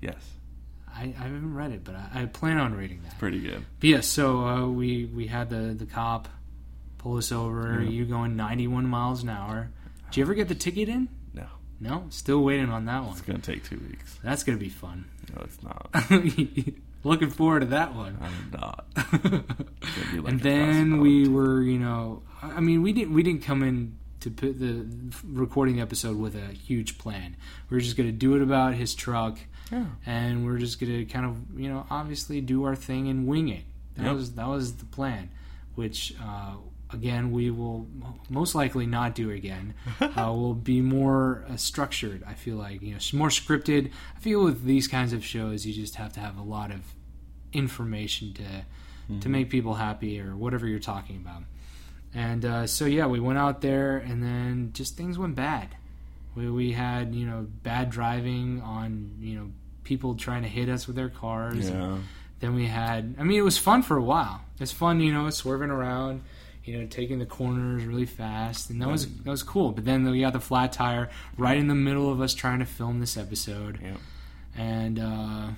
Yes, 0.00 0.22
I, 0.94 1.14
I 1.18 1.22
haven't 1.22 1.54
read 1.54 1.72
it, 1.72 1.84
but 1.84 1.94
I, 1.94 2.22
I 2.22 2.26
plan 2.26 2.58
on 2.58 2.74
reading 2.74 3.02
that. 3.04 3.18
pretty 3.18 3.40
good. 3.40 3.64
But 3.80 3.88
yeah, 3.88 4.00
so 4.00 4.44
uh, 4.44 4.66
we 4.68 5.06
we 5.06 5.26
had 5.26 5.50
the 5.50 5.74
the 5.74 5.86
cop 5.86 6.28
pull 7.08 7.16
us 7.16 7.32
over. 7.32 7.80
Yeah. 7.82 7.88
You 7.88 8.04
going 8.04 8.36
91 8.36 8.86
miles 8.86 9.22
an 9.22 9.30
hour. 9.30 9.70
Did 10.10 10.18
you 10.18 10.24
ever 10.24 10.34
get 10.34 10.48
the 10.48 10.54
ticket 10.54 10.88
in? 10.90 11.08
No, 11.32 11.46
No, 11.80 12.04
still 12.10 12.42
waiting 12.44 12.68
on 12.68 12.84
that 12.84 13.02
one. 13.02 13.12
it's 13.12 13.22
gonna 13.22 13.38
take 13.38 13.64
two 13.64 13.78
weeks. 13.88 14.18
That's 14.22 14.44
gonna 14.44 14.58
be 14.58 14.68
fun. 14.68 15.06
No, 15.34 15.42
it's 15.44 15.62
not. 15.62 16.74
Looking 17.04 17.30
forward 17.30 17.60
to 17.60 17.66
that 17.66 17.94
one. 17.94 18.18
I'm 18.20 18.60
not. 18.60 18.86
Gonna 19.22 19.44
like 20.22 20.32
and 20.32 20.40
then 20.40 21.00
we 21.00 21.28
were, 21.28 21.62
you 21.62 21.78
know, 21.78 22.22
I 22.42 22.60
mean, 22.60 22.82
we 22.82 22.92
didn't 22.92 23.14
we 23.14 23.22
didn't 23.22 23.42
come 23.42 23.62
in 23.62 23.96
to 24.20 24.30
put 24.30 24.58
the 24.58 24.84
recording 25.24 25.76
the 25.76 25.82
episode 25.82 26.16
with 26.18 26.34
a 26.34 26.52
huge 26.52 26.98
plan. 26.98 27.36
We're 27.70 27.80
just 27.80 27.96
going 27.96 28.08
to 28.08 28.12
do 28.12 28.34
it 28.34 28.42
about 28.42 28.74
his 28.74 28.94
truck, 28.96 29.38
Yeah. 29.70 29.86
and 30.04 30.44
we're 30.44 30.58
just 30.58 30.80
going 30.80 30.92
to 30.92 31.04
kind 31.06 31.24
of 31.24 31.36
you 31.58 31.68
know 31.68 31.86
obviously 31.88 32.40
do 32.40 32.64
our 32.64 32.74
thing 32.76 33.08
and 33.08 33.26
wing 33.28 33.48
it. 33.48 33.62
That 33.96 34.06
Yep. 34.06 34.14
was 34.16 34.32
that 34.34 34.48
was 34.48 34.74
the 34.74 34.84
plan, 34.86 35.30
which. 35.76 36.14
Uh, 36.20 36.54
Again, 36.90 37.32
we 37.32 37.50
will 37.50 37.86
most 38.30 38.54
likely 38.54 38.86
not 38.86 39.14
do 39.14 39.30
again. 39.30 39.74
uh, 40.00 40.32
we'll 40.34 40.54
be 40.54 40.80
more 40.80 41.44
uh, 41.48 41.56
structured. 41.56 42.22
I 42.26 42.34
feel 42.34 42.56
like 42.56 42.80
you 42.82 42.94
know, 42.94 43.00
more 43.12 43.28
scripted. 43.28 43.90
I 44.16 44.20
feel 44.20 44.42
with 44.42 44.64
these 44.64 44.88
kinds 44.88 45.12
of 45.12 45.24
shows, 45.24 45.66
you 45.66 45.74
just 45.74 45.96
have 45.96 46.12
to 46.14 46.20
have 46.20 46.38
a 46.38 46.42
lot 46.42 46.70
of 46.70 46.80
information 47.52 48.34
to 48.34 48.44
to 49.20 49.28
make 49.30 49.48
people 49.48 49.74
happy 49.74 50.20
or 50.20 50.36
whatever 50.36 50.66
you're 50.66 50.78
talking 50.78 51.16
about. 51.16 51.42
And 52.14 52.44
uh, 52.44 52.66
so 52.66 52.84
yeah, 52.84 53.06
we 53.06 53.20
went 53.20 53.38
out 53.38 53.60
there, 53.60 53.98
and 53.98 54.22
then 54.22 54.70
just 54.72 54.96
things 54.96 55.18
went 55.18 55.34
bad. 55.34 55.76
We 56.34 56.50
we 56.50 56.72
had 56.72 57.14
you 57.14 57.26
know 57.26 57.46
bad 57.62 57.90
driving 57.90 58.60
on 58.62 59.16
you 59.20 59.38
know 59.38 59.50
people 59.84 60.14
trying 60.14 60.42
to 60.42 60.48
hit 60.48 60.68
us 60.68 60.86
with 60.86 60.96
their 60.96 61.08
cars. 61.08 61.70
Yeah. 61.70 61.98
Then 62.40 62.54
we 62.54 62.66
had, 62.66 63.16
I 63.18 63.24
mean, 63.24 63.36
it 63.36 63.42
was 63.42 63.58
fun 63.58 63.82
for 63.82 63.96
a 63.96 64.02
while. 64.02 64.42
It's 64.60 64.70
fun, 64.70 65.00
you 65.00 65.12
know, 65.12 65.28
swerving 65.30 65.70
around, 65.70 66.22
you 66.68 66.78
know, 66.80 66.86
taking 66.86 67.18
the 67.18 67.26
corners 67.26 67.84
really 67.84 68.06
fast, 68.06 68.70
and 68.70 68.80
that 68.82 68.88
was 68.88 69.06
that 69.24 69.30
was 69.30 69.42
cool. 69.42 69.72
But 69.72 69.84
then 69.84 70.04
we 70.10 70.20
got 70.20 70.32
the 70.34 70.40
flat 70.40 70.72
tire 70.72 71.08
right 71.36 71.56
in 71.56 71.66
the 71.68 71.74
middle 71.74 72.10
of 72.12 72.20
us 72.20 72.34
trying 72.34 72.58
to 72.60 72.66
film 72.66 73.00
this 73.00 73.16
episode, 73.16 73.78
Yeah. 73.82 73.96
and 74.56 74.98
uh, 74.98 75.48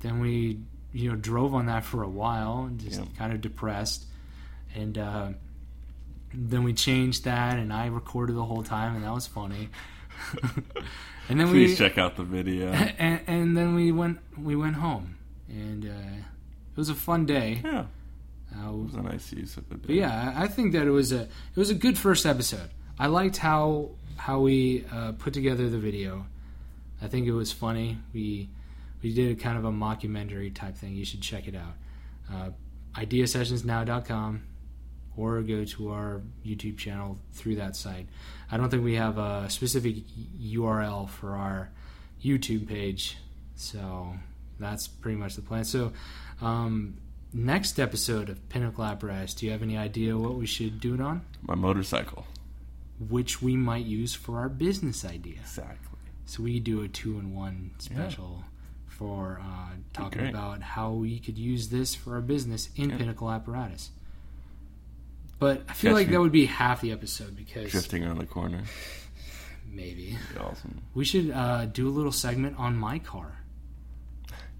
then 0.00 0.20
we, 0.20 0.58
you 0.92 1.10
know, 1.10 1.16
drove 1.16 1.54
on 1.54 1.66
that 1.66 1.84
for 1.84 2.02
a 2.02 2.08
while, 2.08 2.64
and 2.64 2.80
just 2.80 2.98
Yeah. 3.00 3.06
kind 3.18 3.32
of 3.32 3.40
depressed, 3.40 4.04
and 4.74 4.98
uh, 4.98 5.28
then 6.34 6.64
we 6.64 6.72
changed 6.72 7.24
that, 7.24 7.58
and 7.58 7.72
I 7.72 7.86
recorded 7.86 8.34
the 8.36 8.44
whole 8.44 8.62
time, 8.62 8.94
and 8.96 9.04
that 9.04 9.12
was 9.14 9.26
funny. 9.26 9.68
and 11.28 11.40
then 11.40 11.48
Please 11.48 11.70
we 11.70 11.76
check 11.76 11.98
out 11.98 12.16
the 12.16 12.24
video. 12.24 12.68
and, 12.98 13.20
and 13.26 13.56
then 13.56 13.74
we 13.74 13.92
went 13.92 14.18
we 14.38 14.56
went 14.56 14.76
home, 14.76 15.16
and 15.48 15.84
uh, 15.84 15.88
it 16.18 16.76
was 16.76 16.88
a 16.88 16.94
fun 16.94 17.26
day. 17.26 17.60
Yeah. 17.64 17.84
Uh, 18.54 18.70
It 18.70 18.76
was 18.76 18.94
a 18.94 19.02
nice 19.02 19.32
use 19.32 19.56
of 19.56 19.68
but 19.68 19.90
yeah, 19.90 20.34
I 20.36 20.48
think 20.48 20.72
that 20.72 20.86
it 20.86 20.90
was 20.90 21.12
a 21.12 21.22
it 21.22 21.56
was 21.56 21.70
a 21.70 21.74
good 21.74 21.96
first 21.98 22.26
episode. 22.26 22.70
I 22.98 23.06
liked 23.06 23.36
how 23.38 23.90
how 24.16 24.40
we 24.40 24.84
uh, 24.92 25.12
put 25.12 25.32
together 25.32 25.68
the 25.68 25.78
video. 25.78 26.26
I 27.02 27.06
think 27.08 27.26
it 27.26 27.32
was 27.32 27.52
funny. 27.52 27.98
We 28.12 28.50
we 29.02 29.14
did 29.14 29.32
a 29.32 29.40
kind 29.40 29.56
of 29.56 29.64
a 29.64 29.70
mockumentary 29.72 30.54
type 30.54 30.76
thing. 30.76 30.94
You 30.94 31.04
should 31.04 31.22
check 31.22 31.48
it 31.48 31.54
out. 31.54 31.74
Uh, 32.32 32.50
ideasessionsnow.com 32.94 34.42
or 35.16 35.40
go 35.42 35.64
to 35.64 35.90
our 35.90 36.22
YouTube 36.44 36.78
channel 36.78 37.18
through 37.32 37.56
that 37.56 37.76
site. 37.76 38.06
I 38.50 38.56
don't 38.56 38.70
think 38.70 38.84
we 38.84 38.94
have 38.96 39.18
a 39.18 39.48
specific 39.48 39.96
URL 40.40 41.08
for 41.08 41.36
our 41.36 41.70
YouTube 42.22 42.68
page, 42.68 43.16
so 43.56 44.14
that's 44.58 44.86
pretty 44.88 45.16
much 45.18 45.34
the 45.36 45.42
plan. 45.42 45.64
So, 45.64 45.92
um, 46.40 46.98
next 47.32 47.78
episode 47.78 48.28
of 48.28 48.48
Pinnacle 48.48 48.84
Apparatus, 48.84 49.34
do 49.34 49.46
you 49.46 49.52
have 49.52 49.62
any 49.62 49.76
idea 49.76 50.16
what 50.16 50.34
we 50.34 50.46
should 50.46 50.80
do 50.80 50.94
it 50.94 51.00
on? 51.00 51.22
My 51.42 51.54
motorcycle. 51.54 52.26
Which 53.08 53.40
we 53.40 53.56
might 53.56 53.84
use 53.86 54.14
for 54.14 54.38
our 54.38 54.48
business 54.48 55.04
idea. 55.04 55.38
Exactly. 55.40 55.98
So 56.26 56.42
we 56.42 56.60
do 56.60 56.82
a 56.82 56.88
two 56.88 57.18
in 57.18 57.34
one 57.34 57.72
special 57.78 58.44
for 58.86 59.40
uh, 59.42 59.70
talking 59.92 60.20
great. 60.22 60.30
about 60.30 60.60
how 60.62 60.92
we 60.92 61.18
could 61.18 61.38
use 61.38 61.68
this 61.68 61.94
for 61.94 62.14
our 62.14 62.20
business 62.20 62.68
in 62.76 62.90
Yeah. 62.90 62.98
Pinnacle 62.98 63.30
Apparatus. 63.30 63.90
But 65.38 65.62
I 65.68 65.72
feel 65.72 65.92
Catch 65.92 66.00
like 66.02 66.10
that 66.10 66.20
would 66.20 66.32
be 66.32 66.44
half 66.46 66.82
the 66.82 66.92
episode 66.92 67.34
because 67.34 67.70
Drifting 67.70 68.04
around 68.04 68.18
the 68.18 68.26
corner. 68.26 68.62
maybe 69.72 70.18
Be 70.34 70.38
awesome. 70.40 70.82
we 70.94 71.04
should 71.04 71.30
uh, 71.30 71.64
do 71.66 71.88
a 71.88 71.90
little 71.90 72.12
segment 72.12 72.58
on 72.58 72.76
my 72.76 72.98
car. 72.98 73.38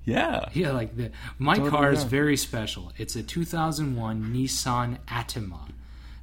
Yeah. 0.04 0.48
Yeah, 0.52 0.72
like 0.72 0.96
the 0.96 1.10
my 1.38 1.54
Totally, 1.56 1.70
car 1.70 1.92
is 1.92 2.02
yeah. 2.02 2.08
very 2.08 2.36
special. 2.36 2.92
It's 2.96 3.16
a 3.16 3.22
2001 3.22 4.24
Nissan 4.32 4.98
Atima 5.06 5.70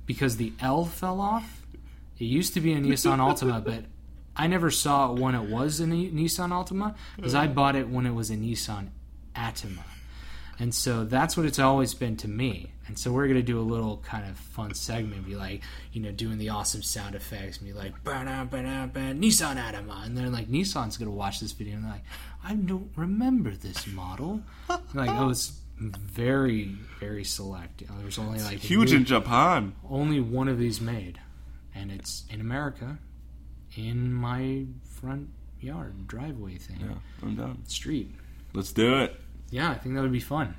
because 0.05 0.37
the 0.37 0.53
L 0.59 0.85
fell 0.85 1.21
off. 1.21 1.65
It 2.19 2.25
used 2.25 2.53
to 2.55 2.61
be 2.61 2.73
a 2.73 2.77
Nissan 2.77 3.19
Altima, 3.19 3.63
but 3.63 3.85
I 4.35 4.47
never 4.47 4.71
saw 4.71 5.11
it 5.11 5.19
when 5.19 5.35
it 5.35 5.49
was 5.49 5.79
a 5.79 5.85
Nissan 5.85 6.49
Altima 6.49 6.95
because 7.15 7.35
I 7.35 7.47
bought 7.47 7.75
it 7.75 7.89
when 7.89 8.05
it 8.05 8.13
was 8.13 8.29
a 8.31 8.35
Nissan 8.35 8.89
Atima. 9.35 9.83
And 10.59 10.73
so 10.73 11.05
that's 11.05 11.37
what 11.37 11.45
it's 11.45 11.59
always 11.59 11.93
been 11.93 12.17
to 12.17 12.27
me. 12.27 12.71
And 12.87 12.97
so 12.97 13.11
we're 13.11 13.27
gonna 13.27 13.41
do 13.43 13.59
a 13.59 13.61
little 13.61 13.97
kind 13.97 14.27
of 14.27 14.37
fun 14.37 14.73
segment, 14.73 15.25
be 15.25 15.35
like, 15.35 15.61
you 15.93 16.01
know, 16.01 16.11
doing 16.11 16.37
the 16.37 16.49
awesome 16.49 16.81
sound 16.81 17.13
effects, 17.15 17.59
be 17.59 17.73
like, 17.73 18.03
ba-da, 18.03 18.43
ba-da, 18.45 18.87
ba, 18.87 18.99
Nissan 19.13 19.57
Atima, 19.57 20.05
and 20.05 20.17
then 20.17 20.31
like 20.31 20.47
Nissan's 20.47 20.97
gonna 20.97 21.11
watch 21.11 21.39
this 21.39 21.51
video 21.51 21.75
and 21.75 21.83
they're 21.83 21.91
like, 21.91 22.05
I 22.43 22.55
don't 22.55 22.89
remember 22.95 23.51
this 23.51 23.85
model. 23.87 24.41
Like, 24.93 25.09
oh, 25.11 25.29
it's 25.29 25.59
very, 25.79 26.75
very 26.99 27.23
select. 27.23 27.81
Know, 27.87 27.95
there's 28.01 28.17
only 28.17 28.39
like 28.39 28.57
Huge 28.57 28.89
one- 28.91 28.97
in 29.01 29.05
Japan. 29.05 29.75
only 29.87 30.19
one 30.19 30.47
of 30.47 30.57
these 30.57 30.81
made, 30.81 31.19
and 31.75 31.91
it's 31.91 32.23
in 32.31 32.41
America, 32.41 32.97
in 33.75 34.11
my 34.13 34.65
front 34.89 35.29
yard 35.59 36.07
driveway 36.07 36.55
thing, 36.57 36.77
Yeah, 36.81 36.95
I'm 37.21 37.35
done. 37.35 37.63
street. 37.67 38.15
Let's 38.53 38.71
do 38.73 38.97
it. 38.99 39.19
Yeah, 39.49 39.69
I 39.71 39.75
think 39.75 39.95
that 39.95 40.01
would 40.01 40.11
be 40.11 40.19
fun. 40.19 40.55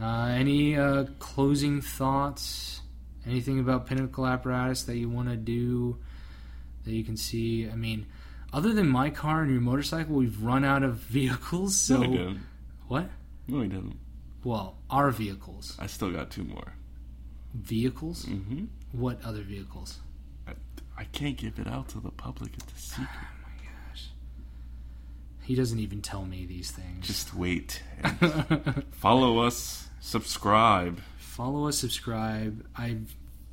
Uh, 0.00 0.26
any 0.26 0.76
uh, 0.76 1.04
closing 1.18 1.80
thoughts? 1.80 2.80
Anything 3.26 3.58
about 3.58 3.86
Pinnacle 3.86 4.26
Apparatus 4.26 4.84
that 4.84 4.96
you 4.96 5.08
want 5.08 5.28
to 5.28 5.36
do 5.36 5.98
that 6.84 6.92
you 6.92 7.04
can 7.04 7.16
see? 7.16 7.68
I 7.68 7.74
mean, 7.74 8.06
other 8.52 8.72
than 8.72 8.88
my 8.88 9.10
car 9.10 9.42
and 9.42 9.50
your 9.50 9.60
motorcycle, 9.60 10.14
we've 10.14 10.42
run 10.42 10.64
out 10.64 10.82
of 10.82 10.94
vehicles. 11.10 11.76
So 11.76 11.98
no, 12.02 12.08
we 12.08 12.16
didn't. 12.16 12.40
what? 12.88 13.08
No, 13.48 13.58
we 13.58 13.68
didn't. 13.68 13.98
Well, 14.44 14.76
our 14.90 15.10
vehicles. 15.10 15.76
I 15.78 15.86
still 15.86 16.10
got 16.12 16.30
two 16.30 16.44
more. 16.44 16.74
Vehicles? 17.54 18.26
Mm-hmm. 18.26 18.66
What 18.92 19.20
other 19.24 19.42
vehicles? 19.42 19.98
I, 20.46 20.52
I 20.96 21.04
can't 21.04 21.36
give 21.36 21.58
it 21.58 21.66
out 21.66 21.88
to 21.90 22.00
the 22.00 22.10
public. 22.10 22.52
It's 22.54 22.72
a 22.72 22.82
secret. 22.94 23.08
He 25.46 25.54
doesn't 25.54 25.78
even 25.78 26.02
tell 26.02 26.24
me 26.24 26.44
these 26.44 26.72
things. 26.72 27.06
Just 27.06 27.32
wait. 27.32 27.80
and 28.02 28.84
follow 28.90 29.38
us. 29.38 29.88
Subscribe. 30.00 31.00
follow 31.18 31.68
us, 31.68 31.78
subscribe. 31.78 32.66
I, 32.76 32.96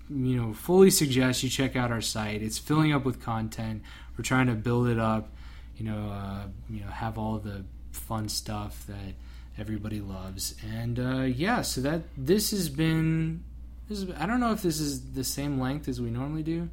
you 0.09 0.35
know, 0.35 0.53
fully 0.53 0.89
suggest 0.89 1.43
you 1.43 1.49
check 1.49 1.75
out 1.75 1.91
our 1.91 2.01
site. 2.01 2.41
It's 2.41 2.57
filling 2.57 2.93
up 2.93 3.05
with 3.05 3.21
content. 3.21 3.83
We're 4.17 4.23
trying 4.23 4.47
to 4.47 4.53
build 4.53 4.87
it 4.87 4.97
up. 4.97 5.29
You 5.77 5.85
know, 5.85 6.09
uh, 6.09 6.47
you 6.67 6.81
know, 6.81 6.87
have 6.87 7.19
all 7.19 7.37
the 7.37 7.63
fun 7.91 8.27
stuff 8.27 8.87
that 8.87 9.13
everybody 9.59 10.01
loves. 10.01 10.55
And 10.67 10.99
uh, 10.99 11.21
yeah, 11.21 11.61
so 11.61 11.81
that 11.81 12.01
this 12.17 12.49
has 12.49 12.69
been. 12.69 13.43
This 13.87 13.99
is, 13.99 14.09
I 14.17 14.25
don't 14.25 14.39
know 14.39 14.51
if 14.51 14.63
this 14.63 14.79
is 14.79 15.11
the 15.11 15.23
same 15.23 15.59
length 15.59 15.87
as 15.87 16.01
we 16.01 16.09
normally 16.09 16.41
do, 16.41 16.69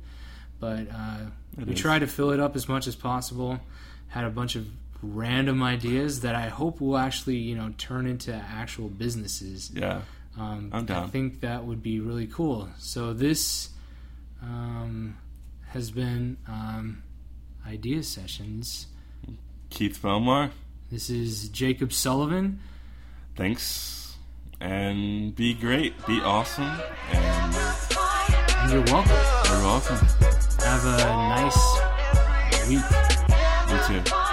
but 0.60 0.86
uh, 0.90 1.26
we 1.58 1.74
is. 1.74 1.80
try 1.80 1.98
to 1.98 2.06
fill 2.06 2.30
it 2.30 2.40
up 2.40 2.56
as 2.56 2.70
much 2.70 2.86
as 2.86 2.96
possible. 2.96 3.60
Had 4.08 4.24
a 4.24 4.30
bunch 4.30 4.56
of 4.56 4.66
random 5.02 5.62
ideas 5.62 6.20
that 6.20 6.34
I 6.34 6.48
hope 6.48 6.80
will 6.80 6.96
actually, 6.98 7.36
you 7.36 7.54
know, 7.56 7.72
turn 7.78 8.06
into 8.06 8.34
actual 8.34 8.88
businesses. 8.88 9.70
Yeah. 9.74 10.02
Um, 10.38 10.70
I'm 10.72 10.86
down. 10.86 11.04
I 11.04 11.06
think 11.08 11.40
that 11.40 11.64
would 11.64 11.82
be 11.82 12.00
really 12.00 12.26
cool. 12.26 12.68
So 12.78 13.12
this 13.12 13.70
um, 14.42 15.16
has 15.68 15.90
been 15.90 16.36
um, 16.48 17.02
Idea 17.66 18.02
Sessions. 18.02 18.86
Keith 19.70 19.98
Belmar. 20.02 20.50
This 20.90 21.10
is 21.10 21.48
Jacob 21.48 21.92
Sullivan. 21.92 22.60
Thanks. 23.36 24.16
And 24.60 25.34
be 25.34 25.54
great. 25.54 25.94
Be 26.06 26.20
awesome. 26.20 26.70
And 27.12 27.54
And 28.56 28.72
you're 28.72 28.82
welcome. 28.84 29.12
you're 29.50 29.62
welcome. 29.62 29.96
Have 30.64 30.84
a 30.84 30.98
nice 31.28 32.68
week. 32.68 32.84
You 33.70 34.00
too. 34.02 34.29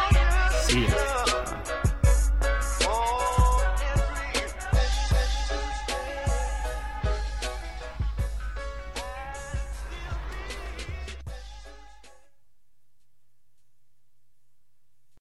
See 0.67 0.83
ya. 0.83 1.16